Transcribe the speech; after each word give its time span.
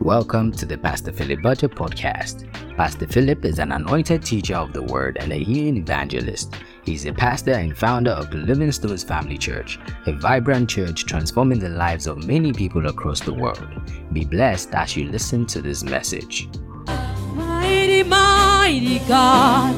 Welcome 0.00 0.52
to 0.52 0.64
the 0.64 0.78
Pastor 0.78 1.12
Philip 1.12 1.42
Budget 1.42 1.72
Podcast. 1.72 2.50
Pastor 2.74 3.06
Philip 3.06 3.44
is 3.44 3.58
an 3.58 3.70
anointed 3.70 4.24
teacher 4.24 4.56
of 4.56 4.72
the 4.72 4.82
word 4.82 5.18
and 5.20 5.30
a 5.30 5.36
healing 5.36 5.76
evangelist. 5.76 6.54
He's 6.86 7.04
a 7.04 7.12
pastor 7.12 7.52
and 7.52 7.76
founder 7.76 8.12
of 8.12 8.30
the 8.30 8.38
Living 8.38 8.72
Stones 8.72 9.04
Family 9.04 9.36
Church, 9.36 9.78
a 10.06 10.12
vibrant 10.12 10.70
church 10.70 11.04
transforming 11.04 11.58
the 11.58 11.68
lives 11.68 12.06
of 12.06 12.26
many 12.26 12.50
people 12.50 12.86
across 12.86 13.20
the 13.20 13.34
world. 13.34 13.68
Be 14.14 14.24
blessed 14.24 14.72
as 14.72 14.96
you 14.96 15.04
listen 15.04 15.44
to 15.44 15.60
this 15.60 15.84
message. 15.84 16.48
Mighty, 17.34 18.02
mighty 18.02 19.00
God, 19.00 19.74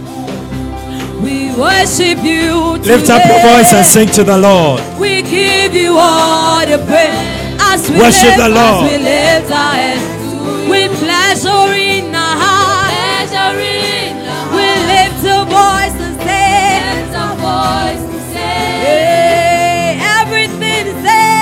we 1.20 1.50
worship 1.56 2.22
you. 2.22 2.78
Lift 2.84 3.10
up 3.10 3.26
your 3.26 3.40
voice 3.40 3.72
and 3.74 3.84
sing 3.84 4.08
to 4.10 4.22
the 4.22 4.38
Lord. 4.38 4.80
We 5.00 5.22
give 5.22 5.74
you 5.74 5.96
all 5.98 6.64
the 6.64 6.78
praise 6.86 7.41
as 7.72 7.88
we 7.90 7.96
Worship 7.98 8.24
lift, 8.24 8.36
the 8.36 8.48
Lord. 8.50 8.84
As 8.84 8.92
we 8.92 8.96
lift 9.00 9.50
our 9.50 9.74
hands 9.80 10.68
with 10.68 10.92
pleasure 11.00 11.72
in 11.72 12.14
our 12.14 12.36
heart. 12.42 12.92
Pleasure 12.92 13.60
in 13.60 14.28
our 14.28 14.44
We 14.52 14.66
lift 14.92 15.22
a 15.24 15.40
voice 15.48 15.96
and 16.04 16.16
say, 16.20 16.68
lift 16.84 17.16
a 17.16 17.28
voice 17.40 18.04
and 18.12 18.24
say, 18.36 18.60
hey, 18.84 19.96
everything 20.20 20.84
say, 21.00 21.32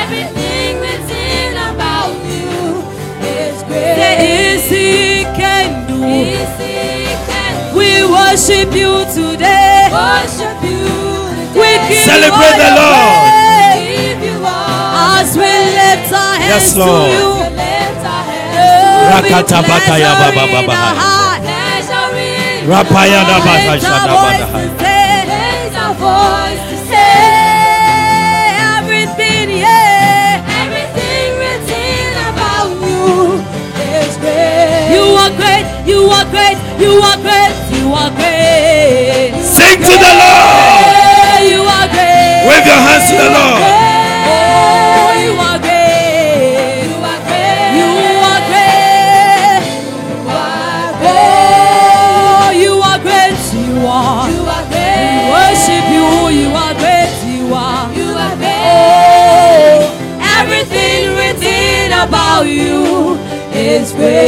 everything 0.00 0.72
written 0.80 1.52
about 1.68 2.16
you 2.32 2.80
is 3.36 3.60
great. 3.68 3.96
Say, 4.00 4.16
easy 4.24 5.28
can 5.36 5.68
do. 5.84 6.00
Easy 6.00 7.12
can 7.28 7.52
do. 7.72 7.76
We 7.76 7.90
worship 8.08 8.72
you 8.72 9.04
today. 9.12 9.92
Worship 9.92 10.56
you. 10.64 10.88
We 11.60 11.70
give 11.92 12.08
Celebrate 12.08 12.56
the 12.56 12.70
all 12.72 12.80
Lord. 12.80 13.27
As 15.18 15.34
we 15.34 15.42
lift 15.42 16.12
our 16.14 16.36
hands 16.38 16.46
Yes, 16.46 16.76
Lord. 16.78 17.10
to 17.10 17.18
you. 17.18 17.28
Rakata 19.10 19.58
oh, 19.58 19.66
bakaya 19.66 20.10
baba 20.20 20.44
baba. 20.46 20.78
Rapaya 22.70 23.20
da 23.26 23.36
baka 23.42 23.74
shada 23.82 24.14
bada. 24.22 24.46
Everything, 28.78 29.58
yeah. 29.58 30.38
Everything 30.62 31.28
written 31.42 32.14
about 32.30 32.70
you 32.86 33.42
is 33.98 34.14
great. 34.22 34.94
You 34.94 35.04
are 35.18 35.32
great. 35.40 35.66
You 35.82 36.00
are 36.14 36.26
great. 36.30 36.58
You 36.78 36.92
are 37.10 37.18
great. 37.26 37.52
You 37.74 37.86
are 37.90 38.12
great. 38.14 39.34
Sing 39.42 39.82
to 39.82 39.94
the 40.04 40.12
Lord. 40.22 41.42
You 41.50 41.60
are 41.66 41.88
great. 41.90 42.46
Wave 42.46 42.66
your 42.70 42.80
hands 42.86 43.06
to 43.10 43.16
the 43.18 43.30
Lord. 43.34 43.77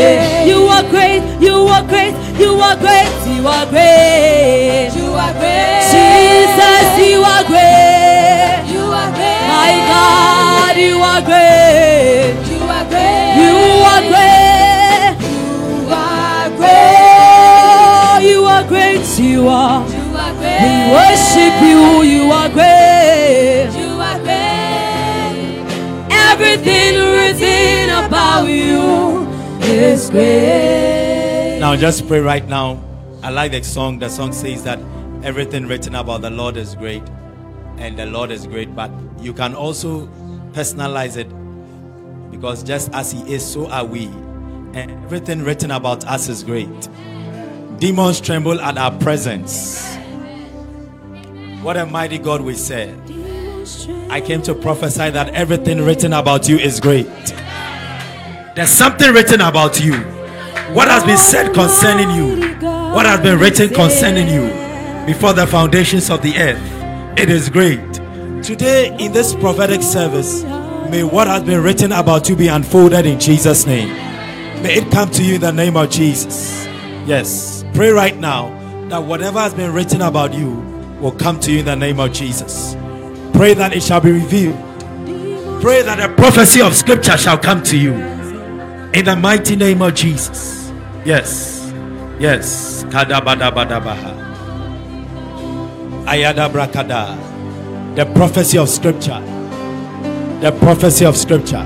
Great. 0.00 0.48
You 0.48 0.60
are 0.66 0.84
great. 0.90 1.22
You 1.40 1.56
are 1.74 1.84
great. 1.86 2.14
You 2.38 2.52
are 2.66 2.76
great. 2.76 3.12
You 3.28 3.46
are 3.46 3.66
great. 3.66 4.90
You 4.96 5.08
are 5.12 5.34
great. 5.40 5.82
Jesus, 5.92 6.86
you 7.04 7.20
are 7.20 7.44
great. 7.44 8.64
You 8.74 8.84
are 9.00 9.10
great. 9.18 9.44
My 9.54 9.72
God, 9.92 10.74
you 10.76 10.96
are 11.12 11.22
great. 11.30 12.32
You 12.52 12.60
are 12.76 12.86
great. 12.92 13.32
You 13.42 13.56
are 13.92 14.02
great. 14.12 15.14
You 15.36 15.88
are 15.92 16.46
oh, 16.48 16.56
great. 16.60 18.20
You 18.30 18.38
are 18.54 18.64
great. 18.72 19.06
You 19.18 19.48
are. 19.48 19.80
You 19.88 20.06
are 20.24 20.34
great. 20.40 20.60
We 20.64 20.72
worship 20.96 21.54
you. 21.68 21.82
You 22.14 22.22
are 22.32 22.48
great. 22.48 23.70
You 23.82 23.92
are 24.08 24.20
great. 24.26 25.60
Everything 26.10 26.94
written 26.96 27.90
about 28.04 28.46
you 28.48 29.09
Now 31.58 31.74
just 31.74 32.06
pray 32.06 32.20
right 32.20 32.46
now. 32.46 32.84
I 33.22 33.30
like 33.30 33.52
the 33.52 33.62
song. 33.62 33.98
The 33.98 34.10
song 34.10 34.34
says 34.34 34.62
that 34.64 34.78
everything 35.22 35.68
written 35.68 35.94
about 35.94 36.20
the 36.20 36.28
Lord 36.28 36.58
is 36.58 36.74
great. 36.74 37.02
And 37.78 37.98
the 37.98 38.04
Lord 38.04 38.30
is 38.30 38.46
great. 38.46 38.76
But 38.76 38.90
you 39.20 39.32
can 39.32 39.54
also 39.54 40.06
personalize 40.52 41.16
it. 41.16 41.30
Because 42.30 42.62
just 42.62 42.92
as 42.92 43.12
He 43.12 43.20
is, 43.32 43.42
so 43.42 43.70
are 43.70 43.86
we. 43.86 44.04
And 44.74 44.90
everything 45.04 45.44
written 45.44 45.70
about 45.70 46.06
us 46.06 46.28
is 46.28 46.44
great. 46.44 46.88
Demons 47.78 48.20
tremble 48.20 48.60
at 48.60 48.76
our 48.76 48.92
presence. 48.98 49.96
What 51.62 51.78
a 51.78 51.86
mighty 51.86 52.18
God 52.18 52.42
we 52.42 52.52
serve. 52.52 52.98
I 54.10 54.20
came 54.20 54.42
to 54.42 54.54
prophesy 54.54 55.08
that 55.08 55.30
everything 55.30 55.82
written 55.86 56.12
about 56.12 56.50
you 56.50 56.58
is 56.58 56.80
great. 56.80 57.06
There's 58.56 58.70
something 58.70 59.12
written 59.12 59.40
about 59.42 59.80
you. 59.80 59.94
What 60.74 60.88
has 60.88 61.04
been 61.04 61.18
said 61.18 61.54
concerning 61.54 62.10
you? 62.10 62.58
What 62.60 63.06
has 63.06 63.20
been 63.20 63.38
written 63.38 63.68
concerning 63.68 64.26
you 64.26 65.06
before 65.06 65.32
the 65.32 65.46
foundations 65.46 66.10
of 66.10 66.20
the 66.22 66.36
earth? 66.36 66.60
It 67.16 67.30
is 67.30 67.48
great. 67.48 67.80
Today, 68.42 68.96
in 68.98 69.12
this 69.12 69.36
prophetic 69.36 69.82
service, 69.82 70.42
may 70.90 71.04
what 71.04 71.28
has 71.28 71.44
been 71.44 71.62
written 71.62 71.92
about 71.92 72.28
you 72.28 72.34
be 72.34 72.48
unfolded 72.48 73.06
in 73.06 73.20
Jesus' 73.20 73.66
name. 73.66 73.88
May 74.64 74.78
it 74.78 74.90
come 74.90 75.10
to 75.12 75.22
you 75.22 75.36
in 75.36 75.42
the 75.42 75.52
name 75.52 75.76
of 75.76 75.88
Jesus. 75.88 76.66
Yes. 77.06 77.64
Pray 77.72 77.90
right 77.90 78.16
now 78.16 78.50
that 78.88 78.98
whatever 78.98 79.38
has 79.38 79.54
been 79.54 79.72
written 79.72 80.02
about 80.02 80.34
you 80.34 80.54
will 81.00 81.12
come 81.12 81.38
to 81.40 81.52
you 81.52 81.60
in 81.60 81.66
the 81.66 81.76
name 81.76 82.00
of 82.00 82.12
Jesus. 82.12 82.74
Pray 83.32 83.54
that 83.54 83.72
it 83.72 83.84
shall 83.84 84.00
be 84.00 84.10
revealed. 84.10 84.58
Pray 85.62 85.82
that 85.82 86.00
the 86.00 86.12
prophecy 86.16 86.60
of 86.60 86.74
scripture 86.74 87.16
shall 87.16 87.38
come 87.38 87.62
to 87.62 87.78
you 87.78 88.19
in 88.94 89.04
the 89.04 89.16
mighty 89.16 89.56
name 89.56 89.82
of 89.82 89.94
Jesus. 89.94 90.72
Yes. 91.04 91.72
Yes. 92.18 92.82
The 97.94 98.06
prophecy 98.14 98.58
of 98.58 98.68
scripture. 98.68 99.20
The 100.40 100.52
prophecy 100.60 101.04
of 101.06 101.16
scripture. 101.16 101.64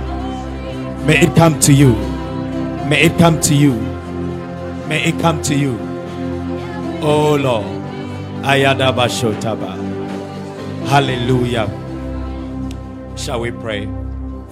May 1.06 1.20
it 1.22 1.34
come 1.36 1.58
to 1.60 1.72
you. 1.72 1.94
May 2.88 3.04
it 3.04 3.18
come 3.18 3.40
to 3.42 3.54
you. 3.54 3.72
May 4.88 5.04
it 5.04 5.18
come 5.20 5.40
to 5.42 5.54
you. 5.54 5.78
Oh 7.02 7.36
Lord. 7.40 7.64
Ayada 8.44 8.92
bashotaba. 8.94 9.76
Hallelujah. 10.88 11.68
Shall 13.16 13.40
we 13.40 13.50
pray? 13.50 13.88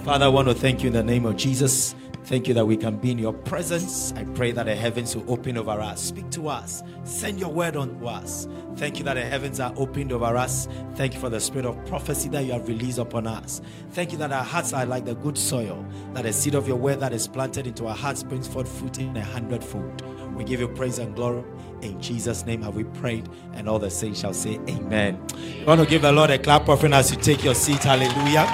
Father, 0.03 0.25
I 0.25 0.29
want 0.29 0.47
to 0.47 0.53
thank 0.55 0.81
you 0.81 0.87
in 0.87 0.93
the 0.93 1.03
name 1.03 1.25
of 1.25 1.37
Jesus. 1.37 1.95
Thank 2.25 2.47
you 2.47 2.53
that 2.53 2.65
we 2.65 2.77
can 2.77 2.97
be 2.97 3.11
in 3.11 3.19
your 3.19 3.33
presence. 3.33 4.13
I 4.15 4.23
pray 4.23 4.51
that 4.51 4.65
the 4.65 4.75
heavens 4.75 5.13
will 5.15 5.29
open 5.29 5.57
over 5.57 5.71
us. 5.71 6.01
Speak 6.01 6.29
to 6.31 6.47
us. 6.47 6.81
Send 7.03 7.37
your 7.37 7.49
word 7.49 7.75
unto 7.75 8.05
us. 8.07 8.47
Thank 8.77 8.97
you 8.97 9.03
that 9.05 9.15
the 9.15 9.21
heavens 9.25 9.59
are 9.59 9.73
opened 9.75 10.13
over 10.13 10.37
us. 10.37 10.69
Thank 10.95 11.15
you 11.15 11.19
for 11.19 11.29
the 11.29 11.41
spirit 11.41 11.65
of 11.65 11.85
prophecy 11.85 12.29
that 12.29 12.45
you 12.45 12.53
have 12.53 12.67
released 12.67 12.97
upon 12.97 13.27
us. 13.27 13.61
Thank 13.91 14.13
you 14.13 14.17
that 14.19 14.31
our 14.31 14.43
hearts 14.43 14.71
are 14.71 14.85
like 14.85 15.03
the 15.03 15.15
good 15.15 15.37
soil, 15.37 15.85
that 16.13 16.23
the 16.23 16.31
seed 16.31 16.55
of 16.55 16.65
your 16.65 16.77
word 16.77 17.01
that 17.01 17.11
is 17.11 17.27
planted 17.27 17.67
into 17.67 17.87
our 17.87 17.95
hearts 17.95 18.23
brings 18.23 18.47
forth 18.47 18.69
fruit 18.69 18.99
in 18.99 19.15
a 19.17 19.23
hundredfold. 19.23 20.01
We 20.33 20.45
give 20.45 20.61
you 20.61 20.69
praise 20.69 20.99
and 20.99 21.13
glory. 21.15 21.43
In 21.81 22.01
Jesus' 22.01 22.45
name 22.45 22.61
have 22.61 22.75
we 22.75 22.85
prayed, 22.85 23.27
and 23.53 23.67
all 23.67 23.79
the 23.79 23.89
saints 23.89 24.21
shall 24.21 24.33
say, 24.33 24.59
Amen. 24.69 25.21
You 25.59 25.65
want 25.65 25.81
to 25.81 25.87
give 25.87 26.01
the 26.01 26.11
Lord 26.11 26.29
a 26.29 26.39
clap 26.39 26.69
offering 26.69 26.93
as 26.93 27.11
you 27.11 27.17
take 27.17 27.43
your 27.43 27.53
seat. 27.53 27.83
Hallelujah. 27.83 28.45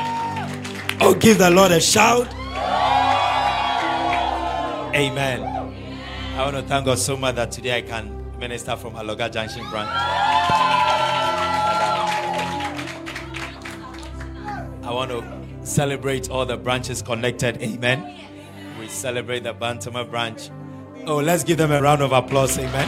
Oh, 1.01 1.13
give 1.13 1.37
the 1.37 1.51
Lord 1.51 1.71
a 1.71 1.79
shout. 1.79 2.27
Amen. 4.95 5.43
I 6.35 6.43
want 6.43 6.55
to 6.55 6.63
thank 6.63 6.85
God 6.85 6.97
so 6.97 7.15
much 7.15 7.35
that 7.35 7.51
today 7.51 7.77
I 7.77 7.81
can 7.81 8.37
minister 8.39 8.75
from 8.75 8.93
Aloga 8.95 9.31
Junction 9.31 9.69
branch. 9.69 9.89
I 14.83 14.91
want 14.91 15.11
to 15.11 15.23
celebrate 15.67 16.29
all 16.31 16.45
the 16.45 16.57
branches 16.57 17.01
connected. 17.03 17.61
Amen. 17.61 18.15
We 18.79 18.87
celebrate 18.87 19.43
the 19.43 19.53
Bantama 19.53 20.09
branch. 20.09 20.49
Oh, 21.05 21.17
let's 21.17 21.43
give 21.43 21.57
them 21.57 21.71
a 21.71 21.81
round 21.81 22.01
of 22.01 22.11
applause. 22.11 22.57
Amen. 22.57 22.87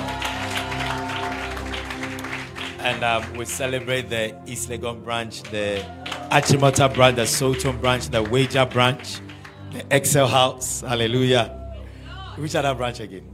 And 2.79 3.03
um, 3.03 3.33
we 3.35 3.45
celebrate 3.45 4.09
the 4.09 4.35
East 4.47 4.69
Legon 4.69 5.03
branch, 5.03 5.43
the 5.43 5.85
Achimota 6.31 6.91
branch, 6.91 7.17
the 7.17 7.27
Sultan 7.27 7.77
branch, 7.77 8.07
the 8.09 8.23
Wager 8.23 8.65
branch, 8.65 9.19
the 9.71 9.85
Excel 9.95 10.27
House. 10.27 10.81
Hallelujah. 10.81 11.60
Which 12.41 12.55
other 12.55 12.73
branch 12.73 12.99
again? 12.99 13.29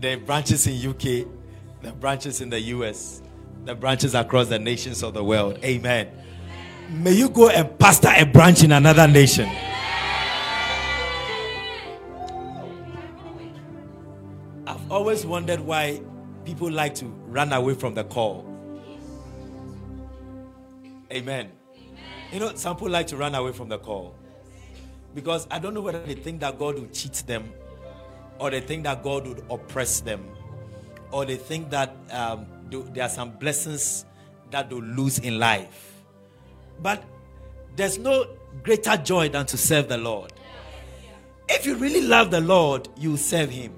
The 0.00 0.14
branches 0.14 0.68
in 0.68 0.88
UK, 0.88 1.26
the 1.82 1.90
branches 1.98 2.40
in 2.40 2.48
the 2.48 2.60
US, 2.60 3.22
the 3.64 3.74
branches 3.74 4.14
across 4.14 4.46
the 4.46 4.58
nations 4.60 5.02
of 5.02 5.14
the 5.14 5.24
world. 5.24 5.58
Amen. 5.64 6.08
May 6.90 7.14
you 7.14 7.28
go 7.28 7.48
and 7.48 7.76
pastor 7.76 8.12
a 8.14 8.24
branch 8.24 8.62
in 8.62 8.70
another 8.70 9.08
nation. 9.08 9.50
I've 14.64 14.92
always 14.92 15.26
wondered 15.26 15.58
why 15.58 16.00
people 16.44 16.70
like 16.70 16.94
to 16.96 17.06
run 17.06 17.52
away 17.52 17.74
from 17.74 17.94
the 17.94 18.04
call. 18.04 18.46
Amen. 21.10 21.50
You 22.32 22.38
know, 22.38 22.54
some 22.54 22.76
people 22.76 22.90
like 22.90 23.08
to 23.08 23.16
run 23.16 23.34
away 23.34 23.50
from 23.50 23.68
the 23.68 23.78
call 23.78 24.15
because 25.16 25.48
I 25.50 25.58
don't 25.58 25.72
know 25.72 25.80
whether 25.80 25.98
they 26.00 26.14
think 26.14 26.40
that 26.42 26.58
God 26.58 26.78
will 26.78 26.88
cheat 26.88 27.24
them 27.26 27.50
or 28.38 28.50
they 28.50 28.60
think 28.60 28.84
that 28.84 29.02
God 29.02 29.26
would 29.26 29.42
oppress 29.50 30.00
them 30.00 30.22
or 31.10 31.24
they 31.24 31.36
think 31.36 31.70
that 31.70 31.96
um, 32.10 32.46
there 32.70 33.02
are 33.02 33.08
some 33.08 33.30
blessings 33.30 34.04
that 34.50 34.68
they'll 34.68 34.78
lose 34.78 35.18
in 35.18 35.38
life. 35.38 35.94
But 36.82 37.02
there's 37.76 37.96
no 37.98 38.26
greater 38.62 38.98
joy 38.98 39.30
than 39.30 39.46
to 39.46 39.56
serve 39.56 39.88
the 39.88 39.96
Lord. 39.96 40.34
If 41.48 41.64
you 41.64 41.76
really 41.76 42.02
love 42.02 42.30
the 42.30 42.42
Lord, 42.42 42.86
you 42.98 43.16
serve 43.16 43.48
Him. 43.48 43.72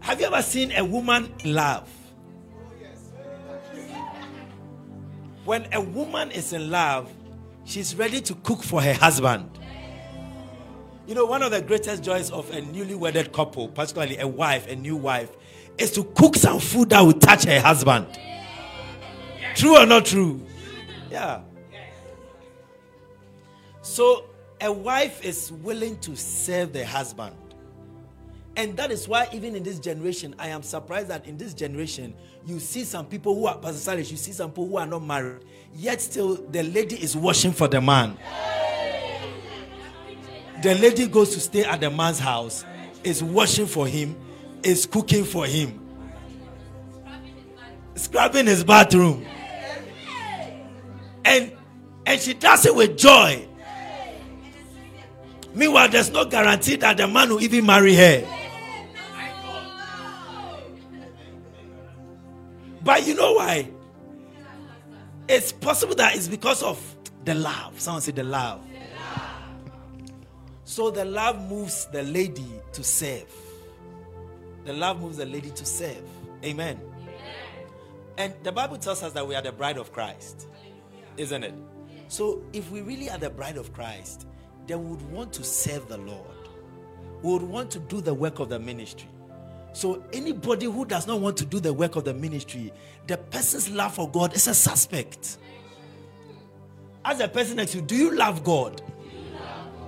Have 0.00 0.20
you 0.20 0.26
ever 0.26 0.40
seen 0.40 0.72
a 0.72 0.84
woman 0.84 1.34
in 1.44 1.54
love? 1.54 1.88
When 5.44 5.68
a 5.74 5.80
woman 5.82 6.30
is 6.30 6.54
in 6.54 6.70
love, 6.70 7.12
she's 7.64 7.94
ready 7.94 8.22
to 8.22 8.34
cook 8.36 8.62
for 8.62 8.80
her 8.80 8.94
husband. 8.94 9.58
You 11.06 11.16
know, 11.16 11.26
one 11.26 11.42
of 11.42 11.50
the 11.50 11.60
greatest 11.60 12.04
joys 12.04 12.30
of 12.30 12.50
a 12.50 12.60
newly 12.60 12.94
wedded 12.94 13.32
couple, 13.32 13.68
particularly 13.68 14.18
a 14.18 14.28
wife, 14.28 14.68
a 14.68 14.76
new 14.76 14.96
wife, 14.96 15.30
is 15.76 15.90
to 15.92 16.04
cook 16.04 16.36
some 16.36 16.60
food 16.60 16.90
that 16.90 17.00
will 17.00 17.12
touch 17.12 17.44
her 17.44 17.60
husband. 17.60 18.06
True 19.56 19.76
or 19.76 19.86
not 19.86 20.06
true? 20.06 20.40
Yeah. 21.10 21.40
So 23.82 24.26
a 24.60 24.72
wife 24.72 25.24
is 25.24 25.50
willing 25.50 25.98
to 25.98 26.16
serve 26.16 26.72
the 26.72 26.86
husband. 26.86 27.34
And 28.54 28.76
that 28.76 28.90
is 28.90 29.08
why, 29.08 29.28
even 29.32 29.56
in 29.56 29.62
this 29.62 29.78
generation, 29.78 30.34
I 30.38 30.48
am 30.48 30.62
surprised 30.62 31.08
that 31.08 31.26
in 31.26 31.36
this 31.36 31.52
generation, 31.54 32.14
you 32.46 32.60
see 32.60 32.84
some 32.84 33.06
people 33.06 33.34
who 33.34 33.46
are, 33.46 33.56
Pastor 33.56 33.98
you 33.98 34.04
see 34.04 34.32
some 34.32 34.50
people 34.50 34.68
who 34.68 34.76
are 34.76 34.86
not 34.86 35.02
married, 35.04 35.42
yet 35.74 36.00
still 36.00 36.36
the 36.36 36.62
lady 36.62 36.96
is 36.96 37.16
washing 37.16 37.52
for 37.52 37.66
the 37.66 37.80
man. 37.80 38.16
The 40.62 40.76
lady 40.76 41.08
goes 41.08 41.34
to 41.34 41.40
stay 41.40 41.64
at 41.64 41.80
the 41.80 41.90
man's 41.90 42.20
house, 42.20 42.64
is 43.02 43.20
washing 43.20 43.66
for 43.66 43.84
him, 43.84 44.16
is 44.62 44.86
cooking 44.86 45.24
for 45.24 45.44
him, 45.44 45.80
scrubbing 47.96 48.46
his 48.46 48.62
bathroom. 48.62 49.26
And 51.24 51.52
and 52.06 52.20
she 52.20 52.34
does 52.34 52.64
it 52.64 52.74
with 52.74 52.96
joy. 52.96 53.48
Meanwhile, 55.52 55.88
there's 55.88 56.10
no 56.10 56.24
guarantee 56.24 56.76
that 56.76 56.96
the 56.96 57.08
man 57.08 57.30
will 57.30 57.42
even 57.42 57.66
marry 57.66 57.94
her. 57.96 58.24
But 62.84 63.06
you 63.06 63.14
know 63.14 63.32
why? 63.32 63.68
It's 65.28 65.52
possible 65.52 65.94
that 65.96 66.14
it's 66.14 66.28
because 66.28 66.62
of 66.62 66.80
the 67.24 67.34
love. 67.34 67.80
Someone 67.80 68.00
said 68.02 68.16
the 68.16 68.24
love. 68.24 68.60
So 70.72 70.90
the 70.90 71.04
love 71.04 71.38
moves 71.50 71.84
the 71.92 72.02
lady 72.02 72.48
to 72.72 72.82
serve. 72.82 73.30
The 74.64 74.72
love 74.72 75.02
moves 75.02 75.18
the 75.18 75.26
lady 75.26 75.50
to 75.50 75.66
serve. 75.66 76.02
Amen. 76.42 76.80
And 78.16 78.32
the 78.42 78.52
Bible 78.52 78.78
tells 78.78 79.02
us 79.02 79.12
that 79.12 79.28
we 79.28 79.34
are 79.34 79.42
the 79.42 79.52
bride 79.52 79.76
of 79.76 79.92
Christ, 79.92 80.48
isn't 81.18 81.44
it? 81.44 81.52
So 82.08 82.42
if 82.54 82.70
we 82.70 82.80
really 82.80 83.10
are 83.10 83.18
the 83.18 83.28
bride 83.28 83.58
of 83.58 83.74
Christ, 83.74 84.26
then 84.66 84.82
we 84.82 84.96
would 84.96 85.12
want 85.12 85.34
to 85.34 85.44
serve 85.44 85.88
the 85.88 85.98
Lord. 85.98 86.48
We 87.20 87.34
would 87.34 87.42
want 87.42 87.70
to 87.72 87.78
do 87.78 88.00
the 88.00 88.14
work 88.14 88.38
of 88.38 88.48
the 88.48 88.58
ministry. 88.58 89.10
So 89.74 90.02
anybody 90.14 90.64
who 90.64 90.86
does 90.86 91.06
not 91.06 91.20
want 91.20 91.36
to 91.36 91.44
do 91.44 91.60
the 91.60 91.74
work 91.74 91.96
of 91.96 92.06
the 92.06 92.14
ministry, 92.14 92.72
the 93.08 93.18
person's 93.18 93.68
love 93.68 93.94
for 93.94 94.10
God 94.10 94.34
is 94.34 94.48
a 94.48 94.54
suspect. 94.54 95.36
As 97.04 97.20
a 97.20 97.28
person 97.28 97.56
next 97.56 97.72
to 97.72 97.78
you, 97.78 97.84
do 97.84 97.94
you 97.94 98.16
love 98.16 98.42
God? 98.42 98.80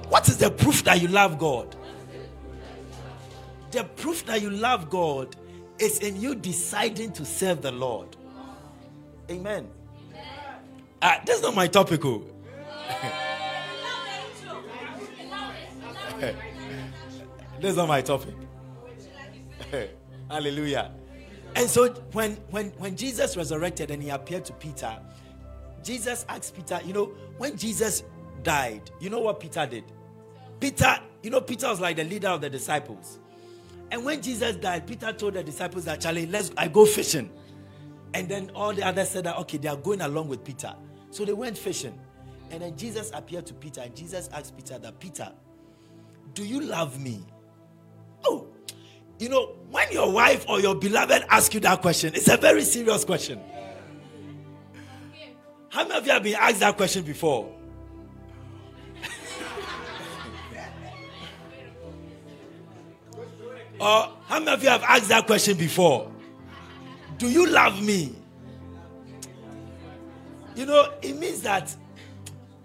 What 0.09 0.29
is 0.29 0.39
the 0.39 0.51
proof 0.51 0.85
that 0.85 1.01
you 1.01 1.09
love 1.09 1.39
God? 1.39 1.75
The 3.71 3.85
proof 3.85 4.25
that 4.27 4.41
you 4.41 4.51
love 4.51 4.89
God 4.91 5.35
is 5.79 5.99
in 5.99 6.21
you 6.21 6.35
deciding 6.35 7.13
to 7.13 7.25
serve 7.25 7.63
the 7.63 7.73
Lord. 7.73 8.17
Amen. 9.31 9.69
Uh, 11.03 11.19
that's 11.27 11.43
not 11.43 11.55
my 11.55 11.67
topic. 11.67 12.05
Oh. 12.05 12.25
that's 17.61 17.77
not 17.77 17.89
my 17.89 18.01
topic. 18.01 18.35
Hallelujah. 20.31 20.93
And 21.57 21.69
so 21.69 21.91
when 22.13 22.33
when 22.51 22.71
when 22.79 22.97
Jesus 22.97 23.37
resurrected 23.37 23.91
and 23.91 24.03
he 24.03 24.11
appeared 24.11 24.45
to 24.47 24.53
Peter, 24.55 24.97
Jesus 25.83 26.25
asked 26.29 26.57
Peter, 26.57 26.81
you 26.85 26.93
know, 26.93 27.07
when 27.39 27.57
Jesus 27.57 28.03
died, 28.45 28.91
you 29.01 29.11
know 29.11 29.21
what 29.21 29.41
Peter 29.41 29.67
did? 29.67 29.85
Peter, 30.61 30.99
you 31.23 31.31
know, 31.31 31.41
Peter 31.41 31.69
was 31.69 31.81
like 31.81 31.97
the 31.97 32.05
leader 32.05 32.29
of 32.29 32.41
the 32.41 32.51
disciples. 32.51 33.19
And 33.91 34.05
when 34.05 34.23
Jesus 34.23 34.57
died, 34.57 34.87
Peter 34.87 35.13
told 35.13 35.35
the 35.35 35.43
disciples 35.43 35.85
that 35.87 36.01
Charlie, 36.01 36.27
let's 36.27 36.53
I 36.57 36.69
go 36.69 36.87
fishing. 36.87 37.31
And 38.13 38.29
then 38.29 38.51
all 38.55 38.73
the 38.73 38.83
others 38.83 39.11
said 39.11 39.25
that 39.25 39.37
okay, 39.39 39.59
they 39.59 39.69
are 39.69 39.77
going 39.77 40.01
along 40.01 40.29
with 40.29 40.45
Peter. 40.45 40.75
So 41.11 41.25
they 41.25 41.33
went 41.33 41.59
fishing. 41.59 41.99
And 42.51 42.63
then 42.63 42.77
Jesus 42.77 43.11
appeared 43.15 43.47
to 43.47 43.55
Peter, 43.55 43.81
and 43.81 43.97
Jesus 43.97 44.29
asked 44.33 44.57
Peter 44.57 44.79
that 44.79 45.01
Peter, 45.01 45.33
do 46.35 46.45
you 46.45 46.61
love 46.61 47.01
me? 47.01 47.25
Oh, 48.25 48.47
you 49.19 49.29
know, 49.29 49.55
when 49.71 49.91
your 49.93 50.13
wife 50.13 50.45
or 50.49 50.61
your 50.61 50.75
beloved 50.75 51.25
ask 51.29 51.55
you 51.55 51.61
that 51.61 51.81
question, 51.81 52.15
it's 52.15 52.29
a 52.29 52.37
very 52.37 52.63
serious 52.63 53.05
question. 53.05 53.41
How 55.69 55.83
many 55.83 55.99
of 55.99 56.07
you 56.07 56.13
have 56.13 56.23
been 56.23 56.35
asked 56.35 56.61
that 56.61 56.77
question 56.77 57.05
before? 57.05 57.54
Or 63.85 64.09
how 64.27 64.39
many 64.39 64.51
of 64.51 64.63
you 64.63 64.71
have 64.71 64.83
asked 64.83 65.11
that 65.11 65.27
question 65.27 65.59
before? 65.59 66.11
Do 67.19 67.31
you 67.31 67.47
love 67.47 67.83
me? 67.83 68.15
You 70.57 70.65
know, 70.65 70.89
it 71.03 71.17
means 71.17 71.43
that 71.43 71.75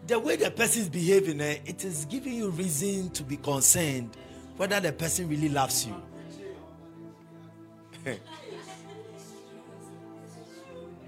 the 0.07 0.17
way 0.17 0.37
the 0.37 0.49
person 0.49 0.83
is 0.83 0.89
behaving, 0.89 1.41
eh, 1.41 1.57
it 1.65 1.83
is 1.83 2.05
giving 2.05 2.33
you 2.33 2.49
reason 2.51 3.09
to 3.11 3.23
be 3.23 3.35
concerned 3.35 4.15
whether 4.55 4.79
the 4.79 4.93
person 4.93 5.27
really 5.27 5.49
loves 5.49 5.85
you. 5.85 5.95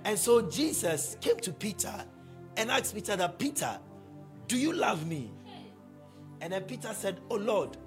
and 0.03 0.20
so 0.20 0.41
Jesus 0.41 1.15
came 1.22 1.38
to 1.38 1.53
Peter 1.53 1.94
and 2.58 2.70
asked 2.70 2.94
Peter 2.94 3.15
that 3.15 3.39
Peter, 3.39 3.80
do 4.48 4.58
you 4.58 4.74
love 4.74 5.08
me? 5.08 5.32
And 6.41 6.51
then 6.51 6.63
Peter 6.63 6.94
said, 6.94 7.22
Oh 7.30 7.36
Lord, 7.36 7.77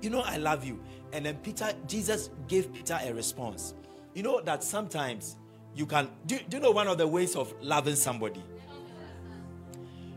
you 0.00 0.08
know 0.10 0.20
I 0.20 0.38
love 0.38 0.64
you. 0.64 0.82
And 1.12 1.26
then 1.26 1.36
Peter, 1.36 1.72
Jesus 1.86 2.30
gave 2.46 2.72
Peter 2.72 2.98
a 3.02 3.12
response. 3.12 3.74
You 4.14 4.22
know 4.22 4.40
that 4.42 4.62
sometimes 4.62 5.36
you 5.74 5.86
can 5.86 6.08
do, 6.26 6.38
do 6.48 6.56
you 6.56 6.62
know 6.62 6.70
one 6.70 6.88
of 6.88 6.98
the 6.98 7.06
ways 7.06 7.36
of 7.36 7.54
loving 7.62 7.96
somebody? 7.96 8.42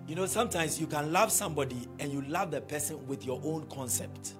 You 0.07 0.15
know, 0.15 0.25
sometimes 0.25 0.79
you 0.79 0.87
can 0.87 1.11
love 1.13 1.31
somebody 1.31 1.87
and 1.99 2.11
you 2.11 2.21
love 2.23 2.51
the 2.51 2.61
person 2.61 3.05
with 3.07 3.25
your 3.25 3.39
own 3.43 3.65
concept. 3.67 4.33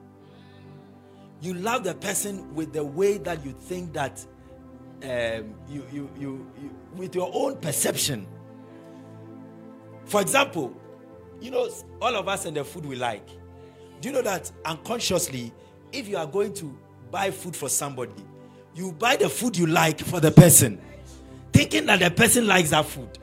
You 1.41 1.53
love 1.53 1.83
the 1.83 1.93
person 1.93 2.53
with 2.53 2.73
the 2.73 2.83
way 2.83 3.17
that 3.19 3.45
you 3.45 3.51
think 3.51 3.93
that 3.93 4.25
um, 5.03 5.55
you, 5.69 5.85
you, 5.91 6.09
you, 6.19 6.51
you, 6.61 6.75
with 6.95 7.15
your 7.15 7.31
own 7.33 7.57
perception. 7.57 8.27
For 10.05 10.21
example, 10.21 10.75
you 11.39 11.51
know, 11.51 11.69
all 12.01 12.15
of 12.15 12.27
us 12.27 12.45
and 12.45 12.55
the 12.55 12.63
food 12.63 12.85
we 12.85 12.95
like. 12.95 13.27
Do 14.01 14.09
you 14.09 14.13
know 14.13 14.21
that 14.21 14.51
unconsciously, 14.65 15.53
if 15.91 16.07
you 16.07 16.17
are 16.17 16.27
going 16.27 16.53
to 16.55 16.77
buy 17.09 17.31
food 17.31 17.55
for 17.55 17.69
somebody, 17.69 18.13
you 18.73 18.91
buy 18.93 19.15
the 19.15 19.29
food 19.29 19.57
you 19.57 19.67
like 19.67 19.99
for 19.99 20.19
the 20.19 20.31
person, 20.31 20.79
thinking 21.51 21.85
that 21.87 21.99
the 21.99 22.09
person 22.11 22.47
likes 22.47 22.69
that 22.71 22.85
food. 22.85 23.17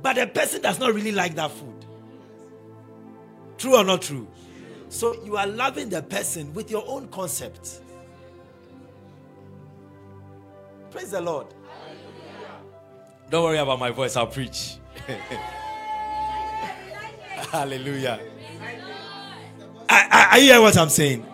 But 0.00 0.16
the 0.16 0.26
person 0.26 0.62
does 0.62 0.80
not 0.80 0.94
really 0.94 1.12
like 1.12 1.34
that 1.36 1.50
food. 1.50 1.84
True 3.58 3.76
or 3.76 3.84
not 3.84 4.02
true? 4.02 4.26
So 4.88 5.22
you 5.24 5.36
are 5.36 5.46
loving 5.46 5.88
the 5.88 6.02
person 6.02 6.52
with 6.52 6.70
your 6.70 6.84
own 6.86 7.08
concept. 7.08 7.80
Praise 10.90 11.10
the 11.10 11.20
Lord. 11.20 11.46
Don't 13.30 13.44
worry 13.44 13.58
about 13.58 13.78
my 13.78 13.90
voice, 13.90 14.16
I'll 14.16 14.26
preach. 14.26 14.76
Hallelujah. 17.50 18.20
I, 20.32 20.36
I, 20.36 20.38
I 20.38 20.40
hear 20.40 20.60
what 20.60 20.78
I'm 20.78 20.88
saying. 20.88 21.26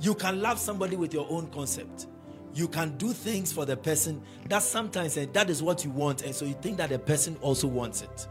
You 0.00 0.14
can 0.14 0.42
love 0.42 0.58
somebody 0.58 0.96
with 0.96 1.14
your 1.14 1.26
own 1.30 1.46
concept. 1.48 2.06
You 2.52 2.68
can 2.68 2.96
do 2.96 3.12
things 3.12 3.52
for 3.52 3.64
the 3.64 3.76
person 3.76 4.20
that 4.48 4.62
sometimes 4.62 5.16
and 5.16 5.32
that 5.34 5.48
is 5.50 5.62
what 5.62 5.84
you 5.84 5.90
want, 5.90 6.22
and 6.22 6.34
so 6.34 6.44
you 6.44 6.54
think 6.54 6.78
that 6.78 6.88
the 6.88 6.98
person 6.98 7.36
also 7.40 7.68
wants 7.68 8.02
it. 8.02 8.26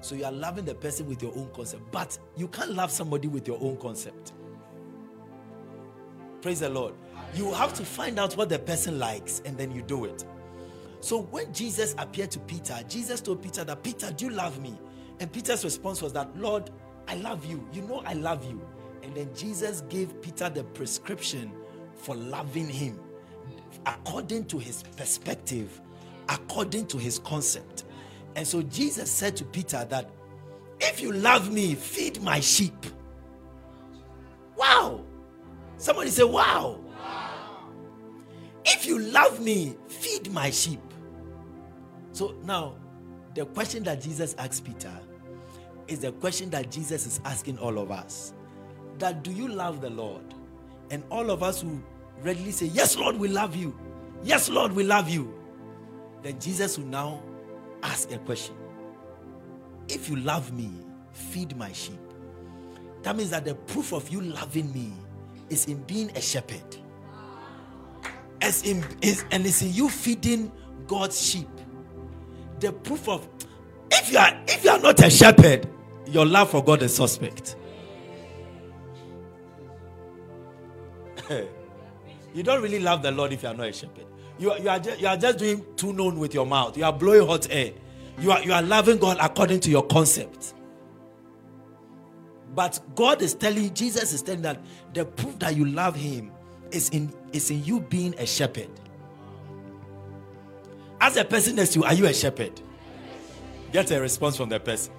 So 0.00 0.14
you 0.14 0.24
are 0.24 0.32
loving 0.32 0.64
the 0.64 0.74
person 0.74 1.06
with 1.06 1.22
your 1.22 1.32
own 1.36 1.50
concept, 1.54 1.82
but 1.90 2.18
you 2.36 2.48
can't 2.48 2.72
love 2.72 2.90
somebody 2.90 3.28
with 3.28 3.46
your 3.48 3.58
own 3.60 3.76
concept. 3.78 4.32
Praise 6.42 6.60
the 6.60 6.68
Lord. 6.68 6.94
You 7.34 7.52
have 7.52 7.72
to 7.74 7.84
find 7.84 8.18
out 8.18 8.36
what 8.36 8.48
the 8.48 8.58
person 8.58 8.98
likes 8.98 9.40
and 9.44 9.56
then 9.56 9.72
you 9.72 9.82
do 9.82 10.04
it. 10.04 10.24
So 11.00 11.22
when 11.22 11.52
Jesus 11.52 11.94
appeared 11.98 12.30
to 12.32 12.38
Peter, 12.40 12.78
Jesus 12.88 13.20
told 13.20 13.42
Peter 13.42 13.64
that, 13.64 13.82
Peter, 13.82 14.10
do 14.12 14.26
you 14.26 14.30
love 14.30 14.60
me? 14.60 14.78
And 15.20 15.32
Peter's 15.32 15.64
response 15.64 16.02
was 16.02 16.12
that, 16.12 16.36
Lord, 16.36 16.70
I 17.08 17.16
love 17.16 17.44
you. 17.44 17.66
You 17.72 17.82
know 17.82 18.02
I 18.04 18.14
love 18.14 18.44
you. 18.48 18.60
And 19.02 19.14
then 19.14 19.30
Jesus 19.34 19.82
gave 19.82 20.20
Peter 20.22 20.48
the 20.48 20.64
prescription 20.64 21.52
for 21.94 22.14
loving 22.14 22.68
him 22.68 22.98
according 23.86 24.46
to 24.46 24.58
his 24.58 24.82
perspective, 24.96 25.80
according 26.28 26.86
to 26.86 26.98
his 26.98 27.18
concept. 27.18 27.84
And 28.36 28.46
so 28.46 28.62
Jesus 28.62 29.10
said 29.10 29.36
to 29.36 29.44
Peter 29.44 29.84
that 29.90 30.10
if 30.80 31.00
you 31.00 31.12
love 31.12 31.52
me, 31.52 31.74
feed 31.74 32.22
my 32.22 32.40
sheep. 32.40 32.86
Wow. 34.56 35.02
Somebody 35.76 36.10
say, 36.10 36.24
wow. 36.24 36.80
wow. 36.98 37.30
If 38.64 38.86
you 38.86 38.98
love 38.98 39.40
me, 39.40 39.76
feed 39.88 40.32
my 40.32 40.50
sheep. 40.50 40.80
So 42.12 42.34
now, 42.44 42.76
the 43.34 43.46
question 43.46 43.82
that 43.84 44.00
Jesus 44.00 44.34
asked 44.38 44.64
Peter 44.64 44.92
is 45.88 46.00
the 46.00 46.12
question 46.12 46.50
that 46.50 46.70
Jesus 46.70 47.06
is 47.06 47.20
asking 47.24 47.58
all 47.58 47.78
of 47.78 47.90
us. 47.90 48.32
That 48.98 49.22
do 49.22 49.32
you 49.32 49.48
love 49.48 49.80
the 49.80 49.90
Lord? 49.90 50.22
And 50.90 51.02
all 51.10 51.30
of 51.30 51.42
us 51.42 51.62
who 51.62 51.82
readily 52.22 52.50
say, 52.50 52.66
Yes, 52.66 52.96
Lord, 52.96 53.16
we 53.16 53.28
love 53.28 53.56
you. 53.56 53.76
Yes, 54.22 54.48
Lord, 54.48 54.72
we 54.72 54.84
love 54.84 55.08
you. 55.08 55.34
Then 56.22 56.38
Jesus 56.40 56.78
will 56.78 56.86
now 56.86 57.22
ask 57.82 58.10
a 58.12 58.18
question 58.18 58.54
If 59.88 60.08
you 60.08 60.16
love 60.16 60.52
me, 60.52 60.70
feed 61.12 61.56
my 61.56 61.72
sheep. 61.72 61.98
That 63.02 63.16
means 63.16 63.30
that 63.30 63.44
the 63.44 63.54
proof 63.54 63.92
of 63.92 64.08
you 64.08 64.20
loving 64.20 64.72
me 64.72 64.92
is 65.50 65.66
in 65.66 65.82
being 65.82 66.10
a 66.16 66.20
shepherd. 66.20 66.76
As 68.40 68.62
in, 68.64 68.84
is, 69.02 69.24
and 69.30 69.44
it's 69.46 69.62
in 69.62 69.72
you 69.72 69.88
feeding 69.88 70.50
God's 70.86 71.20
sheep. 71.20 71.48
The 72.60 72.72
proof 72.72 73.08
of 73.08 73.28
if 73.90 74.10
you 74.10 74.18
are 74.18 74.32
if 74.48 74.64
you 74.64 74.70
are 74.70 74.78
not 74.78 75.04
a 75.04 75.10
shepherd, 75.10 75.68
your 76.14 76.24
love 76.24 76.48
for 76.50 76.62
God 76.62 76.80
is 76.82 76.94
suspect. 76.94 77.56
you 82.34 82.42
don't 82.44 82.62
really 82.62 82.78
love 82.78 83.02
the 83.02 83.10
Lord 83.10 83.32
if 83.32 83.42
you 83.42 83.48
are 83.48 83.54
not 83.54 83.66
a 83.66 83.72
shepherd. 83.72 84.06
You 84.38 84.52
are, 84.52 84.58
you 84.60 84.68
are, 84.68 84.78
just, 84.78 85.00
you 85.00 85.08
are 85.08 85.16
just 85.16 85.38
doing 85.38 85.64
too 85.74 85.92
known 85.92 86.20
with 86.20 86.32
your 86.32 86.46
mouth. 86.46 86.76
You 86.76 86.84
are 86.84 86.92
blowing 86.92 87.26
hot 87.26 87.48
air. 87.50 87.72
You 88.20 88.30
are, 88.30 88.40
you 88.44 88.52
are 88.52 88.62
loving 88.62 88.98
God 88.98 89.18
according 89.20 89.58
to 89.60 89.70
your 89.70 89.84
concept. 89.86 90.54
But 92.54 92.78
God 92.94 93.20
is 93.20 93.34
telling, 93.34 93.74
Jesus 93.74 94.12
is 94.12 94.22
telling 94.22 94.42
that 94.42 94.60
the 94.92 95.04
proof 95.04 95.36
that 95.40 95.56
you 95.56 95.64
love 95.64 95.96
Him 95.96 96.30
is 96.70 96.90
in, 96.90 97.12
is 97.32 97.50
in 97.50 97.64
you 97.64 97.80
being 97.80 98.14
a 98.18 98.26
shepherd. 98.26 98.70
As 101.00 101.16
a 101.16 101.24
person 101.24 101.56
next 101.56 101.72
to 101.72 101.80
you, 101.80 101.84
are 101.84 101.94
you 101.94 102.06
a 102.06 102.14
shepherd? 102.14 102.60
Get 103.72 103.90
a 103.90 104.00
response 104.00 104.36
from 104.36 104.48
the 104.48 104.60
person. 104.60 104.94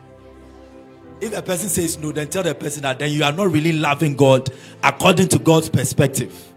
If 1.21 1.33
a 1.33 1.41
person 1.41 1.69
says 1.69 1.97
no, 1.97 2.11
then 2.11 2.27
tell 2.27 2.43
the 2.43 2.53
person 2.53 2.83
that 2.83 2.99
then 2.99 3.11
you 3.11 3.23
are 3.23 3.31
not 3.31 3.51
really 3.51 3.71
loving 3.71 4.15
God 4.15 4.49
according 4.83 5.29
to 5.29 5.39
God's 5.39 5.69
perspective. 5.69 6.53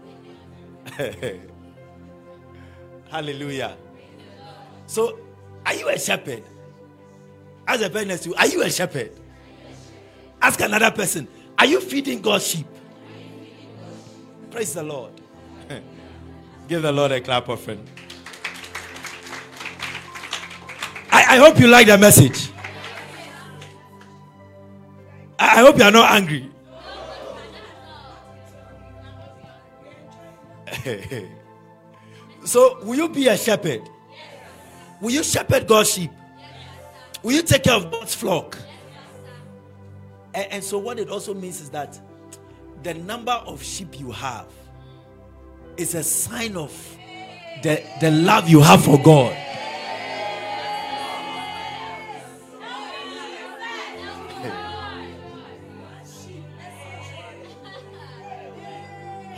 Hallelujah. 3.09 3.77
So, 4.85 5.17
are 5.65 5.73
you 5.73 5.87
a 5.89 5.97
shepherd? 5.97 6.43
As 7.67 7.81
a 7.81 7.89
person 7.89 8.31
you, 8.31 8.35
are 8.35 8.47
you 8.47 8.61
a 8.63 8.69
shepherd? 8.69 9.11
Ask 10.41 10.59
another 10.61 10.91
person, 10.91 11.27
are 11.57 11.65
you 11.65 11.79
feeding 11.79 12.21
God's 12.21 12.47
sheep? 12.47 12.67
Praise 14.51 14.73
the 14.73 14.83
Lord. 14.83 15.13
Give 16.67 16.81
the 16.81 16.91
Lord 16.91 17.11
a 17.11 17.21
clap 17.21 17.49
offering. 17.49 17.85
I, 21.11 21.35
I 21.35 21.37
hope 21.37 21.59
you 21.59 21.67
like 21.67 21.87
the 21.87 21.97
message. 21.97 22.49
I, 25.39 25.61
hope 25.61 25.77
you 25.77 25.83
are 25.83 25.91
not 25.91 26.11
angry. 26.11 26.51
so, 32.45 32.83
will 32.83 32.95
you 32.95 33.09
be 33.09 33.27
a 33.27 33.37
shepherd? 33.37 33.81
Will 35.01 35.11
you 35.11 35.23
shepherd 35.23 35.65
God's 35.67 35.93
sheep? 35.93 36.11
Will 37.23 37.33
you 37.33 37.41
take 37.41 37.63
care 37.63 37.75
of 37.75 37.89
God's 37.91 38.13
flock? 38.13 38.57
And, 40.33 40.51
and 40.51 40.63
so, 40.63 40.77
what 40.77 40.99
it 40.99 41.09
also 41.09 41.33
means 41.33 41.61
is 41.61 41.69
that 41.69 41.99
the 42.83 42.93
number 42.93 43.31
of 43.31 43.63
sheep 43.63 43.99
you 43.99 44.11
have 44.11 44.47
is 45.77 45.95
a 45.95 46.03
sign 46.03 46.57
of 46.57 46.71
the, 47.63 47.81
the 48.01 48.11
love 48.11 48.49
you 48.49 48.59
have 48.61 48.83
for 48.83 49.01
God. 49.01 49.35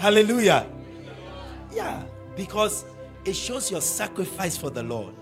Hallelujah. 0.01 0.65
Yeah, 1.71 2.03
because 2.35 2.85
it 3.23 3.35
shows 3.35 3.69
your 3.69 3.81
sacrifice 3.81 4.57
for 4.57 4.71
the 4.71 4.81
Lord. 4.81 5.13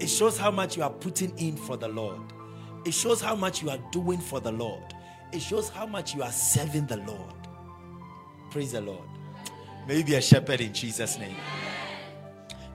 It 0.00 0.08
shows 0.08 0.36
how 0.36 0.50
much 0.50 0.76
you 0.76 0.82
are 0.82 0.90
putting 0.90 1.38
in 1.38 1.56
for 1.56 1.76
the 1.76 1.86
Lord. 1.86 2.20
It 2.84 2.92
shows 2.92 3.20
how 3.20 3.36
much 3.36 3.62
you 3.62 3.70
are 3.70 3.78
doing 3.92 4.18
for 4.18 4.40
the 4.40 4.50
Lord. 4.50 4.82
It 5.32 5.38
shows 5.38 5.68
how 5.68 5.86
much 5.86 6.16
you 6.16 6.24
are 6.24 6.32
serving 6.32 6.86
the 6.86 6.96
Lord. 6.96 7.34
Praise 8.50 8.72
the 8.72 8.80
Lord. 8.80 9.08
May 9.86 9.98
you 9.98 10.04
be 10.04 10.16
a 10.16 10.20
shepherd 10.20 10.60
in 10.60 10.74
Jesus' 10.74 11.16
name. 11.16 11.36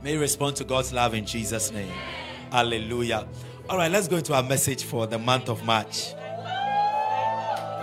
May 0.01 0.13
you 0.13 0.20
respond 0.22 0.56
to 0.56 0.63
God's 0.63 0.94
love 0.94 1.13
in 1.13 1.25
Jesus' 1.25 1.74
name. 1.74 1.91
Hallelujah. 2.53 3.27
All 3.70 3.75
right, 3.75 3.91
let's 3.91 4.08
go 4.08 4.15
into 4.15 4.34
our 4.34 4.44
message 4.44 4.86
for 4.86 5.08
the 5.08 5.20
month 5.20 5.50
of 5.50 5.65
March. 5.65 6.13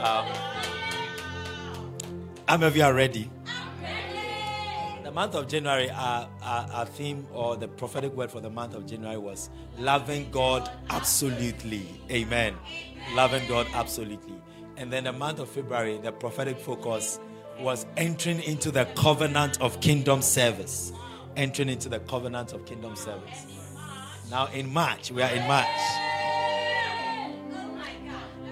Um, 0.03 0.48
how 2.49 2.57
many 2.57 2.69
of 2.69 2.77
you 2.77 2.83
are 2.83 2.95
ready? 2.95 3.31
The 5.05 5.13
month 5.13 5.35
of 5.35 5.49
January, 5.49 5.91
our, 5.91 6.27
our, 6.43 6.67
our, 6.73 6.87
theme 6.87 7.27
or 7.31 7.57
the 7.57 7.69
prophetic 7.69 8.15
word 8.15 8.31
for 8.31 8.41
the 8.41 8.49
month 8.49 8.75
of 8.75 8.87
January 8.87 9.19
was 9.19 9.51
loving 9.79 10.31
God 10.31 10.71
absolutely. 10.89 12.01
Amen. 12.11 12.57
Loving 13.15 13.47
God 13.49 13.67
absolutely. 13.75 14.41
And 14.79 14.91
then 14.91 15.05
the 15.05 15.13
month 15.13 15.41
of 15.41 15.51
February, 15.51 15.99
the 15.99 16.11
prophetic 16.11 16.59
focus 16.59 17.21
was 17.61 17.85
entering 17.99 18.43
into 18.43 18.71
the 18.71 18.87
covenant 18.97 19.61
of 19.61 19.79
kingdom 19.83 20.23
service. 20.23 20.91
Entering 21.37 21.69
into 21.69 21.91
the 21.91 22.01
covenant 22.01 22.55
of 22.55 22.65
kingdom 22.65 22.97
service. 22.97 23.45
Now, 24.31 24.47
in 24.47 24.73
March, 24.73 25.11
we 25.11 25.21
are 25.21 25.31
in 25.31 25.47
March. 25.47 25.67
Oh 25.69 26.05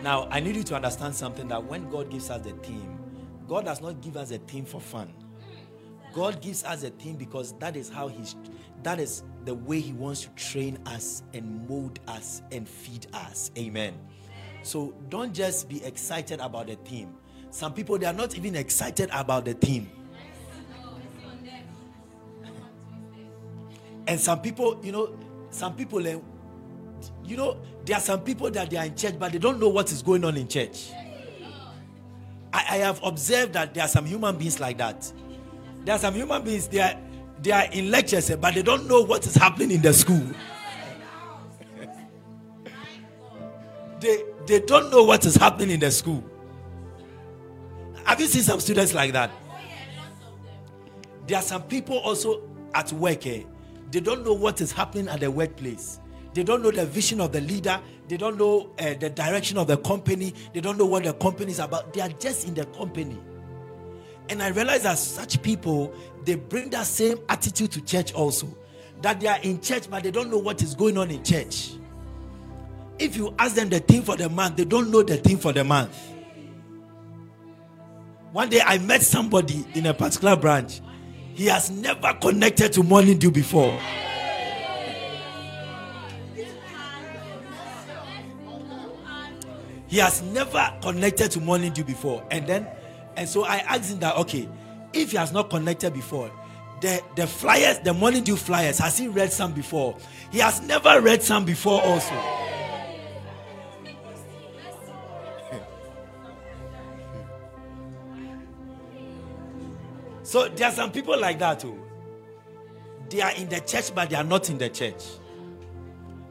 now, 0.03 0.29
I 0.31 0.41
need 0.41 0.57
you 0.57 0.65
to 0.65 0.77
understand 0.77 1.15
something 1.15 1.49
that 1.49 1.65
when 1.65 1.89
God 1.89 2.11
gives 2.11 2.29
us 2.29 2.43
the 2.43 2.53
theme, 2.53 2.96
God 3.49 3.65
does 3.65 3.81
not 3.81 4.01
give 4.01 4.17
us 4.17 4.31
a 4.31 4.39
theme 4.39 4.65
for 4.65 4.81
fun. 4.81 5.13
God 6.13 6.41
gives 6.41 6.65
us 6.65 6.83
a 6.83 6.91
theme 6.91 7.17
because 7.17 7.53
that 7.59 7.77
is 7.77 7.89
how 7.89 8.09
He's, 8.09 8.37
that 8.83 8.99
is 8.99 9.23
the 9.45 9.55
way 9.55 9.81
He 9.81 9.93
wants 9.93 10.23
to 10.23 10.31
train 10.31 10.79
us 10.87 11.23
and 11.35 11.69
mold 11.69 12.01
us 12.09 12.43
and 12.51 12.69
feed 12.69 13.07
us. 13.13 13.51
Amen. 13.59 13.95
So 14.63 14.95
don't 15.11 15.35
just 15.35 15.69
be 15.69 15.85
excited 15.85 16.41
about 16.41 16.69
the 16.69 16.77
theme. 16.77 17.15
Some 17.51 17.75
people, 17.75 17.99
they 17.99 18.07
are 18.07 18.13
not 18.13 18.35
even 18.37 18.57
excited 18.57 19.11
about 19.13 19.45
the 19.45 19.55
theme. 19.55 19.91
And 24.09 24.21
some 24.21 24.41
people, 24.41 24.81
you 24.83 24.93
know, 24.93 25.19
some 25.51 25.75
people, 25.75 26.07
eh, 26.07 26.19
you 27.25 27.37
know, 27.37 27.59
there 27.85 27.97
are 27.97 28.01
some 28.01 28.21
people 28.21 28.51
that 28.51 28.71
they 28.71 28.77
are 28.77 28.87
in 28.87 28.97
church, 28.97 29.19
but 29.19 29.33
they 29.33 29.39
don't 29.39 29.61
know 29.61 29.69
what 29.69 29.91
is 29.93 30.03
going 30.03 30.25
on 30.25 30.37
in 30.37 30.49
church. 30.49 30.91
I, 32.53 32.65
I 32.71 32.77
have 32.79 33.01
observed 33.03 33.53
that 33.55 33.75
there 33.75 33.85
are 33.85 33.89
some 33.89 34.07
human 34.07 34.37
beings 34.37 34.61
like 34.61 34.79
that. 34.79 35.13
There 35.85 35.95
are 35.95 35.99
some 35.99 36.15
human 36.15 36.43
beings, 36.43 36.69
they 36.69 36.81
are, 36.81 36.95
they 37.43 37.53
are 37.53 37.67
in 37.73 37.91
lectures, 37.91 38.31
eh, 38.31 38.37
but 38.37 38.55
they 38.55 38.63
don't 38.63 38.87
know 38.89 39.03
what 39.03 39.27
is 39.27 39.35
happening 39.35 39.71
in 39.73 39.83
the 39.83 39.93
school. 39.93 40.23
they, 44.01 44.23
they 44.47 44.61
don't 44.61 44.91
know 44.91 45.05
what 45.05 45.25
is 45.25 45.37
happening 45.37 45.71
in 45.71 45.81
the 45.81 45.91
school. 45.91 46.25
Have 48.05 48.21
you 48.21 48.27
seen 48.27 48.43
some 48.43 48.61
students 48.61 48.95
like 48.95 49.13
that? 49.13 49.31
There 51.27 51.37
are 51.39 51.43
some 51.43 51.63
people 51.63 51.99
also 51.99 52.43
at 52.75 52.93
work. 52.93 53.27
Eh? 53.27 53.43
They 53.91 54.01
don't 54.01 54.25
know 54.25 54.33
what 54.33 54.61
is 54.61 54.71
happening 54.73 55.09
at 55.09 55.21
the 55.21 55.31
workplace. 55.31 55.99
They 56.35 56.43
don't 56.43 56.63
know 56.63 56.71
the 56.71 56.87
vision 56.87 57.21
of 57.21 57.33
the 57.33 57.41
leader. 57.41 57.81
They 58.09 58.17
don't 58.17 58.39
know 58.39 58.71
uh, 58.79 58.95
the 58.95 59.11
direction 59.11 59.59
of 59.59 59.67
the 59.67 59.77
company. 59.79 60.33
They 60.53 60.61
don't 60.61 60.79
know 60.79 60.87
what 60.87 61.05
the 61.05 61.13
company 61.15 61.51
is 61.53 61.59
about. 61.59 61.93
They 61.93 62.01
are 62.01 62.09
just 62.09 62.47
in 62.47 62.55
the 62.55 62.65
company. 62.67 63.19
And 64.29 64.43
I 64.43 64.49
realize 64.49 64.83
that 64.83 64.99
such 64.99 65.43
people, 65.43 65.95
they 66.25 66.35
bring 66.37 66.71
that 66.71 66.87
same 66.87 67.19
attitude 67.29 67.73
to 67.73 67.81
church 67.81 68.13
also. 68.13 68.47
That 69.03 69.21
they 69.21 69.27
are 69.27 69.39
in 69.43 69.61
church, 69.61 69.91
but 69.91 70.03
they 70.03 70.11
don't 70.11 70.31
know 70.31 70.39
what 70.39 70.63
is 70.63 70.75
going 70.75 70.99
on 70.99 71.11
in 71.11 71.23
church. 71.23 71.73
If 72.99 73.17
you 73.17 73.35
ask 73.39 73.55
them 73.55 73.69
the 73.69 73.81
thing 73.81 74.03
for 74.03 74.17
the 74.17 74.29
month, 74.29 74.57
they 74.57 74.65
don't 74.65 74.91
know 74.91 75.03
the 75.03 75.17
thing 75.17 75.37
for 75.37 75.53
the 75.53 75.65
month. 75.65 75.97
One 78.33 78.49
day 78.49 78.61
I 78.65 78.79
met 78.79 79.03
somebody 79.03 79.67
in 79.75 79.87
a 79.87 79.95
particular 79.95 80.37
branch. 80.37 80.81
He 81.35 81.47
has 81.47 81.71
never 81.71 82.15
connected 82.15 82.73
to 82.75 82.83
morning 82.83 83.19
dew 83.19 83.31
before. 83.31 83.79
He 89.97 90.03
has 90.03 90.21
never 90.21 90.71
connected 90.83 91.31
to 91.31 91.41
morning 91.41 91.73
dew 91.73 91.83
before. 91.83 92.23
And 92.31 92.47
then, 92.47 92.69
and 93.17 93.27
so 93.27 93.45
I 93.45 93.61
asked 93.61 93.91
him 93.91 94.01
that, 94.01 94.15
okay, 94.17 94.47
if 94.93 95.13
he 95.13 95.17
has 95.17 95.33
not 95.33 95.49
connected 95.49 95.95
before, 95.95 96.31
the, 96.83 97.01
the 97.15 97.27
flyers, 97.27 97.79
the 97.79 97.95
morning 97.95 98.23
dew 98.23 98.37
flyers, 98.37 98.77
has 98.77 98.99
he 98.99 99.09
read 99.09 99.33
some 99.33 99.55
before? 99.55 99.97
He 100.31 100.41
has 100.41 100.61
never 100.61 101.01
read 101.01 101.23
some 101.23 101.47
before, 101.47 101.81
also. 101.81 102.15
so 110.23 110.47
there 110.51 110.69
are 110.69 110.75
some 110.75 110.93
people 110.93 111.19
like 111.19 111.39
that 111.39 111.61
too. 111.61 111.83
They 113.09 113.23
are 113.23 113.33
in 113.33 113.49
the 113.49 113.61
church, 113.61 113.95
but 113.95 114.11
they 114.11 114.17
are 114.17 114.25
not 114.25 114.51
in 114.51 114.59
the 114.59 114.69
church. 114.69 115.03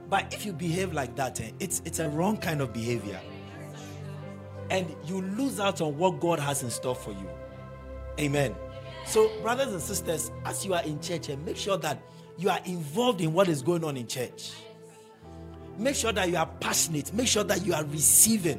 But 0.07 0.31
if 0.35 0.45
you 0.45 0.53
behave 0.53 0.93
like 0.93 1.15
that, 1.15 1.41
eh, 1.41 1.49
it's 1.59 1.81
it's 1.83 1.97
a 1.97 2.07
wrong 2.09 2.37
kind 2.37 2.61
of 2.61 2.71
behavior. 2.71 3.19
And 4.69 4.95
you 5.05 5.21
lose 5.21 5.59
out 5.59 5.81
on 5.81 5.97
what 5.97 6.19
God 6.19 6.39
has 6.39 6.63
in 6.63 6.69
store 6.69 6.95
for 6.95 7.11
you. 7.11 7.29
Amen. 8.19 8.55
So, 9.05 9.29
brothers 9.41 9.71
and 9.71 9.81
sisters, 9.81 10.31
as 10.45 10.65
you 10.65 10.73
are 10.73 10.83
in 10.83 10.99
church, 10.99 11.29
eh, 11.29 11.35
make 11.45 11.57
sure 11.57 11.77
that 11.77 12.01
you 12.37 12.49
are 12.49 12.59
involved 12.65 13.21
in 13.21 13.33
what 13.33 13.47
is 13.47 13.61
going 13.61 13.83
on 13.83 13.97
in 13.97 14.07
church. 14.07 14.53
Make 15.77 15.95
sure 15.95 16.11
that 16.11 16.29
you 16.29 16.37
are 16.37 16.49
passionate. 16.59 17.13
Make 17.13 17.27
sure 17.27 17.43
that 17.43 17.65
you 17.65 17.73
are 17.73 17.83
receiving. 17.85 18.57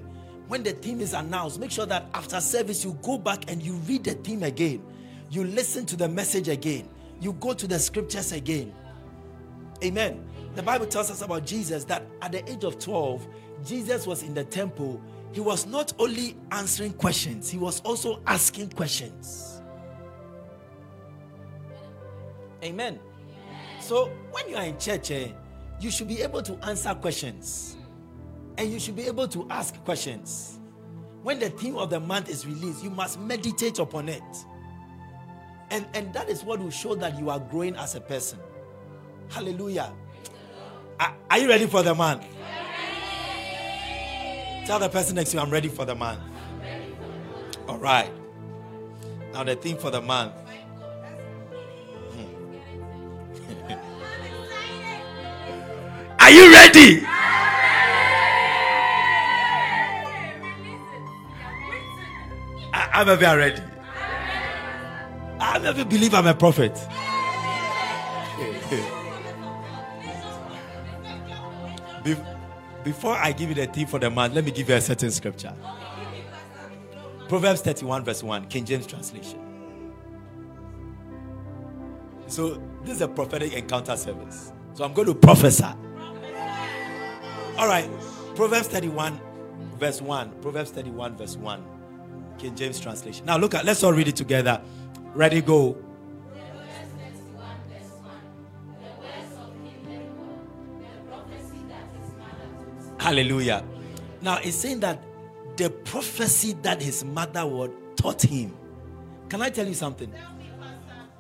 When 0.49 0.63
the 0.63 0.73
theme 0.73 1.01
is 1.01 1.13
announced, 1.13 1.59
make 1.59 1.71
sure 1.71 1.87
that 1.87 2.07
after 2.15 2.41
service 2.41 2.85
you 2.85 2.97
go 3.03 3.19
back 3.19 3.51
and 3.51 3.61
you 3.63 3.75
read 3.89 4.05
the 4.05 4.15
theme 4.15 4.43
again. 4.43 4.83
You 5.31 5.45
listen 5.45 5.87
to 5.87 5.97
the 5.97 6.09
message 6.09 6.49
again. 6.49 6.89
You 7.21 7.33
go 7.35 7.53
to 7.53 7.67
the 7.67 7.79
scriptures 7.79 8.33
again. 8.33 8.73
Amen. 9.83 10.25
The 10.55 10.63
Bible 10.63 10.87
tells 10.87 11.11
us 11.11 11.23
about 11.23 11.45
Jesus 11.45 11.85
that 11.85 12.05
at 12.23 12.33
the 12.33 12.49
age 12.51 12.65
of 12.65 12.79
12, 12.79 13.27
Jesus 13.65 14.07
was 14.07 14.23
in 14.23 14.35
the 14.35 14.45
temple. 14.45 15.01
He 15.37 15.41
was 15.41 15.67
not 15.67 15.93
only 15.99 16.35
answering 16.51 16.95
questions, 16.95 17.51
he 17.51 17.59
was 17.59 17.83
also 17.83 18.23
asking 18.27 18.71
questions. 18.71 19.61
Amen. 22.65 22.99
So 23.79 24.07
when 24.31 24.49
you 24.49 24.57
are 24.57 24.65
in 24.65 24.79
church, 24.79 25.11
eh, 25.11 25.29
you 25.79 25.91
should 25.91 26.09
be 26.09 26.23
able 26.23 26.41
to 26.41 26.55
answer 26.67 26.95
questions 26.95 27.77
and 28.57 28.73
you 28.73 28.81
should 28.81 28.97
be 28.97 29.03
able 29.03 29.29
to 29.29 29.47
ask 29.51 29.75
questions. 29.85 30.59
When 31.23 31.39
the 31.39 31.51
theme 31.51 31.77
of 31.77 31.91
the 31.91 32.01
month 32.01 32.31
is 32.31 32.47
released, 32.47 32.83
you 32.83 32.89
must 32.89 33.21
meditate 33.21 33.79
upon 33.79 34.09
it. 34.09 34.23
And, 35.69 35.87
and 35.93 36.15
that 36.15 36.31
is 36.31 36.45
what 36.45 36.61
will 36.61 36.71
show 36.71 36.95
that 36.95 37.19
you 37.19 37.29
are 37.29 37.41
growing 37.41 37.77
as 37.77 37.95
a 37.95 38.01
person. 38.01 38.39
Hallelujah. 39.29 39.93
Are, 40.99 41.15
are 41.31 41.39
you 41.39 41.47
ready 41.47 41.67
for 41.67 41.83
the 41.83 41.95
month? 41.95 42.25
Tell 44.67 44.81
the 44.81 44.89
person 44.89 45.15
next 45.15 45.31
to 45.31 45.37
you, 45.37 45.43
I'm 45.45 45.51
ready 45.51 45.69
for 45.69 45.85
the 45.85 45.95
month. 45.95 46.19
All 47.69 47.79
right. 47.79 48.11
Now, 49.33 49.45
the 49.45 49.55
theme 49.55 49.77
for 49.77 49.93
the 49.93 50.01
month 50.01 50.33
hmm. 52.11 52.27
Are 56.21 56.31
you 56.31 56.53
ready? 56.53 57.07
I'm 62.73 63.09
a 63.09 63.15
very 63.15 63.39
ready. 63.39 63.63
I 65.39 65.59
never 65.59 65.85
believe 65.85 66.13
I'm 66.13 66.27
a 66.27 66.35
prophet. 66.35 66.77
Before 72.87 73.15
I 73.15 73.33
give 73.33 73.49
you 73.49 73.57
the 73.57 73.67
theme 73.67 73.89
for 73.89 73.99
the 73.99 74.09
month, 74.09 74.33
let 74.33 74.45
me 74.45 74.53
give 74.53 74.69
you 74.69 74.77
a 74.77 74.81
certain 74.81 75.11
scripture. 75.11 75.53
Proverbs 77.29 77.61
31, 77.61 78.05
verse 78.05 78.23
1, 78.23 78.47
King 78.47 78.65
James 78.65 78.87
translation. 78.87 79.41
So, 82.29 82.63
this 82.85 82.95
is 82.95 83.01
a 83.01 83.09
prophetic 83.09 83.55
encounter 83.55 83.97
service. 83.97 84.53
So, 84.75 84.85
I'm 84.85 84.93
going 84.93 85.09
to 85.09 85.17
prophesy. 85.17 85.65
All 87.59 87.67
right. 87.67 87.91
Proverbs 88.37 88.69
31, 88.69 89.21
verse 89.81 90.01
1. 90.01 90.41
Proverbs 90.41 90.71
31, 90.71 91.17
verse 91.17 91.37
1. 91.37 91.65
King 92.39 92.55
James 92.55 92.79
translation. 92.79 93.27
Now, 93.27 93.37
look 93.37 93.55
at, 93.55 93.65
let's 93.65 93.83
all 93.83 93.95
read 93.95 94.07
it 94.07 94.15
together. 94.15 94.63
Ready, 95.13 95.41
go. 95.41 95.77
Hallelujah. 103.07 103.63
Now, 104.21 104.41
it's 104.43 104.57
saying 104.57 104.81
that 104.81 105.01
the 105.57 105.71
prophecy 105.71 106.55
that 106.63 106.83
his 106.83 107.05
mother 107.05 107.47
would 107.47 107.71
taught 107.97 108.21
him. 108.21 108.53
Can 109.29 109.41
I 109.41 109.49
tell 109.49 109.65
you 109.65 109.75
something? 109.75 110.13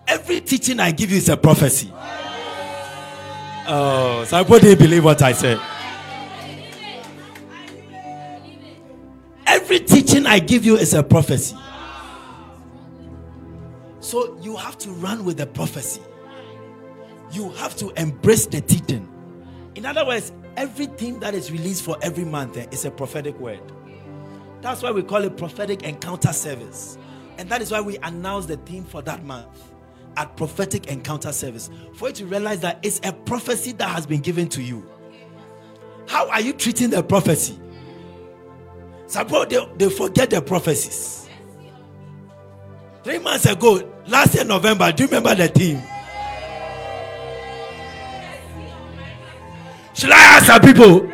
Every 0.08 0.40
teaching 0.40 0.80
I 0.80 0.90
give 0.90 1.12
you 1.12 1.18
is 1.18 1.28
a 1.28 1.36
prophecy. 1.36 1.92
Oh, 3.68 4.24
so 4.26 4.36
I 4.36 4.42
didn't 4.42 4.80
believe 4.80 5.04
what 5.04 5.22
I 5.22 5.30
said. 5.30 5.60
Every 9.46 9.78
teaching 9.78 10.26
I 10.26 10.40
give 10.40 10.64
you 10.64 10.76
is 10.78 10.92
a 10.92 11.04
prophecy. 11.04 11.56
So 14.00 14.36
you 14.40 14.56
have 14.56 14.76
to 14.78 14.90
run 14.90 15.24
with 15.24 15.36
the 15.36 15.46
prophecy. 15.46 16.02
You 17.30 17.50
have 17.50 17.76
to 17.76 17.90
embrace 17.90 18.46
the 18.46 18.60
teaching. 18.60 19.08
In 19.76 19.86
other 19.86 20.04
words, 20.04 20.32
everything 20.56 21.20
that 21.20 21.34
is 21.34 21.50
released 21.52 21.84
for 21.84 21.96
every 22.02 22.24
month 22.24 22.56
eh, 22.56 22.66
is 22.70 22.84
a 22.84 22.90
prophetic 22.90 23.38
word. 23.38 23.60
That's 24.60 24.82
why 24.82 24.90
we 24.90 25.02
call 25.02 25.22
it 25.24 25.36
prophetic 25.36 25.82
encounter 25.82 26.32
service. 26.32 26.98
And 27.38 27.48
that 27.50 27.60
is 27.62 27.70
why 27.70 27.80
we 27.80 27.98
announce 27.98 28.46
the 28.46 28.56
theme 28.56 28.84
for 28.84 29.02
that 29.02 29.24
month 29.24 29.72
at 30.16 30.36
prophetic 30.36 30.86
encounter 30.86 31.32
service. 31.32 31.70
For 31.94 32.08
you 32.08 32.14
to 32.14 32.26
realize 32.26 32.60
that 32.60 32.80
it's 32.82 33.00
a 33.04 33.12
prophecy 33.12 33.72
that 33.72 33.88
has 33.88 34.06
been 34.06 34.20
given 34.20 34.48
to 34.50 34.62
you. 34.62 34.88
How 36.08 36.28
are 36.30 36.40
you 36.40 36.52
treating 36.52 36.90
the 36.90 37.02
prophecy? 37.02 37.58
Suppose 39.06 39.48
they, 39.48 39.68
they 39.76 39.90
forget 39.90 40.30
the 40.30 40.40
prophecies. 40.40 41.28
Three 43.04 43.18
months 43.18 43.46
ago, 43.46 43.88
last 44.08 44.34
year 44.34 44.44
November, 44.44 44.90
do 44.90 45.04
you 45.04 45.08
remember 45.08 45.34
the 45.34 45.48
theme? 45.48 45.82
Should 49.96 50.10
I 50.10 50.18
ask 50.36 50.44
some 50.44 50.60
people? 50.60 51.06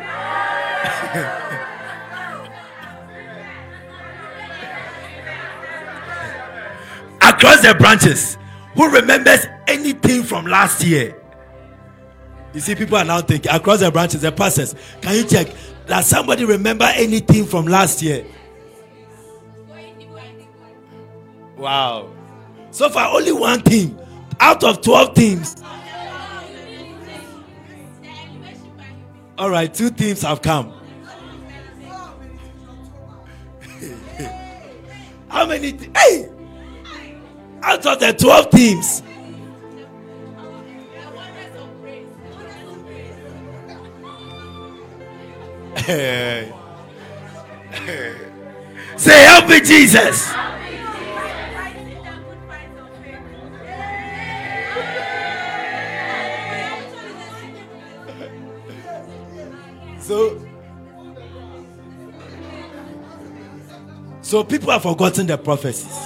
Across 7.21 7.61
the 7.61 7.73
branches, 7.79 8.37
who 8.75 8.89
remembers 8.91 9.47
anything 9.67 10.23
from 10.23 10.45
last 10.47 10.83
year? 10.83 11.15
You 12.53 12.59
see, 12.59 12.75
people 12.75 12.97
are 12.97 13.05
now 13.05 13.21
thinking 13.21 13.53
across 13.53 13.79
the 13.79 13.89
branches, 13.89 14.19
the 14.21 14.33
pastors. 14.33 14.75
Can 15.01 15.15
you 15.15 15.23
check? 15.23 15.47
Does 15.87 16.05
somebody 16.05 16.43
remember 16.43 16.85
anything 16.93 17.45
from 17.45 17.67
last 17.67 18.01
year? 18.01 18.25
Wow. 21.55 22.11
So 22.71 22.89
far, 22.89 23.15
only 23.15 23.31
one 23.31 23.61
team 23.61 23.97
out 24.41 24.61
of 24.65 24.81
12 24.81 25.13
teams. 25.15 25.62
All 29.37 29.49
right, 29.49 29.73
two 29.73 29.89
teams 29.89 30.21
have 30.21 30.41
come. 30.41 30.73
How 35.27 35.47
many? 35.47 35.73
Te- 35.73 35.89
hey! 35.97 36.29
Out 37.63 37.85
of 37.85 37.99
the 37.99 38.13
12 38.13 38.49
teams. 38.51 39.03
Say, 48.95 49.23
help 49.25 49.49
me, 49.49 49.59
Jesus. 49.59 50.31
So, 60.03 60.41
so 64.21 64.43
people 64.43 64.71
have 64.71 64.83
forgotten 64.83 65.27
the 65.27 65.37
prophecies. 65.37 65.97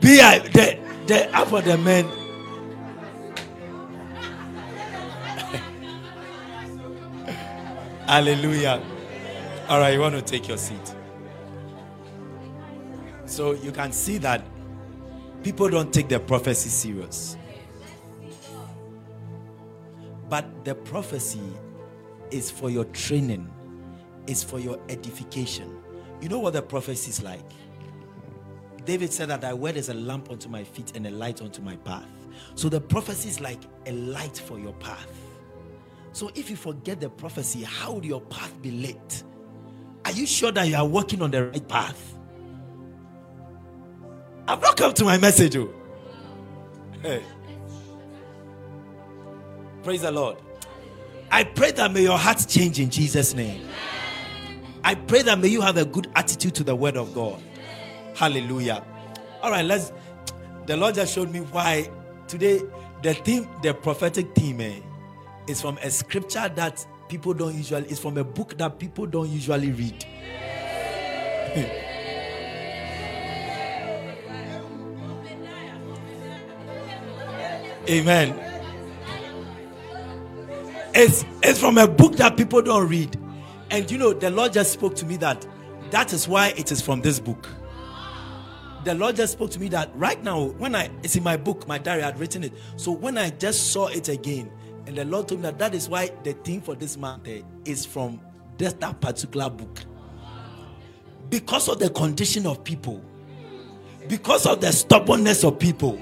Be 0.00 0.22
I 0.22 0.38
the 0.38 0.78
the 1.06 1.30
app 1.32 1.52
of 1.52 1.64
the 1.66 1.76
men. 1.76 2.06
Hallelujah. 8.06 8.82
All 9.68 9.80
right, 9.80 9.92
you 9.92 10.00
want 10.00 10.14
to 10.14 10.22
take 10.22 10.48
your 10.48 10.56
seat. 10.56 10.94
So 13.26 13.52
you 13.52 13.70
can 13.70 13.92
see 13.92 14.16
that 14.18 14.44
people 15.42 15.68
don't 15.68 15.92
take 15.92 16.08
the 16.08 16.20
prophecy 16.20 16.68
serious. 16.68 17.36
But 20.28 20.64
the 20.64 20.74
prophecy 20.74 21.42
is 22.30 22.50
for 22.50 22.70
your 22.70 22.84
training, 22.86 23.50
is 24.26 24.42
for 24.42 24.58
your 24.58 24.78
edification. 24.88 25.78
You 26.20 26.28
know 26.28 26.38
what 26.38 26.54
the 26.54 26.62
prophecy 26.62 27.10
is 27.10 27.22
like? 27.22 27.44
David 28.84 29.12
said 29.12 29.28
that 29.28 29.42
thy 29.42 29.54
word 29.54 29.76
is 29.76 29.88
a 29.88 29.94
lamp 29.94 30.30
unto 30.30 30.48
my 30.48 30.64
feet 30.64 30.96
and 30.96 31.06
a 31.06 31.10
light 31.10 31.40
unto 31.42 31.62
my 31.62 31.76
path. 31.76 32.08
So 32.54 32.68
the 32.68 32.80
prophecy 32.80 33.28
is 33.28 33.40
like 33.40 33.60
a 33.86 33.92
light 33.92 34.36
for 34.36 34.58
your 34.58 34.72
path. 34.74 35.08
So 36.12 36.30
if 36.34 36.50
you 36.50 36.56
forget 36.56 37.00
the 37.00 37.08
prophecy, 37.08 37.62
how 37.62 37.92
would 37.92 38.04
your 38.04 38.20
path 38.20 38.60
be 38.60 38.70
lit? 38.70 39.22
Are 40.04 40.12
you 40.12 40.26
sure 40.26 40.52
that 40.52 40.66
you 40.66 40.76
are 40.76 40.86
walking 40.86 41.22
on 41.22 41.30
the 41.30 41.46
right 41.46 41.68
path? 41.68 42.18
I've 44.52 44.60
not 44.60 44.76
come 44.76 44.92
to 44.92 45.04
my 45.04 45.16
message. 45.16 45.56
Oh. 45.56 45.70
Hey. 47.00 47.22
Praise 49.82 50.02
the 50.02 50.12
Lord. 50.12 50.36
I 51.30 51.44
pray 51.44 51.70
that 51.70 51.90
may 51.90 52.02
your 52.02 52.18
heart 52.18 52.44
change 52.46 52.78
in 52.78 52.90
Jesus' 52.90 53.32
name. 53.32 53.66
I 54.84 54.94
pray 54.94 55.22
that 55.22 55.38
may 55.38 55.48
you 55.48 55.62
have 55.62 55.78
a 55.78 55.86
good 55.86 56.10
attitude 56.14 56.54
to 56.56 56.64
the 56.64 56.76
word 56.76 56.98
of 56.98 57.14
God. 57.14 57.42
Hallelujah. 58.14 58.84
All 59.40 59.50
right, 59.50 59.64
let's. 59.64 59.90
The 60.66 60.76
Lord 60.76 60.96
just 60.96 61.14
showed 61.14 61.30
me 61.30 61.40
why 61.40 61.88
today 62.28 62.60
the 63.00 63.14
theme, 63.14 63.48
the 63.62 63.72
prophetic 63.72 64.34
theme, 64.34 64.60
eh, 64.60 64.80
is 65.46 65.62
from 65.62 65.78
a 65.78 65.90
scripture 65.90 66.52
that 66.56 66.86
people 67.08 67.32
don't 67.32 67.54
usually. 67.54 67.88
It's 67.88 68.00
from 68.00 68.18
a 68.18 68.24
book 68.24 68.58
that 68.58 68.78
people 68.78 69.06
don't 69.06 69.30
usually 69.30 69.72
read. 69.72 70.04
Amen. 77.88 78.38
It's, 80.94 81.24
it's 81.42 81.58
from 81.58 81.78
a 81.78 81.88
book 81.88 82.16
that 82.16 82.36
people 82.36 82.62
don't 82.62 82.88
read. 82.88 83.18
And 83.70 83.90
you 83.90 83.98
know, 83.98 84.12
the 84.12 84.30
Lord 84.30 84.52
just 84.52 84.72
spoke 84.72 84.94
to 84.96 85.06
me 85.06 85.16
that 85.16 85.46
that 85.90 86.12
is 86.12 86.28
why 86.28 86.48
it 86.48 86.70
is 86.70 86.80
from 86.80 87.00
this 87.00 87.18
book 87.18 87.48
the 88.84 88.94
Lord 88.94 89.16
just 89.16 89.34
spoke 89.34 89.50
to 89.52 89.60
me 89.60 89.68
that 89.68 89.90
right 89.94 90.22
now, 90.22 90.44
when 90.44 90.74
I 90.74 90.90
it's 91.02 91.16
in 91.16 91.22
my 91.22 91.36
book, 91.36 91.66
my 91.68 91.78
diary, 91.78 92.02
I 92.02 92.06
had 92.06 92.18
written 92.18 92.44
it. 92.44 92.52
So 92.76 92.92
when 92.92 93.16
I 93.16 93.30
just 93.30 93.72
saw 93.72 93.86
it 93.88 94.08
again, 94.08 94.50
and 94.86 94.96
the 94.96 95.04
Lord 95.04 95.28
told 95.28 95.40
me 95.40 95.42
that 95.44 95.58
that 95.58 95.74
is 95.74 95.88
why 95.88 96.10
the 96.24 96.32
theme 96.32 96.60
for 96.60 96.74
this 96.74 96.96
month 96.96 97.28
is 97.64 97.86
from 97.86 98.20
that, 98.58 98.80
that 98.80 99.00
particular 99.00 99.48
book. 99.50 99.80
Because 101.30 101.68
of 101.68 101.78
the 101.78 101.90
condition 101.90 102.46
of 102.46 102.64
people, 102.64 103.02
because 104.08 104.46
of 104.46 104.60
the 104.60 104.72
stubbornness 104.72 105.44
of 105.44 105.58
people, 105.58 106.00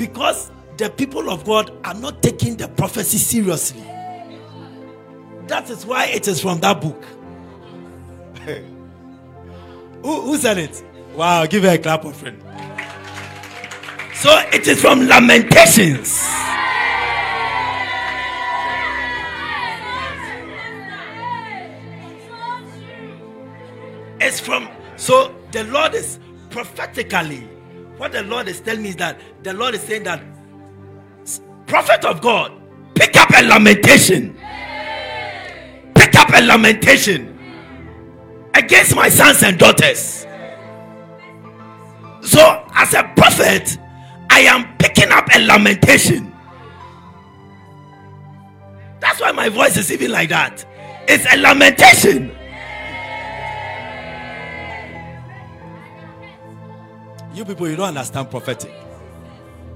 because 0.00 0.50
the 0.78 0.88
people 0.88 1.28
of 1.28 1.44
God 1.44 1.70
are 1.84 1.92
not 1.92 2.22
taking 2.22 2.56
the 2.56 2.68
prophecy 2.68 3.18
seriously. 3.18 3.84
That 5.46 5.68
is 5.68 5.84
why 5.84 6.06
it 6.06 6.26
is 6.26 6.40
from 6.40 6.58
that 6.60 6.80
book. 6.80 7.04
who, 10.02 10.22
who 10.22 10.38
said 10.38 10.56
it? 10.56 10.82
Wow, 11.14 11.44
give 11.44 11.64
her 11.64 11.74
a 11.74 11.78
clap 11.78 12.06
of 12.06 12.16
friend. 12.16 12.42
So 14.14 14.30
it 14.54 14.66
is 14.66 14.80
from 14.80 15.06
Lamentations. 15.06 16.18
It's 24.18 24.40
from 24.40 24.66
so 24.96 25.34
the 25.52 25.64
Lord 25.64 25.94
is 25.94 26.18
prophetically 26.48 27.49
what 28.00 28.12
the 28.12 28.22
Lord 28.22 28.48
is 28.48 28.60
telling 28.60 28.82
me 28.82 28.88
is 28.88 28.96
that 28.96 29.20
the 29.42 29.52
Lord 29.52 29.74
is 29.74 29.82
saying 29.82 30.04
that 30.04 30.22
prophet 31.66 32.02
of 32.06 32.22
God, 32.22 32.50
pick 32.94 33.14
up 33.14 33.28
a 33.36 33.42
lamentation. 33.42 34.34
Pick 35.94 36.14
up 36.14 36.30
a 36.32 36.40
lamentation 36.40 37.38
against 38.54 38.96
my 38.96 39.10
sons 39.10 39.42
and 39.42 39.58
daughters. 39.58 40.26
So, 42.22 42.66
as 42.74 42.94
a 42.94 43.02
prophet, 43.16 43.76
I 44.30 44.40
am 44.40 44.78
picking 44.78 45.10
up 45.10 45.28
a 45.34 45.38
lamentation. 45.40 46.32
That's 48.98 49.20
why 49.20 49.32
my 49.32 49.50
voice 49.50 49.76
is 49.76 49.92
even 49.92 50.10
like 50.10 50.30
that. 50.30 50.64
It's 51.06 51.30
a 51.30 51.36
lamentation. 51.36 52.34
You 57.40 57.46
people, 57.46 57.70
you 57.70 57.76
don't 57.76 57.88
understand 57.88 58.30
prophetic. 58.30 58.70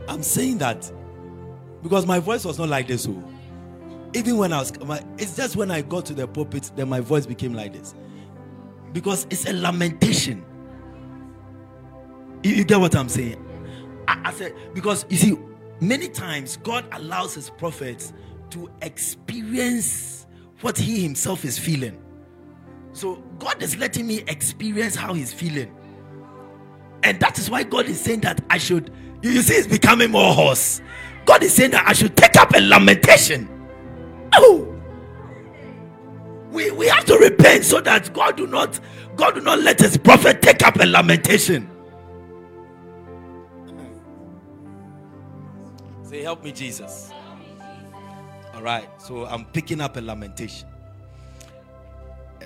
I'm 0.06 0.22
saying 0.22 0.58
that 0.58 0.92
because 1.82 2.04
my 2.04 2.18
voice 2.18 2.44
was 2.44 2.58
not 2.58 2.68
like 2.68 2.88
this. 2.88 3.08
Oh. 3.08 3.24
even 4.12 4.36
when 4.36 4.52
I 4.52 4.58
was, 4.58 4.70
it's 5.16 5.34
just 5.34 5.56
when 5.56 5.70
I 5.70 5.80
got 5.80 6.04
to 6.06 6.12
the 6.12 6.28
pulpit, 6.28 6.70
then 6.76 6.90
my 6.90 7.00
voice 7.00 7.24
became 7.24 7.54
like 7.54 7.72
this. 7.72 7.94
Because 8.92 9.26
it's 9.30 9.46
a 9.46 9.54
lamentation. 9.54 10.44
You, 12.42 12.52
you 12.52 12.64
get 12.64 12.80
what 12.80 12.94
I'm 12.94 13.08
saying? 13.08 13.42
I, 14.08 14.20
I 14.26 14.32
said, 14.34 14.54
because 14.74 15.06
you 15.08 15.16
see, 15.16 15.38
many 15.80 16.08
times 16.08 16.58
God 16.58 16.84
allows 16.92 17.34
his 17.34 17.48
prophets 17.48 18.12
to 18.50 18.70
experience 18.82 20.26
what 20.60 20.76
he 20.76 21.02
himself 21.02 21.46
is 21.46 21.58
feeling. 21.58 21.98
So 22.92 23.24
God 23.38 23.62
is 23.62 23.74
letting 23.78 24.06
me 24.06 24.22
experience 24.28 24.94
how 24.94 25.14
he's 25.14 25.32
feeling. 25.32 25.74
And 27.04 27.20
that 27.20 27.38
is 27.38 27.50
why 27.50 27.62
God 27.62 27.86
is 27.86 28.00
saying 28.00 28.20
that 28.20 28.42
I 28.48 28.56
should, 28.56 28.90
you 29.22 29.42
see, 29.42 29.54
it's 29.54 29.68
becoming 29.68 30.10
more 30.10 30.32
hoarse. 30.32 30.80
God 31.26 31.42
is 31.42 31.52
saying 31.54 31.72
that 31.72 31.86
I 31.86 31.92
should 31.92 32.16
take 32.16 32.36
up 32.36 32.54
a 32.54 32.60
lamentation. 32.60 33.48
Oh, 34.34 34.74
we, 36.50 36.70
we 36.70 36.86
have 36.86 37.04
to 37.04 37.16
repent 37.18 37.64
so 37.64 37.80
that 37.82 38.12
God 38.14 38.36
do 38.36 38.46
not 38.46 38.80
God 39.16 39.34
do 39.34 39.40
not 39.40 39.60
let 39.60 39.78
his 39.78 39.96
prophet 39.96 40.42
take 40.42 40.66
up 40.66 40.80
a 40.80 40.86
lamentation. 40.86 41.70
Say, 46.02 46.22
help 46.22 46.42
me, 46.42 46.52
Jesus. 46.52 47.10
All 48.54 48.62
right, 48.62 48.88
so 49.00 49.26
I'm 49.26 49.44
picking 49.46 49.80
up 49.80 49.96
a 49.96 50.00
lamentation. 50.00 50.68
Uh, 52.40 52.44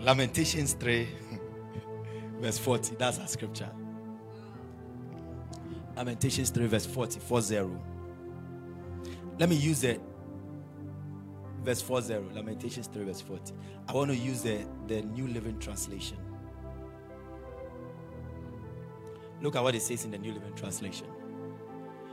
Lamentations 0.00 0.74
3, 0.74 1.08
verse 2.40 2.58
40. 2.58 2.96
That's 2.96 3.18
our 3.18 3.26
scripture. 3.26 3.70
Lamentations 5.96 6.50
3, 6.50 6.66
verse 6.66 6.86
40, 6.86 7.20
40. 7.20 7.70
Let 9.38 9.48
me 9.48 9.56
use 9.56 9.82
it. 9.82 10.00
Verse 11.62 11.80
40. 11.80 12.14
Lamentations 12.34 12.86
3, 12.88 13.04
verse 13.04 13.20
40. 13.20 13.52
I 13.88 13.92
want 13.92 14.10
to 14.10 14.16
use 14.16 14.42
the, 14.42 14.66
the 14.86 15.02
New 15.02 15.26
Living 15.28 15.58
Translation. 15.58 16.18
Look 19.40 19.56
at 19.56 19.62
what 19.62 19.74
it 19.74 19.82
says 19.82 20.04
in 20.04 20.10
the 20.10 20.18
New 20.18 20.32
Living 20.32 20.54
Translation 20.54 21.06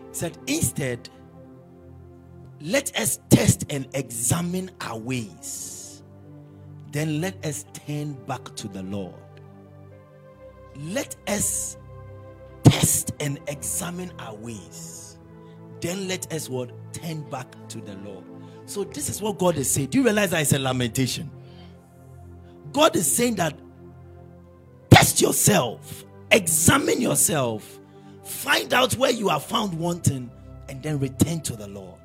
It 0.10 0.16
said, 0.16 0.38
Instead, 0.48 1.10
let 2.62 2.98
us 2.98 3.20
test 3.30 3.66
and 3.70 3.88
examine 3.94 4.72
our 4.82 4.98
ways. 4.98 6.04
Then 6.92 7.22
let 7.22 7.46
us 7.46 7.66
turn 7.74 8.14
back 8.28 8.56
to 8.56 8.68
the 8.68 8.84
Lord. 8.84 9.16
Let 10.76 11.16
us 11.28 11.78
test 12.64 13.12
and 13.20 13.40
examine 13.48 14.12
our 14.20 14.36
ways. 14.36 15.18
Then 15.82 16.08
let 16.08 16.32
us 16.34 16.50
what 16.50 16.72
turn 16.94 17.28
back 17.30 17.48
to 17.70 17.80
the 17.80 17.96
Lord. 17.98 18.24
So 18.66 18.84
this 18.84 19.10
is 19.10 19.22
what 19.22 19.38
God 19.38 19.58
is 19.58 19.70
saying. 19.70 19.88
Do 19.88 19.98
you 20.00 20.04
realize 20.04 20.32
that 20.32 20.42
it's 20.42 20.54
a 20.54 20.60
lamentation? 20.60 21.30
God 22.72 22.96
is 22.96 23.14
saying 23.14 23.36
that 23.36 23.58
test 24.90 25.22
yourself, 25.22 26.06
examine 26.32 27.02
yourself, 27.02 27.80
Find 28.24 28.74
out 28.74 28.94
where 28.96 29.12
you 29.12 29.30
are 29.30 29.40
found 29.40 29.78
wanting 29.78 30.32
and 30.70 30.82
then 30.82 31.00
return 31.00 31.42
to 31.42 31.56
the 31.56 31.68
Lord. 31.68 32.00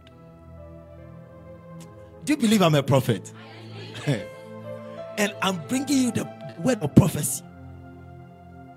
Do 2.25 2.33
you 2.33 2.37
believe 2.37 2.61
I'm 2.61 2.75
a 2.75 2.83
prophet? 2.83 3.33
and 4.07 5.35
I'm 5.41 5.65
bringing 5.69 5.99
you 5.99 6.11
the 6.11 6.29
word 6.59 6.83
of 6.83 6.95
prophecy. 6.95 7.45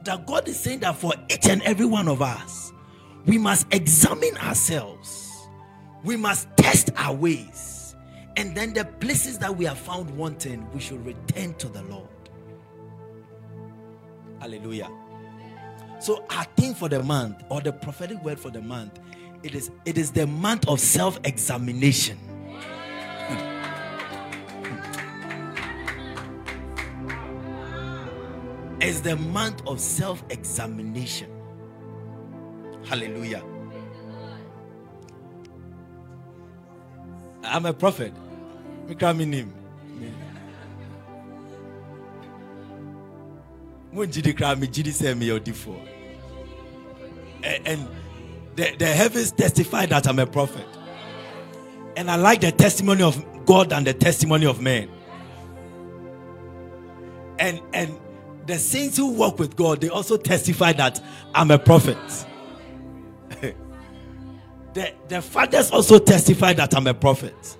That 0.04 0.26
God 0.26 0.48
is 0.48 0.60
saying 0.60 0.80
that 0.80 0.96
for 0.96 1.14
each 1.30 1.48
and 1.48 1.62
every 1.62 1.86
one 1.86 2.08
of 2.08 2.22
us, 2.22 2.74
we 3.26 3.38
must 3.38 3.72
examine 3.72 4.36
ourselves, 4.38 5.48
we 6.04 6.18
must 6.18 6.48
test 6.58 6.90
our 6.98 7.14
ways, 7.14 7.96
and 8.36 8.56
then 8.56 8.74
the 8.74 8.86
places 8.86 9.38
that 9.40 9.56
we 9.56 9.68
are 9.68 9.76
found 9.76 10.10
wanting, 10.18 10.68
we 10.74 10.80
should 10.80 11.06
return 11.06 11.54
to 11.56 11.68
the 11.68 11.84
Lord. 11.84 12.08
Hallelujah. 14.40 14.90
So 16.00 16.26
our 16.32 16.46
theme 16.56 16.74
for 16.74 16.90
the 16.90 17.04
month, 17.04 17.44
or 17.50 17.62
the 17.62 17.72
prophetic 17.72 18.24
word 18.24 18.40
for 18.40 18.50
the 18.50 18.62
month, 18.62 19.00
it 19.44 19.54
is 19.54 19.70
it 19.86 20.00
is 20.00 20.12
the 20.12 20.26
month 20.26 20.68
of 20.68 20.80
self-examination. 20.80 22.18
Is 28.82 29.02
the 29.02 29.16
month 29.16 29.66
of 29.68 29.80
self 29.80 30.24
examination. 30.30 31.30
Hallelujah. 32.86 33.44
I'm 37.44 37.66
a 37.66 37.74
prophet. 37.74 38.14
And 47.44 47.88
the, 48.56 48.76
the 48.78 48.86
heavens 48.86 49.32
testify 49.32 49.86
that 49.88 50.08
I'm 50.08 50.20
a 50.20 50.28
prophet. 50.28 50.66
And 51.96 52.10
I 52.10 52.16
like 52.16 52.42
the 52.42 52.52
testimony 52.52 53.04
of 53.04 53.46
God 53.46 53.74
and 53.74 53.86
the 53.86 53.94
testimony 53.94 54.46
of 54.46 54.62
men. 54.62 54.90
And 57.40 57.60
and 57.74 57.98
the 58.46 58.58
saints 58.58 58.98
who 58.98 59.14
walk 59.14 59.40
with 59.40 59.56
God, 59.56 59.82
they 59.82 59.90
also 59.90 60.18
testify 60.18 60.74
that 60.74 61.02
I'm 61.34 61.52
a 61.52 61.60
prophet. 61.60 61.98
the, 64.74 64.94
the 65.08 65.22
fathers 65.22 65.72
also 65.72 66.00
testify 66.00 66.54
that 66.54 66.76
I'm 66.76 66.88
a 66.88 66.94
prophet. 66.94 67.58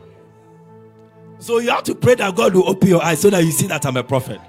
So 1.40 1.60
you 1.60 1.70
have 1.70 1.84
to 1.84 1.96
pray 1.96 2.16
that 2.16 2.36
God 2.36 2.54
will 2.54 2.70
open 2.70 2.88
your 2.88 3.04
eyes 3.04 3.22
so 3.22 3.30
that 3.30 3.44
you 3.44 3.52
see 3.52 3.68
that 3.68 3.86
I'm 3.86 3.98
a 3.98 4.04
prophet. 4.04 4.40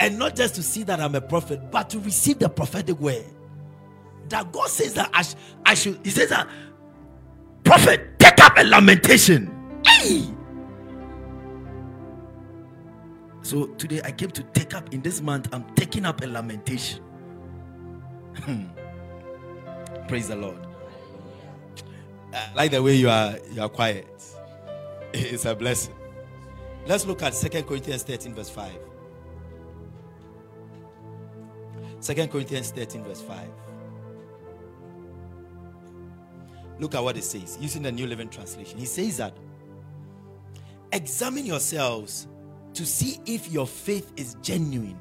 And 0.00 0.18
not 0.18 0.34
just 0.34 0.56
to 0.56 0.62
see 0.62 0.82
that 0.84 1.00
I'm 1.00 1.14
a 1.14 1.20
prophet, 1.20 1.70
but 1.70 1.88
to 1.90 2.00
receive 2.00 2.40
the 2.40 2.48
prophetic 2.48 2.98
word. 2.98 3.24
That 4.28 4.50
God 4.50 4.68
says 4.68 4.94
that 4.94 5.10
I, 5.12 5.22
sh- 5.22 5.34
I 5.64 5.74
should, 5.74 6.00
He 6.02 6.10
says 6.10 6.30
that, 6.30 6.48
prophet, 7.62 8.18
take 8.18 8.42
up 8.42 8.58
a 8.58 8.64
lamentation. 8.64 9.48
Hey! 9.86 10.24
So 13.42 13.66
today 13.66 14.00
I 14.04 14.12
came 14.12 14.30
to 14.30 14.42
take 14.42 14.74
up 14.74 14.92
in 14.94 15.02
this 15.02 15.20
month, 15.20 15.48
I'm 15.52 15.64
taking 15.74 16.04
up 16.04 16.22
a 16.22 16.26
lamentation. 16.26 17.02
Hmm. 18.44 18.64
Praise 20.06 20.28
the 20.28 20.36
Lord. 20.36 20.58
I 22.32 22.54
like 22.54 22.70
the 22.70 22.82
way 22.82 22.94
you 22.94 23.08
are 23.08 23.36
you 23.52 23.62
are 23.62 23.68
quiet. 23.68 24.06
It's 25.14 25.44
a 25.44 25.54
blessing. 25.54 25.94
Let's 26.86 27.04
look 27.04 27.22
at 27.22 27.34
Second 27.34 27.64
Corinthians 27.64 28.02
13, 28.02 28.34
verse 28.34 28.48
5. 28.48 28.72
2 32.00 32.26
Corinthians 32.28 32.70
13, 32.70 33.04
verse 33.04 33.20
5. 33.20 33.48
Look 36.80 36.94
at 36.94 37.04
what 37.04 37.16
it 37.16 37.24
says 37.24 37.58
using 37.60 37.82
the 37.82 37.92
New 37.92 38.06
Living 38.06 38.28
Translation. 38.28 38.78
He 38.78 38.86
says 38.86 39.18
that 39.18 39.36
examine 40.92 41.44
yourselves 41.44 42.26
to 42.74 42.86
see 42.86 43.18
if 43.26 43.50
your 43.50 43.66
faith 43.66 44.12
is 44.16 44.36
genuine. 44.42 44.98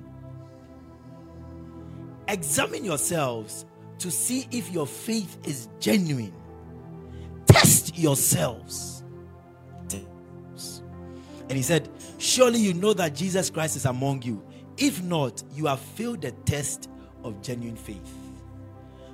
Examine 2.27 2.85
yourselves 2.85 3.65
to 3.99 4.09
see 4.09 4.47
if 4.51 4.71
your 4.71 4.87
faith 4.87 5.37
is 5.43 5.67
genuine. 5.79 6.33
Test 7.45 7.97
yourselves. 7.97 9.01
And 11.51 11.57
he 11.57 11.63
said, 11.63 11.89
Surely 12.17 12.59
you 12.59 12.73
know 12.73 12.93
that 12.93 13.13
Jesus 13.13 13.49
Christ 13.49 13.75
is 13.75 13.85
among 13.85 14.21
you. 14.21 14.41
If 14.77 15.03
not, 15.03 15.43
you 15.53 15.65
have 15.65 15.81
failed 15.81 16.21
the 16.21 16.31
test 16.31 16.89
of 17.25 17.41
genuine 17.41 17.75
faith. 17.75 18.09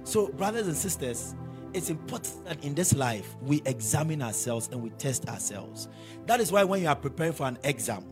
So, 0.03 0.27
brothers 0.27 0.67
and 0.67 0.77
sisters, 0.77 1.33
it's 1.73 1.89
important 1.89 2.45
that 2.45 2.63
in 2.63 2.75
this 2.75 2.93
life 2.93 3.35
we 3.41 3.63
examine 3.65 4.21
ourselves 4.21 4.69
and 4.71 4.83
we 4.83 4.91
test 4.91 5.27
ourselves. 5.27 5.89
That 6.27 6.39
is 6.39 6.51
why 6.51 6.63
when 6.63 6.79
you 6.79 6.89
are 6.89 6.95
preparing 6.95 7.33
for 7.33 7.47
an 7.47 7.57
exam, 7.63 8.05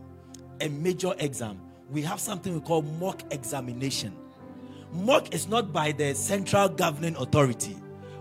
a 0.60 0.68
major 0.68 1.14
exam, 1.18 1.60
we 1.90 2.02
have 2.02 2.20
something 2.20 2.54
we 2.54 2.60
call 2.60 2.82
mock 2.82 3.22
examination. 3.30 4.14
Mock 4.92 5.34
is 5.34 5.48
not 5.48 5.72
by 5.72 5.92
the 5.92 6.14
central 6.14 6.68
governing 6.68 7.16
authority 7.16 7.76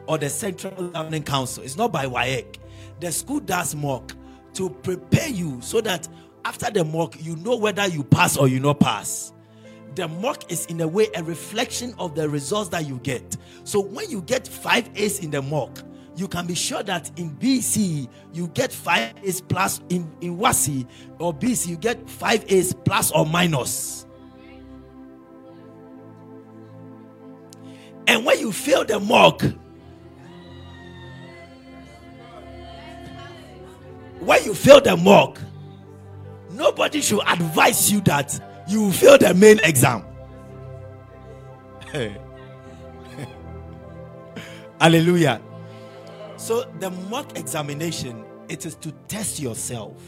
or 0.08 0.18
the 0.18 0.30
central 0.30 0.90
governing 0.90 1.24
council, 1.24 1.64
it's 1.64 1.78
not 1.78 1.92
by 1.92 2.06
WAEC. 2.06 2.58
The 3.00 3.12
school 3.12 3.40
does 3.40 3.76
mock 3.76 4.14
to 4.54 4.70
prepare 4.70 5.30
you 5.30 5.60
so 5.62 5.82
that 5.82 6.08
after 6.44 6.70
the 6.70 6.84
mock, 6.84 7.16
you 7.22 7.36
know 7.38 7.56
whether 7.56 7.88
you 7.88 8.04
pass 8.04 8.38
or 8.38 8.48
you 8.48 8.60
not 8.60 8.80
pass 8.80 9.34
the 9.96 10.08
mock 10.08 10.52
is 10.52 10.66
in 10.68 10.82
a 10.82 10.88
way 10.88 11.08
a 11.16 11.24
reflection 11.24 11.96
of 11.98 12.16
the 12.16 12.28
results 12.28 12.70
that 12.70 12.86
you 12.86 13.00
get. 13.04 13.38
So 13.64 13.80
when 13.80 14.10
you 14.10 14.22
get 14.22 14.48
five 14.48 14.90
A's 14.96 15.20
in 15.20 15.32
the 15.32 15.42
mock, 15.42 15.82
you 16.16 16.28
can 16.28 16.48
be 16.48 16.56
sure 16.56 16.82
that 16.84 17.12
in 17.20 17.30
BECE 17.32 18.08
you 18.34 18.48
get 18.50 18.72
five 18.72 19.14
A's 19.24 19.42
plus 19.42 19.82
in, 19.90 20.10
in 20.22 20.38
WASSCE 20.38 20.88
or 21.20 21.34
BECE 21.34 21.68
you 21.68 21.76
get 21.76 22.10
five 22.10 22.46
A's 22.52 22.74
plus 22.74 23.12
or 23.12 23.26
minus. 23.26 24.06
And 28.08 28.26
when 28.26 28.40
you 28.40 28.52
fail 28.52 28.86
the 28.86 29.00
mock, 29.00 29.42
when 34.20 34.44
you 34.44 34.54
fail 34.54 34.80
the 34.80 34.96
mock, 34.96 35.40
nobody 36.52 37.02
should 37.02 37.22
advise 37.28 37.92
you 37.92 38.02
that 38.02 38.40
you 38.68 38.92
fail 38.92 39.18
the 39.18 39.34
main 39.34 39.60
exam. 39.64 40.06
Hallelujah. 44.80 45.42
So 46.46 46.64
the 46.78 46.92
mock 46.92 47.40
examination 47.40 48.24
it 48.50 48.68
is 48.68 48.76
to 48.76 48.92
test 49.08 49.40
yourself. 49.40 50.00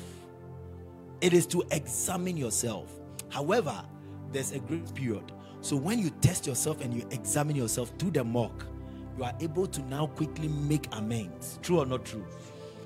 It 1.19 1.33
is 1.33 1.47
to 1.47 1.63
examine 1.71 2.37
yourself. 2.37 2.91
However, 3.29 3.83
there's 4.31 4.51
a 4.51 4.59
grace 4.59 4.91
period. 4.91 5.31
So 5.61 5.75
when 5.75 5.97
you 5.97 6.11
test 6.21 6.45
yourself 6.45 6.79
and 6.81 6.93
you 6.93 7.07
examine 7.09 7.55
yourself 7.55 7.91
through 7.97 8.11
the 8.11 8.23
mock, 8.23 8.67
you 9.17 9.23
are 9.23 9.33
able 9.41 9.65
to 9.65 9.81
now 9.85 10.05
quickly 10.05 10.47
make 10.47 10.87
amends. 10.91 11.57
True 11.63 11.79
or 11.79 11.87
not 11.87 12.05
true? 12.05 12.23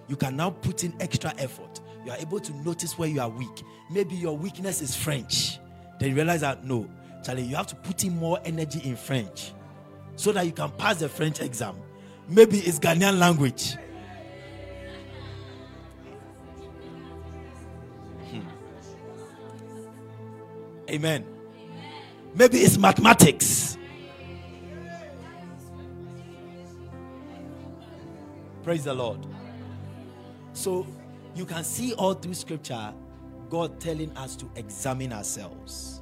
You 0.08 0.16
can 0.16 0.38
now 0.38 0.52
put 0.52 0.86
in 0.86 0.94
extra 1.02 1.34
effort. 1.38 1.82
You 2.06 2.14
are 2.14 2.18
able 2.20 2.40
to 2.40 2.54
notice 2.64 2.98
where 2.98 3.10
you 3.10 3.20
are 3.20 3.30
weak. 3.30 3.64
Maybe 3.92 4.16
your 4.16 4.38
weakness 4.38 4.82
is 4.82 4.96
French. 4.96 5.60
Then 6.00 6.12
you 6.12 6.16
realize 6.16 6.40
that 6.40 6.64
no, 6.64 6.90
Charlie, 7.26 7.44
you 7.44 7.58
have 7.58 7.68
to 7.68 7.76
put 7.76 8.06
in 8.06 8.16
more 8.16 8.40
energy 8.46 8.80
in 8.86 8.96
French 8.96 9.52
so 10.16 10.32
that 10.32 10.46
you 10.46 10.54
can 10.54 10.72
pass 10.78 11.02
the 11.02 11.10
French 11.10 11.42
exam. 11.42 11.76
Maybe 12.28 12.60
it's 12.60 12.80
Ghanaian 12.80 13.18
language. 13.20 13.76
Hmm. 18.30 18.42
Amen. 20.90 21.26
Maybe 22.34 22.60
it's 22.60 22.78
mathematics. 22.78 23.78
Praise 28.64 28.84
the 28.84 28.94
Lord. 28.94 29.26
So 30.54 30.86
you 31.36 31.46
can 31.46 31.64
see 31.64 31.94
all 31.94 32.14
through 32.14 32.36
scripture 32.36 32.94
God 33.50 33.80
telling 33.82 34.16
us 34.16 34.36
to 34.38 34.50
examine 34.56 35.12
ourselves. 35.12 36.02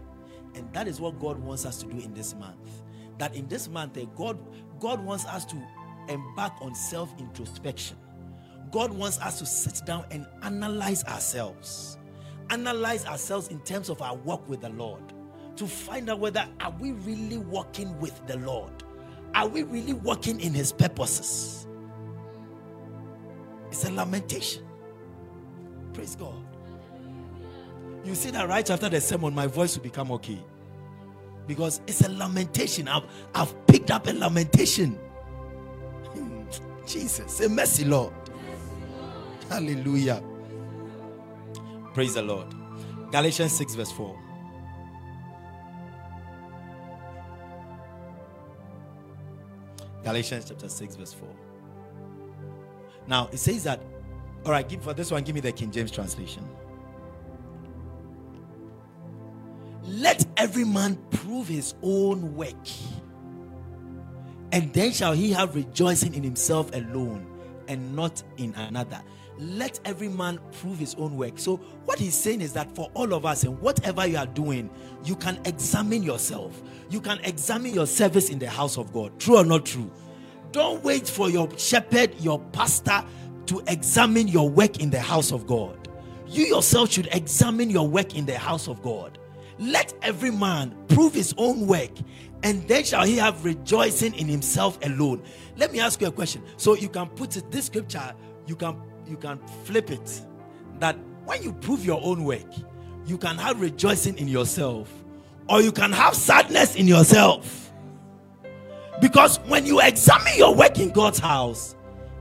And 0.55 0.71
that 0.73 0.87
is 0.87 1.01
what 1.01 1.19
God 1.19 1.39
wants 1.39 1.65
us 1.65 1.77
to 1.81 1.87
do 1.87 1.97
in 1.97 2.13
this 2.13 2.35
month. 2.35 2.83
That 3.17 3.35
in 3.35 3.47
this 3.47 3.67
month, 3.67 3.97
eh, 3.97 4.05
God, 4.15 4.37
God 4.79 5.03
wants 5.03 5.25
us 5.25 5.45
to 5.45 5.55
embark 6.09 6.53
on 6.61 6.75
self 6.75 7.13
introspection. 7.19 7.97
God 8.71 8.91
wants 8.93 9.19
us 9.19 9.39
to 9.39 9.45
sit 9.45 9.85
down 9.85 10.05
and 10.11 10.25
analyze 10.43 11.03
ourselves. 11.05 11.97
Analyze 12.49 13.05
ourselves 13.05 13.47
in 13.49 13.59
terms 13.61 13.89
of 13.89 14.01
our 14.01 14.15
walk 14.15 14.47
with 14.47 14.61
the 14.61 14.69
Lord. 14.69 15.01
To 15.57 15.67
find 15.67 16.09
out 16.09 16.19
whether 16.19 16.47
are 16.59 16.73
we 16.79 16.91
really 16.91 17.37
walking 17.37 17.97
with 17.99 18.25
the 18.27 18.37
Lord? 18.37 18.71
Are 19.35 19.47
we 19.47 19.63
really 19.63 19.93
walking 19.93 20.39
in 20.39 20.53
his 20.53 20.71
purposes? 20.71 21.67
It's 23.67 23.85
a 23.85 23.91
lamentation. 23.91 24.63
Praise 25.93 26.15
God. 26.15 26.43
You 28.03 28.15
see 28.15 28.31
that 28.31 28.47
right 28.47 28.67
after 28.69 28.89
the 28.89 29.01
sermon, 29.01 29.35
my 29.35 29.47
voice 29.47 29.75
will 29.75 29.83
become 29.83 30.11
okay. 30.13 30.43
Because 31.45 31.81
it's 31.87 32.01
a 32.01 32.09
lamentation. 32.11 32.87
I've, 32.87 33.03
I've 33.35 33.67
picked 33.67 33.91
up 33.91 34.07
a 34.07 34.11
lamentation. 34.13 34.97
Jesus, 36.89 37.39
a 37.41 37.47
mercy, 37.47 37.85
Lord. 37.85 38.11
Hallelujah. 39.47 40.23
Praise 41.93 42.15
the 42.15 42.23
Lord. 42.23 42.47
Galatians 43.11 43.51
6, 43.51 43.75
verse 43.75 43.91
4. 43.91 44.19
Galatians 50.03 50.45
chapter 50.47 50.67
6, 50.67 50.95
verse 50.95 51.13
4. 51.13 51.29
Now 53.07 53.29
it 53.31 53.37
says 53.37 53.63
that, 53.65 53.81
all 54.45 54.51
right, 54.51 54.67
give 54.67 54.83
for 54.83 54.93
this 54.93 55.11
one, 55.11 55.23
give 55.23 55.35
me 55.35 55.41
the 55.41 55.51
King 55.51 55.71
James 55.71 55.91
translation. 55.91 56.43
Let 59.83 60.25
every 60.37 60.65
man 60.65 60.95
prove 61.11 61.47
his 61.47 61.75
own 61.83 62.35
work, 62.35 62.55
and 64.51 64.73
then 64.73 64.91
shall 64.91 65.13
he 65.13 65.31
have 65.31 65.55
rejoicing 65.55 66.13
in 66.13 66.23
himself 66.23 66.73
alone, 66.73 67.25
and 67.67 67.95
not 67.95 68.23
in 68.37 68.53
another. 68.55 69.01
Let 69.37 69.79
every 69.85 70.09
man 70.09 70.39
prove 70.59 70.77
his 70.77 70.95
own 70.95 71.15
work. 71.15 71.39
So, 71.39 71.57
what 71.85 71.97
he's 71.97 72.13
saying 72.13 72.41
is 72.41 72.51
that 72.53 72.75
for 72.75 72.91
all 72.93 73.13
of 73.13 73.25
us, 73.25 73.43
and 73.43 73.59
whatever 73.61 74.05
you 74.05 74.17
are 74.17 74.25
doing, 74.25 74.69
you 75.05 75.15
can 75.15 75.39
examine 75.45 76.03
yourself. 76.03 76.61
You 76.89 76.99
can 76.99 77.19
examine 77.23 77.73
your 77.73 77.87
service 77.87 78.29
in 78.29 78.39
the 78.39 78.49
house 78.49 78.77
of 78.77 78.91
God. 78.91 79.17
True 79.19 79.37
or 79.37 79.45
not 79.45 79.65
true? 79.65 79.89
Don't 80.51 80.83
wait 80.83 81.07
for 81.07 81.29
your 81.29 81.49
shepherd, 81.57 82.19
your 82.19 82.39
pastor, 82.51 83.05
to 83.45 83.63
examine 83.67 84.27
your 84.27 84.49
work 84.49 84.79
in 84.79 84.89
the 84.89 84.99
house 84.99 85.31
of 85.31 85.47
God. 85.47 85.87
You 86.27 86.45
yourself 86.45 86.91
should 86.91 87.07
examine 87.11 87.69
your 87.69 87.87
work 87.87 88.15
in 88.15 88.25
the 88.25 88.37
house 88.37 88.67
of 88.67 88.81
God. 88.81 89.19
Let 89.57 89.93
every 90.01 90.31
man 90.31 90.75
prove 90.87 91.13
his 91.13 91.33
own 91.37 91.65
work, 91.65 91.91
and 92.43 92.67
then 92.67 92.83
shall 92.83 93.03
he 93.03 93.17
have 93.17 93.43
rejoicing 93.43 94.13
in 94.13 94.27
himself 94.27 94.77
alone. 94.83 95.21
Let 95.57 95.71
me 95.71 95.79
ask 95.79 95.99
you 96.01 96.07
a 96.07 96.11
question. 96.11 96.43
So 96.57 96.75
you 96.75 96.89
can 96.89 97.07
put 97.09 97.35
it 97.37 97.51
this 97.51 97.65
scripture, 97.65 98.13
you 98.47 98.55
can 98.55 98.81
you 99.05 99.17
can 99.17 99.39
flip 99.63 99.91
it 99.91 100.21
that 100.79 100.97
when 101.25 101.43
you 101.43 101.53
prove 101.53 101.85
your 101.85 101.99
own 102.03 102.23
work, 102.23 102.47
you 103.05 103.17
can 103.17 103.37
have 103.37 103.59
rejoicing 103.59 104.17
in 104.17 104.27
yourself, 104.27 104.91
or 105.47 105.61
you 105.61 105.71
can 105.71 105.91
have 105.91 106.15
sadness 106.15 106.75
in 106.75 106.87
yourself. 106.87 107.71
Because 109.01 109.37
when 109.41 109.65
you 109.65 109.81
examine 109.81 110.37
your 110.37 110.53
work 110.53 110.79
in 110.79 110.91
God's 110.91 111.19
house, 111.19 111.75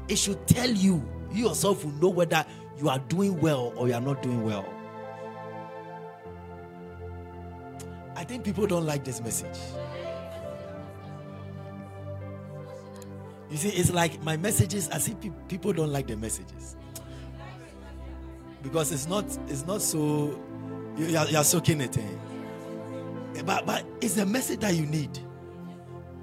it 0.09 0.17
should 0.17 0.47
tell 0.47 0.71
you, 0.71 1.05
you 1.33 1.49
yourself 1.49 1.85
will 1.85 1.93
know 1.93 2.09
whether 2.09 2.45
you 2.79 2.89
are 2.89 2.99
doing 3.01 3.41
well 3.41 3.73
or 3.77 3.89
you 3.89 3.95
are 3.95 4.01
not 4.01 4.23
doing 4.23 4.45
well. 4.45 4.67
I 8.15 8.25
think 8.25 8.45
people 8.45 8.67
don't 8.67 8.87
like 8.87 9.05
this 9.05 9.21
message. 9.21 9.59
You 13.51 13.57
see, 13.57 13.71
it's 13.71 13.91
like 13.91 14.23
my 14.23 14.37
messages, 14.37 14.89
as 14.89 15.09
if 15.09 15.17
people 15.49 15.73
don't 15.73 15.93
like 15.93 16.07
the 16.07 16.17
messages. 16.17 16.77
Because 18.63 18.93
it's 18.93 19.09
not, 19.09 19.25
it's 19.49 19.67
not 19.67 19.81
so, 19.81 20.39
you 20.97 21.17
are, 21.17 21.27
you 21.29 21.39
are 21.39 21.45
soaking 21.45 21.81
it 21.81 21.97
in. 21.97 22.21
Eh, 23.37 23.43
but, 23.43 23.65
but 23.65 23.87
it's 24.01 24.17
a 24.19 24.27
message 24.27 24.61
that 24.61 24.75
you 24.75 24.85
need. 24.85 25.19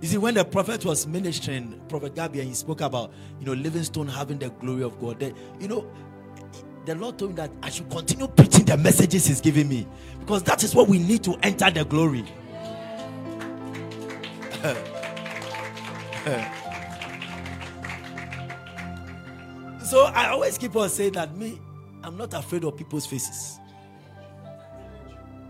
You 0.01 0.07
see, 0.07 0.17
when 0.17 0.35
the 0.35 0.45
prophet 0.45 0.85
was 0.85 1.07
ministering, 1.07 1.81
Prophet 1.87 2.17
and 2.17 2.35
he 2.35 2.53
spoke 2.53 2.81
about, 2.81 3.11
you 3.39 3.45
know, 3.45 3.53
Livingstone 3.53 4.07
having 4.07 4.37
the 4.37 4.49
glory 4.49 4.83
of 4.83 4.99
God, 4.99 5.19
that, 5.21 5.33
you 5.59 5.67
know, 5.67 5.89
the 6.85 6.93
Lord 6.93 7.17
told 7.17 7.31
me 7.31 7.37
that 7.37 7.51
I 7.63 7.69
should 7.69 7.89
continue 7.89 8.27
preaching 8.27 8.65
the 8.65 8.77
messages 8.77 9.25
He's 9.25 9.41
giving 9.41 9.67
me 9.67 9.87
because 10.19 10.43
that 10.43 10.63
is 10.63 10.75
what 10.75 10.87
we 10.87 10.99
need 10.99 11.23
to 11.23 11.35
enter 11.41 11.71
the 11.71 11.83
glory. 11.85 12.25
Eh, 16.27 16.31
eh. 16.31 16.54
So 19.85 20.05
I 20.05 20.29
always 20.29 20.57
keep 20.57 20.75
on 20.75 20.89
saying 20.89 21.13
that 21.13 21.35
me, 21.37 21.59
I'm 22.03 22.17
not 22.17 22.33
afraid 22.33 22.63
of 22.63 22.77
people's 22.77 23.05
faces. 23.05 23.59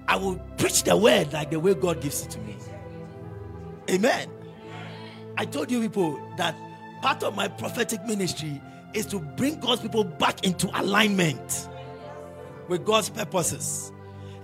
I 0.08 0.18
will 0.18 0.38
preach 0.58 0.84
the 0.84 0.96
word 0.96 1.34
like 1.34 1.52
the 1.52 1.60
way 1.60 1.74
God 1.74 2.02
gives 2.02 2.24
it 2.24 2.32
to 2.32 2.40
me. 2.40 2.56
Amen. 3.90 4.30
I 5.38 5.46
told 5.46 5.72
you 5.72 5.82
people 5.82 6.20
that 6.38 6.56
part 7.02 7.24
of 7.24 7.36
my 7.36 7.48
prophetic 7.48 8.04
ministry 8.06 8.62
is 8.94 9.06
to 9.08 9.20
bring 9.20 9.60
God's 9.60 9.82
people 9.82 10.04
back 10.04 10.46
into 10.46 10.70
alignment 10.80 11.70
with 12.68 12.86
God's 12.86 13.10
purposes. 13.10 13.92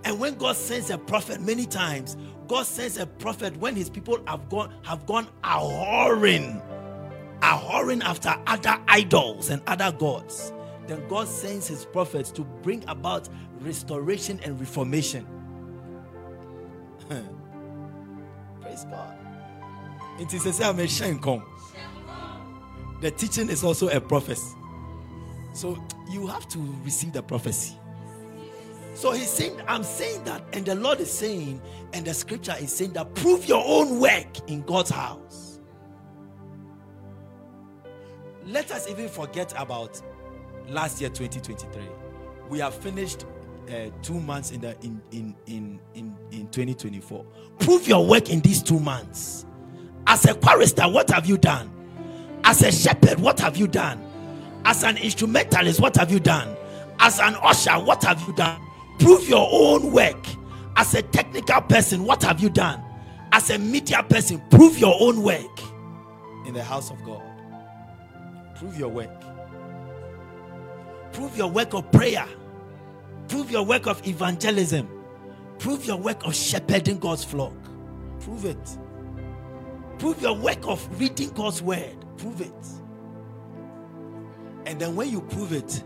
And 0.03 0.19
when 0.19 0.35
God 0.35 0.55
sends 0.55 0.89
a 0.89 0.97
prophet, 0.97 1.41
many 1.41 1.65
times 1.65 2.17
God 2.47 2.65
sends 2.65 2.97
a 2.97 3.05
prophet 3.05 3.55
when 3.57 3.75
his 3.75 3.89
people 3.89 4.19
have 4.27 4.49
gone 4.49 4.73
have 4.83 5.05
gone 5.05 5.27
a 5.43 5.59
whoring, 7.41 7.49
a 7.49 7.57
whoring 7.57 8.03
after 8.03 8.35
other 8.47 8.77
idols 8.87 9.49
and 9.49 9.61
other 9.67 9.91
gods. 9.91 10.53
Then 10.87 11.07
God 11.07 11.27
sends 11.27 11.67
his 11.67 11.85
prophets 11.85 12.31
to 12.31 12.41
bring 12.41 12.83
about 12.87 13.29
restoration 13.59 14.39
and 14.43 14.59
reformation. 14.59 15.25
Praise 18.61 18.85
God. 18.85 19.17
It 20.19 20.33
is 20.33 20.45
a 20.45 20.53
say, 20.53 20.73
the 23.01 23.09
teaching 23.09 23.49
is 23.49 23.63
also 23.63 23.89
a 23.89 23.99
prophecy. 23.99 24.55
So 25.53 25.83
you 26.11 26.27
have 26.27 26.47
to 26.49 26.59
receive 26.83 27.13
the 27.13 27.23
prophecy. 27.23 27.75
So 28.93 29.11
he's 29.11 29.29
saying, 29.29 29.59
I'm 29.67 29.83
saying 29.83 30.23
that, 30.25 30.43
and 30.53 30.65
the 30.65 30.75
Lord 30.75 30.99
is 30.99 31.11
saying, 31.11 31.61
and 31.93 32.05
the 32.05 32.13
scripture 32.13 32.55
is 32.59 32.71
saying 32.71 32.93
that 32.93 33.15
prove 33.15 33.45
your 33.45 33.63
own 33.65 33.99
work 33.99 34.47
in 34.47 34.61
God's 34.61 34.91
house. 34.91 35.40
Let 38.45 38.71
us 38.71 38.89
even 38.89 39.07
forget 39.07 39.53
about 39.57 40.01
last 40.67 40.99
year, 40.99 41.09
2023. 41.09 41.83
We 42.49 42.59
have 42.59 42.73
finished 42.73 43.25
uh, 43.69 43.89
two 44.01 44.19
months 44.19 44.51
in 44.51 44.61
the 44.61 44.75
in, 44.81 45.01
in 45.11 45.35
in 45.45 45.79
in 45.93 46.15
in 46.31 46.47
2024. 46.47 47.25
Prove 47.59 47.87
your 47.87 48.05
work 48.05 48.29
in 48.29 48.41
these 48.41 48.63
two 48.63 48.79
months. 48.79 49.45
As 50.07 50.25
a 50.25 50.33
chorister, 50.33 50.83
what 50.83 51.09
have 51.11 51.27
you 51.27 51.37
done? 51.37 51.69
As 52.43 52.63
a 52.63 52.71
shepherd, 52.71 53.19
what 53.19 53.39
have 53.39 53.57
you 53.57 53.67
done? 53.67 54.03
As 54.65 54.83
an 54.83 54.97
instrumentalist, 54.97 55.79
what 55.79 55.95
have 55.95 56.11
you 56.11 56.19
done? 56.19 56.55
As 56.99 57.19
an 57.19 57.35
usher, 57.41 57.73
what 57.73 58.03
have 58.03 58.21
you 58.27 58.33
done? 58.33 58.59
Prove 58.99 59.27
your 59.29 59.47
own 59.51 59.91
work. 59.91 60.25
As 60.75 60.95
a 60.95 61.01
technical 61.01 61.61
person, 61.61 62.03
what 62.03 62.23
have 62.23 62.39
you 62.39 62.49
done? 62.49 62.83
As 63.31 63.49
a 63.51 63.59
media 63.59 64.03
person, 64.03 64.41
prove 64.49 64.77
your 64.77 64.95
own 64.99 65.21
work 65.21 65.59
in 66.45 66.53
the 66.53 66.63
house 66.63 66.89
of 66.91 67.03
God. 67.05 67.21
Prove 68.61 68.77
your 68.77 68.89
work. 68.89 69.09
Prove 71.11 71.35
your 71.35 71.49
work 71.49 71.73
of 71.73 71.91
prayer. 71.91 72.25
Prove 73.27 73.51
your 73.51 73.65
work 73.65 73.87
of 73.87 74.05
evangelism. 74.07 74.87
Prove 75.59 75.85
your 75.85 75.97
work 75.97 76.23
of 76.25 76.35
shepherding 76.35 76.99
God's 76.99 77.23
flock. 77.23 77.53
Prove 78.19 78.45
it. 78.45 78.77
Prove 79.97 80.21
your 80.21 80.35
work 80.35 80.59
of 80.67 80.87
reading 80.99 81.29
God's 81.31 81.61
word 81.61 82.01
prove 82.21 82.41
it. 82.41 82.53
And 84.65 84.79
then 84.79 84.95
when 84.95 85.09
you 85.09 85.21
prove 85.21 85.53
it, 85.53 85.83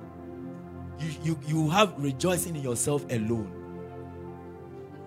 you, 0.99 1.09
you, 1.23 1.39
you 1.47 1.69
have 1.69 1.93
rejoicing 1.97 2.55
in 2.55 2.61
yourself 2.61 3.05
alone. 3.09 3.51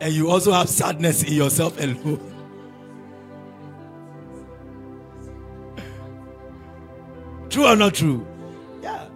And 0.00 0.12
you 0.12 0.30
also 0.30 0.52
have 0.52 0.68
sadness 0.68 1.22
in 1.22 1.34
yourself 1.34 1.78
alone. 1.78 2.37
True 7.48 7.66
or 7.66 7.76
not 7.76 7.94
true? 7.94 8.26
Yeah. 8.82 9.08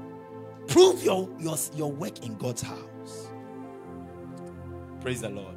Prove 0.68 1.02
your, 1.02 1.28
your, 1.38 1.56
your 1.74 1.92
work 1.92 2.24
in 2.24 2.36
God's 2.36 2.62
house. 2.62 3.28
Praise 5.00 5.20
the 5.20 5.28
Lord. 5.28 5.56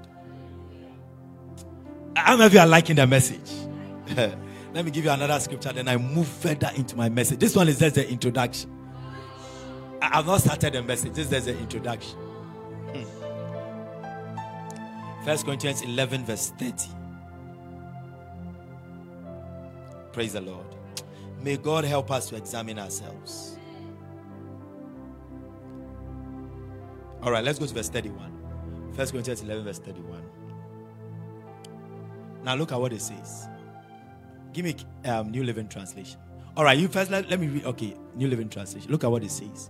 How 2.16 2.36
many 2.36 2.48
of 2.48 2.54
you 2.54 2.60
are 2.60 2.68
liking 2.68 2.96
the 2.96 3.06
message? 3.06 3.52
Let 4.76 4.84
me 4.84 4.92
give 4.92 5.06
you 5.06 5.12
another 5.12 5.40
scripture, 5.40 5.72
then 5.72 5.88
I 5.88 5.96
move 5.98 6.28
further 6.28 6.70
into 6.76 6.98
my 6.98 7.08
message. 7.08 7.40
This 7.40 7.56
one 7.56 7.70
is 7.70 7.80
just 7.80 7.96
the 7.96 8.10
introduction. 8.10 8.70
I 10.02 10.18
have 10.18 10.26
not 10.26 10.42
started 10.42 10.74
the 10.74 10.84
message, 10.84 11.14
this 11.14 11.32
is 11.32 11.46
the 11.46 11.58
introduction. 11.58 12.18
Hmm. 12.94 13.04
First 15.24 15.46
Corinthians 15.46 15.82
11, 15.82 16.26
verse 16.26 16.50
30. 16.58 16.90
Praise 20.12 20.34
the 20.34 20.42
Lord. 20.42 20.75
May 21.46 21.58
God 21.58 21.86
help 21.86 22.10
us 22.10 22.28
to 22.30 22.36
examine 22.36 22.80
ourselves. 22.80 23.60
All 27.22 27.32
right, 27.32 27.44
let's 27.44 27.60
go 27.60 27.68
to 27.68 27.74
verse 27.76 27.88
31. 27.88 28.92
First 28.96 29.12
Corinthians 29.12 29.44
11, 29.44 29.64
verse 29.64 29.78
31. 29.78 30.24
Now 32.44 32.56
look 32.56 32.72
at 32.72 32.82
what 32.82 32.92
it 32.94 33.02
says. 33.02 33.48
Give 34.54 34.66
me 34.66 34.76
um, 35.06 35.30
New 35.30 35.44
Living 35.44 35.68
Translation. 35.68 36.20
All 36.58 36.64
right, 36.64 36.80
you 36.80 36.88
first 36.88 37.12
let, 37.12 37.30
let 37.30 37.40
me 37.40 37.46
read. 37.46 37.66
Okay, 37.66 37.94
New 38.16 38.28
Living 38.28 38.50
Translation. 38.50 38.90
Look 38.90 39.04
at 39.04 39.12
what 39.12 39.24
it 39.24 39.30
says. 39.30 39.70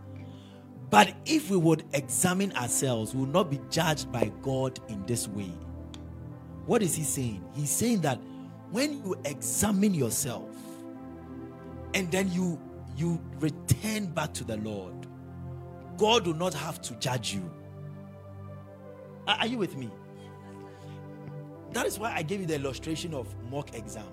But 0.90 1.14
if 1.26 1.50
we 1.50 1.58
would 1.58 1.84
examine 1.92 2.54
ourselves, 2.54 3.14
we 3.14 3.26
will 3.26 3.34
not 3.34 3.52
be 3.52 3.60
judged 3.70 4.10
by 4.14 4.32
God 4.44 4.80
in 4.88 5.06
this 5.06 5.28
way. 5.28 5.52
What 6.68 6.82
is 6.82 6.96
he 6.96 7.04
saying? 7.04 7.44
He's 7.54 7.70
saying 7.70 8.00
that 8.02 8.18
when 8.72 9.04
you 9.04 9.18
examine 9.26 9.94
yourself 9.94 10.55
and 11.96 12.12
then 12.12 12.30
you 12.32 12.60
you 12.96 13.20
return 13.40 14.06
back 14.08 14.34
to 14.34 14.44
the 14.44 14.58
Lord, 14.58 15.08
God 15.98 16.28
will 16.28 16.36
not 16.36 16.54
have 16.54 16.82
to 16.84 16.94
judge 16.96 17.34
you. 17.34 17.52
Are 19.28 19.48
you 19.48 19.58
with 19.58 19.76
me? 19.76 19.90
That 21.72 21.86
is 21.88 21.98
why 21.98 22.14
I 22.14 22.22
gave 22.22 22.42
you 22.42 22.46
the 22.46 22.56
illustration 22.56 23.14
of 23.14 23.34
mock 23.50 23.76
exam. 23.76 24.06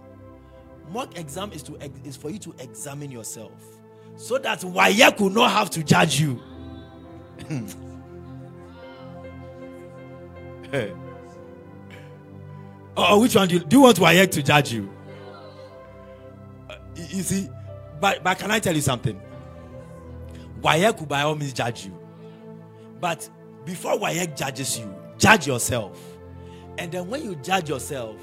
Mock 0.90 1.18
exam 1.18 1.52
is 1.52 1.62
to 1.64 1.76
is 2.04 2.16
for 2.16 2.30
you 2.30 2.38
to 2.38 2.54
examine 2.60 3.10
yourself, 3.10 3.52
so 4.16 4.38
that 4.38 4.60
WAEC 4.60 5.20
will 5.20 5.30
not 5.30 5.50
have 5.50 5.68
to 5.70 5.82
judge 5.82 6.20
you. 6.20 6.40
hey. 10.70 10.92
Oh, 12.94 13.22
which 13.22 13.34
one 13.34 13.48
do 13.48 13.54
you, 13.54 13.60
do 13.64 13.76
you 13.76 13.82
want 13.84 13.96
WAEC 13.96 14.30
to 14.32 14.42
judge 14.42 14.70
you? 14.70 14.92
Uh, 16.68 16.76
you 16.94 17.22
see, 17.22 17.48
but 18.02 18.24
but 18.24 18.36
can 18.36 18.50
I 18.50 18.58
tell 18.58 18.74
you 18.74 18.80
something? 18.80 19.18
WAEC 20.60 20.98
will 20.98 21.06
by 21.06 21.22
all 21.22 21.36
means 21.36 21.52
judge 21.52 21.86
you. 21.86 21.96
But 23.00 23.30
before 23.64 23.92
WAEC 23.96 24.36
judges 24.36 24.78
you, 24.78 24.92
judge 25.18 25.46
yourself. 25.46 25.98
And 26.78 26.90
then 26.90 27.08
when 27.08 27.22
you 27.22 27.36
judge 27.36 27.68
yourself, 27.68 28.16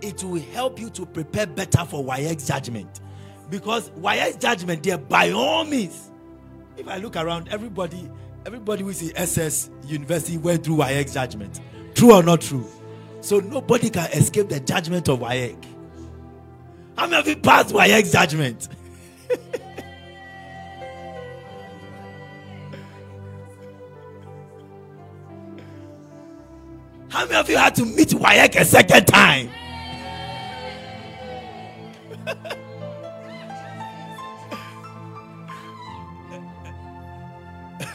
it 0.00 0.22
will 0.22 0.40
help 0.52 0.78
you 0.78 0.88
to 0.90 1.04
prepare 1.04 1.46
better 1.46 1.84
for 1.84 2.04
WAEC 2.04 2.46
judgment. 2.46 3.00
Because 3.50 3.90
WAEC 3.90 4.40
judgment, 4.40 4.84
there 4.84 4.98
by 4.98 5.30
all 5.32 5.64
means, 5.64 6.12
if 6.76 6.86
I 6.86 6.98
look 6.98 7.16
around, 7.16 7.48
everybody, 7.48 8.08
everybody 8.46 8.84
who 8.84 8.90
is 8.90 9.02
in 9.02 9.16
SS 9.16 9.68
University 9.86 10.38
went 10.38 10.62
through 10.64 10.76
WAEC 10.76 11.12
judgment. 11.12 11.60
True 11.94 12.14
or 12.14 12.22
not 12.22 12.40
true? 12.40 12.66
So 13.20 13.40
nobody 13.40 13.90
can 13.90 14.08
escape 14.12 14.48
the 14.48 14.60
judgment 14.60 15.08
of 15.08 15.18
WAEC. 15.18 15.56
How 16.96 17.08
many 17.08 17.20
of 17.20 17.26
you 17.26 17.36
passed 17.36 17.74
WAEC 17.74 18.12
judgment? 18.12 18.68
How 27.14 27.24
many 27.26 27.36
of 27.36 27.48
you 27.48 27.56
had 27.56 27.76
to 27.76 27.84
meet 27.84 28.08
WAEC 28.08 28.56
a 28.56 28.64
second 28.64 29.06
time? 29.06 29.48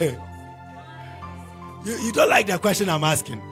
you, 0.00 0.16
you 1.84 2.12
don't 2.12 2.30
like 2.30 2.46
the 2.46 2.58
question 2.58 2.88
I'm 2.88 3.04
asking. 3.04 3.42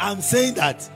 I'm 0.00 0.20
saying 0.20 0.54
that 0.54 0.90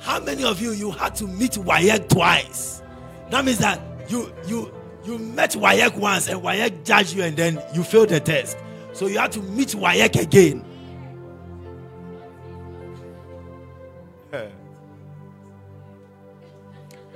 how 0.00 0.18
many 0.18 0.42
of 0.42 0.60
you 0.60 0.72
you 0.72 0.90
had 0.90 1.14
to 1.16 1.28
meet 1.28 1.52
WAEC 1.52 2.08
twice? 2.08 2.82
That 3.30 3.44
means 3.44 3.58
that 3.58 3.80
you 4.08 4.32
you 4.48 4.74
you 5.04 5.18
met 5.20 5.52
WAEC 5.52 5.96
once 5.98 6.26
and 6.28 6.42
WAEC 6.42 6.84
judged 6.84 7.14
you 7.14 7.22
and 7.22 7.36
then 7.36 7.62
you 7.72 7.84
failed 7.84 8.08
the 8.08 8.18
test. 8.18 8.58
So 8.92 9.06
you 9.06 9.20
had 9.20 9.30
to 9.32 9.40
meet 9.40 9.68
WAEC 9.68 10.20
again. 10.20 10.64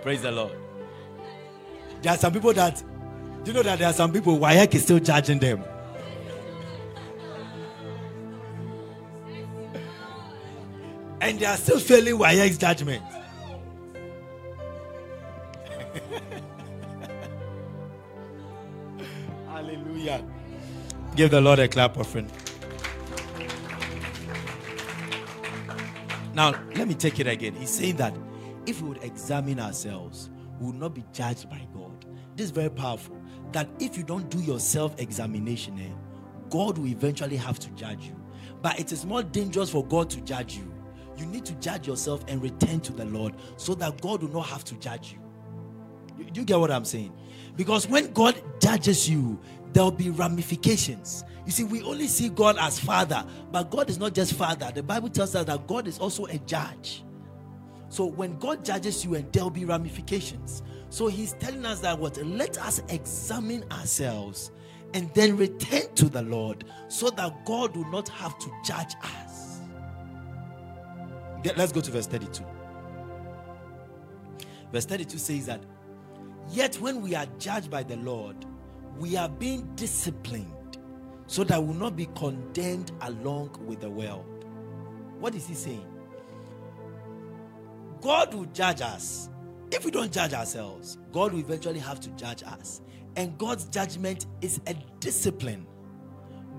Praise 0.02 0.22
the 0.22 0.32
Lord. 0.32 0.52
There 2.02 2.12
are 2.12 2.18
some 2.18 2.32
people 2.32 2.52
that 2.54 2.82
do 3.44 3.50
you 3.50 3.54
know 3.54 3.62
that 3.62 3.78
there 3.78 3.88
are 3.88 3.94
some 3.94 4.12
people 4.12 4.38
WAEC 4.38 4.74
is 4.74 4.82
still 4.82 4.98
judging 4.98 5.38
them. 5.38 5.64
and 11.20 11.38
they 11.38 11.46
are 11.46 11.56
still 11.56 11.78
failing 11.78 12.16
WAEC's 12.18 12.58
judgment. 12.58 13.02
Hallelujah. 19.46 20.24
Give 21.14 21.30
the 21.30 21.40
Lord 21.40 21.60
a 21.60 21.68
clap 21.68 21.96
offering. 21.98 22.28
Now, 26.34 26.54
let 26.74 26.88
me 26.88 26.94
take 26.94 27.20
it 27.20 27.26
again. 27.26 27.54
He's 27.54 27.70
saying 27.70 27.96
that 27.96 28.14
if 28.66 28.82
we 28.82 28.88
would 28.88 29.02
examine 29.02 29.60
ourselves, 29.60 30.30
we 30.58 30.66
will 30.66 30.74
not 30.74 30.94
be 30.94 31.04
judged 31.12 31.48
by 31.48 31.66
God. 31.74 32.04
This 32.36 32.46
is 32.46 32.50
very 32.50 32.70
powerful. 32.70 33.20
That 33.52 33.68
if 33.80 33.96
you 33.96 34.02
don't 34.02 34.28
do 34.30 34.38
your 34.40 34.60
self 34.60 34.98
examination, 35.00 35.78
eh, 35.78 35.92
God 36.50 36.78
will 36.78 36.86
eventually 36.86 37.36
have 37.36 37.58
to 37.60 37.70
judge 37.70 38.06
you. 38.06 38.16
But 38.62 38.78
it 38.78 38.92
is 38.92 39.06
more 39.06 39.22
dangerous 39.22 39.70
for 39.70 39.84
God 39.84 40.10
to 40.10 40.20
judge 40.20 40.56
you. 40.56 40.72
You 41.16 41.26
need 41.26 41.44
to 41.46 41.54
judge 41.56 41.86
yourself 41.86 42.24
and 42.28 42.42
return 42.42 42.80
to 42.80 42.92
the 42.92 43.04
Lord 43.04 43.34
so 43.56 43.74
that 43.74 44.00
God 44.00 44.22
will 44.22 44.30
not 44.30 44.46
have 44.46 44.64
to 44.64 44.74
judge 44.76 45.12
you. 45.12 45.18
Do 46.32 46.40
you 46.40 46.46
get 46.46 46.58
what 46.58 46.70
I'm 46.70 46.84
saying? 46.84 47.12
Because 47.56 47.88
when 47.88 48.12
God 48.12 48.40
judges 48.60 49.08
you, 49.08 49.40
there 49.72 49.84
will 49.84 49.90
be 49.90 50.10
ramifications. 50.10 51.24
You 51.46 51.52
see, 51.52 51.64
we 51.64 51.82
only 51.82 52.06
see 52.06 52.28
God 52.28 52.56
as 52.58 52.78
Father, 52.78 53.24
but 53.50 53.70
God 53.70 53.90
is 53.90 53.98
not 53.98 54.14
just 54.14 54.34
Father. 54.34 54.70
The 54.74 54.82
Bible 54.82 55.08
tells 55.08 55.34
us 55.34 55.46
that 55.46 55.66
God 55.66 55.88
is 55.88 55.98
also 55.98 56.26
a 56.26 56.38
judge. 56.38 57.02
So 57.90 58.06
when 58.06 58.38
God 58.38 58.64
judges 58.64 59.04
you, 59.04 59.16
and 59.16 59.30
there 59.32 59.42
will 59.42 59.50
be 59.50 59.64
ramifications. 59.64 60.62
So 60.88 61.08
He's 61.08 61.32
telling 61.34 61.66
us 61.66 61.80
that 61.80 61.98
what? 61.98 62.16
Let 62.24 62.56
us 62.58 62.80
examine 62.88 63.64
ourselves 63.70 64.52
and 64.94 65.12
then 65.14 65.36
return 65.36 65.92
to 65.96 66.08
the 66.08 66.22
Lord 66.22 66.64
so 66.88 67.10
that 67.10 67.44
God 67.44 67.76
will 67.76 67.90
not 67.90 68.08
have 68.08 68.38
to 68.38 68.50
judge 68.64 68.94
us. 69.02 69.60
Let's 71.56 71.72
go 71.72 71.80
to 71.80 71.90
verse 71.90 72.06
32. 72.06 72.44
Verse 74.72 74.84
32 74.84 75.18
says 75.18 75.46
that, 75.46 75.62
Yet 76.50 76.76
when 76.76 77.02
we 77.02 77.14
are 77.16 77.26
judged 77.38 77.70
by 77.70 77.82
the 77.82 77.96
Lord, 77.96 78.36
we 78.98 79.16
are 79.16 79.28
being 79.28 79.68
disciplined 79.74 80.78
so 81.26 81.42
that 81.44 81.60
we 81.60 81.68
will 81.68 81.74
not 81.74 81.96
be 81.96 82.06
condemned 82.14 82.92
along 83.02 83.56
with 83.66 83.80
the 83.80 83.90
world. 83.90 84.44
What 85.18 85.34
is 85.34 85.46
he 85.46 85.54
saying? 85.54 85.86
God 88.00 88.34
will 88.34 88.46
judge 88.46 88.80
us. 88.80 89.28
If 89.70 89.84
we 89.84 89.90
don't 89.90 90.12
judge 90.12 90.32
ourselves, 90.32 90.98
God 91.12 91.32
will 91.32 91.40
eventually 91.40 91.78
have 91.78 92.00
to 92.00 92.10
judge 92.10 92.42
us. 92.42 92.80
And 93.16 93.36
God's 93.38 93.64
judgment 93.66 94.26
is 94.40 94.60
a 94.66 94.74
discipline. 95.00 95.66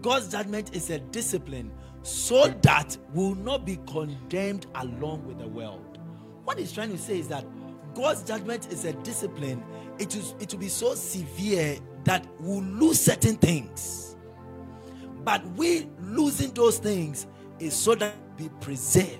God's 0.02 0.30
judgment 0.30 0.76
is 0.76 0.90
a 0.90 1.00
discipline 1.00 1.72
so 2.04 2.48
that 2.62 2.98
we 3.14 3.24
will 3.24 3.36
not 3.36 3.66
be 3.66 3.80
condemned 3.88 4.66
along 4.76 5.26
with 5.26 5.40
the 5.40 5.48
world. 5.48 6.00
What 6.44 6.58
he's 6.58 6.72
trying 6.72 6.92
to 6.92 6.98
say 6.98 7.20
is 7.20 7.28
that 7.28 7.46
God's 7.94 8.24
judgment 8.24 8.72
is 8.72 8.86
a 8.86 8.94
discipline. 8.94 9.64
It, 10.00 10.16
is, 10.16 10.34
it 10.40 10.52
will 10.54 10.60
be 10.60 10.70
so 10.70 10.96
severe 10.96 11.78
that 12.06 12.26
we'll 12.40 12.64
lose 12.64 13.00
certain 13.00 13.36
things. 13.36 14.16
But 15.24 15.46
we 15.52 15.88
losing 16.02 16.52
those 16.52 16.80
things 16.80 17.28
is 17.60 17.76
so 17.76 17.94
that 17.96 18.16
we 18.40 18.50
preserved. 18.60 19.20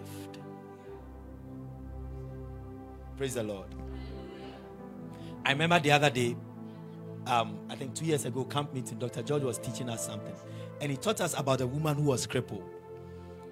Praise 3.22 3.36
the 3.36 3.44
Lord. 3.44 3.68
I 5.46 5.52
remember 5.52 5.80
the 5.80 5.92
other 5.92 6.10
day, 6.10 6.36
um, 7.28 7.60
I 7.70 7.76
think 7.76 7.94
two 7.94 8.06
years 8.06 8.26
ago, 8.26 8.44
camp 8.46 8.74
meeting, 8.74 8.98
Dr. 8.98 9.22
George 9.22 9.44
was 9.44 9.60
teaching 9.60 9.92
us 9.92 10.04
something. 10.08 10.34
And 10.82 10.90
he 10.90 10.98
taught 10.98 11.22
us 11.22 11.38
about 11.38 11.62
a 11.62 11.68
woman 11.68 11.98
who 11.98 12.02
was 12.02 12.26
crippled. 12.26 12.64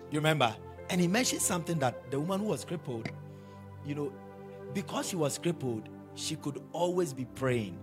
You 0.10 0.18
remember? 0.18 0.56
And 0.90 1.00
he 1.00 1.08
mentioned 1.08 1.44
something 1.44 1.78
that 1.78 2.10
the 2.10 2.20
woman 2.20 2.40
who 2.40 2.48
was 2.48 2.66
crippled, 2.66 3.10
you 3.86 3.94
know, 3.94 4.12
because 4.74 5.08
she 5.10 5.16
was 5.16 5.38
crippled, 5.38 5.88
she 6.16 6.36
could 6.36 6.60
always 6.72 7.14
be 7.14 7.26
praying. 7.26 7.78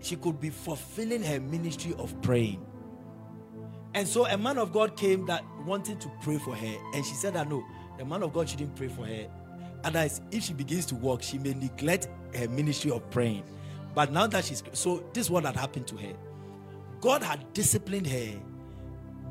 She 0.00 0.16
could 0.16 0.40
be 0.40 0.50
fulfilling 0.50 1.22
her 1.22 1.38
ministry 1.38 1.94
of 2.00 2.20
praying. 2.20 2.66
And 3.94 4.08
so 4.08 4.26
a 4.26 4.36
man 4.36 4.58
of 4.58 4.72
God 4.72 4.96
came 4.96 5.24
that 5.26 5.44
wanted 5.64 6.00
to 6.00 6.10
pray 6.20 6.38
for 6.38 6.56
her. 6.56 6.76
And 6.94 7.06
she 7.06 7.14
said 7.14 7.34
that 7.34 7.48
no, 7.48 7.64
the 7.96 8.04
man 8.04 8.24
of 8.24 8.32
God 8.32 8.48
shouldn't 8.48 8.74
pray 8.74 8.88
for 8.88 9.06
her. 9.06 9.30
Otherwise, 9.84 10.20
if 10.30 10.44
she 10.44 10.52
begins 10.52 10.86
to 10.86 10.94
walk, 10.94 11.22
she 11.22 11.38
may 11.38 11.54
neglect 11.54 12.08
her 12.34 12.48
ministry 12.48 12.90
of 12.90 13.08
praying. 13.10 13.44
But 13.94 14.12
now 14.12 14.26
that 14.26 14.44
she's 14.44 14.62
so, 14.72 15.04
this 15.12 15.26
is 15.26 15.30
what 15.30 15.44
had 15.44 15.56
happened 15.56 15.86
to 15.88 15.96
her. 15.96 16.12
God 17.00 17.22
had 17.22 17.52
disciplined 17.52 18.06
her 18.06 18.38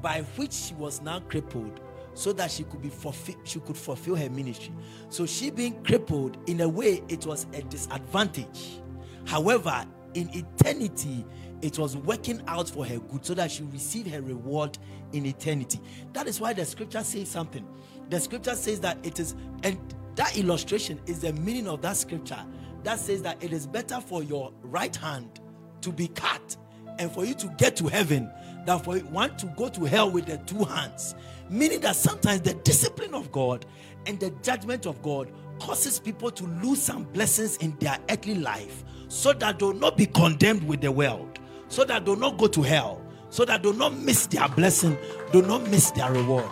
by 0.01 0.21
which 0.37 0.53
she 0.53 0.73
was 0.75 1.01
now 1.01 1.19
crippled 1.19 1.79
so 2.13 2.31
that 2.33 2.49
she 2.49 2.63
could 2.63 2.81
be 2.81 2.89
fulfill, 2.89 3.35
she 3.43 3.59
could 3.59 3.77
fulfill 3.77 4.15
her 4.15 4.29
ministry. 4.29 4.73
So 5.09 5.25
she 5.25 5.51
being 5.51 5.83
crippled 5.83 6.37
in 6.47 6.61
a 6.61 6.69
way 6.69 7.03
it 7.09 7.25
was 7.25 7.45
a 7.53 7.61
disadvantage. 7.63 8.79
However, 9.25 9.85
in 10.13 10.29
eternity 10.33 11.25
it 11.61 11.77
was 11.79 11.97
working 11.97 12.41
out 12.47 12.69
for 12.69 12.85
her 12.85 12.99
good 12.99 13.25
so 13.25 13.33
that 13.33 13.51
she 13.51 13.63
received 13.63 14.09
her 14.09 14.21
reward 14.21 14.77
in 15.13 15.25
eternity. 15.25 15.79
That 16.13 16.27
is 16.27 16.39
why 16.39 16.53
the 16.53 16.65
scripture 16.65 17.03
says 17.03 17.29
something. 17.29 17.65
The 18.09 18.19
scripture 18.19 18.55
says 18.55 18.79
that 18.81 18.97
it 19.03 19.19
is 19.19 19.35
and 19.63 19.77
that 20.16 20.38
illustration 20.38 20.99
is 21.05 21.20
the 21.20 21.34
meaning 21.34 21.68
of 21.68 21.82
that 21.82 21.97
scripture 21.97 22.43
that 22.84 22.99
says 22.99 23.22
that 23.24 23.43
it 23.43 23.51
is 23.51 23.68
better 23.68 23.99
for 23.99 24.24
your 24.24 24.51
right 24.61 24.95
hand 24.95 25.39
to 25.82 25.91
be 25.91 26.07
cut 26.09 26.55
and 26.99 27.11
for 27.11 27.26
you 27.26 27.34
to 27.34 27.47
get 27.57 27.76
to 27.76 27.88
heaven 27.88 28.32
than 28.66 28.80
for 28.80 28.97
you 28.97 29.05
want 29.07 29.38
to 29.39 29.47
go 29.57 29.70
to 29.70 29.86
hell 29.86 30.09
with 30.09 30.26
the 30.26 30.38
two 30.39 30.63
hands. 30.63 31.16
Meaning 31.49 31.82
that 31.82 31.95
sometimes 31.95 32.41
the 32.41 32.53
discipline 32.53 33.13
of 33.13 33.32
God 33.32 33.66
and 34.05 34.20
the 34.20 34.32
judgment 34.41 34.86
of 34.86 35.01
God 35.01 35.32
causes 35.59 35.99
people 35.99 36.32
to 36.32 36.45
lose 36.63 36.82
some 36.82 37.03
blessings 37.05 37.57
in 37.57 37.76
their 37.80 37.97
earthly 38.09 38.36
life 38.36 38.84
so 39.07 39.34
that 39.34 39.59
they 39.59 39.66
will 39.66 39.74
not 39.74 39.97
be 39.97 40.05
condemned 40.05 40.68
with 40.68 40.82
the 40.82 40.91
world, 40.91 41.39
so 41.68 41.84
that 41.84 42.05
they 42.05 42.11
will 42.11 42.20
not 42.20 42.38
go 42.38 42.47
to 42.47 42.61
hell, 42.61 43.01
so 43.30 43.45
that 43.45 43.61
they 43.61 43.70
will 43.70 43.78
not 43.78 43.95
miss 43.97 44.28
their 44.28 44.47
blessing, 44.49 44.97
do 45.32 45.41
not 45.41 45.70
miss 45.70 45.91
their 45.91 46.11
reward. 46.11 46.49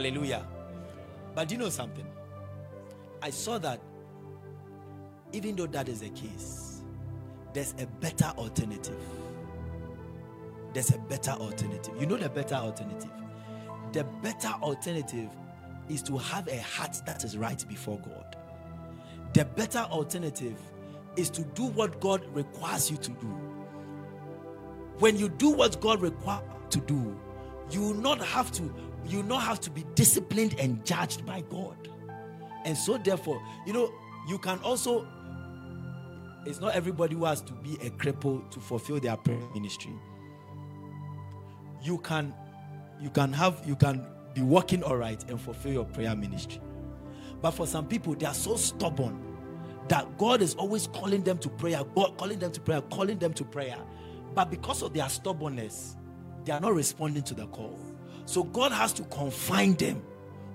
Hallelujah. 0.00 0.46
But 1.34 1.50
you 1.50 1.58
know 1.58 1.68
something? 1.68 2.06
I 3.20 3.28
saw 3.28 3.58
that 3.58 3.82
even 5.34 5.56
though 5.56 5.66
that 5.66 5.90
is 5.90 6.00
the 6.00 6.08
case, 6.08 6.80
there's 7.52 7.74
a 7.78 7.86
better 7.86 8.32
alternative. 8.38 8.96
There's 10.72 10.88
a 10.94 10.96
better 10.96 11.32
alternative. 11.32 11.92
You 12.00 12.06
know 12.06 12.16
the 12.16 12.30
better 12.30 12.54
alternative? 12.54 13.10
The 13.92 14.04
better 14.22 14.48
alternative 14.62 15.28
is 15.90 16.02
to 16.04 16.16
have 16.16 16.48
a 16.48 16.62
heart 16.62 16.96
that 17.04 17.22
is 17.22 17.36
right 17.36 17.62
before 17.68 17.98
God. 17.98 18.36
The 19.34 19.44
better 19.44 19.80
alternative 19.80 20.56
is 21.16 21.28
to 21.28 21.42
do 21.42 21.66
what 21.66 22.00
God 22.00 22.24
requires 22.34 22.90
you 22.90 22.96
to 22.96 23.10
do. 23.10 23.26
When 24.98 25.18
you 25.18 25.28
do 25.28 25.50
what 25.50 25.78
God 25.82 26.00
requires 26.00 26.44
to 26.70 26.80
do, 26.80 27.20
you 27.70 27.82
will 27.82 27.94
not 27.94 28.22
have 28.22 28.50
to 28.52 28.74
you 29.06 29.22
not 29.22 29.42
have 29.42 29.60
to 29.60 29.70
be 29.70 29.84
disciplined 29.94 30.54
and 30.58 30.84
judged 30.84 31.24
by 31.26 31.42
God. 31.42 31.88
And 32.64 32.76
so 32.76 32.98
therefore, 32.98 33.42
you 33.66 33.72
know, 33.72 33.92
you 34.28 34.38
can 34.38 34.58
also 34.60 35.06
it's 36.46 36.60
not 36.60 36.74
everybody 36.74 37.14
who 37.14 37.24
has 37.26 37.42
to 37.42 37.52
be 37.52 37.74
a 37.86 37.90
cripple 37.90 38.48
to 38.50 38.60
fulfill 38.60 38.98
their 38.98 39.16
prayer 39.16 39.40
ministry. 39.54 39.92
You 41.82 41.98
can 41.98 42.34
you 43.00 43.10
can 43.10 43.32
have 43.32 43.62
you 43.66 43.76
can 43.76 44.06
be 44.34 44.42
working 44.42 44.82
all 44.82 44.96
right 44.96 45.22
and 45.28 45.40
fulfill 45.40 45.72
your 45.72 45.84
prayer 45.84 46.14
ministry. 46.14 46.60
But 47.42 47.52
for 47.52 47.66
some 47.66 47.86
people, 47.86 48.14
they 48.14 48.26
are 48.26 48.34
so 48.34 48.56
stubborn 48.56 49.18
that 49.88 50.18
God 50.18 50.42
is 50.42 50.54
always 50.54 50.86
calling 50.86 51.22
them 51.22 51.38
to 51.38 51.48
prayer, 51.48 51.82
God 51.94 52.16
calling 52.16 52.38
them 52.38 52.52
to 52.52 52.60
prayer, 52.60 52.80
calling 52.82 53.18
them 53.18 53.32
to 53.34 53.44
prayer. 53.44 53.78
But 54.34 54.50
because 54.50 54.82
of 54.82 54.92
their 54.94 55.08
stubbornness, 55.08 55.96
they 56.44 56.52
are 56.52 56.60
not 56.60 56.74
responding 56.74 57.22
to 57.24 57.34
the 57.34 57.46
call. 57.48 57.78
So 58.30 58.44
God 58.44 58.70
has 58.70 58.92
to 58.92 59.02
confine 59.06 59.72
them 59.74 60.00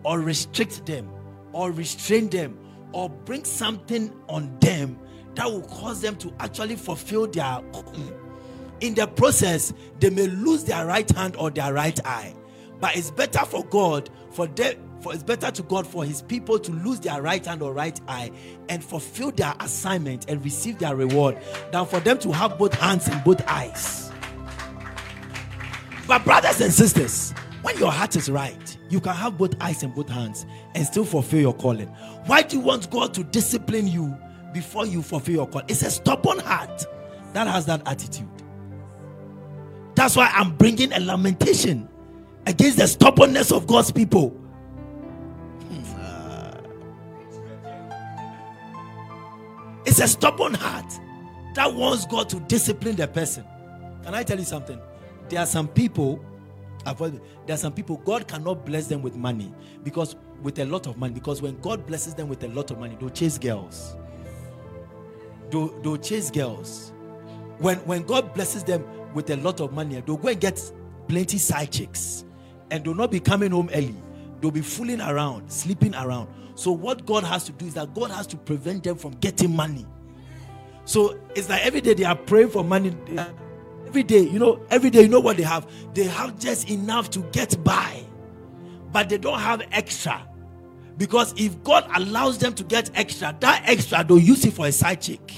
or 0.05 0.21
restrict 0.21 0.85
them 0.85 1.09
or 1.51 1.73
restrain 1.73 2.29
them 2.29 2.57
or 2.93 3.09
bring 3.09 3.43
something 3.43 4.15
on 4.29 4.57
them 4.61 4.97
that 5.33 5.51
will 5.51 5.63
cause 5.63 5.99
them 5.99 6.15
to 6.19 6.33
actually 6.39 6.77
fulfill 6.77 7.27
their 7.27 7.59
in 8.79 8.93
the 8.93 9.05
process 9.05 9.73
they 9.99 10.09
may 10.09 10.25
lose 10.27 10.63
their 10.63 10.85
right 10.85 11.09
hand 11.11 11.35
or 11.35 11.49
their 11.49 11.73
right 11.73 11.99
eye. 12.07 12.33
But 12.79 12.95
it's 12.95 13.11
better 13.11 13.43
for 13.43 13.65
god 13.65 14.09
for 14.31 14.47
them 14.47 14.77
for 15.01 15.13
it's 15.13 15.23
better 15.23 15.51
to 15.51 15.61
god 15.63 15.85
for 15.85 16.05
his 16.05 16.21
people 16.21 16.57
to 16.57 16.71
lose 16.71 17.01
their 17.01 17.21
right 17.21 17.45
hand 17.45 17.61
or 17.61 17.73
right 17.73 17.99
eye 18.07 18.31
and 18.69 18.81
fulfill 18.81 19.31
their 19.31 19.53
assignment 19.59 20.29
and 20.29 20.41
receive 20.45 20.79
their 20.79 20.95
reward 20.95 21.37
than 21.73 21.85
for 21.85 21.99
them 21.99 22.19
to 22.19 22.31
have 22.31 22.57
both 22.57 22.73
hands 22.75 23.09
and 23.09 23.21
both 23.25 23.45
eyes. 23.49 24.13
But 26.07 26.23
brothers 26.23 26.61
and 26.61 26.71
sisters 26.71 27.33
when 27.65 27.77
your 27.77 27.91
heart 27.91 28.15
is 28.15 28.29
right 28.29 28.77
you 28.89 28.99
can 28.99 29.15
have 29.15 29.37
both 29.37 29.53
eyes 29.59 29.81
and 29.83 29.93
both 29.95 30.09
hands 30.09 30.45
and 30.75 30.85
still 30.85 31.05
fulfill 31.05 31.39
your 31.39 31.53
calling 31.53 31.87
why 32.27 32.41
do 32.41 32.57
you 32.57 32.61
want 32.61 32.89
god 32.91 33.13
to 33.13 33.23
discipline 33.23 33.87
you 33.87 34.15
before 34.55 34.85
you 34.85 35.01
fulfill 35.01 35.35
your 35.35 35.47
call. 35.47 35.63
It's 35.67 35.81
a 35.81 35.91
stubborn 35.91 36.39
heart 36.39 36.85
that 37.33 37.45
has 37.45 37.65
that 37.65 37.85
attitude. 37.85 38.29
That's 39.95 40.15
why 40.15 40.31
I'm 40.33 40.55
bringing 40.55 40.93
a 40.93 40.99
lamentation 41.01 41.89
against 42.47 42.77
the 42.77 42.87
stubbornness 42.87 43.51
of 43.51 43.67
God's 43.67 43.91
people. 43.91 44.29
Hmm. 45.69 45.83
It's 49.85 49.99
a 49.99 50.07
stubborn 50.07 50.53
heart 50.53 50.89
that 51.55 51.73
wants 51.73 52.05
God 52.05 52.29
to 52.29 52.39
discipline 52.39 52.95
the 52.95 53.09
person. 53.09 53.43
Can 54.05 54.15
I 54.15 54.23
tell 54.23 54.39
you 54.39 54.45
something? 54.45 54.79
There 55.27 55.41
are 55.41 55.45
some 55.45 55.67
people, 55.67 56.23
there 56.85 57.55
are 57.55 57.57
some 57.57 57.73
people, 57.73 57.97
God 57.97 58.27
cannot 58.27 58.65
bless 58.65 58.87
them 58.87 59.01
with 59.01 59.15
money 59.15 59.53
because 59.83 60.15
with 60.41 60.59
a 60.59 60.65
lot 60.65 60.87
of 60.87 60.97
money. 60.97 61.13
Because 61.13 61.41
when 61.41 61.59
God 61.61 61.85
blesses 61.85 62.13
them 62.13 62.29
with 62.29 62.43
a 62.43 62.47
lot 62.49 62.71
of 62.71 62.79
money, 62.79 62.95
they'll 62.99 63.09
chase 63.09 63.37
girls 63.37 63.95
they'll, 65.49 65.67
they'll 65.81 65.97
chase 65.97 66.31
girls. 66.31 66.91
When, 67.59 67.77
when 67.79 68.03
God 68.03 68.33
blesses 68.33 68.63
them 68.63 68.85
with 69.13 69.29
a 69.29 69.37
lot 69.37 69.59
of 69.59 69.73
money, 69.73 70.01
they'll 70.01 70.17
go 70.17 70.29
and 70.29 70.39
get 70.39 70.61
plenty 71.07 71.37
side 71.37 71.71
chicks 71.71 72.25
and 72.71 72.83
they'll 72.83 72.93
not 72.95 73.11
be 73.11 73.19
coming 73.19 73.51
home 73.51 73.69
early. 73.73 73.95
They'll 74.41 74.51
be 74.51 74.61
fooling 74.61 75.01
around, 75.01 75.49
sleeping 75.51 75.95
around. 75.95 76.29
So, 76.55 76.71
what 76.71 77.05
God 77.05 77.23
has 77.23 77.43
to 77.45 77.51
do 77.51 77.65
is 77.65 77.73
that 77.73 77.93
God 77.93 78.11
has 78.11 78.27
to 78.27 78.37
prevent 78.37 78.83
them 78.83 78.97
from 78.97 79.11
getting 79.15 79.55
money. 79.55 79.85
So, 80.85 81.19
it's 81.35 81.49
like 81.49 81.65
every 81.65 81.81
day 81.81 81.93
they 81.93 82.03
are 82.03 82.15
praying 82.15 82.49
for 82.49 82.63
money. 82.63 82.95
Every 83.95 84.03
day, 84.03 84.23
you 84.27 84.39
know, 84.39 84.59
every 84.69 84.89
day, 84.89 85.03
you 85.03 85.07
know 85.07 85.21
what 85.21 85.37
they 85.37 85.43
have? 85.43 85.65
They 85.93 86.03
have 86.03 86.37
just 86.37 86.69
enough 86.69 87.09
to 87.11 87.19
get 87.31 87.63
by, 87.63 88.03
but 88.91 89.07
they 89.07 89.17
don't 89.17 89.39
have 89.39 89.61
extra. 89.71 90.21
Because 90.97 91.33
if 91.37 91.63
God 91.63 91.89
allows 91.95 92.37
them 92.37 92.53
to 92.55 92.63
get 92.65 92.91
extra, 92.93 93.33
that 93.39 93.63
extra 93.65 94.03
they'll 94.03 94.19
use 94.19 94.43
it 94.43 94.51
for 94.51 94.67
a 94.67 94.71
side 94.73 94.99
chick. 94.99 95.33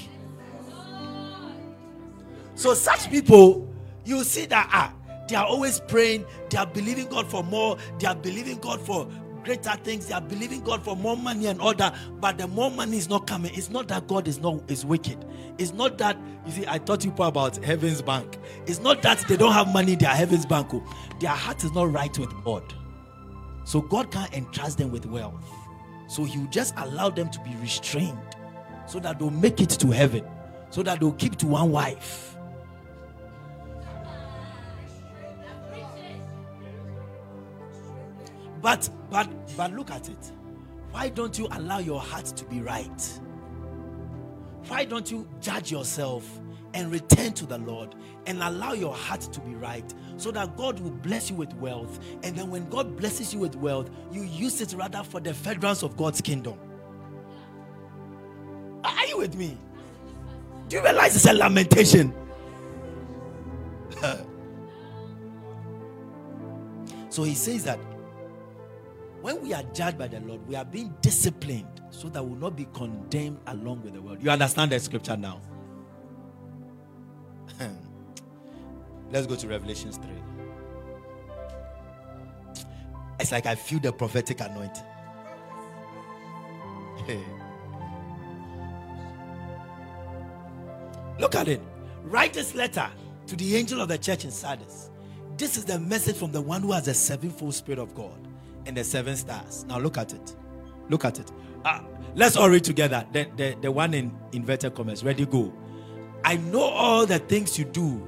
So 2.56 2.74
such 2.74 3.08
people, 3.08 3.72
you 4.04 4.24
see 4.24 4.46
that 4.46 4.68
ah, 4.72 4.92
they 5.28 5.36
are 5.36 5.46
always 5.46 5.78
praying, 5.78 6.24
they 6.50 6.58
are 6.58 6.66
believing 6.66 7.06
God 7.06 7.30
for 7.30 7.44
more, 7.44 7.78
they 8.00 8.08
are 8.08 8.16
believing 8.16 8.58
God 8.58 8.80
for 8.80 9.08
greater 9.48 9.72
things, 9.82 10.06
they 10.08 10.12
are 10.14 10.20
believing 10.20 10.60
God 10.60 10.84
for 10.84 10.94
more 10.94 11.16
money 11.16 11.46
and 11.46 11.58
all 11.58 11.72
that. 11.72 11.96
But 12.20 12.36
the 12.36 12.46
more 12.46 12.70
money 12.70 12.98
is 12.98 13.08
not 13.08 13.26
coming. 13.26 13.50
It's 13.54 13.70
not 13.70 13.88
that 13.88 14.06
God 14.06 14.28
is 14.28 14.40
not 14.40 14.70
is 14.70 14.84
wicked. 14.84 15.24
It's 15.56 15.72
not 15.72 15.96
that 15.98 16.18
you 16.44 16.52
see, 16.52 16.64
I 16.68 16.76
taught 16.76 17.02
you 17.02 17.14
about 17.18 17.56
Heaven's 17.64 18.02
Bank. 18.02 18.36
It's 18.66 18.80
not 18.80 19.00
that 19.02 19.20
they 19.26 19.38
don't 19.38 19.54
have 19.54 19.72
money, 19.72 19.94
they 19.94 20.04
are 20.04 20.14
Heaven's 20.14 20.44
Bank. 20.44 20.68
Oh. 20.74 20.84
Their 21.18 21.30
heart 21.30 21.64
is 21.64 21.72
not 21.72 21.90
right 21.90 22.16
with 22.18 22.30
God. 22.44 22.62
So 23.64 23.80
God 23.80 24.10
can't 24.10 24.30
entrust 24.34 24.76
them 24.76 24.92
with 24.92 25.06
wealth. 25.06 25.42
So 26.08 26.24
He 26.24 26.38
will 26.38 26.46
just 26.48 26.74
allow 26.76 27.08
them 27.08 27.30
to 27.30 27.40
be 27.40 27.56
restrained 27.62 28.18
so 28.86 29.00
that 29.00 29.18
they'll 29.18 29.30
make 29.30 29.62
it 29.62 29.70
to 29.70 29.90
heaven, 29.90 30.26
so 30.68 30.82
that 30.82 31.00
they'll 31.00 31.12
keep 31.12 31.36
to 31.36 31.46
one 31.46 31.72
wife. 31.72 32.36
But 38.60 38.90
but 39.10 39.28
but 39.56 39.72
look 39.72 39.90
at 39.90 40.08
it. 40.08 40.32
Why 40.90 41.08
don't 41.08 41.38
you 41.38 41.48
allow 41.52 41.78
your 41.78 42.00
heart 42.00 42.26
to 42.26 42.44
be 42.44 42.60
right? 42.60 43.20
Why 44.68 44.84
don't 44.84 45.10
you 45.10 45.26
judge 45.40 45.70
yourself 45.70 46.40
and 46.74 46.90
return 46.92 47.32
to 47.32 47.46
the 47.46 47.58
Lord 47.58 47.94
and 48.26 48.42
allow 48.42 48.72
your 48.72 48.94
heart 48.94 49.20
to 49.20 49.40
be 49.40 49.54
right 49.54 49.94
so 50.16 50.30
that 50.32 50.56
God 50.56 50.78
will 50.80 50.90
bless 50.90 51.30
you 51.30 51.36
with 51.36 51.54
wealth. 51.54 51.98
And 52.22 52.36
then 52.36 52.50
when 52.50 52.68
God 52.68 52.96
blesses 52.96 53.32
you 53.32 53.40
with 53.40 53.56
wealth, 53.56 53.90
you 54.12 54.22
use 54.22 54.60
it 54.60 54.74
rather 54.74 55.02
for 55.02 55.20
the 55.20 55.32
furtherance 55.32 55.82
of 55.82 55.96
God's 55.96 56.20
kingdom. 56.20 56.58
Are 58.84 59.06
you 59.06 59.18
with 59.18 59.34
me? 59.34 59.56
Do 60.68 60.76
you 60.76 60.82
realize 60.82 61.16
it's 61.16 61.26
a 61.26 61.32
lamentation? 61.32 62.12
so 67.08 67.22
he 67.22 67.34
says 67.34 67.64
that 67.64 67.80
when 69.20 69.42
we 69.42 69.52
are 69.52 69.62
judged 69.74 69.98
by 69.98 70.06
the 70.06 70.20
Lord, 70.20 70.46
we 70.46 70.54
are 70.54 70.64
being 70.64 70.94
disciplined 71.00 71.82
so 71.90 72.08
that 72.10 72.22
we 72.22 72.30
will 72.30 72.38
not 72.38 72.56
be 72.56 72.68
condemned 72.72 73.40
along 73.46 73.82
with 73.82 73.94
the 73.94 74.02
world. 74.02 74.22
You 74.22 74.30
understand 74.30 74.70
the 74.72 74.78
scripture 74.78 75.16
now? 75.16 75.40
Let's 79.10 79.26
go 79.26 79.34
to 79.36 79.48
Revelations 79.48 79.96
3. 79.96 80.08
It's 83.20 83.32
like 83.32 83.46
I 83.46 83.56
feel 83.56 83.80
the 83.80 83.92
prophetic 83.92 84.40
anointing. 84.40 84.84
Look 91.18 91.34
at 91.34 91.48
it. 91.48 91.60
Write 92.04 92.34
this 92.34 92.54
letter 92.54 92.88
to 93.26 93.34
the 93.34 93.56
angel 93.56 93.80
of 93.80 93.88
the 93.88 93.98
church 93.98 94.24
in 94.24 94.30
Sardis. 94.30 94.90
This 95.36 95.56
is 95.56 95.64
the 95.64 95.80
message 95.80 96.16
from 96.16 96.30
the 96.30 96.40
one 96.40 96.62
who 96.62 96.70
has 96.72 96.84
the 96.84 96.94
sevenfold 96.94 97.54
spirit 97.54 97.80
of 97.80 97.92
God 97.94 98.27
and 98.68 98.76
the 98.76 98.84
seven 98.84 99.16
stars. 99.16 99.64
Now 99.66 99.78
look 99.80 99.98
at 99.98 100.12
it. 100.12 100.36
Look 100.88 101.04
at 101.04 101.18
it. 101.18 101.32
Uh, 101.64 101.80
let's 102.14 102.36
all 102.36 102.48
read 102.48 102.62
together. 102.62 103.04
The, 103.12 103.26
the, 103.36 103.56
the 103.60 103.72
one 103.72 103.94
in 103.94 104.16
inverted 104.32 104.74
commas. 104.74 105.02
Ready, 105.02 105.26
go. 105.26 105.52
I 106.24 106.36
know 106.36 106.60
all 106.60 107.06
the 107.06 107.18
things 107.18 107.58
you 107.58 107.64
do 107.64 108.06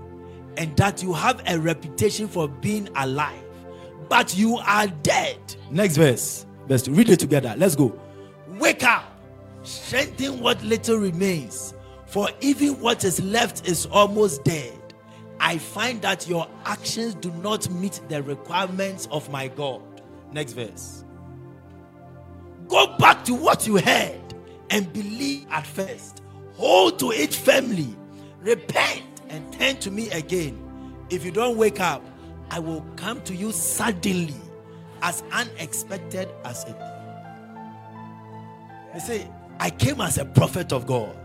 and 0.56 0.76
that 0.76 1.02
you 1.02 1.12
have 1.12 1.42
a 1.46 1.58
reputation 1.58 2.28
for 2.28 2.46
being 2.46 2.88
alive, 2.96 3.42
but 4.08 4.36
you 4.36 4.58
are 4.58 4.86
dead. 4.86 5.38
Next 5.70 5.96
verse. 5.96 6.46
Verse 6.68 6.82
two. 6.82 6.92
Read 6.92 7.08
it 7.08 7.18
together. 7.18 7.54
Let's 7.56 7.74
go. 7.74 7.98
Wake 8.58 8.84
up, 8.84 9.04
strengthen 9.62 10.40
what 10.40 10.62
little 10.62 10.98
remains, 10.98 11.72
for 12.04 12.28
even 12.40 12.78
what 12.80 13.04
is 13.04 13.22
left 13.22 13.66
is 13.66 13.86
almost 13.86 14.44
dead. 14.44 14.76
I 15.38 15.56
find 15.56 16.02
that 16.02 16.28
your 16.28 16.46
actions 16.66 17.14
do 17.14 17.30
not 17.34 17.70
meet 17.70 18.00
the 18.08 18.22
requirements 18.22 19.08
of 19.10 19.30
my 19.30 19.48
God. 19.48 19.80
Next 20.32 20.52
verse. 20.52 21.04
Go 22.68 22.96
back 22.98 23.24
to 23.24 23.34
what 23.34 23.66
you 23.66 23.78
heard 23.78 24.20
and 24.70 24.92
believe 24.92 25.46
at 25.50 25.66
first. 25.66 26.22
Hold 26.54 26.98
to 27.00 27.10
it 27.10 27.34
firmly. 27.34 27.96
Repent 28.40 29.02
and 29.28 29.52
turn 29.52 29.76
to 29.78 29.90
me 29.90 30.10
again. 30.10 30.58
If 31.10 31.24
you 31.24 31.32
don't 31.32 31.56
wake 31.56 31.80
up, 31.80 32.02
I 32.50 32.58
will 32.58 32.84
come 32.96 33.20
to 33.22 33.34
you 33.34 33.52
suddenly, 33.52 34.34
as 35.02 35.22
unexpected 35.32 36.28
as 36.44 36.64
it. 36.64 36.76
You 38.94 39.00
see, 39.00 39.26
I 39.58 39.70
came 39.70 40.00
as 40.00 40.18
a 40.18 40.24
prophet 40.24 40.72
of 40.72 40.86
God. 40.86 41.16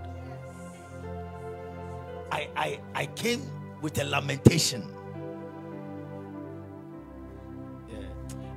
I, 2.32 2.50
I, 2.56 2.80
I 2.94 3.06
came 3.08 3.42
with 3.82 4.00
a 4.00 4.04
lamentation. 4.04 4.84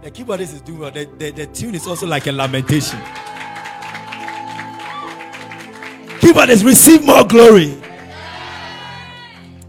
The 0.03 0.11
keyboardist 0.11 0.55
is 0.55 0.61
doing 0.61 0.79
well. 0.81 0.91
The, 0.91 1.05
the, 1.19 1.31
the 1.31 1.47
tune 1.47 1.75
is 1.75 1.87
also 1.87 2.07
like 2.07 2.27
a 2.27 2.33
lamentation. 2.33 2.99
Keyboardist, 6.21 6.65
receive 6.65 7.05
more 7.05 7.25
glory. 7.25 7.77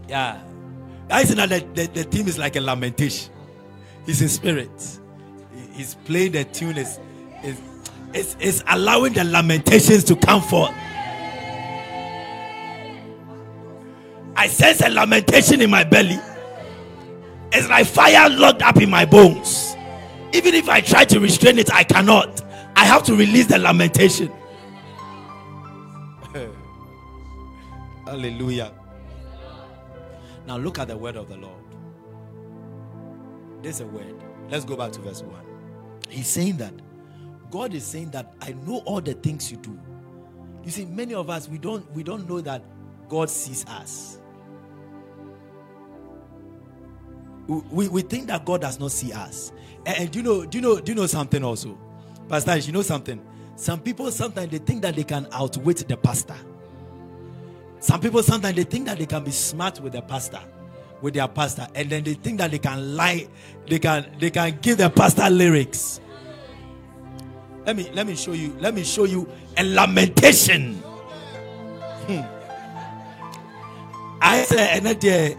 Yeah. 0.08 0.40
I 1.10 1.24
see 1.24 1.34
that 1.34 1.48
the, 1.48 1.60
the, 1.74 1.86
the 1.92 2.04
theme 2.04 2.28
is 2.28 2.38
like 2.38 2.56
a 2.56 2.60
lamentation. 2.60 3.32
He's 4.06 4.22
in 4.22 4.28
spirit. 4.28 4.98
He's 5.72 5.94
playing 5.94 6.32
the 6.32 6.44
tune. 6.44 6.76
Is 6.76 6.98
is 7.42 7.60
is 8.14 8.36
is 8.40 8.64
allowing 8.68 9.12
the 9.12 9.24
lamentations 9.24 10.04
to 10.04 10.16
come 10.16 10.42
forth. 10.42 10.72
I 14.36 14.46
sense 14.48 14.80
a 14.80 14.88
lamentation 14.88 15.60
in 15.60 15.70
my 15.70 15.84
belly. 15.84 16.18
It's 17.52 17.68
like 17.68 17.86
fire 17.86 18.30
locked 18.30 18.62
up 18.62 18.76
in 18.78 18.90
my 18.90 19.04
bones. 19.04 19.69
Even 20.32 20.54
if 20.54 20.68
I 20.68 20.80
try 20.80 21.04
to 21.06 21.20
restrain 21.20 21.58
it, 21.58 21.72
I 21.72 21.84
cannot. 21.84 22.42
I 22.76 22.84
have 22.84 23.02
to 23.04 23.14
release 23.14 23.46
the 23.46 23.58
lamentation. 23.58 24.32
Hallelujah. 28.04 28.72
Now 30.46 30.56
look 30.56 30.78
at 30.78 30.88
the 30.88 30.96
word 30.96 31.16
of 31.16 31.28
the 31.28 31.36
Lord. 31.36 31.54
There's 33.62 33.80
a 33.80 33.86
word. 33.86 34.14
Let's 34.48 34.64
go 34.64 34.76
back 34.76 34.92
to 34.92 35.00
verse 35.00 35.22
1. 35.22 35.44
He's 36.08 36.26
saying 36.26 36.56
that 36.58 36.72
God 37.50 37.74
is 37.74 37.84
saying 37.84 38.10
that 38.12 38.32
I 38.40 38.52
know 38.66 38.78
all 38.84 39.00
the 39.00 39.14
things 39.14 39.50
you 39.50 39.56
do. 39.58 39.78
You 40.64 40.70
see, 40.70 40.84
many 40.84 41.14
of 41.14 41.30
us 41.30 41.48
we 41.48 41.58
don't 41.58 41.90
we 41.92 42.02
don't 42.02 42.28
know 42.28 42.40
that 42.40 42.62
God 43.08 43.28
sees 43.28 43.64
us. 43.66 44.19
We, 47.50 47.88
we 47.88 48.02
think 48.02 48.28
that 48.28 48.44
God 48.44 48.60
does 48.60 48.78
not 48.78 48.92
see 48.92 49.12
us. 49.12 49.52
And, 49.84 49.98
and 49.98 50.10
do 50.10 50.20
you 50.20 50.22
know, 50.22 50.44
do 50.46 50.58
you 50.58 50.62
know, 50.62 50.78
do 50.80 50.92
you 50.92 50.96
know 50.96 51.06
something 51.06 51.42
also? 51.42 51.76
Pastor, 52.28 52.56
you 52.58 52.72
know 52.72 52.82
something? 52.82 53.20
Some 53.56 53.80
people 53.80 54.10
sometimes 54.12 54.52
they 54.52 54.58
think 54.58 54.82
that 54.82 54.94
they 54.94 55.02
can 55.02 55.26
outwit 55.32 55.78
the 55.88 55.96
pastor. 55.96 56.36
Some 57.80 58.00
people 58.00 58.22
sometimes 58.22 58.54
they 58.54 58.62
think 58.62 58.86
that 58.86 58.98
they 58.98 59.06
can 59.06 59.24
be 59.24 59.32
smart 59.32 59.80
with 59.80 59.94
the 59.94 60.02
pastor, 60.02 60.40
with 61.00 61.14
their 61.14 61.26
pastor, 61.26 61.66
and 61.74 61.90
then 61.90 62.04
they 62.04 62.14
think 62.14 62.38
that 62.38 62.52
they 62.52 62.58
can 62.58 62.94
lie, 62.94 63.26
they 63.66 63.78
can 63.78 64.06
they 64.20 64.30
can 64.30 64.58
give 64.62 64.78
the 64.78 64.88
pastor 64.88 65.28
lyrics. 65.28 66.00
Let 67.66 67.74
me 67.76 67.90
let 67.92 68.06
me 68.06 68.14
show 68.14 68.32
you, 68.32 68.56
let 68.60 68.74
me 68.74 68.84
show 68.84 69.04
you 69.04 69.28
a 69.56 69.64
lamentation. 69.64 70.74
Hmm. 72.06 72.20
I 74.22 74.42
said, 74.42 74.86
and 74.86 75.34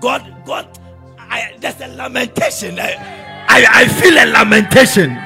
God, 0.00 0.34
God, 0.44 0.78
I, 1.28 1.54
there's 1.58 1.80
a 1.80 1.88
lamentation. 1.88 2.78
I, 2.78 3.66
I, 3.68 3.88
feel 3.88 4.14
a 4.14 4.26
lamentation 4.26 5.16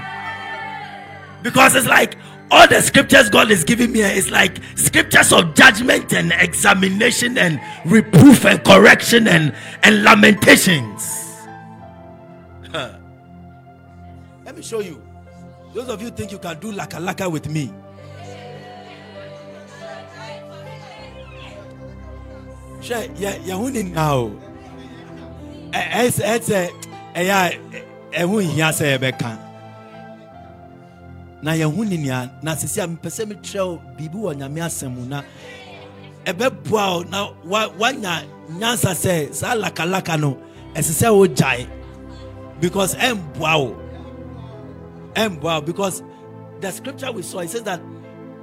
because 1.43 1.75
it's 1.75 1.87
like 1.87 2.17
all 2.51 2.67
the 2.69 2.81
scriptures 2.81 3.29
God 3.31 3.51
is 3.51 3.65
giving 3.65 3.93
me 3.93 4.01
is 4.03 4.31
like 4.31 4.59
scriptures 4.77 5.33
of 5.33 5.55
judgment 5.55 6.13
and 6.13 6.33
examination 6.33 7.39
and 7.39 7.61
reproof 7.85 8.45
and 8.45 8.63
correction 8.65 9.27
and, 9.29 9.55
and 9.83 10.05
lamentations. 10.05 11.39
Let 12.73 14.57
me 14.57 14.63
show 14.63 14.81
you. 14.81 15.03
Those 15.75 15.89
of 15.89 16.03
you 16.03 16.11
think 16.11 16.33
you 16.33 16.39
can 16.39 16.59
do 16.61 16.73
laka 16.73 17.01
laka 17.01 17.31
with 17.31 17.49
me. 17.49 17.73
Yeah, 22.83 23.07
yeah, 23.17 23.83
now. 23.83 24.52
Ɛsɛ 25.73 26.71
ɛyɛ 27.15 27.59
ɛho 28.13 28.43
nhia 28.43 28.69
sɛ 28.73 28.85
yɛbɛka 28.99 29.39
na 31.43 31.53
yɛho 31.53 31.89
ne 31.89 31.97
nea 31.97 32.31
na 32.43 32.55
sisi 32.55 32.81
a 32.83 32.87
mpɛ 32.87 33.09
sɛ 33.11 33.25
metrɛw 33.31 33.81
biribi 33.97 34.15
wɔ 34.15 34.35
nyame 34.37 34.61
asɛm 34.61 34.91
mu 34.95 35.05
na 35.07 35.23
ɛbɛboa 36.25 36.85
o 36.97 37.03
na 37.05 37.29
wanya 37.79 38.25
nyansa 38.51 38.93
sɛ 38.95 39.33
saa 39.35 39.55
lakalaka 39.55 40.19
no 40.21 40.39
ɛsɛ 40.75 40.93
sɛ 41.03 41.09
wogyae 41.11 41.67
because 42.61 42.95
ɛmboa 42.95 43.55
o. 43.59 43.77
Ɛmboa 45.15 45.59
o 45.59 45.61
because 45.61 46.03
the 46.61 46.71
scripture 46.71 47.11
we 47.11 47.23
saw 47.23 47.41
it 47.41 47.51
says 47.51 47.63
that 47.65 47.81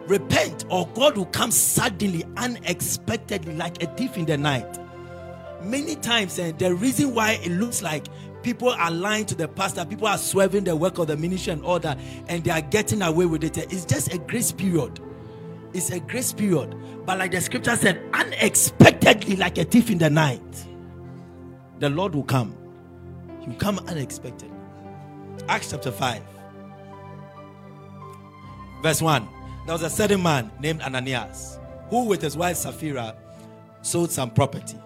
repent 0.07 0.65
or 0.69 0.87
God 0.93 1.15
will 1.17 1.25
come 1.27 1.51
suddenly 1.51 2.25
unexpectedly 2.35 3.55
like 3.55 3.81
a 3.81 3.87
thief 3.95 4.17
in 4.17 4.25
the 4.25 4.37
night 4.37 4.77
many 5.63 5.95
times 5.95 6.39
and 6.39 6.57
the 6.59 6.73
reason 6.73 7.13
why 7.13 7.33
it 7.43 7.51
looks 7.51 7.81
like 7.81 8.07
people 8.43 8.69
are 8.69 8.91
lying 8.91 9.25
to 9.25 9.35
the 9.35 9.47
pastor 9.47 9.85
people 9.85 10.07
are 10.07 10.17
swerving 10.17 10.63
the 10.63 10.75
work 10.75 10.97
of 10.97 11.07
the 11.07 11.17
ministry 11.17 11.53
and 11.53 11.63
all 11.63 11.79
that 11.79 11.97
and 12.27 12.43
they 12.43 12.51
are 12.51 12.61
getting 12.61 13.01
away 13.01 13.25
with 13.25 13.43
it 13.43 13.57
eh, 13.57 13.65
it's 13.69 13.85
just 13.85 14.13
a 14.13 14.17
grace 14.17 14.51
period. 14.51 14.99
It's 15.71 15.91
a 15.91 15.99
grace 15.99 16.33
period. 16.33 16.75
But 17.05 17.19
like 17.19 17.31
the 17.31 17.41
scripture 17.41 17.75
said 17.75 18.01
unexpectedly 18.13 19.35
like 19.35 19.57
a 19.57 19.63
thief 19.63 19.89
in 19.89 19.97
the 19.97 20.09
night 20.09 20.65
the 21.79 21.89
lord 21.89 22.15
will 22.15 22.23
come. 22.23 22.55
He 23.41 23.47
will 23.49 23.55
come 23.55 23.79
unexpectedly. 23.87 24.55
Acts 25.47 25.71
chapter 25.71 25.91
5 25.91 26.21
verse 28.81 29.01
1 29.01 29.27
there 29.65 29.73
was 29.73 29.83
a 29.83 29.89
certain 29.89 30.21
man 30.23 30.51
named 30.59 30.81
ananias 30.81 31.59
who 31.89 32.05
with 32.05 32.21
his 32.21 32.37
wife 32.37 32.55
sapphira 32.57 33.15
sold 33.81 34.11
some 34.11 34.29
property 34.29 34.77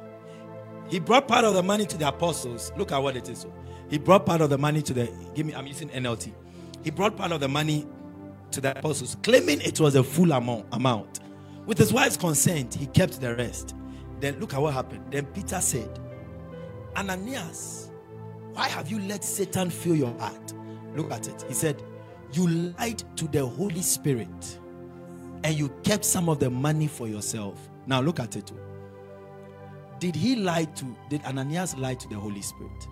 he 0.89 0.99
brought 0.99 1.27
part 1.27 1.45
of 1.45 1.53
the 1.53 1.63
money 1.63 1.85
to 1.85 1.97
the 1.97 2.07
apostles. 2.07 2.71
Look 2.77 2.91
at 2.91 2.97
what 2.97 3.15
it 3.15 3.29
is. 3.29 3.45
He 3.89 3.97
brought 3.97 4.25
part 4.25 4.41
of 4.41 4.49
the 4.49 4.57
money 4.57 4.81
to 4.81 4.93
the. 4.93 5.11
Give 5.33 5.45
me. 5.45 5.53
I'm 5.53 5.67
using 5.67 5.89
NLT. 5.89 6.33
He 6.83 6.91
brought 6.91 7.15
part 7.15 7.31
of 7.31 7.39
the 7.39 7.47
money 7.47 7.87
to 8.51 8.61
the 8.61 8.77
apostles, 8.77 9.17
claiming 9.23 9.61
it 9.61 9.79
was 9.79 9.95
a 9.95 10.03
full 10.03 10.31
amount. 10.31 10.65
Amount. 10.71 11.19
With 11.65 11.77
his 11.77 11.93
wife's 11.93 12.17
consent, 12.17 12.73
he 12.73 12.87
kept 12.87 13.21
the 13.21 13.35
rest. 13.35 13.75
Then 14.19 14.39
look 14.39 14.53
at 14.53 14.61
what 14.61 14.73
happened. 14.73 15.11
Then 15.11 15.25
Peter 15.27 15.61
said, 15.61 15.99
Ananias, 16.95 17.89
why 18.53 18.67
have 18.67 18.91
you 18.91 18.99
let 18.99 19.23
Satan 19.23 19.69
fill 19.69 19.95
your 19.95 20.17
heart? 20.19 20.53
Look 20.95 21.11
at 21.11 21.27
it. 21.27 21.45
He 21.47 21.53
said, 21.53 21.81
You 22.33 22.47
lied 22.47 23.03
to 23.17 23.27
the 23.27 23.45
Holy 23.45 23.81
Spirit 23.81 24.59
and 25.43 25.55
you 25.55 25.69
kept 25.83 26.05
some 26.05 26.29
of 26.29 26.39
the 26.39 26.49
money 26.49 26.87
for 26.87 27.07
yourself. 27.07 27.69
Now 27.85 28.01
look 28.01 28.19
at 28.19 28.35
it. 28.35 28.51
Did 30.03 30.17
he 30.17 30.35
lie 30.35 30.65
to, 30.65 30.85
did 31.07 31.23
Ananias 31.23 31.77
lie 31.77 31.93
to 31.93 32.09
the 32.09 32.15
Holy 32.15 32.41
Spirit? 32.41 32.89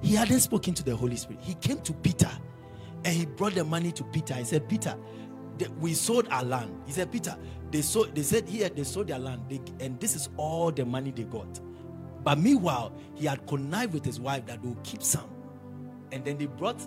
He 0.00 0.14
hadn't 0.14 0.38
spoken 0.38 0.74
to 0.74 0.84
the 0.84 0.94
Holy 0.94 1.16
Spirit. 1.16 1.42
He 1.42 1.54
came 1.54 1.80
to 1.80 1.92
Peter 1.92 2.30
and 3.04 3.12
he 3.12 3.26
brought 3.26 3.54
the 3.56 3.64
money 3.64 3.90
to 3.90 4.04
Peter. 4.04 4.34
He 4.34 4.44
said, 4.44 4.68
Peter, 4.68 4.96
we 5.80 5.92
sold 5.92 6.28
our 6.30 6.44
land. 6.44 6.82
He 6.86 6.92
said, 6.92 7.10
Peter, 7.10 7.36
they 7.72 7.82
sold, 7.82 8.14
they 8.14 8.22
said 8.22 8.48
here 8.48 8.68
they 8.68 8.84
sold 8.84 9.08
their 9.08 9.18
land, 9.18 9.42
they, 9.48 9.60
and 9.84 9.98
this 9.98 10.14
is 10.14 10.28
all 10.36 10.70
the 10.70 10.84
money 10.84 11.10
they 11.10 11.24
got. 11.24 11.58
But 12.22 12.38
meanwhile, 12.38 12.92
he 13.16 13.26
had 13.26 13.44
connived 13.48 13.92
with 13.92 14.04
his 14.04 14.20
wife 14.20 14.46
that 14.46 14.62
they 14.62 14.76
keep 14.84 15.02
some. 15.02 15.30
And 16.12 16.24
then 16.24 16.38
they 16.38 16.46
brought 16.46 16.80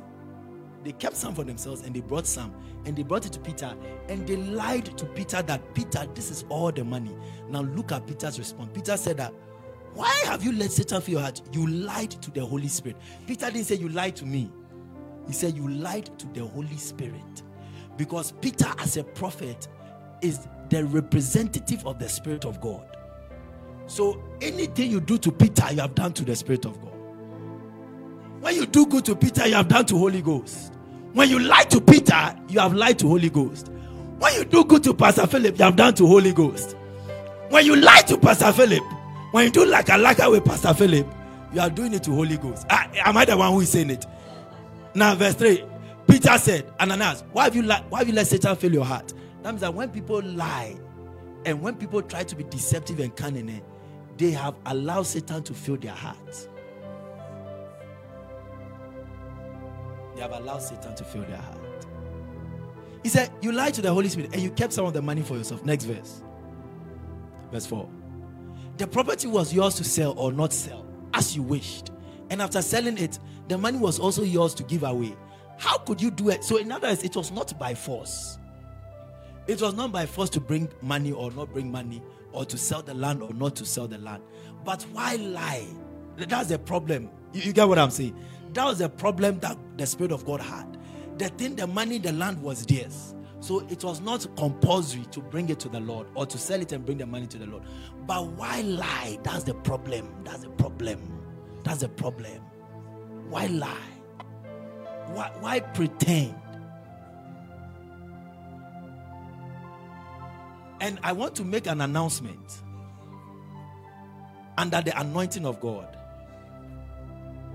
they 0.84 0.92
kept 0.94 1.16
some 1.16 1.34
for 1.34 1.44
themselves 1.44 1.82
and 1.82 1.96
they 1.96 2.02
brought 2.02 2.28
some 2.28 2.54
and 2.86 2.96
they 2.96 3.04
brought 3.04 3.26
it 3.26 3.34
to 3.34 3.40
Peter 3.40 3.76
and 4.10 4.28
they 4.28 4.36
lied 4.36 4.86
to 4.98 5.06
Peter 5.06 5.42
that 5.42 5.74
Peter, 5.74 6.08
this 6.14 6.30
is 6.32 6.46
all 6.50 6.72
the 6.72 6.84
money. 6.84 7.16
Now 7.50 7.62
look 7.62 7.92
at 7.92 8.06
Peter's 8.08 8.38
response. 8.40 8.70
Peter 8.74 8.98
said 8.98 9.18
that, 9.18 9.34
Why 9.94 10.14
have 10.26 10.44
you 10.44 10.52
let 10.52 10.72
Satan 10.72 11.02
fill 11.02 11.14
your 11.14 11.22
heart? 11.22 11.42
You 11.52 11.68
lied 11.68 12.12
to 12.12 12.32
the 12.32 12.46
Holy 12.46 12.68
Spirit. 12.68 12.98
Peter 13.28 13.46
didn't 13.52 13.66
say 13.66 13.76
you 13.76 13.90
lied 13.90 14.16
to 14.18 14.26
me, 14.26 14.52
he 15.28 15.34
said 15.34 15.56
you 15.56 15.68
lied 15.68 16.18
to 16.20 16.28
the 16.28 16.46
Holy 16.46 16.78
Spirit. 16.78 17.44
Because 17.96 18.32
Peter, 18.42 18.72
as 18.80 18.98
a 18.98 19.04
prophet, 19.04 19.68
is 20.22 20.48
the 20.70 20.84
representative 20.86 21.86
of 21.86 22.00
the 22.00 22.10
Spirit 22.10 22.46
of 22.46 22.60
God. 22.60 22.98
So 23.86 24.24
anything 24.42 24.90
you 24.90 25.00
do 25.00 25.18
to 25.20 25.32
Peter, 25.32 25.72
you 25.72 25.82
have 25.82 25.94
done 25.94 26.14
to 26.14 26.24
the 26.24 26.36
Spirit 26.36 26.66
of 26.66 26.82
God. 26.82 26.94
When 28.40 28.56
you 28.56 28.66
do 28.66 28.86
good 28.86 29.06
to 29.06 29.16
Peter, 29.16 29.48
you 29.48 29.56
have 29.56 29.68
done 29.68 29.86
to 29.86 29.98
Holy 29.98 30.22
Ghost. 30.22 30.73
When 31.14 31.30
you 31.30 31.40
lie 31.40 31.64
to 31.66 31.80
Peter, 31.80 32.36
you 32.50 32.60
have 32.60 32.74
lied 32.74 33.00
to 33.00 33.08
Holy 33.08 33.30
Ghost. 33.30 33.70
When 34.20 34.34
you 34.36 34.46
do 34.46 34.64
good 34.66 34.84
to 34.84 34.94
Pastor 34.94 35.28
Philip, 35.28 35.58
you 35.58 35.66
have 35.66 35.76
done 35.76 35.94
to 35.96 36.08
Holy 36.08 36.34
Ghost. 36.34 36.76
When 37.50 37.66
you 37.66 37.76
lie 37.76 38.02
to 38.08 38.18
Pastor 38.18 38.52
Philip, 38.52 38.84
when 39.32 39.46
you 39.46 39.52
do 39.52 39.66
like 39.66 39.90
a 39.90 39.98
like 39.98 40.18
with 40.28 40.44
Pastor 40.46 40.74
Philip, 40.74 41.08
you 41.54 41.62
are 41.62 41.70
doing 41.70 41.94
it 41.94 42.04
to 42.04 42.12
Holy 42.12 42.38
Ghost. 42.38 42.66
Ah, 42.70 42.90
am 43.06 43.18
I 43.18 43.26
the 43.26 43.38
one 43.38 43.52
who 43.54 43.60
is 43.62 43.70
saying 43.72 43.92
it? 43.92 44.06
Now, 44.96 45.14
verse 45.16 45.36
3. 45.36 45.64
Peter 46.08 46.38
said, 46.38 46.72
Ananias, 46.80 47.24
why 47.32 47.46
have 47.46 47.56
you 47.56 47.62
li- 47.64 47.84
why 47.90 48.00
have 48.00 48.08
you 48.08 48.14
let 48.14 48.28
Satan 48.28 48.56
fill 48.56 48.74
your 48.74 48.86
heart? 48.86 49.14
That 49.44 49.52
means 49.52 49.62
that 49.62 49.74
when 49.74 49.90
people 49.90 50.22
lie 50.22 50.76
and 51.46 51.62
when 51.62 51.76
people 51.76 52.02
try 52.02 52.24
to 52.24 52.36
be 52.36 52.44
deceptive 52.46 53.00
and 53.00 53.16
cunning, 53.16 53.62
they 54.18 54.32
have 54.32 54.56
allowed 54.66 55.04
Satan 55.04 55.44
to 55.44 55.54
fill 55.54 55.78
their 55.78 55.94
hearts. 55.94 56.48
Have 60.24 60.32
allowed 60.32 60.60
Satan 60.62 60.96
to 60.96 61.04
fill 61.04 61.24
their 61.24 61.38
heart. 61.38 61.60
He 63.04 63.10
said, 63.10 63.32
You 63.42 63.52
lied 63.52 63.74
to 63.76 63.82
the 63.82 63.94
Holy 63.94 64.10
Spirit 64.10 64.32
and 64.34 64.42
you 64.42 64.50
kept 64.50 64.74
some 64.74 64.86
of 64.86 64.94
the 64.94 65.02
money 65.02 65.22
for 65.22 65.36
yourself. 65.36 65.64
Next 65.66 65.86
verse. 65.86 66.24
Verse 67.52 67.66
4. 67.66 67.88
The 68.78 68.88
property 68.88 69.28
was 69.28 69.54
yours 69.54 69.76
to 69.76 69.84
sell 69.84 70.18
or 70.18 70.32
not 70.32 70.54
sell 70.54 70.86
as 71.14 71.36
you 71.36 71.44
wished. 71.44 71.92
And 72.30 72.42
after 72.42 72.62
selling 72.62 72.98
it, 72.98 73.20
the 73.48 73.58
money 73.58 73.78
was 73.78 74.00
also 74.00 74.24
yours 74.24 74.54
to 74.56 74.64
give 74.64 74.84
away. 74.84 75.16
How 75.58 75.78
could 75.78 76.02
you 76.02 76.10
do 76.10 76.30
it? 76.30 76.44
So, 76.44 76.58
in 76.58 76.72
other 76.72 76.88
words, 76.88 77.04
it 77.04 77.16
was 77.16 77.32
not 77.32 77.58
by 77.60 77.76
force. 77.76 78.40
It 79.46 79.62
was 79.62 79.76
not 79.76 79.92
by 79.92 80.06
force 80.06 80.30
to 80.32 80.40
bring 80.40 80.70
money 80.82 81.12
or 81.12 81.30
not 81.32 81.52
bring 81.54 81.72
money, 81.72 82.02
or 82.32 82.46
to 82.46 82.58
sell 82.58 82.82
the 82.82 82.94
land 82.94 83.22
or 83.22 83.34
not 83.34 83.56
to 83.58 83.66
sell 83.66 83.88
the 83.88 83.98
land. 83.98 84.24
But 84.64 84.82
why 84.94 85.16
lie? 85.18 85.68
That's 86.18 86.50
the 86.50 86.58
problem. 86.58 87.10
You, 87.34 87.42
you 87.42 87.54
get 87.54 87.68
what 87.68 87.78
I'm 87.78 87.92
saying? 87.92 88.16
That 88.54 88.66
was 88.66 88.80
the 88.80 88.90
problem 88.90 89.40
that 89.40 89.58
the 89.78 89.86
Spirit 89.86 90.12
of 90.12 90.26
God 90.26 90.42
had. 90.42 90.78
The 91.18 91.30
thing, 91.30 91.56
the 91.56 91.68
money, 91.68 91.98
the 91.98 92.14
land 92.14 92.42
was 92.42 92.66
theirs. 92.66 93.16
So 93.40 93.60
it 93.68 93.84
was 93.84 94.00
not 94.00 94.26
compulsory 94.38 95.06
to 95.12 95.20
bring 95.20 95.50
it 95.50 95.60
to 95.62 95.70
the 95.70 95.80
Lord 95.80 96.08
or 96.16 96.26
to 96.26 96.38
sell 96.38 96.62
it 96.62 96.72
and 96.72 96.86
bring 96.86 96.98
the 96.98 97.06
money 97.06 97.28
to 97.28 97.38
the 97.38 97.46
Lord. 97.46 97.64
But 98.06 98.26
why 98.28 98.62
lie? 98.62 99.20
That's 99.24 99.44
the 99.44 99.54
problem. 99.54 100.10
That's 100.24 100.44
the 100.44 100.50
problem. 100.50 101.00
That's 101.64 101.82
the 101.82 101.90
problem. 101.90 102.42
Why 103.30 103.48
lie? 103.48 103.78
Why, 105.08 105.32
why 105.40 105.60
pretend? 105.60 106.36
And 110.80 111.00
I 111.04 111.12
want 111.12 111.36
to 111.36 111.44
make 111.44 111.68
an 111.68 111.82
announcement 111.82 112.62
under 114.58 114.82
the 114.82 114.98
anointing 115.00 115.46
of 115.46 115.60
God. 115.60 115.98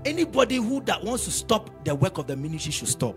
Anybody 0.05 0.55
who 0.55 0.81
that 0.81 1.03
wants 1.03 1.25
to 1.25 1.31
stop 1.31 1.83
the 1.83 1.93
work 1.93 2.17
of 2.17 2.27
the 2.27 2.35
ministry 2.35 2.71
should 2.71 2.87
stop. 2.87 3.15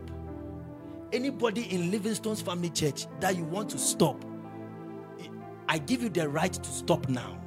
Anybody 1.12 1.72
in 1.72 1.90
Livingstone's 1.90 2.40
family 2.40 2.70
church 2.70 3.06
that 3.20 3.36
you 3.36 3.44
want 3.44 3.70
to 3.70 3.78
stop, 3.78 4.24
I 5.68 5.78
give 5.78 6.02
you 6.02 6.08
the 6.08 6.28
right 6.28 6.52
to 6.52 6.70
stop 6.70 7.08
now. 7.08 7.38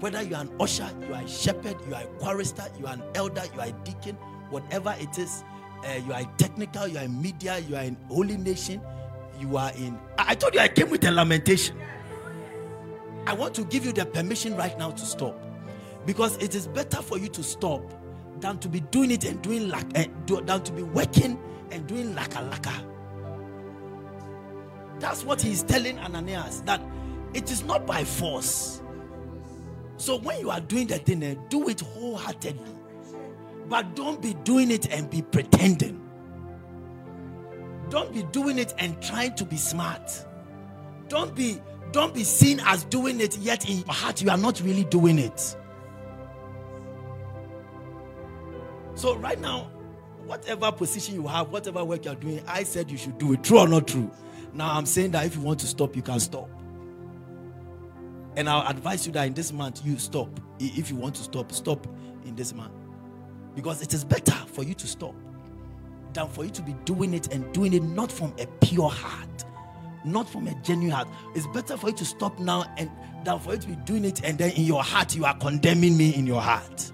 Whether 0.00 0.22
you 0.22 0.34
are 0.34 0.42
an 0.42 0.50
usher, 0.60 0.88
you 1.06 1.14
are 1.14 1.22
a 1.22 1.28
shepherd, 1.28 1.76
you 1.86 1.94
are 1.94 2.02
a 2.02 2.06
chorister, 2.18 2.64
you 2.78 2.86
are 2.86 2.94
an 2.94 3.02
elder, 3.14 3.42
you 3.54 3.60
are 3.60 3.66
a 3.66 3.72
deacon, 3.84 4.14
whatever 4.48 4.94
it 4.98 5.18
is, 5.18 5.44
uh, 5.84 6.00
you 6.06 6.12
are 6.12 6.24
technical, 6.38 6.86
you 6.88 6.98
are 6.98 7.04
in 7.04 7.20
media, 7.20 7.58
you 7.58 7.76
are 7.76 7.82
in 7.82 7.96
holy 8.08 8.36
nation, 8.36 8.80
you 9.38 9.56
are 9.56 9.72
in. 9.76 9.98
I 10.16 10.34
told 10.34 10.54
you 10.54 10.60
I 10.60 10.68
came 10.68 10.88
with 10.88 11.04
a 11.04 11.10
lamentation. 11.10 11.76
I 13.26 13.34
want 13.34 13.54
to 13.56 13.64
give 13.64 13.84
you 13.84 13.92
the 13.92 14.06
permission 14.06 14.56
right 14.56 14.78
now 14.78 14.92
to 14.92 15.04
stop. 15.04 15.38
Because 16.06 16.36
it 16.38 16.54
is 16.54 16.66
better 16.66 17.02
for 17.02 17.18
you 17.18 17.28
to 17.28 17.42
stop 17.42 17.82
than 18.40 18.58
to 18.58 18.68
be 18.68 18.80
doing 18.80 19.10
it 19.10 19.24
and 19.24 19.40
doing 19.42 19.68
like 19.68 19.86
uh, 19.98 20.04
than 20.26 20.62
to 20.62 20.72
be 20.72 20.82
working 20.82 21.38
and 21.70 21.86
doing 21.86 22.14
laka 22.14 22.48
laka. 22.50 22.84
That's 25.00 25.24
what 25.24 25.40
he's 25.40 25.62
telling 25.62 25.98
Ananias 25.98 26.62
that 26.62 26.80
it 27.34 27.50
is 27.50 27.64
not 27.64 27.86
by 27.86 28.04
force. 28.04 28.82
So 29.96 30.18
when 30.18 30.40
you 30.40 30.50
are 30.50 30.60
doing 30.60 30.86
the 30.86 30.98
thing, 30.98 31.22
uh, 31.24 31.34
do 31.48 31.68
it 31.68 31.80
wholeheartedly. 31.80 32.74
But 33.68 33.94
don't 33.94 34.22
be 34.22 34.34
doing 34.44 34.70
it 34.70 34.90
and 34.90 35.10
be 35.10 35.22
pretending. 35.22 36.00
Don't 37.90 38.12
be 38.12 38.22
doing 38.24 38.58
it 38.58 38.74
and 38.78 39.00
trying 39.02 39.34
to 39.36 39.44
be 39.44 39.56
smart. 39.56 40.10
Don't 41.08 41.34
be 41.34 41.60
don't 41.90 42.12
be 42.12 42.22
seen 42.22 42.60
as 42.64 42.84
doing 42.84 43.20
it 43.20 43.38
yet 43.38 43.68
in 43.68 43.78
your 43.78 43.94
heart 43.94 44.20
you 44.20 44.28
are 44.30 44.36
not 44.36 44.60
really 44.60 44.84
doing 44.84 45.18
it. 45.18 45.56
So 48.98 49.14
right 49.14 49.40
now, 49.40 49.70
whatever 50.26 50.72
position 50.72 51.14
you 51.14 51.28
have, 51.28 51.50
whatever 51.50 51.84
work 51.84 52.04
you're 52.04 52.16
doing, 52.16 52.42
I 52.48 52.64
said 52.64 52.90
you 52.90 52.96
should 52.96 53.16
do 53.16 53.32
it. 53.32 53.44
True 53.44 53.60
or 53.60 53.68
not 53.68 53.86
true? 53.86 54.10
Now 54.52 54.76
I'm 54.76 54.86
saying 54.86 55.12
that 55.12 55.24
if 55.24 55.36
you 55.36 55.40
want 55.40 55.60
to 55.60 55.68
stop, 55.68 55.94
you 55.94 56.02
can 56.02 56.18
stop. 56.18 56.50
And 58.34 58.48
I'll 58.48 58.68
advise 58.68 59.06
you 59.06 59.12
that 59.12 59.28
in 59.28 59.34
this 59.34 59.52
month 59.52 59.86
you 59.86 59.98
stop. 59.98 60.40
If 60.58 60.90
you 60.90 60.96
want 60.96 61.14
to 61.14 61.22
stop, 61.22 61.52
stop 61.52 61.86
in 62.24 62.34
this 62.34 62.52
month. 62.52 62.72
Because 63.54 63.82
it 63.82 63.94
is 63.94 64.02
better 64.02 64.34
for 64.48 64.64
you 64.64 64.74
to 64.74 64.86
stop 64.88 65.14
than 66.12 66.26
for 66.26 66.44
you 66.44 66.50
to 66.50 66.62
be 66.62 66.72
doing 66.84 67.14
it 67.14 67.32
and 67.32 67.52
doing 67.52 67.74
it 67.74 67.84
not 67.84 68.10
from 68.10 68.34
a 68.40 68.46
pure 68.64 68.90
heart, 68.90 69.44
not 70.04 70.28
from 70.28 70.48
a 70.48 70.54
genuine 70.62 70.90
heart. 70.90 71.06
It's 71.36 71.46
better 71.46 71.76
for 71.76 71.90
you 71.90 71.96
to 71.98 72.04
stop 72.04 72.36
now 72.40 72.64
and 72.76 72.90
than 73.22 73.38
for 73.38 73.52
you 73.52 73.60
to 73.60 73.68
be 73.68 73.76
doing 73.76 74.04
it 74.04 74.24
and 74.24 74.38
then 74.38 74.50
in 74.56 74.64
your 74.64 74.82
heart 74.82 75.14
you 75.14 75.24
are 75.24 75.38
condemning 75.38 75.96
me 75.96 76.16
in 76.16 76.26
your 76.26 76.40
heart. 76.40 76.90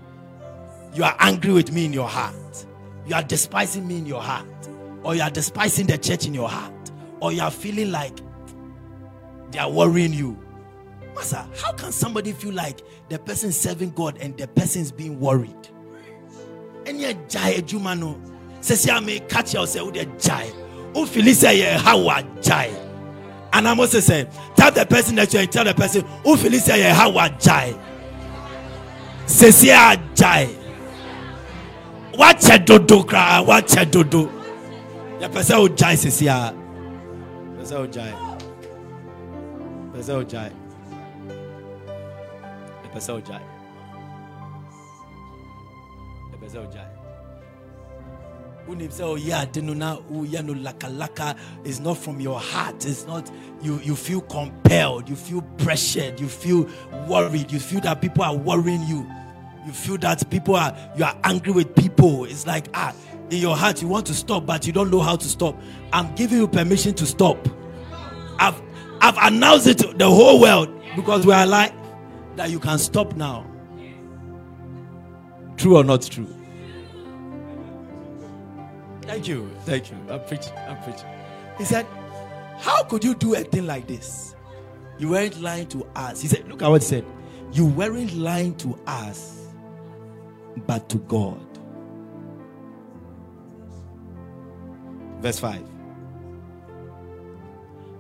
You 0.95 1.05
are 1.05 1.17
angry 1.19 1.53
with 1.53 1.73
me 1.73 1.85
in 1.87 1.93
your 1.93 2.09
heart. 2.09 2.67
You 3.07 3.15
are 3.17 3.23
despising 3.23 3.87
me 3.87 3.99
in 3.99 4.07
your 4.07 4.23
heart. 4.23 4.47
Or 5.03 5.15
you 5.15 5.23
are 5.23 5.31
despising 5.31 5.87
the 5.89 5.99
church 5.99 6.27
in 6.27 6.35
your 6.35 6.49
heart. 6.49 6.73
Or 7.21 7.33
you 7.33 7.43
are 7.43 7.51
feeling 7.51 7.91
like 7.91 8.19
they 9.51 9.59
are 9.59 9.71
worrying 9.71 10.13
you. 10.13 10.39
Master, 11.15 11.45
how 11.61 11.73
can 11.73 11.93
somebody 11.93 12.33
feel 12.33 12.53
like 12.53 12.81
the 13.09 13.19
person 13.19 13.53
serving 13.53 13.91
God 13.91 14.19
and 14.19 14.37
the 14.37 14.49
person 14.49 14.83
is 14.83 14.93
being 14.93 15.21
worried? 15.21 15.69
And 16.87 17.01
you 17.01 17.15
jai 17.29 17.63
no 17.97 18.21
sɛsi 18.65 18.89
ame 18.97 19.21
ka 19.29 19.43
kyerɛ 19.43 19.59
wo 19.61 19.67
sɛ 19.67 19.85
wode 19.85 20.09
gyae 20.19 20.51
wofili 20.95 21.33
sɛ 21.33 21.53
yɛ 21.61 21.77
ha 21.77 21.95
wɔ 21.95 22.25
agyae 22.25 22.73
anaa 23.53 23.77
mo 23.77 23.87
sɛ 23.87 24.27
tell 24.57 24.71
the 24.71 24.87
person 24.87 25.15
that 25.17 25.33
you 25.35 25.41
are 25.41 25.47
tell 25.47 25.65
the 25.65 25.75
person 25.75 26.03
sɛ 26.03 26.77
yɛ 26.81 26.93
ha 26.93 27.11
wɔ 27.11 27.29
agyae 27.29 27.79
sɛsi 29.27 29.69
agyae 29.69 30.64
wakyɛ 32.19 32.65
dodo 32.67 33.03
koraa 33.05 33.45
wakyɛ 33.49 33.91
dodo. 33.91 34.31
Yɛpɛ 35.21 35.41
sɛ 35.49 35.55
wogyae 35.63 35.97
sɛsi 36.03 36.27
a. 36.29 36.55
Pɛ 37.57 37.63
sɛ 37.71 37.75
wogyae. 37.83 38.15
Pɛ 39.93 39.99
sɛ 40.07 40.13
wogyae. 40.19 40.53
Yɛpɛ 42.83 42.99
sɛ 43.07 43.11
wogyae. 43.17 43.45
Yɛpɛ 46.33 46.47
sɛ 46.53 46.59
wogyae. 46.65 46.91
Say 48.91 49.03
oh 49.03 49.17
yeah 49.17 49.45
laka 49.45 50.89
laka 50.89 51.37
is 51.65 51.81
not 51.81 51.99
from 51.99 52.19
your 52.19 52.41
heart. 52.41 52.87
It's 52.87 53.07
not 53.07 53.31
you 53.65 53.79
you 53.81 53.97
feel 53.97 54.21
compelled 54.23 55.09
you 55.09 55.17
feel 55.17 55.43
pressured 55.59 56.21
you 56.21 56.29
feel 56.29 56.69
worried 57.09 57.51
you 57.51 57.59
feel 57.59 57.81
that 57.81 58.01
people 58.01 58.23
are 58.23 58.37
worrying 58.37 58.83
you 58.83 59.07
you 59.67 59.73
feel 59.73 59.97
that 59.99 60.29
people 60.31 60.57
are 60.57 60.77
you 60.97 61.05
are 61.05 61.17
angry 61.25 61.53
with 61.53 61.75
people 61.75 62.25
it's 62.25 62.47
like 62.47 62.69
ah 62.75 62.95
in 63.31 63.39
your 63.39 63.57
heart 63.57 63.81
you 63.81 63.89
want 63.89 64.07
to 64.07 64.15
stop 64.15 64.45
but 64.47 64.67
you 64.67 64.73
don't 64.73 64.91
know 64.91 65.01
how 65.01 65.17
to 65.17 65.27
stop 65.27 65.59
i'm 65.93 66.15
giving 66.15 66.39
you 66.39 66.47
permission 66.49 66.93
to 66.95 67.07
stop 67.07 67.49
i've 68.39 68.61
i've 69.01 69.17
announced 69.33 69.67
it 69.67 69.79
to 69.79 69.93
the 69.95 70.07
whole 70.07 70.41
world 70.41 70.69
because 70.97 71.27
we 71.27 71.33
are 71.33 71.47
like 71.47 71.73
that 72.37 72.51
you 72.51 72.61
can 72.61 72.79
stop 72.79 73.15
now 73.17 73.47
true 75.57 75.77
or 75.77 75.85
not 75.85 76.03
true 76.03 76.29
Thank 79.07 79.29
you. 79.29 79.51
Thank 79.65 79.91
you. 79.91 79.99
I'm 80.11 80.21
preaching. 80.25 80.53
I'm 80.67 80.83
preaching. 80.83 81.07
He 81.59 81.65
said, 81.65 81.87
How 82.59 82.83
could 82.85 83.05
you 83.05 83.15
do 83.15 83.35
a 83.35 83.41
thing 83.45 83.67
like 83.67 83.87
this? 83.87 84.35
You 84.99 85.11
weren't 85.11 85.41
lying 85.41 85.67
to 85.69 85.87
us. 85.95 86.23
He 86.23 86.29
said, 86.29 86.49
Look 86.49 86.63
at 86.63 86.69
what 86.69 86.83
he 86.83 86.89
said. 86.89 87.05
You 87.53 87.67
weren't 87.67 88.15
lying 88.15 88.55
to 88.57 88.79
us, 88.87 89.44
but 90.67 90.89
to 90.89 90.99
God. 90.99 91.41
Verse 95.21 95.39
5. 95.39 95.65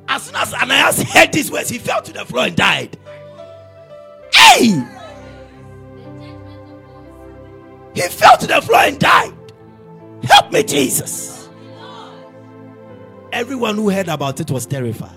As 0.08 0.22
soon 0.24 0.36
as 0.36 0.54
Ananias 0.54 1.02
heard 1.02 1.32
these 1.32 1.50
words, 1.50 1.70
he 1.70 1.78
fell 1.78 2.02
to 2.02 2.12
the 2.12 2.24
floor 2.24 2.46
and 2.46 2.56
died. 2.56 2.98
Hey! 4.32 4.82
He 7.94 8.02
fell 8.02 8.36
to 8.36 8.46
the 8.46 8.60
floor 8.60 8.80
and 8.80 8.98
died. 8.98 9.32
Help 10.24 10.52
me, 10.52 10.62
Jesus. 10.62 11.48
Everyone 13.32 13.76
who 13.76 13.88
heard 13.90 14.08
about 14.08 14.40
it 14.40 14.50
was 14.50 14.66
terrified. 14.66 15.10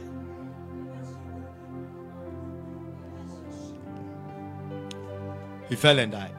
He 5.69 5.75
fell 5.75 5.99
and 5.99 6.11
died. 6.11 6.36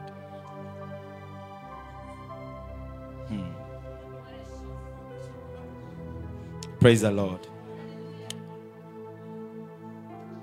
Praise 6.79 7.01
the 7.01 7.11
Lord. 7.11 7.45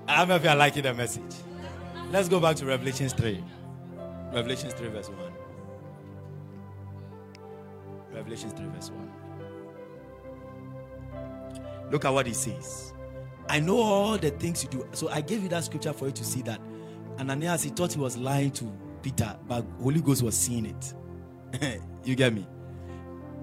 I 0.07 0.17
don't 0.17 0.29
know 0.29 0.35
if 0.35 0.43
you 0.43 0.49
are 0.49 0.55
liking 0.55 0.83
the 0.83 0.93
message. 0.93 1.35
Let's 2.11 2.29
go 2.29 2.39
back 2.39 2.55
to 2.57 2.65
Revelations 2.65 3.13
3. 3.13 3.43
Revelations 4.31 4.73
3, 4.73 4.87
verse 4.89 5.09
1. 5.09 5.17
Revelation 8.13 8.49
3, 8.49 8.65
verse 8.67 8.91
1. 8.91 9.11
Look 11.91 12.05
at 12.05 12.13
what 12.13 12.27
he 12.27 12.33
says. 12.33 12.93
I 13.49 13.59
know 13.59 13.77
all 13.77 14.17
the 14.17 14.31
things 14.31 14.63
you 14.63 14.69
do. 14.69 14.87
So 14.91 15.09
I 15.09 15.21
gave 15.21 15.43
you 15.43 15.49
that 15.49 15.63
scripture 15.63 15.93
for 15.93 16.05
you 16.05 16.11
to 16.11 16.23
see 16.23 16.41
that 16.43 16.59
Ananias, 17.19 17.63
he 17.63 17.69
thought 17.69 17.93
he 17.93 17.99
was 17.99 18.17
lying 18.17 18.51
to 18.51 18.71
Peter, 19.01 19.35
but 19.47 19.65
Holy 19.81 20.01
Ghost 20.01 20.23
was 20.23 20.37
seeing 20.37 20.65
it. 20.65 21.81
you 22.03 22.15
get 22.15 22.33
me? 22.33 22.45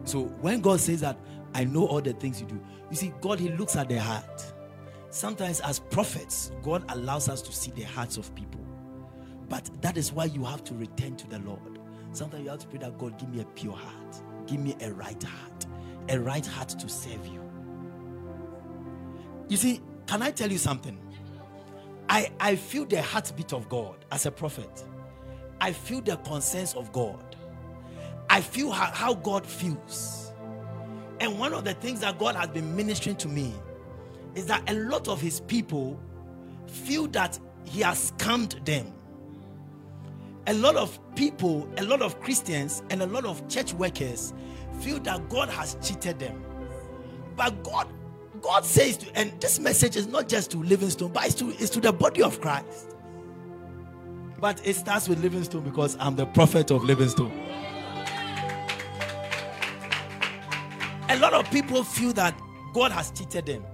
So 0.04 0.24
when 0.40 0.60
God 0.60 0.80
says 0.80 1.00
that, 1.00 1.18
I 1.54 1.64
know 1.64 1.86
all 1.86 2.00
the 2.00 2.12
things 2.12 2.40
you 2.40 2.46
do. 2.46 2.60
You 2.90 2.96
see, 2.96 3.12
God, 3.20 3.40
He 3.40 3.50
looks 3.50 3.76
at 3.76 3.88
the 3.88 4.00
heart. 4.00 4.52
Sometimes, 5.10 5.60
as 5.60 5.78
prophets, 5.78 6.52
God 6.62 6.84
allows 6.88 7.28
us 7.28 7.40
to 7.42 7.52
see 7.52 7.70
the 7.70 7.82
hearts 7.82 8.16
of 8.16 8.34
people. 8.34 8.60
But 9.48 9.70
that 9.82 9.96
is 9.96 10.12
why 10.12 10.26
you 10.26 10.44
have 10.44 10.64
to 10.64 10.74
return 10.74 11.16
to 11.16 11.28
the 11.28 11.38
Lord. 11.40 11.78
Sometimes 12.12 12.44
you 12.44 12.50
have 12.50 12.60
to 12.60 12.66
pray 12.66 12.78
that 12.78 12.98
God, 12.98 13.18
give 13.18 13.28
me 13.28 13.40
a 13.40 13.44
pure 13.44 13.76
heart. 13.76 14.22
Give 14.46 14.60
me 14.60 14.76
a 14.80 14.92
right 14.92 15.22
heart, 15.22 15.66
a 16.08 16.18
right 16.18 16.44
heart 16.44 16.68
to 16.70 16.88
serve 16.88 17.26
you. 17.26 17.40
You 19.48 19.56
see, 19.56 19.80
can 20.06 20.22
I 20.22 20.30
tell 20.30 20.50
you 20.50 20.58
something? 20.58 20.98
I, 22.08 22.30
I 22.38 22.56
feel 22.56 22.84
the 22.84 23.00
heartbeat 23.00 23.52
of 23.52 23.68
God 23.68 24.04
as 24.12 24.26
a 24.26 24.30
prophet. 24.30 24.84
I 25.60 25.72
feel 25.72 26.00
the 26.00 26.16
concerns 26.18 26.74
of 26.74 26.92
God. 26.92 27.36
I 28.28 28.40
feel 28.40 28.70
how, 28.70 28.92
how 28.92 29.14
God 29.14 29.46
feels. 29.46 30.23
And 31.20 31.38
one 31.38 31.52
of 31.52 31.64
the 31.64 31.74
things 31.74 32.00
that 32.00 32.18
God 32.18 32.34
has 32.36 32.48
been 32.48 32.74
ministering 32.76 33.16
to 33.16 33.28
me 33.28 33.54
is 34.34 34.46
that 34.46 34.68
a 34.70 34.74
lot 34.74 35.08
of 35.08 35.20
his 35.20 35.40
people 35.40 35.98
feel 36.66 37.06
that 37.08 37.38
he 37.64 37.80
has 37.82 38.12
scammed 38.12 38.64
them. 38.64 38.92
A 40.46 40.54
lot 40.54 40.76
of 40.76 40.98
people, 41.14 41.68
a 41.78 41.84
lot 41.84 42.02
of 42.02 42.20
Christians, 42.20 42.82
and 42.90 43.00
a 43.00 43.06
lot 43.06 43.24
of 43.24 43.48
church 43.48 43.72
workers 43.72 44.34
feel 44.80 44.98
that 45.00 45.28
God 45.28 45.48
has 45.48 45.76
cheated 45.82 46.18
them. 46.18 46.44
But 47.36 47.62
God, 47.62 47.88
God 48.42 48.64
says 48.64 48.98
to, 48.98 49.16
and 49.16 49.40
this 49.40 49.58
message 49.58 49.96
is 49.96 50.06
not 50.06 50.28
just 50.28 50.50
to 50.50 50.58
Livingstone, 50.58 51.12
but 51.12 51.24
it's 51.24 51.34
to, 51.36 51.50
it's 51.50 51.70
to 51.70 51.80
the 51.80 51.92
body 51.92 52.22
of 52.22 52.40
Christ. 52.40 52.94
But 54.38 54.60
it 54.66 54.76
starts 54.76 55.08
with 55.08 55.22
Livingstone 55.22 55.62
because 55.62 55.96
I'm 55.98 56.16
the 56.16 56.26
prophet 56.26 56.70
of 56.70 56.84
Livingstone. 56.84 57.32
A 61.14 61.18
lot 61.18 61.32
of 61.32 61.48
people 61.52 61.84
feel 61.84 62.12
that 62.14 62.36
God 62.72 62.90
has 62.90 63.12
cheated 63.12 63.46
them. 63.46 63.64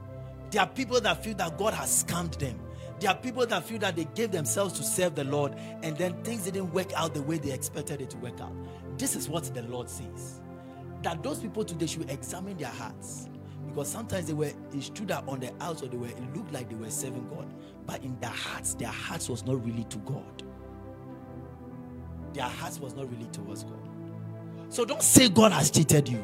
There 0.51 0.61
are 0.61 0.69
people 0.69 1.01
that 1.01 1.25
feel 1.25 1.33
that 1.37 1.57
God 1.57 1.73
has 1.73 2.05
scammed 2.05 2.39
them. 2.39 2.61
There 3.01 3.09
are 3.09 3.17
people 3.17 3.47
that 3.47 3.65
feel 3.65 3.79
that 3.79 3.97
they 3.97 4.05
gave 4.15 4.31
themselves 4.31 4.75
to 4.75 4.85
serve 4.85 5.15
the 5.15 5.25
Lord 5.25 5.55
and 5.83 5.97
then 5.97 6.23
things 6.23 6.45
didn't 6.45 6.71
work 6.71 6.93
out 6.93 7.15
the 7.15 7.23
way 7.23 7.39
they 7.39 7.51
expected 7.51 8.03
it 8.03 8.11
to 8.11 8.19
work 8.19 8.39
out. 8.43 8.53
This 8.99 9.17
is 9.17 9.27
what 9.27 9.45
the 9.55 9.63
Lord 9.63 9.89
says. 9.89 10.43
That 11.01 11.23
those 11.23 11.39
people 11.39 11.65
today 11.65 11.87
should 11.87 12.11
examine 12.11 12.59
their 12.59 12.69
hearts. 12.69 13.31
Because 13.69 13.89
sometimes 13.91 14.27
they 14.27 14.35
were, 14.35 14.53
it's 14.75 14.91
true 14.91 15.07
that 15.07 15.27
on 15.27 15.41
the 15.41 15.51
outside 15.63 15.93
they 15.93 15.97
were, 15.97 16.09
it 16.09 16.37
looked 16.37 16.53
like 16.53 16.69
they 16.69 16.77
were 16.77 16.91
serving 16.91 17.27
God. 17.29 17.51
But 17.87 18.05
in 18.05 18.21
their 18.21 18.29
hearts, 18.29 18.75
their 18.75 18.89
hearts 18.89 19.31
was 19.31 19.47
not 19.47 19.65
really 19.65 19.85
to 19.85 19.99
God. 20.01 20.43
Their 22.35 22.45
hearts 22.45 22.79
was 22.79 22.95
not 22.95 23.11
really 23.11 23.31
towards 23.33 23.65
God. 23.65 23.89
So 24.69 24.85
don't 24.85 25.03
say 25.03 25.31
God 25.31 25.53
has 25.53 25.71
cheated 25.71 26.07
you. 26.07 26.23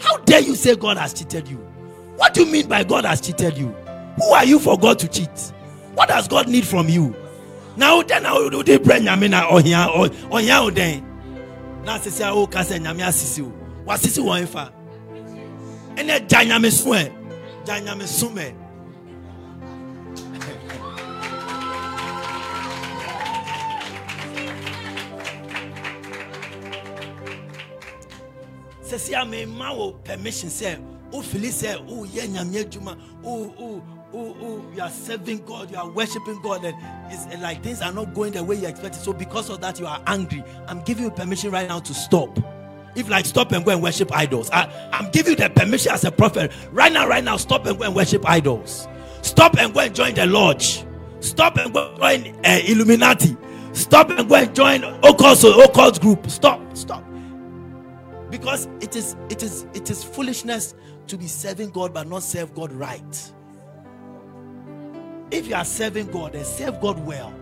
How 0.00 0.16
dare 0.18 0.40
you 0.40 0.54
say 0.54 0.74
God 0.76 0.98
has 0.98 1.12
cheated 1.14 1.48
you? 1.48 1.56
What 2.16 2.34
do 2.34 2.44
you 2.44 2.52
mean 2.52 2.68
by 2.68 2.84
God 2.84 3.04
has 3.04 3.20
cheated 3.20 3.56
you? 3.58 3.68
Who 4.16 4.30
are 4.32 4.44
you 4.44 4.58
for 4.58 4.78
God 4.78 4.98
to 5.00 5.08
cheat? 5.08 5.52
What 5.94 6.08
does 6.08 6.28
God 6.28 6.48
need 6.48 6.66
from 6.66 6.88
you? 6.88 7.14
Now 7.76 8.02
then 8.02 8.22
now 8.22 8.48
do 8.48 8.62
they 8.62 8.78
bring 8.78 9.02
nyame 9.04 9.28
na 9.30 9.48
ohia 9.48 9.86
ohia 9.90 10.60
oden. 10.62 11.02
Na 11.84 11.98
sisi 11.98 12.26
a 12.26 12.32
o 12.32 12.46
ka 12.46 12.62
se 12.62 12.78
nyame 12.78 13.02
asisi 13.04 13.42
o. 13.42 13.52
Wasisi 13.86 14.24
won 14.24 14.46
fa. 14.46 14.72
Ene 15.96 16.20
gya 16.26 16.44
nyame 16.44 16.70
so 16.70 16.94
e. 16.94 17.12
Gya 17.64 17.80
me. 28.96 29.44
Sisi 29.44 29.56
ma 29.56 29.72
wo 29.72 29.92
permission 30.04 30.50
say 30.50 30.78
o 31.12 31.22
say 31.22 31.76
o 31.88 32.04
ye 32.04 32.22
nyame 32.22 32.64
adwuma 32.64 32.98
o 33.24 33.54
o 33.58 33.82
oh, 34.14 34.36
oh, 34.40 34.64
you 34.74 34.80
are 34.80 34.90
serving 34.90 35.44
God, 35.44 35.70
you 35.70 35.76
are 35.76 35.88
worshiping 35.90 36.40
God, 36.42 36.64
and 36.64 36.76
it's 37.12 37.26
like 37.42 37.62
things 37.62 37.82
are 37.82 37.92
not 37.92 38.14
going 38.14 38.32
the 38.32 38.42
way 38.42 38.56
you 38.56 38.66
expected. 38.66 39.02
So 39.02 39.12
because 39.12 39.50
of 39.50 39.60
that, 39.60 39.78
you 39.78 39.86
are 39.86 40.00
angry. 40.06 40.42
I'm 40.68 40.80
giving 40.82 41.04
you 41.04 41.10
permission 41.10 41.50
right 41.50 41.68
now 41.68 41.80
to 41.80 41.92
stop. 41.92 42.38
If 42.94 43.10
like 43.10 43.26
stop 43.26 43.52
and 43.52 43.64
go 43.64 43.72
and 43.72 43.82
worship 43.82 44.10
idols, 44.16 44.48
I, 44.52 44.70
I'm 44.92 45.10
giving 45.10 45.32
you 45.32 45.36
the 45.36 45.50
permission 45.50 45.92
as 45.92 46.04
a 46.04 46.10
prophet 46.10 46.50
right 46.70 46.92
now, 46.92 47.06
right 47.06 47.22
now. 47.22 47.36
Stop 47.36 47.66
and 47.66 47.76
go 47.78 47.84
and 47.84 47.94
worship 47.94 48.26
idols. 48.26 48.88
Stop 49.20 49.58
and 49.58 49.74
go 49.74 49.80
and 49.80 49.94
join 49.94 50.14
the 50.14 50.24
lodge. 50.24 50.84
Stop 51.20 51.58
and 51.58 51.74
go 51.74 51.94
and 52.00 52.24
join 52.24 52.34
uh, 52.46 52.60
Illuminati. 52.66 53.36
Stop 53.72 54.10
and 54.10 54.28
go 54.28 54.36
and 54.36 54.54
join 54.54 54.82
occult, 55.04 55.44
occult 55.44 56.00
group. 56.00 56.30
Stop, 56.30 56.60
stop. 56.74 57.04
Because 58.38 58.68
it 58.82 58.94
is 58.96 59.16
it 59.30 59.42
is 59.42 59.66
it 59.72 59.88
is 59.88 60.04
foolishness 60.04 60.74
to 61.06 61.16
be 61.16 61.26
serving 61.26 61.70
God 61.70 61.94
but 61.94 62.06
not 62.06 62.22
serve 62.22 62.54
God 62.54 62.70
right. 62.70 63.32
If 65.30 65.48
you 65.48 65.54
are 65.54 65.64
serving 65.64 66.08
God, 66.08 66.34
then 66.34 66.44
serve 66.44 66.78
God 66.82 66.98
well. 67.06 67.32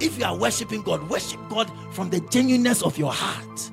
If 0.00 0.18
you 0.18 0.24
are 0.24 0.36
worshiping 0.36 0.82
God, 0.82 1.08
worship 1.08 1.38
God 1.48 1.70
from 1.92 2.10
the 2.10 2.18
genuineness 2.22 2.82
of 2.82 2.98
your 2.98 3.12
heart. 3.12 3.70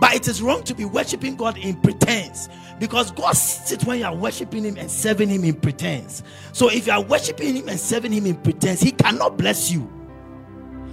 But 0.00 0.14
it 0.14 0.26
is 0.26 0.42
wrong 0.42 0.64
to 0.64 0.74
be 0.74 0.84
worshiping 0.84 1.36
God 1.36 1.56
in 1.58 1.80
pretense 1.80 2.48
because 2.80 3.12
God 3.12 3.36
sits 3.36 3.84
when 3.84 4.00
you 4.00 4.04
are 4.04 4.14
worshiping 4.16 4.64
Him 4.64 4.76
and 4.76 4.90
serving 4.90 5.28
Him 5.28 5.44
in 5.44 5.54
pretense. 5.54 6.24
So 6.52 6.68
if 6.70 6.88
you 6.88 6.92
are 6.92 7.02
worshiping 7.02 7.54
Him 7.54 7.68
and 7.68 7.78
serving 7.78 8.12
Him 8.12 8.26
in 8.26 8.34
pretense, 8.34 8.80
He 8.80 8.90
cannot 8.90 9.38
bless 9.38 9.70
you. 9.70 9.88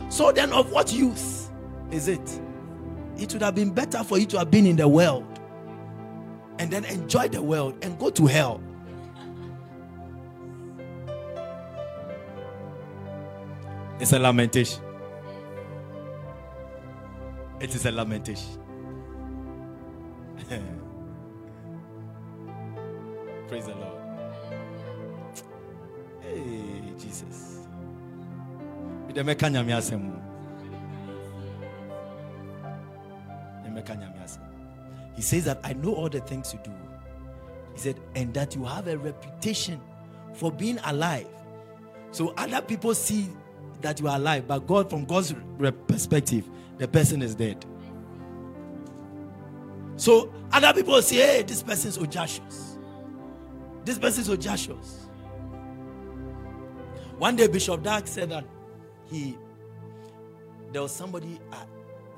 So 0.10 0.32
then, 0.32 0.54
of 0.54 0.72
what 0.72 0.93
use 0.93 1.49
is 1.89 2.08
it? 2.08 2.39
It 3.18 3.32
would 3.34 3.41
have 3.41 3.55
been 3.55 3.72
better 3.72 4.03
for 4.03 4.18
you 4.18 4.26
to 4.28 4.39
have 4.39 4.51
been 4.51 4.66
in 4.66 4.76
the 4.76 4.88
world 4.88 5.26
and 6.59 6.72
then 6.72 6.86
enjoy 6.86 7.28
the 7.28 7.41
world 7.41 7.76
and 7.82 7.97
go 7.99 8.09
to 8.09 8.26
hell 8.26 8.61
It's 14.03 14.11
a 14.11 14.20
lamentation. 14.20 14.84
It 17.61 17.74
is 17.74 17.86
a 17.86 17.91
lamentation. 17.91 18.59
Praise 23.47 23.66
the 23.66 23.76
Lord. 23.76 24.01
Hey, 26.20 26.82
Jesus. 26.99 27.59
He 35.16 35.22
says 35.22 35.46
that 35.46 35.60
I 35.64 35.74
know 35.74 35.94
all 35.94 36.10
the 36.10 36.20
things 36.22 36.54
you 36.54 36.60
do. 36.64 36.72
He 37.74 37.80
said, 37.80 38.00
and 38.16 38.34
that 38.34 38.56
you 38.56 38.66
have 38.66 38.88
a 38.88 38.98
reputation 38.98 39.80
for 40.34 40.52
being 40.52 40.80
alive. 40.86 41.28
So 42.12 42.34
other 42.38 42.62
people 42.62 42.94
see 42.96 43.30
that 43.82 44.00
you 44.00 44.08
are 44.08 44.16
alive, 44.16 44.48
but 44.48 44.66
God, 44.68 44.90
from 44.90 45.06
God's 45.06 45.34
perspective, 45.88 46.50
the 46.78 46.88
person 46.88 47.22
is 47.22 47.36
dead. 47.36 47.66
So 49.96 50.34
other 50.52 50.74
people 50.74 51.02
say, 51.02 51.16
hey, 51.18 51.44
this 51.44 51.62
person 51.64 51.90
is 51.90 51.98
audacious. 51.98 52.78
This 53.86 54.00
person 54.00 54.22
is 54.22 54.30
audacious. 54.30 55.08
One 57.18 57.36
day, 57.36 57.48
Bishop 57.48 57.84
Dag 57.84 58.08
said 58.08 58.30
that 58.30 58.46
he 59.06 59.38
there 60.72 60.82
was 60.82 60.92
somebody 60.92 61.40
uh, 61.52 61.66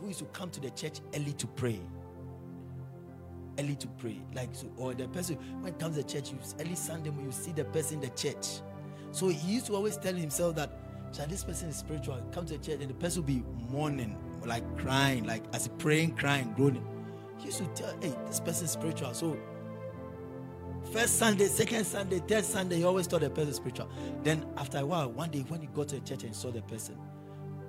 used 0.07 0.19
to 0.19 0.25
come 0.25 0.49
to 0.51 0.59
the 0.59 0.69
church 0.71 1.01
early 1.13 1.33
to 1.33 1.47
pray. 1.47 1.79
Early 3.57 3.75
to 3.75 3.87
pray, 3.87 4.21
like 4.33 4.49
so, 4.53 4.67
or 4.77 4.93
the 4.93 5.07
person 5.07 5.37
when 5.61 5.73
it 5.73 5.79
comes 5.79 5.95
to 5.95 6.03
church, 6.03 6.31
you 6.31 6.37
early 6.59 6.75
Sunday 6.75 7.09
when 7.09 7.25
you 7.25 7.31
see 7.31 7.53
the 7.53 7.63
person 7.65 7.95
in 7.95 8.01
the 8.01 8.09
church. 8.09 8.61
So 9.11 9.29
he 9.29 9.53
used 9.53 9.67
to 9.67 9.75
always 9.75 9.95
tell 9.97 10.13
himself 10.13 10.55
that 10.57 10.71
this 11.29 11.45
person 11.45 11.69
is 11.69 11.77
spiritual. 11.77 12.21
Come 12.33 12.45
to 12.47 12.57
the 12.57 12.59
church 12.59 12.81
and 12.81 12.89
the 12.89 12.93
person 12.95 13.21
will 13.21 13.27
be 13.27 13.43
mourning, 13.69 14.17
like 14.45 14.63
crying, 14.77 15.25
like 15.25 15.43
as 15.53 15.69
praying, 15.77 16.15
crying, 16.15 16.53
groaning. 16.57 16.85
He 17.37 17.45
used 17.45 17.59
to 17.59 17.65
tell, 17.67 17.95
hey, 18.01 18.13
this 18.27 18.41
person 18.41 18.65
is 18.65 18.71
spiritual. 18.71 19.13
So 19.13 19.37
first 20.91 21.17
Sunday, 21.17 21.45
second 21.45 21.85
Sunday, 21.85 22.19
third 22.19 22.43
Sunday, 22.43 22.77
he 22.77 22.83
always 22.83 23.07
thought 23.07 23.21
the 23.21 23.29
person 23.29 23.51
is 23.51 23.55
spiritual. 23.55 23.89
Then 24.23 24.45
after 24.57 24.79
a 24.79 24.85
while, 24.85 25.09
one 25.09 25.31
day 25.31 25.45
when 25.47 25.61
he 25.61 25.67
got 25.67 25.87
to 25.89 25.95
the 25.95 26.01
church 26.01 26.25
and 26.25 26.35
saw 26.35 26.51
the 26.51 26.61
person, 26.63 26.97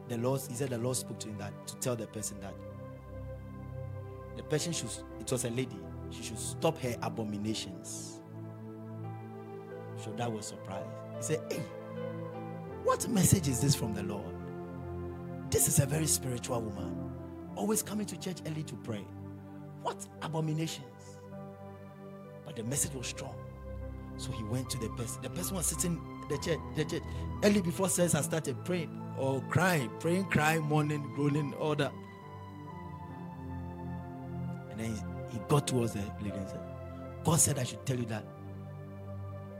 the 0.09 0.17
Lord, 0.19 0.41
he 0.49 0.55
said 0.55 0.71
the 0.71 0.79
Lord 0.79 0.97
spoke 0.97 1.19
to 1.21 1.29
him 1.29 1.39
that 1.39 1.67
to 1.67 1.77
tell 1.77 1.97
the 1.97 2.07
person 2.07 2.39
that 2.41 2.55
the 4.37 4.43
person 4.43 4.73
should, 4.73 4.91
it 5.21 5.31
was 5.31 5.45
a 5.45 5.51
lady, 5.51 5.79
she 6.11 6.23
should 6.23 6.39
stop 6.39 6.79
her 6.79 6.95
abominations. 7.03 8.21
So 9.97 10.13
that 10.13 10.31
was 10.31 10.47
surprised. 10.47 10.87
He 11.17 11.23
said, 11.23 11.41
Hey, 11.51 11.63
what 12.85 13.09
message 13.09 13.49
is 13.49 13.61
this 13.61 13.75
from 13.75 13.95
the 13.95 14.03
Lord? 14.03 14.35
This 15.51 15.69
is 15.69 15.81
a 15.81 15.87
very 15.87 16.07
spiritual 16.07 16.61
woman, 16.61 17.11
always 17.57 17.83
coming 17.83 18.07
to 18.07 18.19
church 18.19 18.39
early 18.47 18.63
to 18.65 18.75
pray. 18.77 19.05
What 19.83 20.07
abominations? 20.23 20.85
But 22.45 22.57
the 22.57 22.65
message 22.65 22.93
was 22.95 23.07
strong. 23.07 23.35
So 24.19 24.33
he 24.33 24.45
went 24.45 24.71
to 24.71 24.79
the 24.79 24.89
person. 24.91 25.23
The 25.23 25.31
person 25.31 25.57
was 25.57 25.67
sitting 25.67 26.01
the 26.29 26.39
church, 26.39 26.59
the 26.75 26.85
church 26.85 27.03
early 27.43 27.61
before 27.61 27.89
service 27.89 28.15
I 28.15 28.23
started 28.23 28.63
praying 28.65 29.06
or 29.19 29.41
crying, 29.49 29.91
praying, 30.01 30.25
crying, 30.27 30.63
mourning, 30.63 31.03
groaning, 31.15 31.55
all 31.55 31.75
that. 31.75 31.93
And 34.71 34.81
then 34.81 34.95
he, 35.31 35.37
he 35.37 35.41
got 35.49 35.67
towards 35.67 35.95
the 35.95 36.01
lady 36.23 36.37
and 36.37 36.49
said, 36.49 36.61
God 37.25 37.41
said 37.41 37.59
I 37.59 37.65
should 37.65 37.85
tell 37.87 37.99
you 37.99 38.07
that 38.07 38.25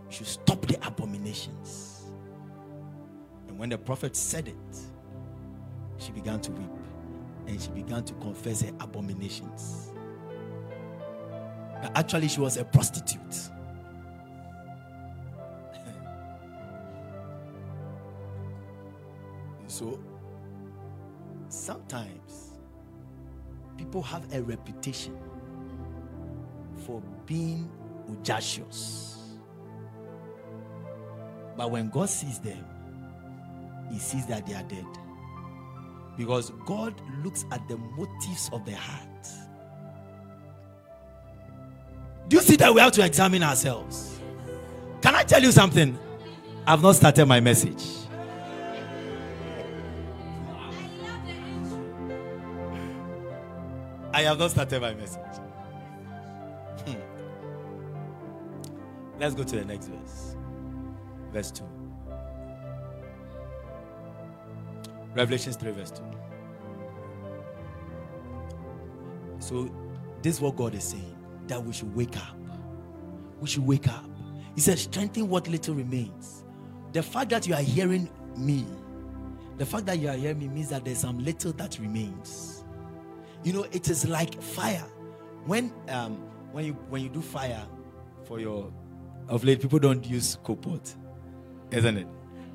you 0.07 0.13
should 0.13 0.27
stop 0.27 0.65
the 0.67 0.77
abominations. 0.87 2.11
And 3.49 3.59
when 3.59 3.71
the 3.71 3.79
prophet 3.79 4.15
said 4.15 4.49
it, 4.49 4.55
she 5.99 6.13
began 6.13 6.41
to 6.41 6.53
weep 6.53 6.71
and 7.47 7.61
she 7.61 7.71
began 7.71 8.05
to 8.05 8.15
confess 8.15 8.63
her 8.63 8.73
abominations. 8.81 9.93
Actually, 11.95 12.29
she 12.29 12.41
was 12.41 12.57
a 12.57 12.65
prostitute. 12.65 13.51
So 19.77 19.99
sometimes 21.51 22.53
people 23.77 24.01
have 24.01 24.33
a 24.33 24.41
reputation 24.41 25.15
for 26.87 27.03
being 27.27 27.71
audacious. 28.09 29.19
But 31.59 31.71
when 31.71 31.91
God 31.91 32.09
sees 32.09 32.39
them, 32.39 32.65
He 33.93 33.99
sees 33.99 34.25
that 34.29 34.47
they 34.47 34.55
are 34.55 34.63
dead. 34.63 34.87
Because 36.17 36.53
God 36.65 36.99
looks 37.23 37.45
at 37.53 37.69
the 37.69 37.77
motives 37.77 38.49
of 38.55 38.65
the 38.65 38.75
heart. 38.75 39.29
Do 42.29 42.37
you 42.37 42.43
see 42.43 42.57
that 42.57 42.75
we 42.75 42.81
have 42.81 42.93
to 42.93 43.05
examine 43.05 43.43
ourselves? 43.43 44.19
Can 45.03 45.15
I 45.15 45.23
tell 45.23 45.43
you 45.43 45.53
something? 45.53 45.99
I've 46.67 46.81
not 46.81 46.97
started 46.97 47.27
my 47.27 47.41
message. 47.41 48.06
I 54.17 54.23
have 54.23 54.39
not 54.39 54.51
started 54.51 54.81
my 54.81 54.95
message. 54.95 55.21
Hmm. 56.87 56.95
Let's 59.21 59.35
go 59.35 59.45
to 59.45 59.57
the 59.57 59.65
next 59.67 59.89
verse. 59.89 60.37
Verse 61.35 61.51
2. 61.51 61.65
Revelations 65.15 65.57
3, 65.57 65.71
verse 65.73 65.91
2. 65.91 66.03
So, 69.39 69.71
this 70.23 70.37
is 70.37 70.41
what 70.41 70.57
God 70.57 70.75
is 70.75 70.85
saying 70.85 71.15
that 71.49 71.63
we 71.63 71.75
should 71.75 71.95
wake 71.95 72.17
up. 72.17 72.39
We 73.43 73.49
should 73.49 73.67
wake 73.67 73.87
up. 73.87 74.07
He 74.55 74.63
said, 74.63 74.79
strengthen 74.79 75.29
what 75.29 75.47
little 75.47 75.75
remains. 75.75 76.43
The 76.95 77.03
fact 77.03 77.29
that 77.29 77.47
you 77.47 77.53
are 77.53 77.61
hearing 77.61 78.09
me, 78.35 78.65
the 79.59 79.67
fact 79.67 79.85
that 79.85 79.99
you 79.99 80.09
are 80.09 80.17
hearing 80.17 80.39
me 80.39 80.49
means 80.49 80.71
that 80.71 80.87
there's 80.87 81.01
some 81.01 81.19
little 81.19 81.53
that 81.53 81.79
remains. 81.79 82.56
You 83.47 83.53
know, 83.53 83.63
it 83.71 83.89
is 83.89 84.09
like 84.09 84.43
fire. 84.43 84.85
When 85.45 85.73
um 85.89 86.17
when 86.51 86.65
you 86.65 86.73
when 86.89 87.01
you 87.01 87.09
do 87.09 87.23
fire 87.23 87.65
for 88.25 88.41
your 88.41 88.73
of 89.29 89.45
late, 89.45 89.61
people 89.61 89.79
don't 89.79 90.05
use 90.05 90.37
coal 90.43 90.57
pot, 90.57 90.93
isn't 91.71 91.97
it? 91.97 92.09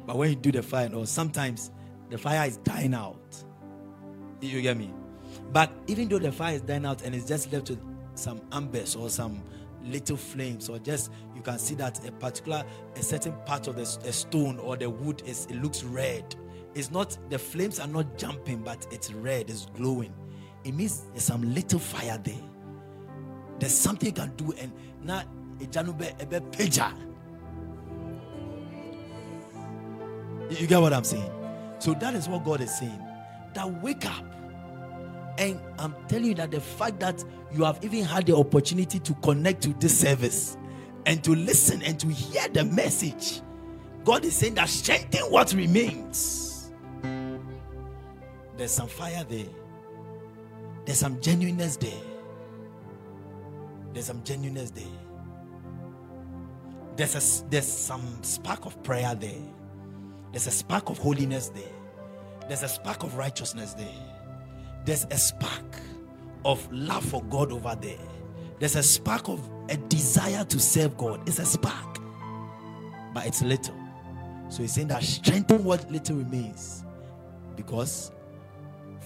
But 0.05 0.17
when 0.17 0.31
you 0.31 0.35
do 0.35 0.51
the 0.51 0.61
fire, 0.61 0.93
or 0.93 1.05
sometimes 1.05 1.71
the 2.09 2.17
fire 2.17 2.45
is 2.45 2.57
dying 2.57 2.93
out. 2.93 3.41
You 4.41 4.61
get 4.61 4.75
me? 4.75 4.93
But 5.53 5.71
even 5.87 6.09
though 6.09 6.19
the 6.19 6.33
fire 6.33 6.55
is 6.55 6.61
dying 6.61 6.85
out 6.85 7.03
and 7.03 7.15
it's 7.15 7.25
just 7.25 7.53
left 7.53 7.69
with 7.69 7.79
some 8.15 8.41
embers 8.51 8.97
or 8.97 9.09
some 9.09 9.41
little 9.85 10.17
flames, 10.17 10.67
or 10.67 10.77
just 10.77 11.09
you 11.33 11.41
can 11.41 11.57
see 11.57 11.75
that 11.75 12.05
a 12.05 12.11
particular, 12.11 12.65
a 12.97 13.01
certain 13.01 13.33
part 13.45 13.69
of 13.69 13.77
the 13.77 13.85
stone 13.85 14.59
or 14.59 14.75
the 14.75 14.89
wood 14.89 15.23
is 15.25 15.45
it 15.45 15.55
looks 15.61 15.85
red. 15.85 16.35
It's 16.75 16.91
not 16.91 17.17
the 17.29 17.39
flames 17.39 17.79
are 17.79 17.87
not 17.87 18.17
jumping, 18.17 18.61
but 18.61 18.85
it's 18.91 19.13
red, 19.13 19.49
it's 19.49 19.67
glowing. 19.67 20.13
It 20.63 20.73
means 20.73 21.03
there's 21.11 21.23
some 21.23 21.53
little 21.53 21.79
fire 21.79 22.19
there. 22.23 22.35
There's 23.59 23.73
something 23.73 24.07
you 24.07 24.13
can 24.13 24.35
do, 24.35 24.53
and 24.59 24.71
now 25.03 25.23
a 25.59 25.65
janube 25.65 26.01
a 26.19 26.41
pager. 26.41 26.91
You 30.49 30.67
get 30.67 30.81
what 30.81 30.93
I'm 30.93 31.03
saying? 31.03 31.31
So 31.79 31.93
that 31.93 32.13
is 32.13 32.27
what 32.27 32.43
God 32.43 32.61
is 32.61 32.77
saying. 32.77 33.01
That 33.53 33.81
wake 33.81 34.05
up. 34.05 34.25
And 35.37 35.59
I'm 35.79 35.95
telling 36.07 36.25
you 36.25 36.33
that 36.35 36.51
the 36.51 36.59
fact 36.59 36.99
that 36.99 37.23
you 37.53 37.63
have 37.63 37.79
even 37.83 38.03
had 38.03 38.25
the 38.25 38.35
opportunity 38.35 38.99
to 38.99 39.13
connect 39.15 39.63
to 39.63 39.73
this 39.73 39.99
service 39.99 40.57
and 41.05 41.23
to 41.23 41.33
listen 41.33 41.81
and 41.81 41.99
to 41.99 42.07
hear 42.07 42.47
the 42.49 42.65
message, 42.65 43.41
God 44.03 44.25
is 44.25 44.35
saying 44.35 44.55
that 44.55 44.69
strengthen 44.69 45.21
what 45.31 45.53
remains. 45.53 46.71
There's 48.57 48.71
some 48.71 48.87
fire 48.87 49.23
there, 49.23 49.45
there's 50.91 50.99
some 50.99 51.21
genuineness 51.21 51.77
there. 51.77 52.01
There's 53.93 54.07
some 54.07 54.21
genuineness 54.25 54.71
there. 54.71 54.83
There's, 56.97 57.15
a, 57.15 57.49
there's 57.49 57.65
some 57.65 58.21
spark 58.23 58.65
of 58.65 58.83
prayer 58.83 59.15
there. 59.15 59.39
There's 60.33 60.47
a 60.47 60.51
spark 60.51 60.89
of 60.89 60.97
holiness 60.97 61.47
there. 61.47 61.63
There's 62.49 62.63
a 62.63 62.67
spark 62.67 63.03
of 63.03 63.15
righteousness 63.15 63.73
there. 63.73 63.87
There's 64.83 65.07
a 65.11 65.17
spark 65.17 65.79
of 66.43 66.69
love 66.73 67.05
for 67.05 67.23
God 67.23 67.53
over 67.53 67.73
there. 67.79 67.95
There's 68.59 68.75
a 68.75 68.83
spark 68.83 69.29
of 69.29 69.49
a 69.69 69.77
desire 69.77 70.43
to 70.43 70.59
serve 70.59 70.97
God. 70.97 71.25
It's 71.25 71.39
a 71.39 71.45
spark, 71.45 71.99
but 73.13 73.25
it's 73.25 73.41
little. 73.41 73.79
So 74.49 74.61
he's 74.61 74.73
saying 74.73 74.89
that 74.89 75.03
strengthen 75.03 75.63
what 75.63 75.89
little 75.89 76.17
remains. 76.17 76.83
Because 77.55 78.11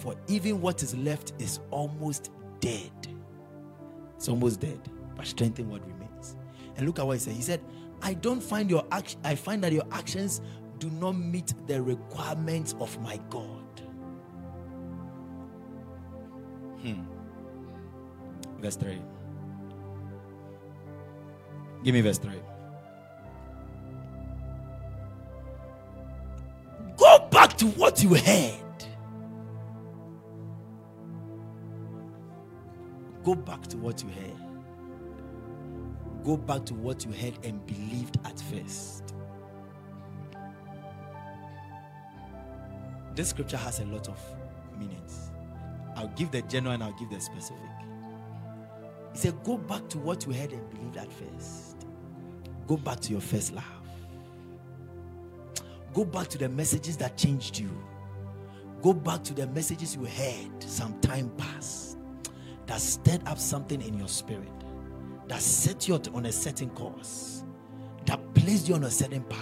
for 0.06 0.14
even 0.28 0.62
what 0.62 0.84
is 0.84 0.96
left 0.98 1.34
is 1.40 1.60
almost 1.72 2.30
dead. 2.60 2.92
It's 4.16 4.30
almost 4.30 4.60
dead. 4.60 4.80
But 5.16 5.26
strengthen 5.26 5.68
what 5.68 5.82
remains. 5.82 6.36
And 6.78 6.86
look 6.86 7.00
at 7.00 7.08
what 7.08 7.14
he 7.14 7.20
said. 7.20 7.34
He 7.34 7.42
said, 7.42 7.60
I 8.04 8.14
don't 8.14 8.40
find 8.40 8.70
your 8.70 8.86
action, 8.92 9.20
I 9.24 9.34
find 9.34 9.64
that 9.64 9.72
your 9.72 9.86
actions 9.92 10.42
do 10.78 10.92
not 10.92 11.14
meet 11.14 11.56
the 11.66 11.82
requirements 11.82 12.76
of 12.80 13.02
my 13.02 13.20
God. 13.32 13.64
Hmm. 16.82 17.02
Verse 18.60 18.76
3. 18.76 19.02
Give 21.84 21.96
me 21.96 22.02
verse 22.02 22.20
3. 22.20 22.32
Go 26.96 27.28
back 27.32 27.58
to 27.58 27.66
what 27.70 28.04
you 28.04 28.14
heard. 28.14 28.65
Go 33.26 33.34
back 33.34 33.64
to 33.68 33.78
what 33.78 34.04
you 34.04 34.10
heard. 34.10 34.38
Go 36.24 36.38
back 36.38 36.64
to 36.66 36.76
what 36.76 37.04
you 37.04 37.12
heard 37.12 37.34
and 37.44 37.66
believed 37.66 38.20
at 38.24 38.40
first. 38.40 39.16
This 43.16 43.30
scripture 43.30 43.58
has 43.58 43.80
a 43.80 43.86
lot 43.86 44.08
of 44.08 44.20
meanings. 44.78 45.32
I'll 45.96 46.10
give 46.10 46.30
the 46.30 46.44
general 46.44 46.76
and 46.76 46.84
I'll 46.84 46.94
give 47.00 47.10
the 47.10 47.20
specific. 47.20 47.64
He 49.14 49.18
said, 49.18 49.44
Go 49.44 49.58
back 49.58 49.90
to 49.90 49.98
what 49.98 50.28
you 50.28 50.34
heard 50.34 50.52
and 50.52 50.70
believed 50.70 50.98
at 50.98 51.12
first. 51.12 51.88
Go 52.68 52.78
back 52.78 53.00
to 53.00 53.12
your 53.12 53.22
first 53.22 53.54
love. 53.54 53.64
Go 55.96 56.06
back 56.06 56.28
to 56.28 56.38
the 56.38 56.50
messages 56.50 56.96
that 56.98 57.18
changed 57.18 57.58
you. 57.58 57.72
Go 58.84 58.94
back 58.94 59.24
to 59.24 59.34
the 59.34 59.48
messages 59.48 59.96
you 59.96 60.06
heard 60.06 60.62
some 60.62 61.00
time 61.00 61.32
past 61.38 61.95
that 62.68 62.82
stirred 62.82 63.28
up 63.28 63.38
something 63.38 63.82
in 63.82 63.98
your 63.98 64.08
spirit, 64.08 64.52
that 65.28 65.42
set 65.42 65.88
you 65.88 65.96
on 66.14 66.26
a 66.26 66.32
certain 66.32 66.70
course, 66.72 67.44
that 68.06 68.20
placed 68.34 68.70
you 68.70 68.76
on 68.76 68.84
a 68.84 68.92
certain 68.92 69.24
path. 69.24 69.40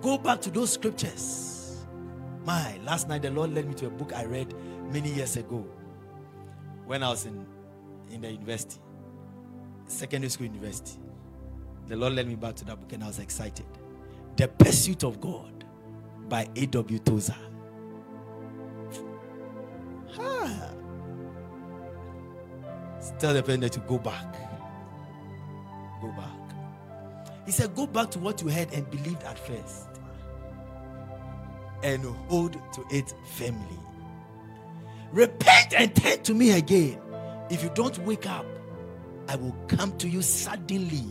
Go 0.00 0.18
back 0.18 0.40
to 0.42 0.50
those 0.50 0.72
scriptures 0.72 1.58
my, 2.48 2.78
last 2.82 3.10
night 3.10 3.20
the 3.20 3.30
Lord 3.30 3.52
led 3.52 3.68
me 3.68 3.74
to 3.74 3.88
a 3.88 3.90
book 3.90 4.14
I 4.14 4.24
read 4.24 4.54
many 4.90 5.12
years 5.12 5.36
ago 5.36 5.66
when 6.86 7.02
I 7.02 7.10
was 7.10 7.26
in, 7.26 7.46
in 8.10 8.22
the 8.22 8.32
university, 8.32 8.80
secondary 9.86 10.30
school 10.30 10.46
university. 10.46 10.98
The 11.88 11.96
Lord 11.96 12.14
led 12.14 12.26
me 12.26 12.36
back 12.36 12.54
to 12.56 12.64
that 12.64 12.80
book 12.80 12.90
and 12.94 13.04
I 13.04 13.08
was 13.08 13.18
excited. 13.18 13.66
The 14.36 14.48
Pursuit 14.48 15.04
of 15.04 15.20
God 15.20 15.66
by 16.26 16.48
A.W. 16.56 16.98
Tozer. 17.00 17.36
Ah. 20.18 20.70
Tell 23.18 23.34
the 23.34 23.42
person 23.42 23.68
to 23.68 23.80
go 23.80 23.98
back. 23.98 24.34
Go 26.00 26.12
back. 26.12 26.28
He 27.46 27.52
said, 27.52 27.74
Go 27.74 27.86
back 27.86 28.10
to 28.12 28.18
what 28.18 28.42
you 28.42 28.48
heard 28.48 28.72
and 28.72 28.88
believed 28.90 29.22
at 29.24 29.38
first 29.38 29.86
and 31.82 32.04
hold 32.28 32.52
to 32.72 32.84
it 32.90 33.14
firmly. 33.36 33.78
Repent 35.12 35.74
and 35.74 35.94
turn 35.94 36.22
to 36.24 36.34
me 36.34 36.52
again. 36.52 37.00
If 37.50 37.62
you 37.62 37.70
don't 37.74 37.96
wake 38.00 38.26
up, 38.26 38.44
I 39.28 39.36
will 39.36 39.56
come 39.68 39.96
to 39.98 40.08
you 40.08 40.22
suddenly, 40.22 41.04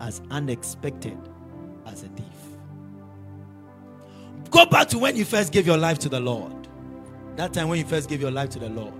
as 0.00 0.20
unexpected 0.30 1.18
as 1.86 2.02
a 2.02 2.08
thief. 2.08 2.24
Go 4.50 4.66
back 4.66 4.88
to 4.88 4.98
when 4.98 5.16
you 5.16 5.24
first 5.24 5.52
gave 5.52 5.66
your 5.66 5.78
life 5.78 5.98
to 6.00 6.08
the 6.08 6.20
Lord. 6.20 6.52
That 7.36 7.52
time 7.52 7.68
when 7.68 7.78
you 7.78 7.84
first 7.84 8.08
gave 8.08 8.20
your 8.20 8.30
life 8.30 8.50
to 8.50 8.58
the 8.58 8.68
Lord, 8.68 8.94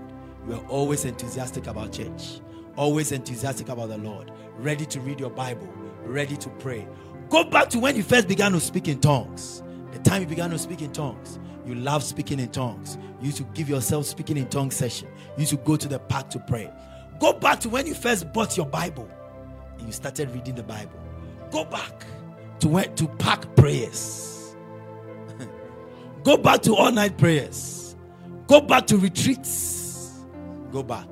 you 0.47 0.55
were 0.55 0.67
always 0.67 1.03
enthusiastic 1.03 1.67
about 1.67 1.91
church, 1.91 2.39
always 2.77 3.11
enthusiastic 3.11 3.67
about 3.67 3.89
the 3.89 3.97
Lord, 3.97 4.31
ready 4.57 4.85
to 4.85 5.01
read 5.01 5.19
your 5.19 5.29
Bible, 5.29 5.67
ready 6.03 6.37
to 6.37 6.49
pray. 6.51 6.87
Go 7.29 7.43
back 7.43 7.69
to 7.71 7.79
when 7.79 7.97
you 7.97 8.03
first 8.03 8.29
began 8.29 8.53
to 8.53 8.59
speak 8.61 8.87
in 8.87 9.01
tongues. 9.01 9.61
The 9.91 9.99
time 9.99 10.21
you 10.21 10.27
began 10.27 10.49
to 10.51 10.57
speak 10.57 10.81
in 10.81 10.93
tongues, 10.93 11.39
you 11.65 11.75
love 11.75 12.01
speaking 12.01 12.39
in 12.39 12.49
tongues. 12.49 12.97
You 13.19 13.25
used 13.25 13.37
to 13.37 13.43
give 13.53 13.67
yourself 13.67 14.05
speaking 14.05 14.37
in 14.37 14.47
tongues 14.47 14.75
session. 14.75 15.09
You 15.35 15.41
used 15.41 15.51
to 15.51 15.57
go 15.57 15.75
to 15.75 15.87
the 15.87 15.99
park 15.99 16.29
to 16.29 16.39
pray. 16.39 16.71
Go 17.19 17.33
back 17.33 17.59
to 17.61 17.69
when 17.69 17.85
you 17.85 17.93
first 17.93 18.31
bought 18.31 18.55
your 18.55 18.67
Bible 18.67 19.09
and 19.77 19.87
you 19.87 19.91
started 19.91 20.29
reading 20.31 20.55
the 20.55 20.63
Bible. 20.63 20.99
Go 21.51 21.65
back 21.65 22.05
to 22.59 22.69
when 22.69 22.95
to 22.95 23.07
pack 23.07 23.53
prayers. 23.57 24.55
Go 26.23 26.37
back 26.37 26.61
to 26.61 26.75
all 26.75 26.91
night 26.91 27.17
prayers. 27.17 27.95
Go 28.47 28.61
back 28.61 28.87
to 28.87 28.97
retreats. 28.97 29.76
Go 30.71 30.83
back 30.83 31.07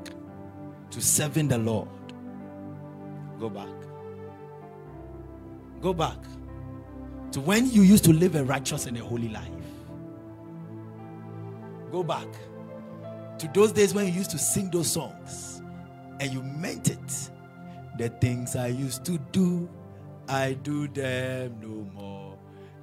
to 0.92 1.02
serving 1.02 1.48
the 1.48 1.58
Lord. 1.58 1.88
Go 3.40 3.50
back. 3.50 3.68
Go 5.82 5.94
back 5.94 6.18
to 7.32 7.42
when 7.42 7.70
you 7.70 7.82
used 7.82 8.04
to 8.06 8.14
live 8.14 8.36
a 8.36 8.44
righteous 8.44 8.86
and 8.86 8.98
a 8.98 9.04
holy 9.04 9.30
life. 9.30 9.50
Go 11.92 12.04
back 12.04 12.28
to 13.40 13.50
those 13.54 13.72
days 13.72 13.94
when 13.94 14.06
you 14.06 14.12
used 14.12 14.32
to 14.32 14.38
sing 14.38 14.70
those 14.72 14.92
songs 14.92 15.62
and 16.20 16.32
you 16.34 16.42
meant 16.42 16.90
it. 16.90 17.30
The 17.98 18.10
things 18.10 18.56
I 18.56 18.68
used 18.68 19.06
to 19.06 19.18
do, 19.32 19.70
I 20.28 20.54
do 20.54 20.88
them 20.88 21.58
no 21.62 21.90
more. 21.94 22.38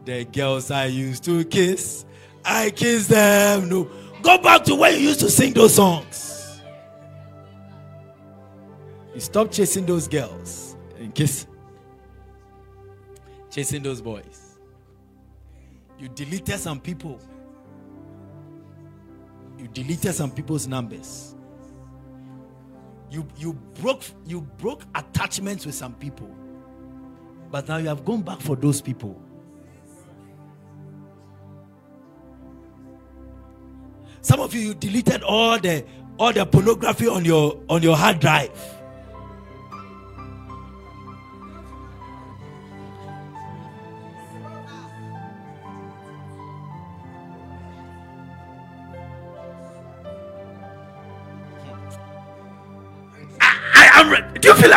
The 0.04 0.24
girls 0.24 0.70
I 0.70 0.86
used 0.86 1.24
to 1.24 1.44
kiss, 1.44 2.04
I 2.44 2.70
kiss 2.70 3.08
them 3.08 3.68
no. 3.68 3.90
Go 4.22 4.38
back 4.38 4.64
to 4.64 4.74
when 4.74 4.94
you 4.94 5.08
used 5.08 5.20
to 5.20 5.30
sing 5.30 5.52
those 5.52 5.74
songs. 5.74 6.41
You 9.14 9.20
stop 9.20 9.50
chasing 9.50 9.86
those 9.86 10.08
girls 10.08 10.76
and 10.98 11.14
kiss, 11.14 11.46
chasing 13.50 13.82
those 13.82 14.00
boys. 14.00 14.58
You 15.98 16.08
deleted 16.08 16.58
some 16.58 16.80
people 16.80 17.20
you 19.62 19.68
deleted 19.68 20.12
some 20.12 20.32
people's 20.32 20.66
numbers. 20.66 21.36
You 23.10 23.26
you 23.36 23.52
broke 23.80 24.02
you 24.26 24.40
broke 24.40 24.82
attachments 24.94 25.64
with 25.64 25.76
some 25.76 25.94
people. 25.94 26.28
But 27.48 27.68
now 27.68 27.76
you 27.76 27.86
have 27.86 28.04
gone 28.04 28.22
back 28.22 28.40
for 28.40 28.56
those 28.56 28.80
people. 28.80 29.22
Some 34.20 34.40
of 34.40 34.52
you 34.52 34.60
you 34.60 34.74
deleted 34.74 35.22
all 35.22 35.60
the 35.60 35.84
all 36.18 36.32
the 36.32 36.44
pornography 36.44 37.06
on 37.06 37.24
your 37.24 37.60
on 37.68 37.82
your 37.84 37.96
hard 37.96 38.18
drive. 38.18 38.50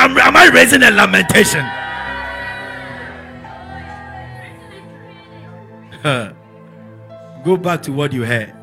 I'm, 0.06 0.16
am 0.20 0.38
I 0.38 0.50
raising 0.50 0.84
a 0.84 0.92
lamentation? 0.92 1.66
Go 7.44 7.58
back 7.58 7.82
to 7.84 7.92
what 7.92 8.14
you 8.14 8.24
heard 8.24 8.54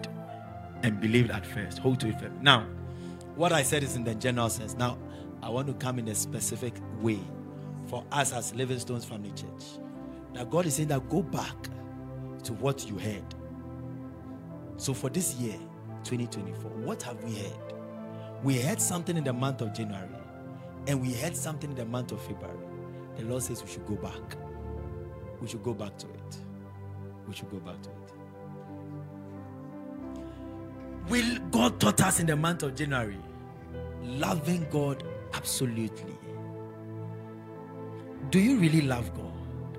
and 0.85 1.01
believed 1.01 1.33
at 1.33 1.45
first. 1.45 1.79
Hold 1.79 1.99
to 2.01 2.09
it 2.11 2.21
first. 2.21 2.33
Now, 2.41 2.65
what 3.35 3.53
I 3.53 3.65
said 3.65 3.83
is 3.83 3.97
in 3.97 4.05
the 4.05 4.15
general 4.15 4.51
sense. 4.51 4.77
Now, 4.77 4.97
I 5.43 5.49
want 5.49 5.67
to 5.67 5.75
come 5.75 5.99
in 5.99 6.07
a 6.07 6.15
specific 6.15 6.75
way 7.01 7.19
for 7.89 8.05
us 8.13 8.33
as 8.33 8.55
Living 8.55 8.79
Stones 8.79 9.05
Family 9.05 9.33
Church. 9.33 9.65
Now, 10.35 10.45
God 10.45 10.67
is 10.67 10.77
saying 10.77 10.91
that 10.91 11.09
go 11.09 11.23
back 11.23 11.57
to 12.45 12.53
what 12.53 12.89
you 12.89 12.99
heard. 12.99 13.35
So, 14.77 14.95
for 14.95 15.11
this 15.11 15.35
year, 15.35 15.59
2024, 16.05 16.71
what 16.71 17.03
have 17.03 17.21
we 17.25 17.35
heard? 17.35 17.75
We 18.45 18.61
heard 18.61 18.81
something 18.81 19.17
in 19.17 19.25
the 19.25 19.33
month 19.33 19.61
of 19.61 19.73
January 19.75 20.22
and 20.87 21.01
we 21.01 21.13
heard 21.13 21.37
something 21.37 21.71
in 21.71 21.77
the 21.77 21.85
month 21.85 22.13
of 22.13 22.21
February, 22.23 22.59
the 23.17 23.25
Lord 23.25 23.43
says 23.43 23.63
we 23.63 23.71
should 23.71 23.87
go 23.87 23.97
back. 23.97 24.37
We 25.41 25.49
should 25.49 25.63
go 25.63 25.75
back 25.75 25.97
to 25.99 26.07
it. 26.09 26.37
We 27.27 27.35
should 27.35 27.51
go 27.51 27.59
back 27.59 27.81
to 27.83 27.91
it. 27.91 28.13
Will 31.09 31.39
God 31.51 31.81
taught 31.81 32.01
us 32.01 32.21
in 32.21 32.27
the 32.27 32.37
month 32.37 32.63
of 32.63 32.75
January? 32.75 33.19
Loving 34.03 34.67
God 34.71 35.05
absolutely. 35.35 36.17
Do 38.31 38.39
you 38.39 38.59
really 38.59 38.83
love 38.83 39.13
God? 39.15 39.79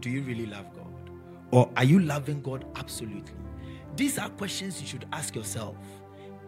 Do 0.00 0.10
you 0.10 0.22
really 0.22 0.46
love 0.46 0.66
God? 0.74 1.10
Or 1.50 1.70
are 1.76 1.84
you 1.84 2.00
loving 2.00 2.42
God 2.42 2.66
absolutely? 2.76 3.34
These 3.96 4.18
are 4.18 4.28
questions 4.30 4.80
you 4.80 4.86
should 4.86 5.06
ask 5.12 5.34
yourself 5.34 5.76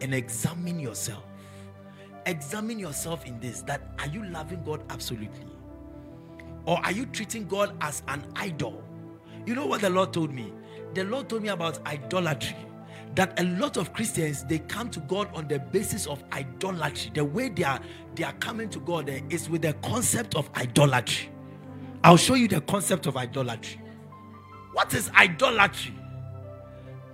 and 0.01 0.13
examine 0.13 0.79
yourself 0.79 1.23
examine 2.27 2.77
yourself 2.77 3.25
in 3.25 3.39
this 3.39 3.61
that 3.63 3.81
are 3.99 4.07
you 4.07 4.23
loving 4.25 4.63
God 4.63 4.83
absolutely? 4.89 5.47
Or 6.65 6.77
are 6.85 6.91
you 6.91 7.05
treating 7.05 7.47
God 7.47 7.75
as 7.81 8.03
an 8.07 8.23
idol? 8.35 8.83
You 9.45 9.55
know 9.55 9.65
what 9.65 9.81
the 9.81 9.89
Lord 9.89 10.13
told 10.13 10.33
me? 10.33 10.53
The 10.93 11.05
Lord 11.05 11.29
told 11.29 11.43
me 11.43 11.49
about 11.49 11.85
idolatry. 11.87 12.55
That 13.15 13.39
a 13.39 13.43
lot 13.43 13.77
of 13.77 13.93
Christians 13.93 14.43
they 14.43 14.59
come 14.59 14.89
to 14.91 14.99
God 14.99 15.29
on 15.33 15.47
the 15.47 15.59
basis 15.59 16.05
of 16.05 16.23
idolatry. 16.33 17.11
The 17.13 17.23
way 17.25 17.49
they 17.49 17.63
are 17.63 17.79
they 18.15 18.23
are 18.23 18.33
coming 18.33 18.69
to 18.69 18.79
God 18.79 19.09
eh, 19.09 19.21
is 19.29 19.49
with 19.49 19.63
the 19.63 19.73
concept 19.73 20.35
of 20.35 20.49
idolatry. 20.55 21.29
I'll 22.03 22.17
show 22.17 22.35
you 22.35 22.47
the 22.47 22.61
concept 22.61 23.07
of 23.07 23.17
idolatry. 23.17 23.81
What 24.73 24.93
is 24.93 25.09
idolatry? 25.15 25.95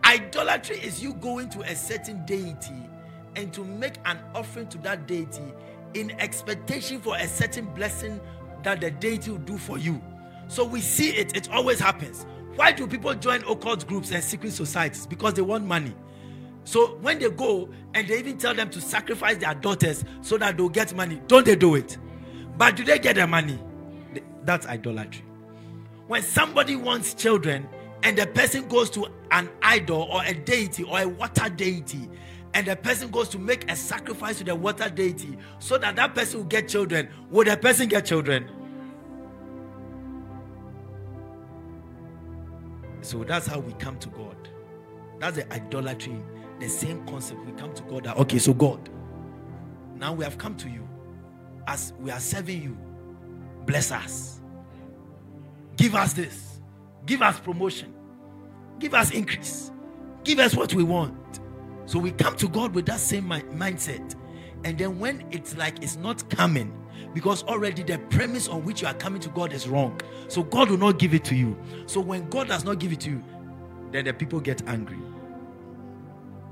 Idolatry 0.04 0.78
is 0.80 1.02
you 1.02 1.14
going 1.14 1.50
to 1.52 1.62
a 1.62 1.76
certain 1.76 2.26
deity 2.26 2.74
and 3.36 3.54
to 3.54 3.64
make 3.64 3.96
an 4.06 4.20
offering 4.36 4.68
to 4.68 4.78
that 4.80 5.08
deity 5.08 5.44
in 5.94 6.12
expectation 6.20 7.00
for 7.00 7.16
a 7.18 7.28
certain 7.28 7.66
blessing 7.74 8.20
that 8.64 8.82
the 8.82 8.92
deity 8.92 9.32
will 9.32 9.38
do 9.40 9.58
for 9.58 9.78
you. 9.78 10.02
So 10.48 10.66
we 10.66 10.82
see 10.82 11.10
it, 11.12 11.36
it 11.36 11.52
always 11.52 11.80
happens. 11.80 12.26
Why 12.56 12.72
do 12.72 12.88
people 12.88 13.14
join 13.16 13.44
occult 13.46 13.88
groups 13.88 14.12
and 14.12 14.24
secret 14.24 14.54
societies? 14.54 15.08
Because 15.08 15.34
they 15.34 15.42
want 15.42 15.66
money. 15.66 15.94
So 16.66 16.96
when 17.02 17.20
they 17.20 17.30
go 17.30 17.70
and 17.94 18.08
they 18.08 18.20
even 18.20 18.38
tell 18.38 18.54
them 18.54 18.70
to 18.70 18.80
sacrifice 18.80 19.38
their 19.38 19.54
daughters 19.54 20.06
so 20.22 20.38
that 20.38 20.58
they'll 20.58 20.70
get 20.70 20.94
money, 20.96 21.22
don't 21.28 21.46
they 21.46 21.56
do 21.56 21.76
it? 21.76 21.98
But 22.58 22.76
do 22.76 22.84
they 22.84 23.00
get 23.00 23.16
the 23.16 23.28
money? 23.28 23.60
That's 24.44 24.66
idolatry. 24.68 25.24
When 26.08 26.22
somebody 26.22 26.76
wants 26.76 27.14
children 27.14 27.68
and 28.04 28.18
the 28.18 28.28
person 28.28 28.68
goes 28.68 28.90
to 28.92 29.08
an 29.32 29.50
idol 29.62 30.04
or 30.04 30.24
a 30.24 30.34
deity 30.34 30.84
or 30.84 31.00
a 31.02 31.08
water 31.08 31.50
deity 31.50 32.10
and 32.54 32.68
the 32.68 32.76
person 32.76 33.10
goes 33.10 33.30
to 33.30 33.40
make 33.40 33.70
a 33.72 33.76
sacrifice 33.76 34.38
to 34.38 34.44
the 34.44 34.56
water 34.56 34.90
deity 34.90 35.38
so 35.60 35.78
that 35.78 35.96
that 35.96 36.14
person 36.14 36.40
will 36.40 36.46
get 36.46 36.68
children, 36.68 37.10
will 37.30 37.46
the 37.46 37.58
person 37.58 37.88
get 37.88 38.06
children? 38.06 38.50
So 43.02 43.24
that's 43.24 43.48
how 43.48 43.60
we 43.60 43.74
come 43.74 43.98
to 44.00 44.10
God. 44.10 44.38
That's 45.20 45.38
the 45.38 45.52
idolatry, 45.54 46.16
the 46.60 46.70
same 46.70 47.06
concept. 47.06 47.46
We 47.46 47.52
come 47.54 47.74
to 47.74 47.84
God 47.84 48.06
that, 48.06 48.18
okay, 48.18 48.40
so 48.40 48.54
God, 48.54 48.90
now 49.96 50.14
we 50.14 50.24
have 50.24 50.38
come 50.38 50.56
to 50.58 50.70
you 50.70 50.88
as 51.68 51.94
we 52.00 52.12
are 52.12 52.20
serving 52.20 52.62
you. 52.62 52.78
Bless 53.66 53.92
us. 53.92 54.42
Give 55.76 55.96
us 55.96 56.14
this. 56.14 56.60
Give 57.06 57.22
us 57.22 57.40
promotion. 57.40 57.94
Give 58.80 58.94
us 58.94 59.12
increase. 59.12 59.72
Give 60.24 60.40
us 60.40 60.56
what 60.56 60.74
we 60.74 60.84
want. 60.84 61.40
So 61.86 62.00
we 62.00 62.12
come 62.12 62.36
to 62.38 62.48
God 62.48 62.74
with 62.74 62.86
that 62.88 63.00
same 63.00 63.26
mindset. 63.26 64.16
And 64.64 64.78
then 64.78 65.00
when 65.00 65.26
it's 65.32 65.58
like 65.58 65.84
it's 65.84 65.98
not 65.98 66.30
coming, 66.30 66.74
because 67.14 67.44
already 67.44 67.84
the 67.84 68.00
premise 68.10 68.48
on 68.48 68.64
which 68.64 68.82
you 68.82 68.88
are 68.88 68.94
coming 68.94 69.22
to 69.22 69.30
God 69.30 69.54
is 69.54 69.68
wrong. 69.68 70.00
So 70.30 70.44
God 70.44 70.70
will 70.70 70.78
not 70.78 71.00
give 71.00 71.14
it 71.14 71.24
to 71.26 71.36
you. 71.36 71.58
So 71.86 72.00
when 72.00 72.30
God 72.30 72.48
does 72.48 72.64
not 72.64 72.80
give 72.80 72.92
it 72.92 73.02
to 73.02 73.12
you, 73.12 73.24
then 73.92 74.06
the 74.06 74.14
people 74.14 74.40
get 74.40 74.68
angry. 74.68 74.98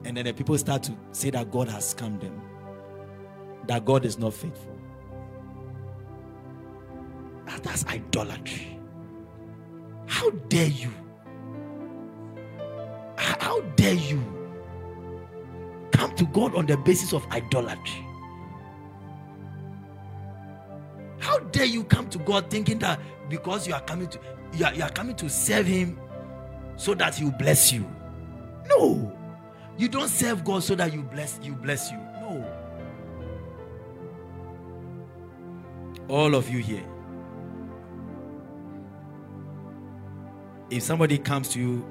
And 0.04 0.18
then 0.18 0.26
the 0.26 0.34
people 0.34 0.58
start 0.58 0.84
to 0.84 0.96
say 1.12 1.30
that 1.32 1.52
God 1.52 1.68
has 1.70 1.94
scammed 1.94 2.22
them, 2.22 2.42
that 3.68 3.86
God 3.86 4.06
is 4.06 4.20
not 4.20 4.34
faithful. 4.34 4.78
Ah, 7.48 7.60
that's 7.64 7.86
idolatry. 7.88 8.80
How 10.08 10.30
dare 10.50 10.68
you? 10.68 10.92
How 13.18 13.62
dare 13.76 13.94
you? 13.94 14.41
Come 16.02 16.16
to 16.16 16.26
God 16.26 16.56
on 16.56 16.66
the 16.66 16.76
basis 16.78 17.14
of 17.14 17.24
idolatry. 17.32 18.04
How 21.20 21.38
dare 21.38 21.66
you 21.66 21.84
come 21.84 22.10
to 22.10 22.18
God 22.18 22.50
thinking 22.50 22.80
that 22.80 23.00
because 23.30 23.68
you 23.68 23.76
are 23.76 23.82
coming 23.82 24.08
to 24.08 24.20
you 24.54 24.66
are, 24.66 24.74
you 24.74 24.82
are 24.82 24.90
coming 24.90 25.16
to 25.18 25.30
serve 25.30 25.68
him 25.68 26.00
so 26.76 26.96
that 26.96 27.14
he 27.14 27.26
will 27.26 27.32
bless 27.34 27.72
you? 27.72 27.88
No. 28.68 29.16
You 29.78 29.90
don't 29.90 30.08
serve 30.08 30.44
God 30.44 30.64
so 30.64 30.74
that 30.74 30.92
you 30.92 31.04
bless 31.04 31.40
you 31.44 31.54
bless 31.54 31.92
you. 31.92 31.98
No. 31.98 32.52
All 36.08 36.34
of 36.34 36.50
you 36.50 36.58
here. 36.58 36.84
If 40.72 40.82
somebody 40.82 41.20
comes 41.20 41.50
to 41.50 41.60
you 41.60 41.86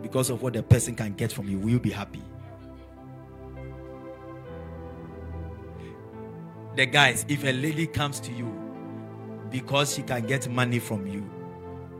because 0.00 0.30
of 0.30 0.40
what 0.40 0.54
the 0.54 0.62
person 0.62 0.96
can 0.96 1.12
get 1.12 1.30
from 1.30 1.46
you, 1.46 1.58
will 1.58 1.68
you 1.68 1.80
be 1.80 1.90
happy? 1.90 2.22
The 6.80 6.86
guys, 6.86 7.26
if 7.28 7.44
a 7.44 7.52
lady 7.52 7.86
comes 7.86 8.20
to 8.20 8.32
you 8.32 8.50
because 9.50 9.94
she 9.94 10.00
can 10.02 10.24
get 10.26 10.48
money 10.48 10.78
from 10.78 11.06
you, 11.06 11.30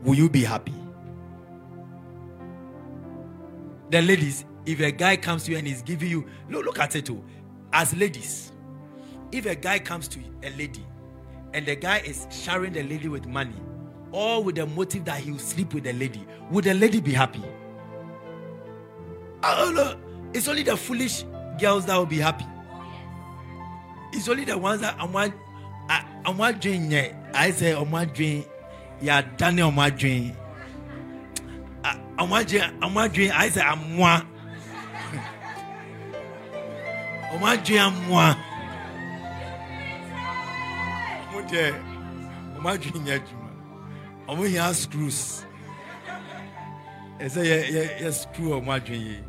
will 0.03 0.15
you 0.15 0.27
be 0.27 0.43
happy? 0.43 0.73
the 3.91 4.01
ladies, 4.01 4.45
if 4.65 4.79
a 4.79 4.91
guy 4.91 5.17
comes 5.17 5.43
to 5.43 5.51
you 5.51 5.57
and 5.57 5.67
he's 5.67 5.81
giving 5.83 6.09
you, 6.09 6.25
look, 6.49 6.65
look 6.65 6.79
at 6.79 6.95
it 6.95 7.05
too. 7.05 7.23
As 7.73 7.95
ladies, 7.95 8.53
if 9.31 9.45
a 9.45 9.53
guy 9.53 9.77
comes 9.77 10.07
to 10.07 10.19
a 10.43 10.49
lady 10.51 10.83
and 11.53 11.65
the 11.65 11.75
guy 11.75 11.99
is 11.99 12.25
sharing 12.31 12.73
the 12.73 12.81
lady 12.81 13.07
with 13.07 13.27
money, 13.27 13.61
or 14.11 14.43
with 14.43 14.55
the 14.55 14.65
motive 14.65 15.05
that 15.05 15.19
he 15.19 15.31
will 15.31 15.39
sleep 15.39 15.73
with 15.75 15.83
the 15.83 15.93
lady, 15.93 16.25
would 16.49 16.63
the 16.63 16.73
lady 16.73 16.99
be 17.01 17.11
happy? 17.11 17.43
Ah, 19.43 19.57
oh 19.59 19.71
no, 19.71 19.95
it's 20.33 20.47
only 20.47 20.63
the 20.63 20.75
foolish 20.75 21.23
girls 21.59 21.85
that 21.85 21.95
will 21.97 22.05
be 22.05 22.17
happy. 22.17 22.45
It's 24.13 24.27
only 24.27 24.45
the 24.45 24.57
ones 24.57 24.81
that 24.81 24.95
I'm 24.99 25.11
one 25.13 25.33
I'm 25.89 26.37
one 26.37 26.59
dream. 26.59 26.91
I 27.33 27.51
say 27.51 27.73
I'm 27.73 27.91
one 27.91 28.07
dream. 28.09 28.45
Yeah, 29.01 29.21
Daniel, 29.37 29.69
I'm 29.69 29.75
one 29.75 29.95
dream. 29.95 30.35
I'm 31.83 32.29
one 32.29 32.45
dream. 32.45 32.63
I'm 32.81 33.11
dream. 33.11 33.31
I 33.33 33.49
say 33.49 33.61
I'm 33.61 33.97
one. 33.97 34.27
I'm 37.31 37.41
one 37.41 37.57
dream. 37.63 37.79
I'm 37.81 38.09
one. 38.09 38.37
I'm 41.33 42.63
one 42.63 42.77
dream 42.79 43.21
ɔmo 44.31 44.47
hia 44.47 44.73
screws 44.73 45.45
ɛsɛ 47.19 47.41
yɛ 47.43 47.57
yɛ 47.73 47.83
yɛ 48.01 48.09
screw 48.13 48.49
ɔmo 48.55 48.71
adwene 48.79 49.05
yie 49.05 49.23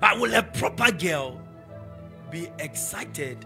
but 0.00 0.18
will 0.18 0.34
a 0.34 0.42
proper 0.42 0.90
girl 0.92 1.38
be 2.32 2.48
excited 2.58 3.44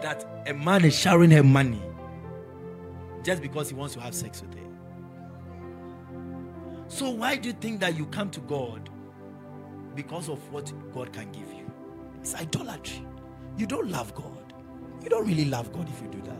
that 0.00 0.24
a 0.46 0.54
man 0.54 0.84
is 0.84 0.96
sharing 0.98 1.30
her 1.30 1.42
money 1.42 1.82
just 3.22 3.42
because 3.42 3.68
he 3.68 3.74
wants 3.74 3.94
to 3.94 4.00
have 4.00 4.14
sex 4.14 4.40
with 4.42 4.54
her 4.54 4.60
so 6.88 7.10
why 7.10 7.34
do 7.36 7.48
you 7.48 7.54
think 7.54 7.80
that 7.80 7.96
you 7.96 8.06
come 8.06 8.30
to 8.30 8.40
god 8.40 8.88
because 9.94 10.28
of 10.28 10.38
what 10.52 10.72
god 10.94 11.12
can 11.12 11.30
give 11.32 11.52
you 11.52 11.70
it's 12.20 12.34
idolatry 12.34 13.04
you 13.58 13.66
don't 13.66 13.90
love 13.90 14.14
god 14.14 14.52
you 15.02 15.08
don't 15.08 15.26
really 15.26 15.46
love 15.46 15.72
god 15.72 15.88
if 15.88 16.00
you 16.00 16.08
do 16.08 16.20
that 16.22 16.36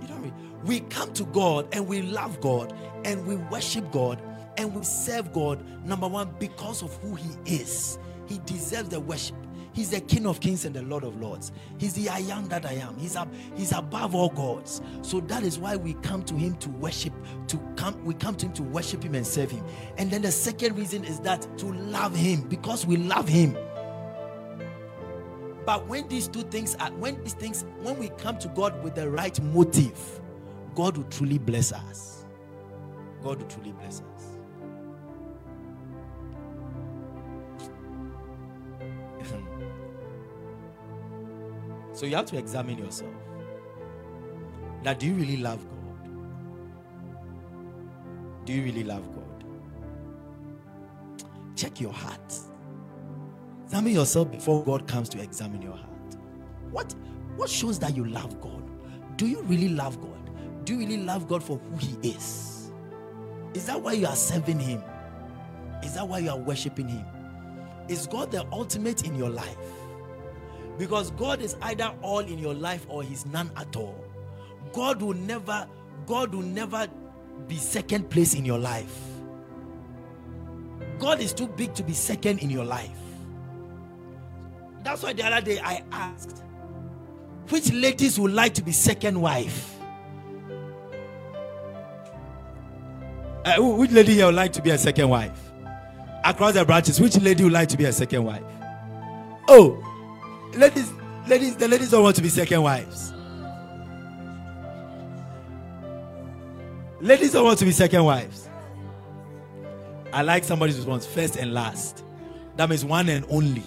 You 0.00 0.08
don't. 0.08 0.32
we 0.64 0.80
come 0.80 1.12
to 1.14 1.24
God 1.24 1.68
and 1.72 1.86
we 1.86 2.02
love 2.02 2.40
God 2.40 2.72
and 3.04 3.26
we 3.26 3.36
worship 3.36 3.90
God 3.92 4.20
and 4.56 4.74
we 4.74 4.82
serve 4.84 5.32
God, 5.32 5.64
number 5.86 6.08
one, 6.08 6.34
because 6.38 6.82
of 6.82 6.94
who 6.96 7.14
He 7.14 7.30
is. 7.46 7.98
He 8.26 8.38
deserves 8.44 8.88
the 8.88 9.00
worship. 9.00 9.36
He's 9.78 9.90
the 9.90 10.00
King 10.00 10.26
of 10.26 10.40
Kings 10.40 10.64
and 10.64 10.74
the 10.74 10.82
Lord 10.82 11.04
of 11.04 11.20
Lords. 11.20 11.52
He's 11.78 11.92
the 11.92 12.08
I 12.08 12.18
am 12.18 12.48
that 12.48 12.66
I 12.66 12.72
am. 12.72 12.96
He's 12.98 13.14
up, 13.14 13.32
He's 13.54 13.70
above 13.70 14.12
all 14.12 14.28
gods. 14.28 14.82
So 15.02 15.20
that 15.20 15.44
is 15.44 15.56
why 15.56 15.76
we 15.76 15.94
come 16.02 16.24
to 16.24 16.34
Him 16.34 16.56
to 16.56 16.68
worship. 16.68 17.12
To 17.46 17.58
come, 17.76 18.04
we 18.04 18.14
come 18.14 18.34
to 18.38 18.46
Him 18.46 18.52
to 18.54 18.64
worship 18.64 19.04
Him 19.04 19.14
and 19.14 19.24
serve 19.24 19.52
Him. 19.52 19.64
And 19.96 20.10
then 20.10 20.22
the 20.22 20.32
second 20.32 20.76
reason 20.76 21.04
is 21.04 21.20
that 21.20 21.46
to 21.58 21.66
love 21.66 22.12
Him 22.16 22.40
because 22.48 22.86
we 22.86 22.96
love 22.96 23.28
Him. 23.28 23.56
But 25.64 25.86
when 25.86 26.08
these 26.08 26.26
two 26.26 26.42
things 26.42 26.74
are, 26.80 26.90
when 26.94 27.22
these 27.22 27.34
things, 27.34 27.64
when 27.82 28.00
we 28.00 28.08
come 28.18 28.36
to 28.40 28.48
God 28.48 28.82
with 28.82 28.96
the 28.96 29.08
right 29.08 29.40
motive, 29.40 30.20
God 30.74 30.96
will 30.96 31.04
truly 31.04 31.38
bless 31.38 31.72
us. 31.72 32.24
God 33.22 33.40
will 33.40 33.48
truly 33.48 33.70
bless 33.70 34.02
us. 34.16 34.17
So 41.98 42.06
you 42.06 42.14
have 42.14 42.26
to 42.26 42.38
examine 42.38 42.78
yourself. 42.78 43.10
Now, 44.84 44.94
do 44.94 45.04
you 45.06 45.14
really 45.14 45.38
love 45.38 45.58
God? 45.68 46.08
Do 48.44 48.52
you 48.52 48.62
really 48.62 48.84
love 48.84 49.02
God? 49.12 49.44
Check 51.56 51.80
your 51.80 51.92
heart. 51.92 52.34
Examine 53.64 53.94
yourself 53.94 54.30
before 54.30 54.62
God 54.62 54.86
comes 54.86 55.08
to 55.08 55.20
examine 55.20 55.60
your 55.60 55.72
heart. 55.72 56.16
What 56.70 56.94
what 57.34 57.50
shows 57.50 57.80
that 57.80 57.96
you 57.96 58.04
love 58.04 58.40
God? 58.40 58.62
Do 59.16 59.26
you 59.26 59.42
really 59.42 59.70
love 59.70 60.00
God? 60.00 60.30
Do 60.64 60.74
you 60.74 60.78
really 60.78 60.98
love 60.98 61.26
God 61.26 61.42
for 61.42 61.58
who 61.58 61.76
He 61.78 62.10
is? 62.10 62.70
Is 63.54 63.66
that 63.66 63.82
why 63.82 63.94
you 63.94 64.06
are 64.06 64.14
serving 64.14 64.60
Him? 64.60 64.84
Is 65.82 65.94
that 65.94 66.06
why 66.06 66.20
you 66.20 66.30
are 66.30 66.38
worshiping 66.38 66.86
Him? 66.86 67.04
Is 67.88 68.06
God 68.06 68.30
the 68.30 68.46
ultimate 68.52 69.04
in 69.04 69.16
your 69.16 69.30
life? 69.30 69.56
Because 70.78 71.10
God 71.12 71.40
is 71.40 71.56
either 71.62 71.92
all 72.02 72.20
in 72.20 72.38
your 72.38 72.54
life 72.54 72.86
or 72.88 73.02
He's 73.02 73.26
none 73.26 73.50
at 73.56 73.74
all. 73.76 74.04
God 74.72 75.02
will 75.02 75.14
never, 75.14 75.66
God 76.06 76.34
will 76.34 76.42
never 76.42 76.86
be 77.46 77.56
second 77.56 78.08
place 78.10 78.34
in 78.34 78.44
your 78.44 78.58
life. 78.58 78.96
God 80.98 81.20
is 81.20 81.32
too 81.32 81.48
big 81.48 81.74
to 81.74 81.82
be 81.82 81.92
second 81.92 82.40
in 82.40 82.50
your 82.50 82.64
life. 82.64 82.90
That's 84.82 85.02
why 85.02 85.12
the 85.12 85.24
other 85.26 85.44
day 85.44 85.60
I 85.60 85.82
asked, 85.92 86.42
which 87.50 87.72
ladies 87.72 88.18
would 88.18 88.32
like 88.32 88.54
to 88.54 88.62
be 88.62 88.72
second 88.72 89.20
wife? 89.20 89.74
Uh, 93.44 93.56
which 93.60 93.90
lady 93.92 94.14
here 94.14 94.26
would 94.26 94.34
like 94.34 94.52
to 94.52 94.62
be 94.62 94.70
a 94.70 94.78
second 94.78 95.08
wife? 95.08 95.38
Across 96.24 96.54
the 96.54 96.64
branches, 96.64 97.00
which 97.00 97.16
lady 97.18 97.44
would 97.44 97.52
like 97.52 97.68
to 97.68 97.76
be 97.76 97.84
a 97.84 97.92
second 97.92 98.24
wife? 98.24 98.42
Oh, 99.48 99.82
ladies, 100.54 100.92
ladies, 101.26 101.56
the 101.56 101.68
ladies 101.68 101.90
don't 101.90 102.02
want 102.02 102.16
to 102.16 102.22
be 102.22 102.28
second 102.28 102.62
wives. 102.62 103.12
Ladies 107.00 107.32
don't 107.32 107.44
want 107.44 107.58
to 107.60 107.64
be 107.64 107.72
second 107.72 108.04
wives. 108.04 108.48
I 110.12 110.22
like 110.22 110.44
somebody's 110.44 110.76
response 110.76 111.06
first 111.06 111.36
and 111.36 111.54
last. 111.54 112.02
That 112.56 112.68
means 112.68 112.84
one 112.84 113.08
and 113.08 113.24
only. 113.30 113.62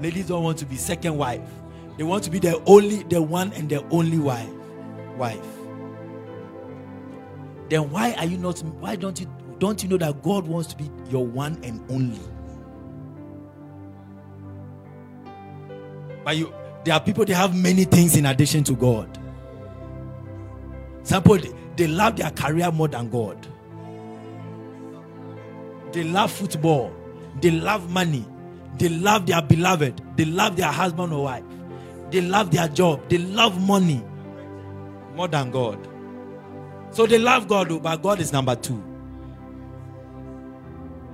Ladies 0.00 0.28
don't 0.28 0.42
want 0.42 0.58
to 0.58 0.66
be 0.66 0.76
second 0.76 1.16
wife. 1.16 1.42
They 1.96 2.04
want 2.04 2.24
to 2.24 2.30
be 2.30 2.38
the 2.38 2.60
only, 2.64 3.02
the 3.04 3.20
one 3.20 3.52
and 3.52 3.68
the 3.68 3.84
only 3.90 4.18
wife. 4.18 4.48
Wife 5.16 5.60
then 7.70 7.88
why 7.90 8.12
are 8.14 8.26
you 8.26 8.36
not 8.36 8.58
why 8.80 8.96
don't 8.96 9.18
you 9.20 9.26
don't 9.58 9.82
you 9.82 9.88
know 9.88 9.96
that 9.96 10.22
God 10.22 10.46
wants 10.46 10.68
to 10.74 10.76
be 10.76 10.90
your 11.08 11.24
one 11.26 11.58
and 11.62 11.80
only? 11.90 12.20
But 16.24 16.36
you 16.36 16.52
there 16.84 16.94
are 16.94 17.00
people 17.00 17.24
they 17.24 17.34
have 17.34 17.54
many 17.54 17.84
things 17.84 18.16
in 18.16 18.26
addition 18.26 18.64
to 18.64 18.74
God. 18.74 19.18
Some 21.02 21.22
people 21.22 21.38
they 21.76 21.86
love 21.86 22.16
their 22.16 22.30
career 22.30 22.70
more 22.70 22.88
than 22.88 23.10
God. 23.10 23.46
They 25.92 26.04
love 26.04 26.30
football, 26.30 26.92
they 27.40 27.50
love 27.50 27.90
money, 27.90 28.24
they 28.78 28.88
love 28.88 29.26
their 29.26 29.42
beloved, 29.42 30.00
they 30.16 30.24
love 30.24 30.56
their 30.56 30.70
husband 30.70 31.12
or 31.12 31.24
wife, 31.24 31.44
they 32.10 32.20
love 32.20 32.52
their 32.52 32.68
job, 32.68 33.08
they 33.08 33.18
love 33.18 33.60
money 33.66 34.02
more 35.16 35.26
than 35.26 35.50
God. 35.50 35.88
So 36.92 37.06
they 37.06 37.18
love 37.18 37.48
God, 37.48 37.72
oh, 37.72 37.80
but 37.80 38.02
God 38.02 38.20
is 38.20 38.32
number 38.32 38.54
two. 38.54 38.82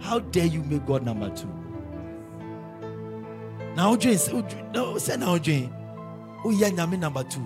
How 0.00 0.18
dare 0.18 0.46
you 0.46 0.62
make 0.62 0.84
God 0.86 1.04
number 1.04 1.30
two? 1.30 1.55
Now, 3.76 3.94
James, 3.94 4.32
no, 4.72 4.96
say 4.96 5.16
now, 5.18 5.36
Jane. 5.36 5.70
Oh, 6.44 6.50
yeah, 6.50 6.70
Nami 6.70 6.96
number 6.96 7.22
two. 7.24 7.40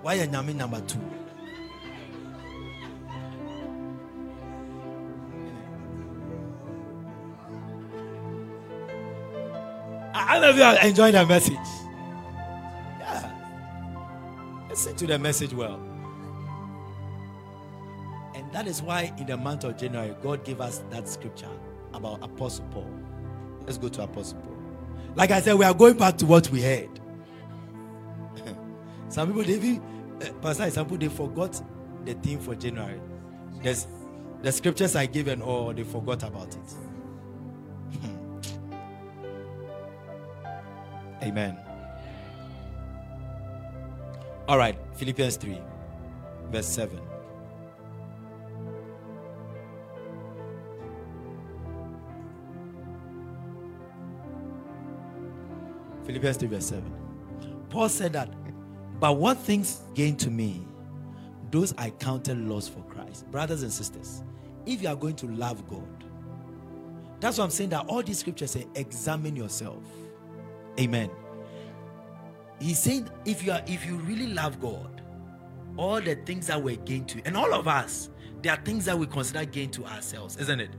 Why 0.00 0.18
are 0.20 0.26
Nami 0.26 0.54
number 0.54 0.80
two? 0.80 1.00
Many 10.46 10.48
of 10.48 10.56
you 10.58 10.62
are 10.62 10.86
enjoying 10.86 11.12
the 11.12 11.26
message? 11.26 11.54
Yeah. 13.00 13.30
Listen 14.68 14.94
to 14.96 15.06
the 15.06 15.18
message 15.18 15.52
well. 15.52 15.80
That 18.56 18.66
is 18.66 18.80
why 18.80 19.12
in 19.18 19.26
the 19.26 19.36
month 19.36 19.64
of 19.64 19.76
January, 19.76 20.16
God 20.22 20.42
gave 20.42 20.62
us 20.62 20.82
that 20.88 21.06
scripture 21.06 21.50
about 21.92 22.22
Apostle 22.22 22.64
Paul. 22.70 22.90
Let's 23.66 23.76
go 23.76 23.90
to 23.90 24.04
Apostle 24.04 24.38
Paul. 24.38 24.56
Like 25.14 25.30
I 25.30 25.42
said, 25.42 25.56
we 25.56 25.66
are 25.66 25.74
going 25.74 25.98
back 25.98 26.16
to 26.16 26.24
what 26.24 26.48
we 26.48 26.62
heard. 26.62 26.88
some 29.10 29.28
people, 29.28 29.42
they 29.42 29.56
even, 29.56 29.82
uh, 30.22 30.32
Pastor, 30.40 30.70
some 30.70 30.86
people, 30.86 30.96
they 30.96 31.14
forgot 31.14 31.60
the 32.06 32.14
theme 32.14 32.38
for 32.38 32.54
January. 32.54 32.98
There's 33.62 33.86
the 34.40 34.50
scriptures 34.50 34.96
I 34.96 35.04
gave 35.04 35.28
and 35.28 35.42
all, 35.42 35.74
they 35.74 35.84
forgot 35.84 36.22
about 36.22 36.56
it. 36.56 36.74
Amen. 41.22 41.58
All 44.48 44.56
right, 44.56 44.78
Philippians 44.94 45.36
3, 45.36 45.60
verse 46.50 46.68
7. 46.68 46.98
Philippians 56.06 56.36
3, 56.36 56.48
verse 56.48 56.66
7. 56.66 56.92
Paul 57.68 57.88
said 57.88 58.12
that 58.12 58.32
But 59.00 59.16
what 59.16 59.38
things 59.38 59.82
gain 59.94 60.16
to 60.18 60.30
me, 60.30 60.66
those 61.50 61.74
I 61.76 61.90
counted 61.90 62.38
loss 62.38 62.68
for 62.68 62.80
Christ. 62.82 63.30
Brothers 63.30 63.62
and 63.62 63.72
sisters, 63.72 64.22
if 64.64 64.82
you 64.82 64.88
are 64.88 64.96
going 64.96 65.16
to 65.16 65.26
love 65.26 65.68
God, 65.68 66.04
that's 67.20 67.38
what 67.38 67.44
I'm 67.44 67.50
saying 67.50 67.70
that 67.70 67.86
all 67.86 68.02
these 68.02 68.18
scriptures 68.18 68.52
say, 68.52 68.66
examine 68.74 69.36
yourself. 69.36 69.82
Amen. 70.78 71.10
He's 72.60 72.78
saying 72.78 73.08
if 73.24 73.44
you 73.44 73.52
are 73.52 73.62
if 73.66 73.84
you 73.84 73.96
really 73.96 74.28
love 74.28 74.60
God, 74.60 75.02
all 75.76 76.00
the 76.00 76.14
things 76.14 76.46
that 76.46 76.62
we're 76.62 76.76
gain 76.76 77.04
to, 77.06 77.20
and 77.24 77.36
all 77.36 77.52
of 77.52 77.68
us, 77.68 78.10
there 78.42 78.52
are 78.52 78.60
things 78.62 78.84
that 78.86 78.98
we 78.98 79.06
consider 79.06 79.44
gain 79.44 79.70
to 79.72 79.84
ourselves, 79.84 80.36
isn't 80.36 80.60
it? 80.60 80.70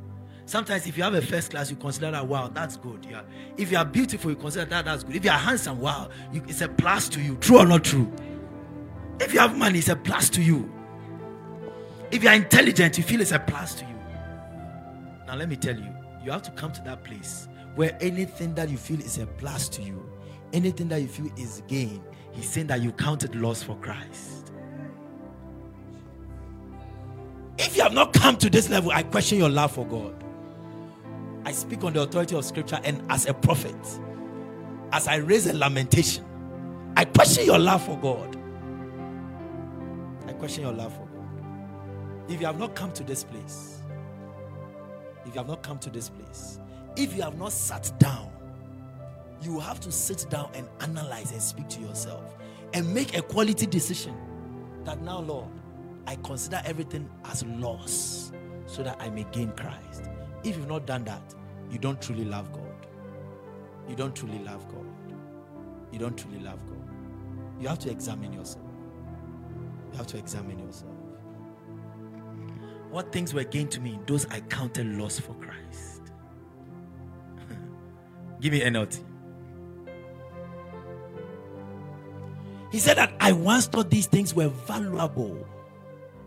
Sometimes 0.47 0.87
if 0.87 0.95
you 0.97 1.03
have 1.03 1.13
a 1.13 1.21
first 1.21 1.51
class, 1.51 1.69
you 1.69 1.75
consider 1.75 2.09
that 2.09 2.25
wow, 2.25 2.47
that's 2.47 2.77
good. 2.77 3.05
Yeah. 3.07 3.23
If 3.57 3.69
you 3.69 3.77
are 3.77 3.83
beautiful, 3.83 4.31
you 4.31 4.37
consider 4.37 4.63
that 4.63 4.85
that's 4.85 5.03
good. 5.03 5.17
If 5.17 5.25
you 5.25 5.29
are 5.29 5.37
handsome, 5.37 5.77
wow, 5.81 6.09
you, 6.31 6.41
it's 6.47 6.61
a 6.61 6.69
plus 6.69 7.09
to 7.09 7.21
you. 7.21 7.35
True 7.35 7.57
or 7.57 7.65
not 7.65 7.83
true? 7.83 8.09
If 9.19 9.33
you 9.33 9.39
have 9.41 9.57
money, 9.57 9.79
it's 9.79 9.89
a 9.89 9.95
plus 9.97 10.29
to 10.29 10.41
you. 10.41 10.71
If 12.11 12.23
you 12.23 12.29
are 12.29 12.35
intelligent, 12.35 12.97
you 12.97 13.03
feel 13.03 13.19
it's 13.19 13.33
a 13.33 13.39
plus 13.39 13.75
to 13.75 13.85
you. 13.85 13.95
Now 15.27 15.35
let 15.35 15.49
me 15.49 15.57
tell 15.57 15.75
you, 15.75 15.93
you 16.23 16.31
have 16.31 16.43
to 16.43 16.51
come 16.51 16.71
to 16.71 16.81
that 16.83 17.03
place 17.03 17.49
where 17.75 17.97
anything 17.99 18.55
that 18.55 18.69
you 18.69 18.77
feel 18.77 19.01
is 19.01 19.17
a 19.17 19.27
plus 19.27 19.67
to 19.67 19.81
you, 19.81 20.09
anything 20.53 20.87
that 20.87 21.01
you 21.01 21.09
feel 21.09 21.29
is 21.35 21.61
gain, 21.67 22.01
he's 22.31 22.49
saying 22.49 22.67
that 22.67 22.81
you 22.81 22.93
counted 22.93 23.35
loss 23.35 23.61
for 23.61 23.75
Christ. 23.79 24.53
If 27.57 27.75
you 27.75 27.83
have 27.83 27.93
not 27.93 28.13
come 28.13 28.37
to 28.37 28.49
this 28.49 28.69
level, 28.69 28.91
I 28.91 29.03
question 29.03 29.39
your 29.39 29.49
love 29.49 29.73
for 29.73 29.85
God. 29.85 30.23
I 31.47 31.53
speak 31.53 31.85
on 31.85 31.93
the 31.93 32.01
authority 32.01 32.35
of 32.35 32.43
scripture 32.43 32.77
and 32.83 33.01
as 33.09 33.25
a 33.25 33.33
prophet, 33.33 33.73
as 34.91 35.07
I 35.07 35.15
raise 35.15 35.47
a 35.47 35.53
lamentation, 35.53 36.25
I 36.97 37.05
question 37.05 37.45
your 37.45 37.57
love 37.57 37.85
for 37.85 37.97
God. 37.97 38.35
I 40.27 40.33
question 40.33 40.63
your 40.63 40.73
love 40.73 40.91
for 40.91 41.05
God. 41.05 42.29
If 42.29 42.41
you 42.41 42.47
have 42.47 42.59
not 42.59 42.75
come 42.75 42.91
to 42.91 43.03
this 43.05 43.23
place, 43.23 43.81
if 45.25 45.33
you 45.33 45.37
have 45.39 45.47
not 45.47 45.63
come 45.63 45.79
to 45.79 45.89
this 45.89 46.09
place, 46.09 46.59
if 46.97 47.15
you 47.15 47.21
have 47.21 47.37
not 47.37 47.53
sat 47.53 47.97
down, 47.97 48.29
you 49.41 49.57
have 49.61 49.79
to 49.79 49.89
sit 49.89 50.29
down 50.29 50.51
and 50.53 50.67
analyze 50.81 51.31
and 51.31 51.41
speak 51.41 51.69
to 51.69 51.79
yourself 51.79 52.35
and 52.73 52.93
make 52.93 53.17
a 53.17 53.21
quality 53.21 53.65
decision 53.65 54.13
that 54.83 55.01
now, 55.01 55.21
Lord, 55.21 55.47
I 56.07 56.17
consider 56.17 56.61
everything 56.65 57.09
as 57.23 57.45
loss 57.45 58.33
so 58.65 58.83
that 58.83 58.97
I 58.99 59.09
may 59.09 59.25
gain 59.31 59.53
Christ. 59.53 60.09
If 60.43 60.55
you've 60.55 60.67
not 60.67 60.85
done 60.85 61.03
that, 61.05 61.33
you 61.71 61.77
don't 61.77 62.01
truly 62.01 62.25
love 62.25 62.51
God. 62.51 62.87
You 63.87 63.95
don't 63.95 64.15
truly 64.15 64.39
love 64.39 64.67
God. 64.67 64.85
You 65.91 65.99
don't 65.99 66.17
truly 66.17 66.39
love 66.39 66.59
God. 66.67 66.77
You 67.59 67.67
have 67.67 67.79
to 67.79 67.89
examine 67.89 68.33
yourself. 68.33 68.65
You 69.91 69.97
have 69.97 70.07
to 70.07 70.17
examine 70.17 70.59
yourself. 70.59 70.91
What 72.89 73.11
things 73.11 73.33
were 73.33 73.43
gained 73.43 73.71
to 73.71 73.81
me, 73.81 73.99
those 74.05 74.25
I 74.27 74.41
counted 74.41 74.87
loss 74.87 75.19
for 75.19 75.33
Christ. 75.35 76.01
Give 78.41 78.51
me 78.53 78.61
NLT. 78.61 79.03
He 82.71 82.79
said 82.79 82.97
that 82.97 83.13
I 83.19 83.31
once 83.31 83.67
thought 83.67 83.89
these 83.89 84.07
things 84.07 84.33
were 84.33 84.49
valuable. 84.49 85.47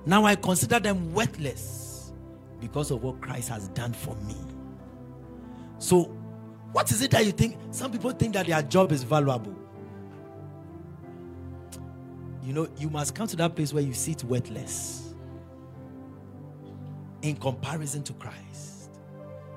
Now 0.06 0.24
I 0.24 0.34
consider 0.36 0.80
them 0.80 1.12
worthless 1.12 2.12
because 2.60 2.90
of 2.90 3.02
what 3.02 3.20
Christ 3.20 3.48
has 3.50 3.68
done 3.68 3.92
for 3.92 4.14
me. 4.26 4.36
So, 5.80 6.02
what 6.72 6.90
is 6.92 7.02
it 7.02 7.10
that 7.12 7.24
you 7.24 7.32
think? 7.32 7.56
Some 7.70 7.90
people 7.90 8.10
think 8.12 8.34
that 8.34 8.46
their 8.46 8.62
job 8.62 8.92
is 8.92 9.02
valuable. 9.02 9.56
You 12.44 12.52
know, 12.52 12.68
you 12.78 12.90
must 12.90 13.14
come 13.14 13.26
to 13.26 13.36
that 13.36 13.56
place 13.56 13.72
where 13.72 13.82
you 13.82 13.94
see 13.94 14.12
it 14.12 14.22
worthless 14.22 15.14
in 17.22 17.36
comparison 17.36 18.02
to 18.04 18.12
Christ. 18.12 18.90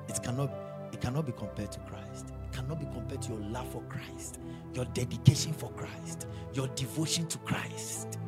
It 0.08 0.22
cannot, 0.22 0.50
it 0.92 1.00
cannot 1.00 1.26
be 1.26 1.32
compared 1.32 1.70
to 1.72 1.80
Christ. 1.80 2.32
It 2.42 2.56
cannot 2.56 2.80
be 2.80 2.86
compared 2.86 3.20
to 3.22 3.32
your 3.32 3.40
love 3.42 3.70
for 3.70 3.82
Christ, 3.82 4.40
your 4.72 4.86
dedication 4.86 5.52
for 5.52 5.70
Christ, 5.72 6.26
your 6.54 6.68
devotion 6.68 7.26
to 7.28 7.38
Christ. 7.38 8.18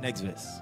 Next 0.00 0.22
verse. 0.22 0.60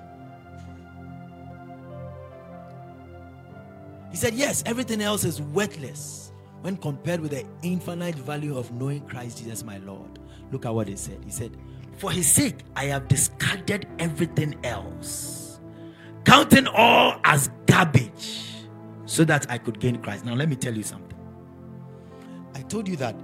He 4.11 4.17
said, 4.17 4.35
Yes, 4.35 4.63
everything 4.67 5.01
else 5.01 5.25
is 5.25 5.41
worthless 5.41 6.33
when 6.63 6.77
compared 6.77 7.21
with 7.21 7.33
the 7.33 7.45
infinite 7.63 8.15
value 8.15 8.57
of 8.57 8.73
knowing 8.73 9.07
Christ 9.07 9.39
Jesus, 9.39 9.63
my 9.63 9.79
Lord. 9.79 10.19
Look 10.51 10.67
at 10.67 10.75
what 10.75 10.89
he 10.89 10.97
said. 10.97 11.23
He 11.25 11.31
said, 11.31 11.57
For 11.99 12.11
his 12.11 12.31
sake, 12.31 12.61
I 12.75 12.85
have 12.85 13.09
discarded 13.09 13.87
everything 13.99 14.57
else, 14.65 15.61
counting 16.25 16.67
all 16.69 17.21
as 17.25 17.51
garbage, 17.67 18.43
so 19.07 19.25
that 19.25 19.51
I 19.51 19.59
could 19.59 19.81
gain 19.81 20.03
Christ. 20.03 20.25
Now, 20.25 20.35
let 20.35 20.49
me 20.49 20.57
tell 20.57 20.75
you 20.75 20.83
something. 20.83 21.19
I 22.55 22.63
told 22.63 22.89
you 22.89 22.97
that 22.97 23.15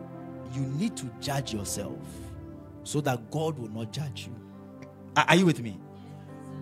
you 0.54 0.62
need 0.62 0.96
to 0.98 1.10
judge 1.20 1.54
yourself 1.54 1.98
so 2.84 3.00
that 3.00 3.30
God 3.30 3.58
will 3.58 3.70
not 3.70 3.92
judge 3.92 4.26
you. 4.26 4.36
Are 5.16 5.36
you 5.36 5.46
with 5.46 5.60
me? 5.60 5.78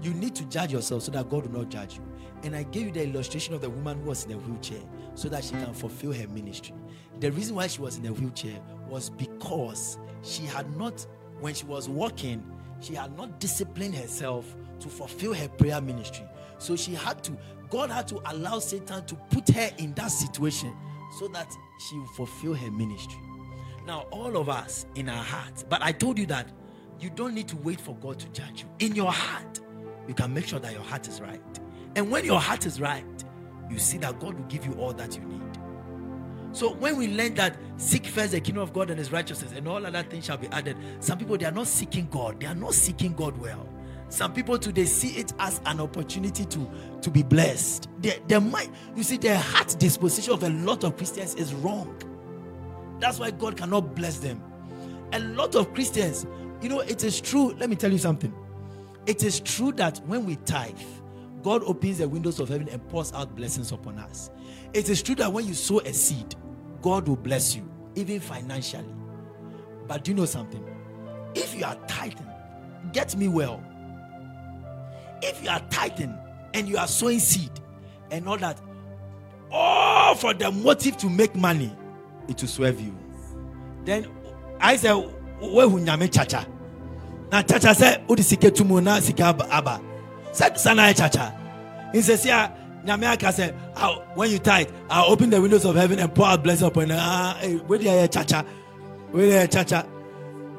You 0.03 0.15
need 0.15 0.35
to 0.37 0.45
judge 0.47 0.73
yourself 0.73 1.03
so 1.03 1.13
that 1.13 1.29
God 1.29 1.47
will 1.47 1.61
not 1.61 1.71
judge 1.71 1.97
you. 1.97 2.10
And 2.43 2.57
I 2.57 2.63
gave 2.65 2.87
you 2.87 2.93
the 2.93 3.05
illustration 3.05 3.55
of 3.55 3.61
the 3.61 3.71
woman 3.71 4.01
who 4.01 4.09
was 4.09 4.25
in 4.25 4.33
a 4.33 4.39
wheelchair 4.39 4.81
so 5.15 5.29
that 5.29 5.45
she 5.45 5.51
can 5.51 5.75
fulfill 5.75 6.13
her 6.13 6.27
ministry. 6.29 6.75
The 7.21 7.31
reason 7.33 7.57
why 7.57 7.67
she 7.67 7.81
was 7.83 7.99
in 7.99 8.07
a 8.07 8.13
wheelchair 8.13 8.59
was 8.89 9.11
because 9.11 9.99
she 10.23 10.45
had 10.45 10.75
not, 10.77 11.07
when 11.41 11.55
she 11.55 11.67
was 11.67 11.89
walking, 11.89 12.43
she 12.81 12.95
had 12.95 13.17
not 13.17 13.41
disciplined 13.41 13.95
herself 13.95 14.57
to 14.81 14.89
fulfill 14.89 15.35
her 15.35 15.49
prayer 15.49 15.81
ministry. 15.81 16.25
So 16.59 16.77
she 16.77 16.95
had 16.95 17.23
to, 17.25 17.37
God 17.69 17.91
had 17.91 18.09
to 18.09 18.21
allow 18.33 18.59
Satan 18.59 19.05
to 19.05 19.15
put 19.31 19.49
her 19.51 19.71
in 19.79 19.93
that 19.95 20.09
situation 20.09 20.75
so 21.19 21.29
that 21.29 21.53
she 21.89 21.99
will 21.99 22.07
fulfill 22.07 22.55
her 22.55 22.71
ministry. 22.71 23.21
Now, 23.87 24.07
all 24.11 24.37
of 24.37 24.49
us 24.49 24.87
in 24.95 25.09
our 25.09 25.23
heart, 25.23 25.65
but 25.69 25.83
I 25.83 25.93
told 25.93 26.19
you 26.19 26.27
that 26.27 26.49
you 27.01 27.11
don't 27.11 27.35
need 27.35 27.49
to 27.49 27.57
wait 27.57 27.81
for 27.81 27.95
God 27.97 28.19
to 28.19 28.29
judge 28.29 28.63
you. 28.63 28.87
In 28.87 28.95
your 28.95 29.11
heart, 29.11 29.61
you 30.07 30.15
can 30.15 30.33
make 30.33 30.47
sure 30.47 30.59
that 30.59 30.73
your 30.73 30.83
heart 30.83 31.09
is 31.09 31.21
right. 31.21 31.41
And 31.97 32.11
when 32.11 32.25
your 32.25 32.41
heart 32.41 32.67
is 32.67 32.81
right, 32.81 33.05
you 33.71 33.79
see 33.79 33.99
that 33.99 34.19
God 34.21 34.35
will 34.35 34.47
give 34.47 34.65
you 34.67 34.75
all 34.75 34.93
that 34.95 35.17
you 35.17 35.23
need. 35.23 35.41
So 36.53 36.75
when 36.75 36.97
we 36.97 37.09
learn 37.09 37.35
that 37.35 37.57
seek 37.77 38.07
first 38.07 38.33
the 38.33 38.41
kingdom 38.41 38.63
of 38.63 38.73
God 38.73 38.91
and 38.91 38.99
his 38.99 39.13
righteousness 39.13 39.53
and 39.55 39.67
all 39.69 39.85
other 39.85 40.03
things 40.03 40.25
shall 40.25 40.37
be 40.37 40.49
added, 40.49 40.77
some 40.99 41.19
people 41.19 41.39
they 41.39 41.47
are 41.47 41.53
not 41.53 41.69
seeking 41.69 42.09
God. 42.11 42.41
They 42.41 42.47
are 42.47 42.55
not 42.55 42.75
seeking 42.75 43.13
God 43.13 43.37
well. 43.39 43.69
Some 44.09 44.33
people 44.33 44.59
today 44.59 44.87
see 44.87 45.21
it 45.21 45.33
as 45.39 45.61
an 45.67 45.81
opportunity 45.81 46.45
to, 46.45 46.69
to 47.03 47.11
be 47.11 47.23
blessed. 47.23 47.89
Their, 48.01 48.17
their 48.27 48.41
mind, 48.41 48.73
you 48.97 49.05
see, 49.05 49.17
their 49.17 49.39
heart 49.39 49.77
disposition 49.79 50.33
of 50.33 50.43
a 50.43 50.51
lot 50.51 50.83
of 50.83 50.97
Christians 50.97 51.37
is 51.37 51.55
wrong. 51.55 51.97
That's 52.99 53.21
why 53.21 53.31
God 53.31 53.57
cannot 53.57 53.95
bless 53.95 54.19
them. 54.19 54.43
A 55.13 55.21
lot 55.21 55.55
of 55.55 55.73
Christians, 55.73 56.27
you 56.61 56.69
know, 56.69 56.81
it 56.81 57.05
is 57.05 57.21
true. 57.21 57.55
Let 57.55 57.71
me 57.71 57.77
tell 57.77 57.93
you 57.93 57.99
something. 57.99 58.35
It 59.07 59.23
is 59.23 59.39
true 59.39 59.71
that 59.73 60.01
when 60.07 60.27
we 60.27 60.37
tithe, 60.37 60.77
God 61.43 61.63
opens 61.65 61.99
the 61.99 62.09
windows 62.09 62.39
of 62.41 62.49
heaven 62.49 62.69
and 62.69 62.87
pours 62.89 63.13
out 63.13 63.35
blessings 63.35 63.73
upon 63.73 63.99
us. 63.99 64.31
It 64.75 64.89
is 64.89 65.03
true 65.03 65.15
that 65.17 65.33
when 65.33 65.47
you 65.47 65.55
sow 65.55 65.81
a 65.81 65.93
seed, 65.93 66.35
God 66.83 67.09
will 67.09 67.17
bless 67.17 67.57
you, 67.57 67.69
even 67.95 68.21
financially. 68.21 68.95
But 69.87 70.05
do 70.05 70.11
you 70.11 70.17
know 70.17 70.27
something? 70.27 70.65
If 71.35 71.55
you 71.55 71.65
are 71.65 71.77
tithing, 71.87 72.27
get 72.93 73.17
me 73.17 73.29
well. 73.29 73.63
If 75.23 75.43
you 75.43 75.51
are 75.51 75.63
tithing 75.71 76.17
and 76.55 76.69
you 76.69 76.77
are 76.77 76.89
sowing 76.89 77.21
seed 77.21 77.51
and 78.11 78.29
all 78.29 78.39
that, 78.39 78.61
all 79.51 80.15
for 80.15 80.35
the 80.35 80.51
motive 80.51 80.97
to 80.99 81.11
make 81.11 81.35
money, 81.35 81.75
it 82.29 82.41
will 82.41 82.49
serve 82.49 82.81
you. 82.81 82.97
Then 83.85 84.07
I 84.61 84.77
say, 84.77 84.93
where 84.93 85.67
hunyame 85.67 86.13
chacha? 86.13 86.47
Na 87.33 87.43
chacha 87.43 87.75
say, 87.75 88.05
udi 88.09 88.23
sike 88.23 88.51
tumu 88.51 88.83
na 88.83 89.01
aba 89.51 89.81
said 90.33 90.59
sana 90.59 90.93
chacha 90.95 91.35
he 91.93 92.01
says 92.03 92.25
yeah 92.25 92.51
nyame 92.85 93.05
aka 93.13 93.33
say 93.33 93.51
when 94.15 94.31
you 94.31 94.39
tithe 94.39 94.69
i'll 94.89 95.11
open 95.13 95.31
the 95.31 95.41
windows 95.41 95.65
of 95.65 95.75
heaven 95.77 95.99
and 95.99 96.15
pour 96.15 96.27
out 96.27 96.43
blessing 96.43 96.67
upon 96.67 96.89
you 96.89 96.95
ah 96.97 97.37
hey, 97.41 97.57
where 97.57 97.79
there 97.79 98.09
chacha? 98.09 98.45
Where 99.11 99.27
there 99.27 99.47
chacha? 99.49 99.87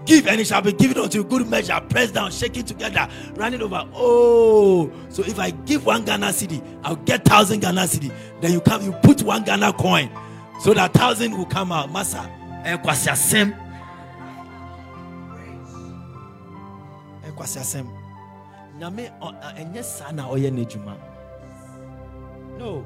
Give 0.06 0.27
and 0.27 0.41
it 0.41 0.48
shall 0.48 0.61
be 0.61 0.73
given 0.73 0.98
unto 0.98 1.19
you. 1.19 1.23
Good 1.23 1.48
measure 1.48 1.80
pressed 1.88 2.15
down 2.15 2.31
shaking 2.31 2.64
together 2.65 3.07
running 3.35 3.61
over. 3.61 3.88
Oh 3.93 4.91
so 5.10 5.23
if 5.23 5.39
i 5.39 5.52
give 5.52 5.85
one 5.85 6.03
ghana 6.06 6.27
cedi 6.27 6.61
i'll 6.84 6.95
get 6.95 7.23
thousand 7.23 7.60
ghana 7.61 7.81
cedi. 7.81 8.11
Then 8.41 8.52
you 8.53 8.61
come 8.61 8.81
you 8.84 8.91
put 8.91 9.22
one 9.23 9.43
ghana 9.43 9.73
coin 9.73 10.10
so 10.60 10.73
that 10.73 10.93
thousand 10.93 11.38
will 11.38 11.45
come 11.45 11.72
out. 11.72 11.91
Massa 11.91 12.30
ɛkwasi 12.65 13.10
asɛm 13.10 13.53
ɛkwasi 17.27 17.60
asɛm 17.60 18.01
nyame 18.82 19.12
uh, 19.22 19.28
uh, 19.28 19.53
ɛnyɛ 19.62 19.84
saa 19.84 20.12
na 20.12 20.26
ɔyɛ 20.28 20.49
n'adwuma 20.52 20.98
no 22.58 22.84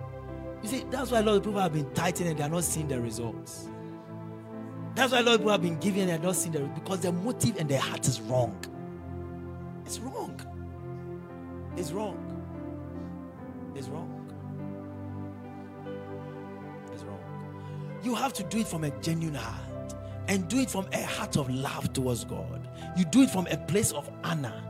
you 0.62 0.70
see 0.70 0.84
that's 0.92 1.12
why 1.12 1.20
a 1.20 1.24
lot 1.24 1.38
of 1.38 1.44
people 1.44 1.60
have 1.60 1.74
been 1.74 1.90
tightening 1.94 2.32
and 2.32 2.40
they 2.40 2.44
are 2.44 2.50
not 2.50 2.64
seeing 2.64 2.88
the 2.88 3.00
results 3.00 3.70
That's 4.96 5.12
why 5.12 5.20
a 5.20 5.24
lot 5.24 5.34
of 5.34 5.40
people 5.42 5.52
have 5.52 5.62
been 5.62 5.78
giving 5.80 6.04
and 6.04 6.10
they're 6.10 6.20
not 6.20 6.38
seeing 6.38 6.54
the 6.54 6.60
results 6.60 6.80
because 6.80 7.00
their 7.02 7.12
motive 7.12 7.58
and 7.58 7.68
their 7.70 7.82
heart 7.82 8.08
is 8.08 8.22
wrong. 8.22 8.56
It's 9.86 10.00
wrong. 10.00 10.40
It's 11.76 11.92
wrong. 11.92 12.18
It's 13.76 13.90
wrong. 13.90 14.10
It's 16.94 17.04
wrong. 17.04 17.20
You 18.04 18.16
have 18.16 18.32
to 18.34 18.44
do 18.44 18.60
it 18.60 18.68
from 18.68 18.86
a 18.86 18.90
genuine 19.02 19.36
heart 19.36 19.96
and 20.30 20.48
do 20.48 20.60
it 20.60 20.72
from 20.72 20.88
a 20.94 21.04
heart 21.04 21.36
of 21.36 21.50
love 21.50 21.92
towards 21.92 22.24
God. 22.24 22.70
You 22.96 23.04
do 23.04 23.24
it 23.24 23.30
from 23.30 23.48
a 23.48 23.58
place 23.58 23.92
of 23.92 24.10
honor. 24.24 24.64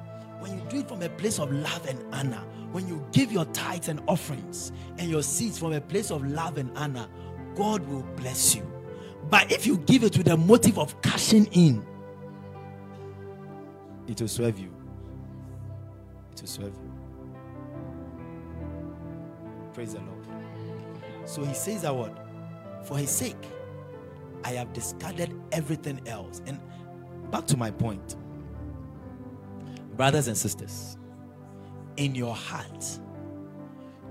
When 0.45 0.59
you 0.59 0.65
do 0.69 0.79
it 0.81 0.87
from 0.87 1.01
a 1.01 1.09
place 1.09 1.39
of 1.39 1.51
love 1.51 1.87
and 1.87 1.99
honor, 2.13 2.43
when 2.71 2.87
you 2.87 3.03
give 3.11 3.31
your 3.31 3.45
tithes 3.45 3.89
and 3.89 3.99
offerings 4.07 4.71
and 4.99 5.09
your 5.09 5.23
seeds 5.23 5.57
from 5.57 5.73
a 5.73 5.81
place 5.81 6.11
of 6.11 6.23
love 6.23 6.59
and 6.59 6.69
honor, 6.77 7.07
God 7.55 7.83
will 7.87 8.03
bless 8.15 8.53
you. 8.53 8.61
But 9.31 9.51
if 9.51 9.65
you 9.65 9.77
give 9.79 10.03
it 10.03 10.15
with 10.15 10.27
the 10.27 10.37
motive 10.37 10.77
of 10.77 11.01
cashing 11.01 11.47
in, 11.47 11.83
it 14.07 14.21
will 14.21 14.27
serve 14.27 14.59
you. 14.59 14.71
It 16.33 16.41
will 16.41 16.47
serve 16.47 16.73
you. 16.75 16.93
Praise 19.73 19.93
the 19.93 20.01
Lord. 20.01 20.27
So 21.25 21.43
he 21.43 21.55
says 21.55 21.81
that 21.81 21.95
word. 21.95 22.13
For 22.83 22.99
his 22.99 23.09
sake, 23.09 23.47
I 24.43 24.51
have 24.51 24.73
discarded 24.73 25.33
everything 25.51 26.01
else. 26.05 26.43
And 26.45 26.59
back 27.31 27.47
to 27.47 27.57
my 27.57 27.71
point. 27.71 28.15
Brothers 29.95 30.27
and 30.27 30.37
sisters, 30.37 30.97
in 31.95 32.15
your 32.15 32.35
heart, 32.35 32.99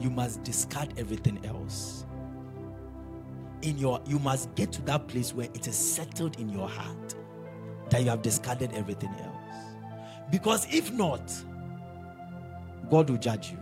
you 0.00 0.08
must 0.08 0.42
discard 0.42 0.98
everything 0.98 1.44
else. 1.44 2.06
In 3.60 3.76
your 3.76 4.00
you 4.06 4.18
must 4.18 4.54
get 4.54 4.72
to 4.72 4.82
that 4.82 5.08
place 5.08 5.34
where 5.34 5.48
it 5.54 5.68
is 5.68 5.76
settled 5.76 6.38
in 6.38 6.48
your 6.48 6.68
heart 6.68 7.14
that 7.90 8.02
you 8.02 8.08
have 8.08 8.22
discarded 8.22 8.72
everything 8.72 9.10
else. 9.10 9.64
Because 10.30 10.66
if 10.72 10.90
not 10.92 11.32
god 12.90 13.08
will 13.08 13.16
judge 13.16 13.50
you 13.50 13.58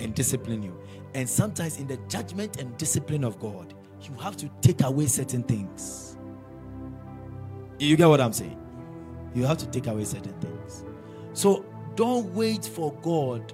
and 0.00 0.14
discipline 0.14 0.62
you. 0.62 0.76
And 1.14 1.28
sometimes 1.28 1.78
in 1.78 1.86
the 1.86 1.96
judgment 2.08 2.60
and 2.60 2.76
discipline 2.76 3.24
of 3.24 3.38
god 3.38 3.74
you 4.02 4.14
have 4.14 4.36
to 4.38 4.50
take 4.60 4.82
away 4.82 5.06
certain 5.06 5.42
things. 5.42 6.16
You 7.78 7.96
get 7.96 8.08
what 8.08 8.20
i'm 8.20 8.32
saying 8.32 8.58
you 9.38 9.46
have 9.46 9.58
to 9.58 9.66
take 9.68 9.86
away 9.86 10.04
certain 10.04 10.38
things 10.40 10.84
so 11.32 11.64
don't 11.94 12.26
wait 12.34 12.64
for 12.64 12.92
god 13.02 13.52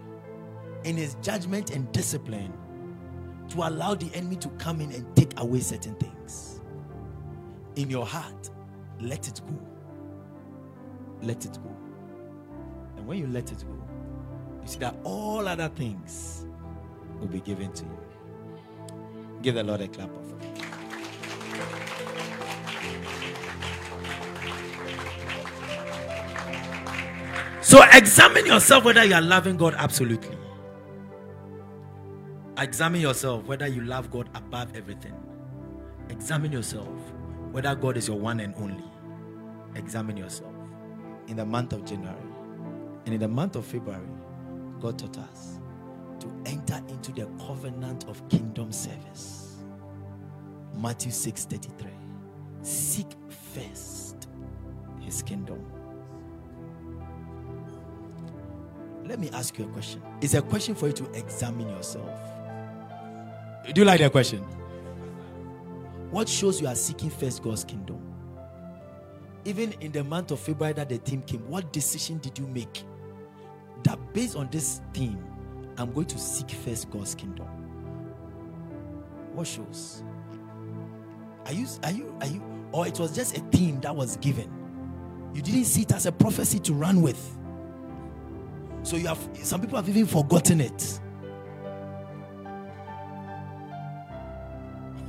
in 0.84 0.96
his 0.96 1.16
judgment 1.22 1.70
and 1.70 1.90
discipline 1.92 2.52
to 3.48 3.62
allow 3.62 3.94
the 3.94 4.10
enemy 4.14 4.36
to 4.36 4.48
come 4.50 4.80
in 4.80 4.92
and 4.92 5.16
take 5.16 5.38
away 5.40 5.60
certain 5.60 5.94
things. 5.96 6.60
In 7.76 7.90
your 7.90 8.06
heart, 8.06 8.50
let 9.00 9.28
it 9.28 9.40
go. 9.46 9.58
Let 11.22 11.44
it 11.44 11.58
go. 11.62 11.74
And 12.96 13.06
when 13.06 13.18
you 13.18 13.26
let 13.26 13.50
it 13.50 13.64
go, 13.66 13.74
you 14.62 14.68
see 14.68 14.78
that 14.78 14.96
all 15.04 15.46
other 15.46 15.68
things 15.68 16.46
will 17.20 17.28
be 17.28 17.40
given 17.40 17.72
to 17.72 17.84
you. 17.84 17.98
Give 19.42 19.54
the 19.54 19.64
Lord 19.64 19.80
a 19.80 19.88
clap 19.88 20.10
of 20.10 20.34
So 27.74 27.82
examine 27.92 28.46
yourself 28.46 28.84
whether 28.84 29.02
you 29.02 29.14
are 29.14 29.20
loving 29.20 29.56
God 29.56 29.74
absolutely. 29.76 30.38
Examine 32.56 33.00
yourself 33.00 33.42
whether 33.46 33.66
you 33.66 33.80
love 33.80 34.12
God 34.12 34.28
above 34.36 34.76
everything. 34.76 35.12
Examine 36.08 36.52
yourself 36.52 36.86
whether 37.50 37.74
God 37.74 37.96
is 37.96 38.06
your 38.06 38.16
one 38.16 38.38
and 38.38 38.54
only. 38.58 38.84
Examine 39.74 40.16
yourself 40.16 40.54
in 41.26 41.36
the 41.36 41.44
month 41.44 41.72
of 41.72 41.84
January 41.84 42.14
and 43.06 43.14
in 43.14 43.18
the 43.18 43.26
month 43.26 43.56
of 43.56 43.66
February. 43.66 44.06
God 44.78 44.96
taught 44.96 45.18
us 45.18 45.58
to 46.20 46.32
enter 46.46 46.80
into 46.86 47.10
the 47.10 47.26
covenant 47.44 48.04
of 48.06 48.22
kingdom 48.28 48.70
service. 48.70 49.64
Matthew 50.76 51.10
6 51.10 51.46
33. 51.46 51.90
Seek 52.62 53.08
first 53.52 54.28
his 55.00 55.24
kingdom. 55.24 55.73
Let 59.04 59.20
me 59.20 59.28
ask 59.32 59.58
you 59.58 59.66
a 59.66 59.68
question. 59.68 60.02
It's 60.22 60.34
a 60.34 60.40
question 60.42 60.74
for 60.74 60.86
you 60.86 60.92
to 60.94 61.04
examine 61.12 61.68
yourself. 61.68 62.08
Do 63.72 63.80
you 63.80 63.84
like 63.84 64.00
that 64.00 64.12
question? 64.12 64.40
What 66.10 66.28
shows 66.28 66.60
you 66.60 66.68
are 66.68 66.74
seeking 66.74 67.10
first 67.10 67.42
God's 67.42 67.64
kingdom? 67.64 68.00
Even 69.44 69.72
in 69.80 69.92
the 69.92 70.02
month 70.02 70.30
of 70.30 70.40
February 70.40 70.72
that 70.74 70.88
the 70.88 70.98
team 70.98 71.22
came, 71.22 71.46
what 71.48 71.72
decision 71.72 72.18
did 72.18 72.38
you 72.38 72.46
make? 72.46 72.82
That 73.82 73.98
based 74.14 74.36
on 74.36 74.48
this 74.50 74.80
theme, 74.94 75.22
I'm 75.76 75.92
going 75.92 76.06
to 76.06 76.18
seek 76.18 76.50
first 76.50 76.90
God's 76.90 77.14
kingdom. 77.14 77.46
What 79.34 79.46
shows? 79.46 80.02
Are 81.44 81.52
you 81.52 81.66
are 81.82 81.90
you 81.90 82.16
are 82.20 82.26
you 82.26 82.42
or 82.72 82.86
it 82.86 82.98
was 82.98 83.14
just 83.14 83.36
a 83.36 83.40
theme 83.50 83.80
that 83.80 83.94
was 83.94 84.16
given? 84.16 84.50
You 85.34 85.42
didn't 85.42 85.64
see 85.64 85.82
it 85.82 85.92
as 85.92 86.06
a 86.06 86.12
prophecy 86.12 86.58
to 86.60 86.72
run 86.72 87.02
with. 87.02 87.36
So 88.84 88.96
you 88.96 89.06
have 89.06 89.18
some 89.42 89.60
people 89.62 89.76
have 89.76 89.88
even 89.88 90.06
forgotten 90.06 90.60
it. 90.60 91.00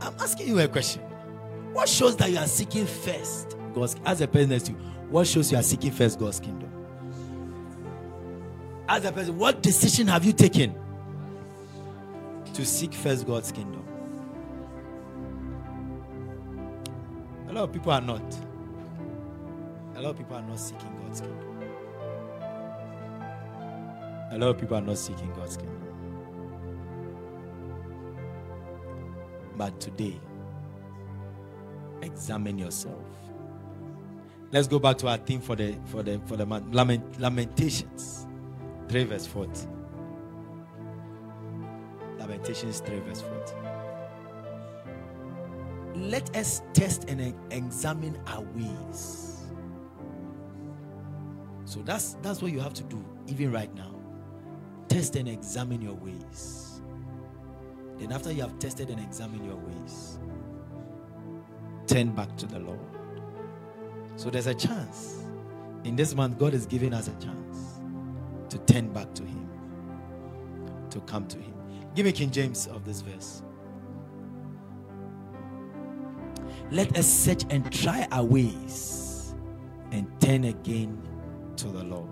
I'm 0.00 0.12
asking 0.18 0.48
you 0.48 0.58
a 0.58 0.66
question. 0.66 1.02
What 1.72 1.88
shows 1.88 2.16
that 2.16 2.32
you 2.32 2.38
are 2.38 2.48
seeking 2.48 2.84
first 2.84 3.56
God's 3.74 3.94
as 4.04 4.20
a 4.22 4.26
person 4.26 4.50
next 4.50 4.64
to 4.64 4.72
you? 4.72 4.78
What 5.08 5.28
shows 5.28 5.52
you 5.52 5.58
are 5.58 5.62
seeking 5.62 5.92
first 5.92 6.18
God's 6.18 6.40
kingdom? 6.40 6.68
As 8.88 9.04
a 9.04 9.12
person, 9.12 9.38
what 9.38 9.62
decision 9.62 10.08
have 10.08 10.24
you 10.24 10.32
taken 10.32 10.74
to 12.54 12.66
seek 12.66 12.92
first 12.92 13.24
God's 13.24 13.52
kingdom? 13.52 13.84
A 17.48 17.52
lot 17.52 17.62
of 17.62 17.72
people 17.72 17.92
are 17.92 18.00
not. 18.00 18.47
A 19.98 20.00
lot 20.00 20.10
of 20.10 20.18
people 20.18 20.36
are 20.36 20.42
not 20.42 20.60
seeking 20.60 20.94
God's 21.02 21.20
kingdom. 21.20 21.58
A 24.30 24.38
lot 24.38 24.50
of 24.50 24.58
people 24.58 24.76
are 24.76 24.80
not 24.80 24.96
seeking 24.96 25.32
God's 25.32 25.56
kingdom. 25.56 25.92
But 29.56 29.80
today, 29.80 30.20
examine 32.02 32.58
yourself. 32.58 33.02
Let's 34.52 34.68
go 34.68 34.78
back 34.78 34.98
to 34.98 35.08
our 35.08 35.16
theme 35.16 35.40
for 35.40 35.56
the 35.56 35.74
for 35.86 36.04
the 36.04 36.20
for 36.26 36.36
the 36.36 36.46
lament, 36.46 37.20
Lamentations, 37.20 38.28
three 38.88 39.02
verse 39.02 39.26
forty. 39.26 39.66
Lamentations 42.18 42.78
three 42.78 43.00
verse 43.00 43.20
forty. 43.20 43.54
Let 45.96 46.36
us 46.36 46.62
test 46.72 47.10
and 47.10 47.34
examine 47.50 48.16
our 48.28 48.42
ways. 48.54 49.27
So 51.68 51.82
that's 51.82 52.14
that's 52.22 52.40
what 52.40 52.50
you 52.50 52.60
have 52.60 52.72
to 52.74 52.82
do 52.84 53.04
even 53.26 53.52
right 53.52 53.72
now. 53.74 53.94
Test 54.88 55.16
and 55.16 55.28
examine 55.28 55.82
your 55.82 55.96
ways. 55.96 56.80
Then 57.98 58.10
after 58.10 58.32
you 58.32 58.40
have 58.40 58.58
tested 58.58 58.88
and 58.88 58.98
examined 58.98 59.44
your 59.44 59.56
ways, 59.56 60.18
turn 61.86 62.12
back 62.12 62.34
to 62.38 62.46
the 62.46 62.58
Lord. 62.58 62.80
So 64.16 64.30
there's 64.30 64.46
a 64.46 64.54
chance. 64.54 65.22
In 65.84 65.94
this 65.94 66.14
month, 66.14 66.38
God 66.38 66.54
is 66.54 66.64
giving 66.64 66.94
us 66.94 67.08
a 67.08 67.22
chance 67.22 67.80
to 68.48 68.56
turn 68.60 68.90
back 68.94 69.12
to 69.16 69.22
Him, 69.22 69.50
to 70.88 71.00
come 71.02 71.26
to 71.26 71.36
Him. 71.36 71.52
Give 71.94 72.06
me 72.06 72.12
King 72.12 72.30
James 72.30 72.66
of 72.68 72.86
this 72.86 73.02
verse. 73.02 73.42
Let 76.70 76.96
us 76.96 77.06
search 77.06 77.44
and 77.50 77.70
try 77.70 78.08
our 78.10 78.24
ways 78.24 79.34
and 79.92 80.08
turn 80.18 80.44
again 80.44 81.07
to 81.58 81.68
the 81.68 81.84
Lord. 81.84 82.08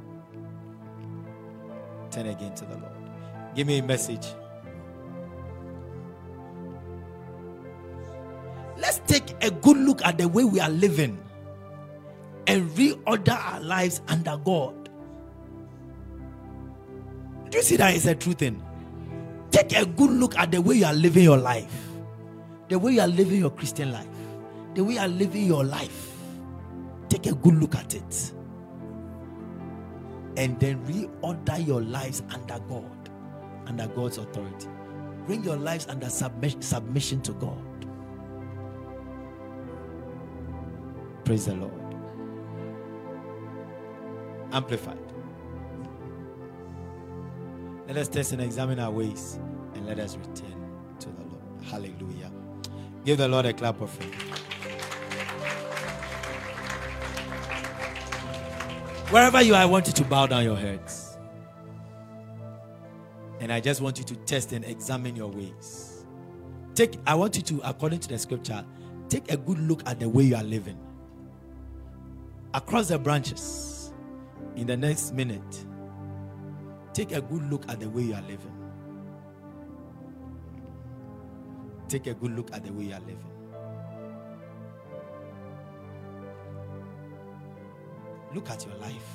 Turn 2.10 2.26
again 2.26 2.54
to 2.54 2.64
the 2.64 2.76
Lord. 2.76 2.92
Give 3.54 3.66
me 3.66 3.78
a 3.78 3.82
message. 3.82 4.26
Let's 8.76 8.98
take 9.06 9.34
a 9.42 9.50
good 9.50 9.76
look 9.76 10.04
at 10.04 10.18
the 10.18 10.28
way 10.28 10.44
we 10.44 10.60
are 10.60 10.68
living 10.68 11.18
and 12.46 12.68
reorder 12.70 13.38
our 13.38 13.60
lives 13.60 14.02
under 14.08 14.36
God. 14.36 14.90
Do 17.50 17.58
you 17.58 17.64
see 17.64 17.76
that 17.76 17.94
is 17.94 18.06
a 18.06 18.14
true 18.14 18.34
thing? 18.34 18.62
Take 19.50 19.72
a 19.72 19.86
good 19.86 20.10
look 20.10 20.36
at 20.36 20.50
the 20.50 20.60
way 20.60 20.76
you 20.76 20.84
are 20.84 20.94
living 20.94 21.24
your 21.24 21.38
life, 21.38 21.88
the 22.68 22.78
way 22.78 22.92
you 22.92 23.00
are 23.00 23.08
living 23.08 23.40
your 23.40 23.50
Christian 23.50 23.92
life, 23.92 24.06
the 24.74 24.84
way 24.84 24.94
you 24.94 25.00
are 25.00 25.08
living 25.08 25.46
your 25.46 25.64
life. 25.64 26.12
Take 27.08 27.26
a 27.26 27.34
good 27.34 27.54
look 27.54 27.76
at 27.76 27.94
it. 27.94 28.32
And 30.36 30.60
then 30.60 30.84
reorder 30.84 31.66
your 31.66 31.80
lives 31.82 32.22
under 32.30 32.58
God, 32.68 33.10
under 33.66 33.86
God's 33.88 34.18
authority. 34.18 34.68
bring 35.26 35.42
your 35.42 35.56
lives 35.56 35.86
under 35.88 36.08
submission, 36.08 37.20
to 37.22 37.32
God. 37.32 37.86
Praise 41.24 41.46
the 41.46 41.54
Lord. 41.54 41.72
Amplified. 44.52 44.98
Let 47.88 47.96
us 47.96 48.08
test 48.08 48.32
and 48.32 48.40
examine 48.40 48.78
our 48.78 48.90
ways 48.90 49.38
and 49.74 49.86
let 49.86 49.98
us 49.98 50.16
return 50.16 50.70
to 51.00 51.08
the 51.08 51.22
Lord. 51.22 51.64
Hallelujah. 51.64 52.30
Give 53.04 53.18
the 53.18 53.28
Lord 53.28 53.46
a 53.46 53.52
clap 53.52 53.80
of 53.80 53.90
faith. 53.90 54.45
Wherever 59.10 59.40
you 59.40 59.54
are, 59.54 59.62
I 59.62 59.66
want 59.66 59.86
you 59.86 59.92
to 59.92 60.04
bow 60.04 60.26
down 60.26 60.42
your 60.42 60.56
heads. 60.56 61.16
And 63.38 63.52
I 63.52 63.60
just 63.60 63.80
want 63.80 63.98
you 63.98 64.04
to 64.04 64.16
test 64.16 64.50
and 64.52 64.64
examine 64.64 65.14
your 65.14 65.28
ways. 65.28 66.04
Take, 66.74 66.96
I 67.06 67.14
want 67.14 67.36
you 67.36 67.42
to, 67.42 67.60
according 67.62 68.00
to 68.00 68.08
the 68.08 68.18
scripture, 68.18 68.64
take 69.08 69.30
a 69.30 69.36
good 69.36 69.60
look 69.60 69.88
at 69.88 70.00
the 70.00 70.08
way 70.08 70.24
you 70.24 70.34
are 70.34 70.42
living. 70.42 70.78
Across 72.52 72.88
the 72.88 72.98
branches, 72.98 73.92
in 74.56 74.66
the 74.66 74.76
next 74.76 75.14
minute, 75.14 75.64
take 76.92 77.12
a 77.12 77.20
good 77.20 77.48
look 77.48 77.68
at 77.68 77.78
the 77.78 77.88
way 77.88 78.02
you 78.02 78.14
are 78.14 78.22
living. 78.22 78.52
Take 81.88 82.08
a 82.08 82.14
good 82.14 82.32
look 82.32 82.52
at 82.52 82.64
the 82.64 82.72
way 82.72 82.84
you 82.86 82.94
are 82.94 83.00
living. 83.00 83.35
Look 88.36 88.50
at 88.50 88.66
your 88.66 88.74
life. 88.74 89.08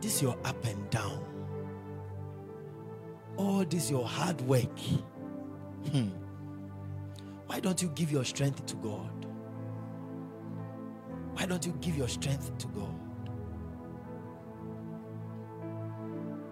This 0.00 0.22
your 0.22 0.36
up 0.44 0.64
and 0.64 0.88
down. 0.90 1.24
All 3.36 3.64
this 3.64 3.90
your 3.90 4.06
hard 4.06 4.40
work. 4.42 4.78
Hmm. 5.90 6.10
Why 7.46 7.58
don't 7.58 7.82
you 7.82 7.88
give 7.88 8.12
your 8.12 8.24
strength 8.24 8.64
to 8.66 8.76
God? 8.76 9.26
Why 11.32 11.44
don't 11.44 11.66
you 11.66 11.72
give 11.80 11.96
your 11.96 12.06
strength 12.06 12.56
to 12.58 12.68
God? 12.68 12.94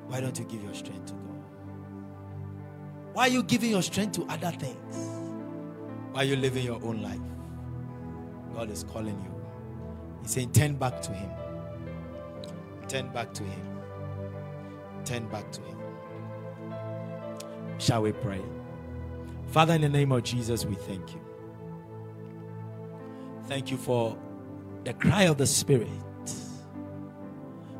Why 0.08 0.20
don't 0.20 0.36
you 0.36 0.44
give 0.46 0.64
your 0.64 0.74
strength 0.74 1.06
to 1.06 1.12
God? 1.12 1.44
Why 3.12 3.26
are 3.28 3.30
you 3.30 3.44
giving 3.44 3.70
your 3.70 3.82
strength 3.82 4.16
to 4.16 4.24
other 4.24 4.50
things? 4.50 4.96
Why 6.10 6.22
are 6.22 6.24
you 6.24 6.34
living 6.34 6.64
your 6.64 6.84
own 6.84 7.00
life? 7.02 7.20
God 8.52 8.68
is 8.68 8.82
calling 8.82 9.16
you. 9.22 9.39
He's 10.22 10.30
saying, 10.32 10.52
Turn 10.52 10.74
back 10.76 11.00
to 11.02 11.12
Him. 11.12 11.30
Turn 12.88 13.08
back 13.08 13.32
to 13.34 13.42
Him. 13.42 13.78
Turn 15.04 15.28
back 15.28 15.50
to 15.52 15.60
Him. 15.62 15.78
Shall 17.78 18.02
we 18.02 18.12
pray? 18.12 18.40
Father, 19.48 19.74
in 19.74 19.80
the 19.80 19.88
name 19.88 20.12
of 20.12 20.22
Jesus, 20.22 20.64
we 20.64 20.74
thank 20.74 21.12
you. 21.12 21.20
Thank 23.46 23.70
you 23.70 23.76
for 23.76 24.16
the 24.84 24.92
cry 24.94 25.24
of 25.24 25.38
the 25.38 25.46
Spirit. 25.46 25.88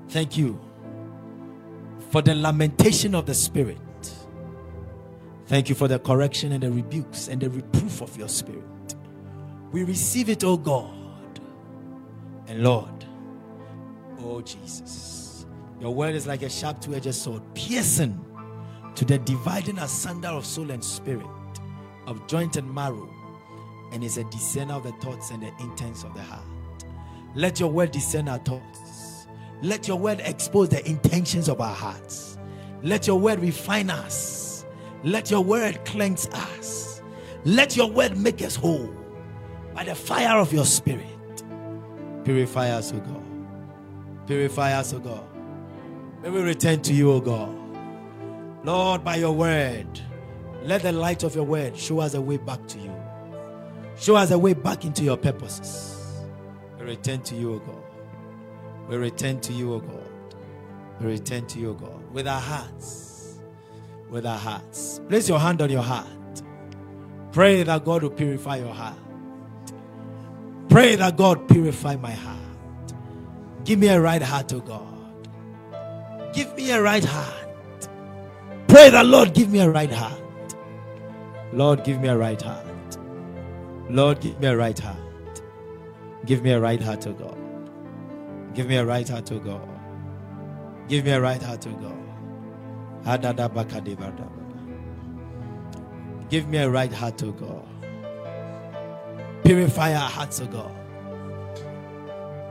Thank 0.09 0.37
you 0.37 0.61
for 2.11 2.23
the 2.23 2.35
lamentation 2.35 3.15
of 3.15 3.27
the 3.27 3.35
Spirit. 3.35 3.79
Thank 5.47 5.69
you 5.69 5.75
for 5.75 5.89
the 5.89 5.99
correction 5.99 6.53
and 6.53 6.63
the 6.63 6.71
rebukes 6.71 7.29
and 7.29 7.41
the 7.41 7.51
reproof 7.51 8.01
of 8.03 8.17
your 8.17 8.29
Spirit. 8.29 8.65
We 9.73 9.85
receive 9.85 10.29
it, 10.29 10.43
oh 10.43 10.57
God. 10.57 11.00
And 12.51 12.65
Lord, 12.65 13.05
oh 14.19 14.41
Jesus, 14.41 15.47
your 15.79 15.95
word 15.95 16.17
is 16.17 16.27
like 16.27 16.43
a 16.43 16.51
sharp 16.51 16.81
two 16.81 16.97
edged 16.97 17.15
sword, 17.15 17.43
piercing 17.55 18.25
to 18.97 19.05
the 19.05 19.19
dividing 19.19 19.79
asunder 19.79 20.31
of 20.31 20.45
soul 20.45 20.73
and 20.73 20.85
spirit, 20.85 21.29
of 22.09 22.27
joint 22.27 22.57
and 22.57 22.69
marrow, 22.75 23.09
and 23.93 24.03
is 24.03 24.19
a 24.19 24.25
discerner 24.25 24.75
of 24.75 24.83
the 24.83 24.91
thoughts 24.95 25.31
and 25.31 25.45
the 25.45 25.53
intents 25.61 26.03
of 26.03 26.13
the 26.13 26.23
heart. 26.23 26.43
Let 27.37 27.61
your 27.61 27.71
word 27.71 27.93
discern 27.93 28.29
our 28.29 28.39
thoughts. 28.39 29.29
Let 29.63 29.87
your 29.87 30.01
word 30.01 30.21
expose 30.25 30.71
the 30.71 30.85
intentions 30.85 31.49
of 31.49 31.61
our 31.61 31.73
hearts. 31.73 32.37
Let 32.83 33.07
your 33.07 33.21
word 33.21 33.39
refine 33.39 33.91
us. 33.91 34.67
Let 35.05 35.31
your 35.31 35.45
word 35.45 35.85
cleanse 35.85 36.27
us. 36.31 37.01
Let 37.45 37.77
your 37.77 37.89
word 37.93 38.19
make 38.19 38.43
us 38.43 38.57
whole 38.57 38.93
by 39.73 39.85
the 39.85 39.95
fire 39.95 40.41
of 40.41 40.53
your 40.53 40.65
spirit. 40.65 41.20
Purify 42.31 42.71
us, 42.71 42.93
O 42.93 42.99
God. 42.99 43.25
Purify 44.29 44.73
us, 44.75 44.95
O 44.95 45.01
God. 45.01 45.25
May 46.23 46.31
we 46.31 46.41
return 46.43 46.81
to 46.83 46.95
you, 46.95 47.11
O 47.11 47.21
God. 47.21 47.53
Lord, 48.65 49.03
by 49.03 49.17
your 49.17 49.33
word, 49.33 50.01
let 50.63 50.83
the 50.83 50.93
light 50.93 51.25
of 51.25 51.35
your 51.35 51.43
word 51.43 51.77
show 51.77 51.99
us 51.99 52.15
a 52.15 52.21
way 52.21 52.37
back 52.37 52.65
to 52.69 52.79
you. 52.79 52.95
Show 53.97 54.15
us 54.15 54.31
a 54.31 54.39
way 54.39 54.55
back 54.55 54.85
into 54.85 55.03
your 55.03 55.17
purposes. 55.17 56.23
We 56.79 56.87
return 56.87 57.21
to 57.23 57.35
you, 57.35 57.55
O 57.55 57.59
God. 57.59 57.83
We 58.89 58.97
return 58.97 59.41
to 59.41 59.53
you, 59.53 59.75
O 59.75 59.81
God. 59.81 60.35
We 61.01 61.07
return 61.07 61.47
to 61.49 61.59
you, 61.59 61.71
O 61.71 61.75
God, 61.75 62.13
with 62.13 62.29
our 62.29 62.41
hearts. 62.41 63.41
With 64.09 64.25
our 64.25 64.39
hearts. 64.39 65.01
Place 65.09 65.29
your 65.29 65.41
hand 65.41 65.63
on 65.63 65.71
your 65.71 65.83
heart. 65.83 66.07
Pray 67.33 67.65
that 67.65 67.85
God 67.85 68.05
will 68.05 68.11
purify 68.11 68.59
your 68.59 68.73
heart. 68.73 68.95
Pray 70.71 70.95
that 70.95 71.17
God 71.17 71.49
purify 71.49 71.97
my 71.97 72.13
heart. 72.13 72.39
Give 73.65 73.79
me 73.79 73.89
a 73.89 74.01
right 74.01 74.23
heart, 74.23 74.53
oh 74.53 74.61
God. 74.61 75.29
Give 76.33 76.55
me 76.57 76.71
a 76.71 76.81
right 76.81 77.05
heart. 77.05 77.89
Pray 78.69 78.89
that 78.89 79.05
Lord 79.05 79.35
give 79.35 79.51
me 79.51 79.59
a 79.59 79.69
right 79.69 79.91
heart. 79.91 80.23
Lord 81.53 81.83
give 81.83 82.01
me 82.01 82.09
a 82.09 82.17
right 82.17 82.41
heart. 82.41 82.65
Lord 83.89 84.21
give 84.21 84.41
me 84.41 84.47
a 84.47 84.57
right 84.57 84.79
heart. 84.79 84.97
Give 86.25 86.43
me 86.43 86.53
a 86.53 86.61
right 86.61 86.81
heart, 86.81 87.05
oh 87.09 87.13
God. 87.15 87.37
Give 88.55 88.69
me 88.69 88.77
a 88.77 88.85
right 88.87 89.09
heart, 89.09 89.33
oh 89.33 89.41
God. 89.41 89.69
Give 90.89 91.05
me 91.05 91.11
a 91.11 91.21
right 91.21 91.43
heart, 91.43 91.67
oh 91.67 91.73
God. 91.73 91.97
Give 96.29 96.49
me 96.49 96.59
a 96.59 96.71
right 96.71 96.93
heart, 96.93 97.23
oh 97.25 97.33
God. 97.33 97.70
Purify 99.45 99.95
our 99.95 100.09
hearts, 100.09 100.41
oh 100.41 100.47
God. 100.47 100.77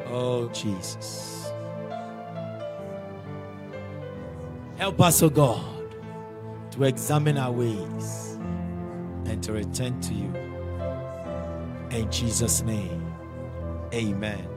Oh, 0.08 0.50
Jesus. 0.50 1.52
Help 4.78 5.02
us, 5.02 5.22
oh 5.22 5.30
God, 5.30 5.94
to 6.72 6.84
examine 6.86 7.38
our 7.38 7.52
ways 7.52 8.38
and 9.26 9.44
to 9.44 9.52
return 9.54 10.00
to 10.02 10.14
you. 10.14 10.34
In 11.92 12.10
Jesus' 12.12 12.62
name, 12.62 13.14
amen. 13.94 14.48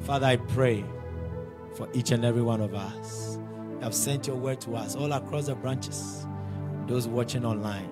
Father, 0.00 0.26
I 0.26 0.36
pray 0.36 0.84
for 1.74 1.88
each 1.92 2.10
and 2.10 2.24
every 2.24 2.42
one 2.42 2.60
of 2.60 2.74
us. 2.74 3.38
You 3.72 3.80
have 3.80 3.94
sent 3.94 4.26
your 4.26 4.36
word 4.36 4.60
to 4.62 4.76
us 4.76 4.94
all 4.94 5.12
across 5.12 5.46
the 5.46 5.54
branches, 5.54 6.26
those 6.86 7.08
watching 7.08 7.44
online. 7.44 7.88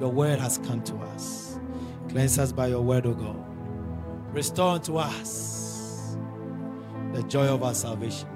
Your 0.00 0.10
word 0.10 0.38
has 0.38 0.58
come 0.58 0.82
to 0.84 0.94
us. 0.96 1.53
Cleanse 2.14 2.38
us 2.38 2.52
by 2.52 2.68
your 2.68 2.80
word, 2.80 3.06
O 3.06 3.12
God. 3.12 3.44
Restore 4.32 4.74
unto 4.74 4.98
us 4.98 6.16
the 7.12 7.24
joy 7.24 7.48
of 7.48 7.64
our 7.64 7.74
salvation. 7.74 8.28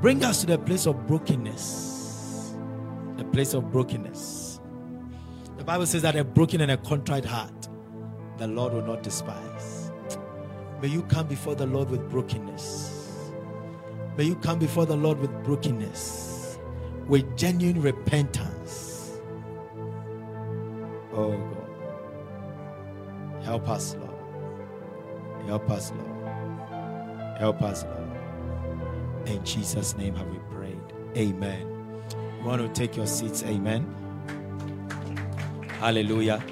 Bring 0.00 0.22
us 0.22 0.42
to 0.42 0.46
the 0.46 0.58
place 0.58 0.86
of 0.86 1.04
brokenness. 1.08 2.54
The 3.16 3.24
place 3.24 3.52
of 3.52 3.72
brokenness. 3.72 4.60
The 5.58 5.64
Bible 5.64 5.86
says 5.86 6.02
that 6.02 6.14
a 6.14 6.22
broken 6.22 6.60
and 6.60 6.70
a 6.70 6.76
contrite 6.76 7.24
heart, 7.24 7.68
the 8.38 8.46
Lord 8.46 8.72
will 8.72 8.86
not 8.86 9.02
despise. 9.02 9.90
May 10.80 10.86
you 10.86 11.02
come 11.02 11.26
before 11.26 11.56
the 11.56 11.66
Lord 11.66 11.90
with 11.90 12.08
brokenness. 12.08 13.32
May 14.16 14.22
you 14.22 14.36
come 14.36 14.60
before 14.60 14.86
the 14.86 14.96
Lord 14.96 15.18
with 15.18 15.32
brokenness, 15.42 16.60
with 17.08 17.36
genuine 17.36 17.82
repentance. 17.82 19.20
Oh 21.12 21.32
God. 21.32 21.63
Help 23.44 23.68
us, 23.68 23.94
Lord. 23.96 25.46
Help 25.46 25.70
us, 25.70 25.92
Lord. 25.92 27.38
Help 27.38 27.62
us, 27.62 27.84
Lord. 27.84 29.28
In 29.28 29.44
Jesus' 29.44 29.96
name 29.96 30.14
have 30.14 30.26
we 30.28 30.38
prayed. 30.50 30.80
Amen. 31.16 32.02
You 32.38 32.44
want 32.44 32.62
to 32.62 32.68
take 32.68 32.96
your 32.96 33.06
seats? 33.06 33.42
Amen. 33.44 33.86
Hallelujah. 35.78 36.42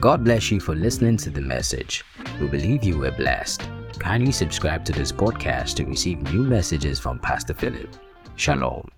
God 0.00 0.24
bless 0.24 0.50
you 0.50 0.58
for 0.58 0.74
listening 0.74 1.16
to 1.18 1.30
the 1.30 1.40
message. 1.40 2.04
We 2.40 2.48
believe 2.48 2.82
you 2.82 2.98
were 2.98 3.12
blessed. 3.12 3.62
Kindly 4.00 4.32
subscribe 4.32 4.84
to 4.86 4.92
this 4.92 5.12
podcast 5.12 5.76
to 5.76 5.84
receive 5.84 6.20
new 6.32 6.42
messages 6.42 6.98
from 6.98 7.20
Pastor 7.20 7.54
Philip. 7.54 7.94
Shalom. 8.34 8.88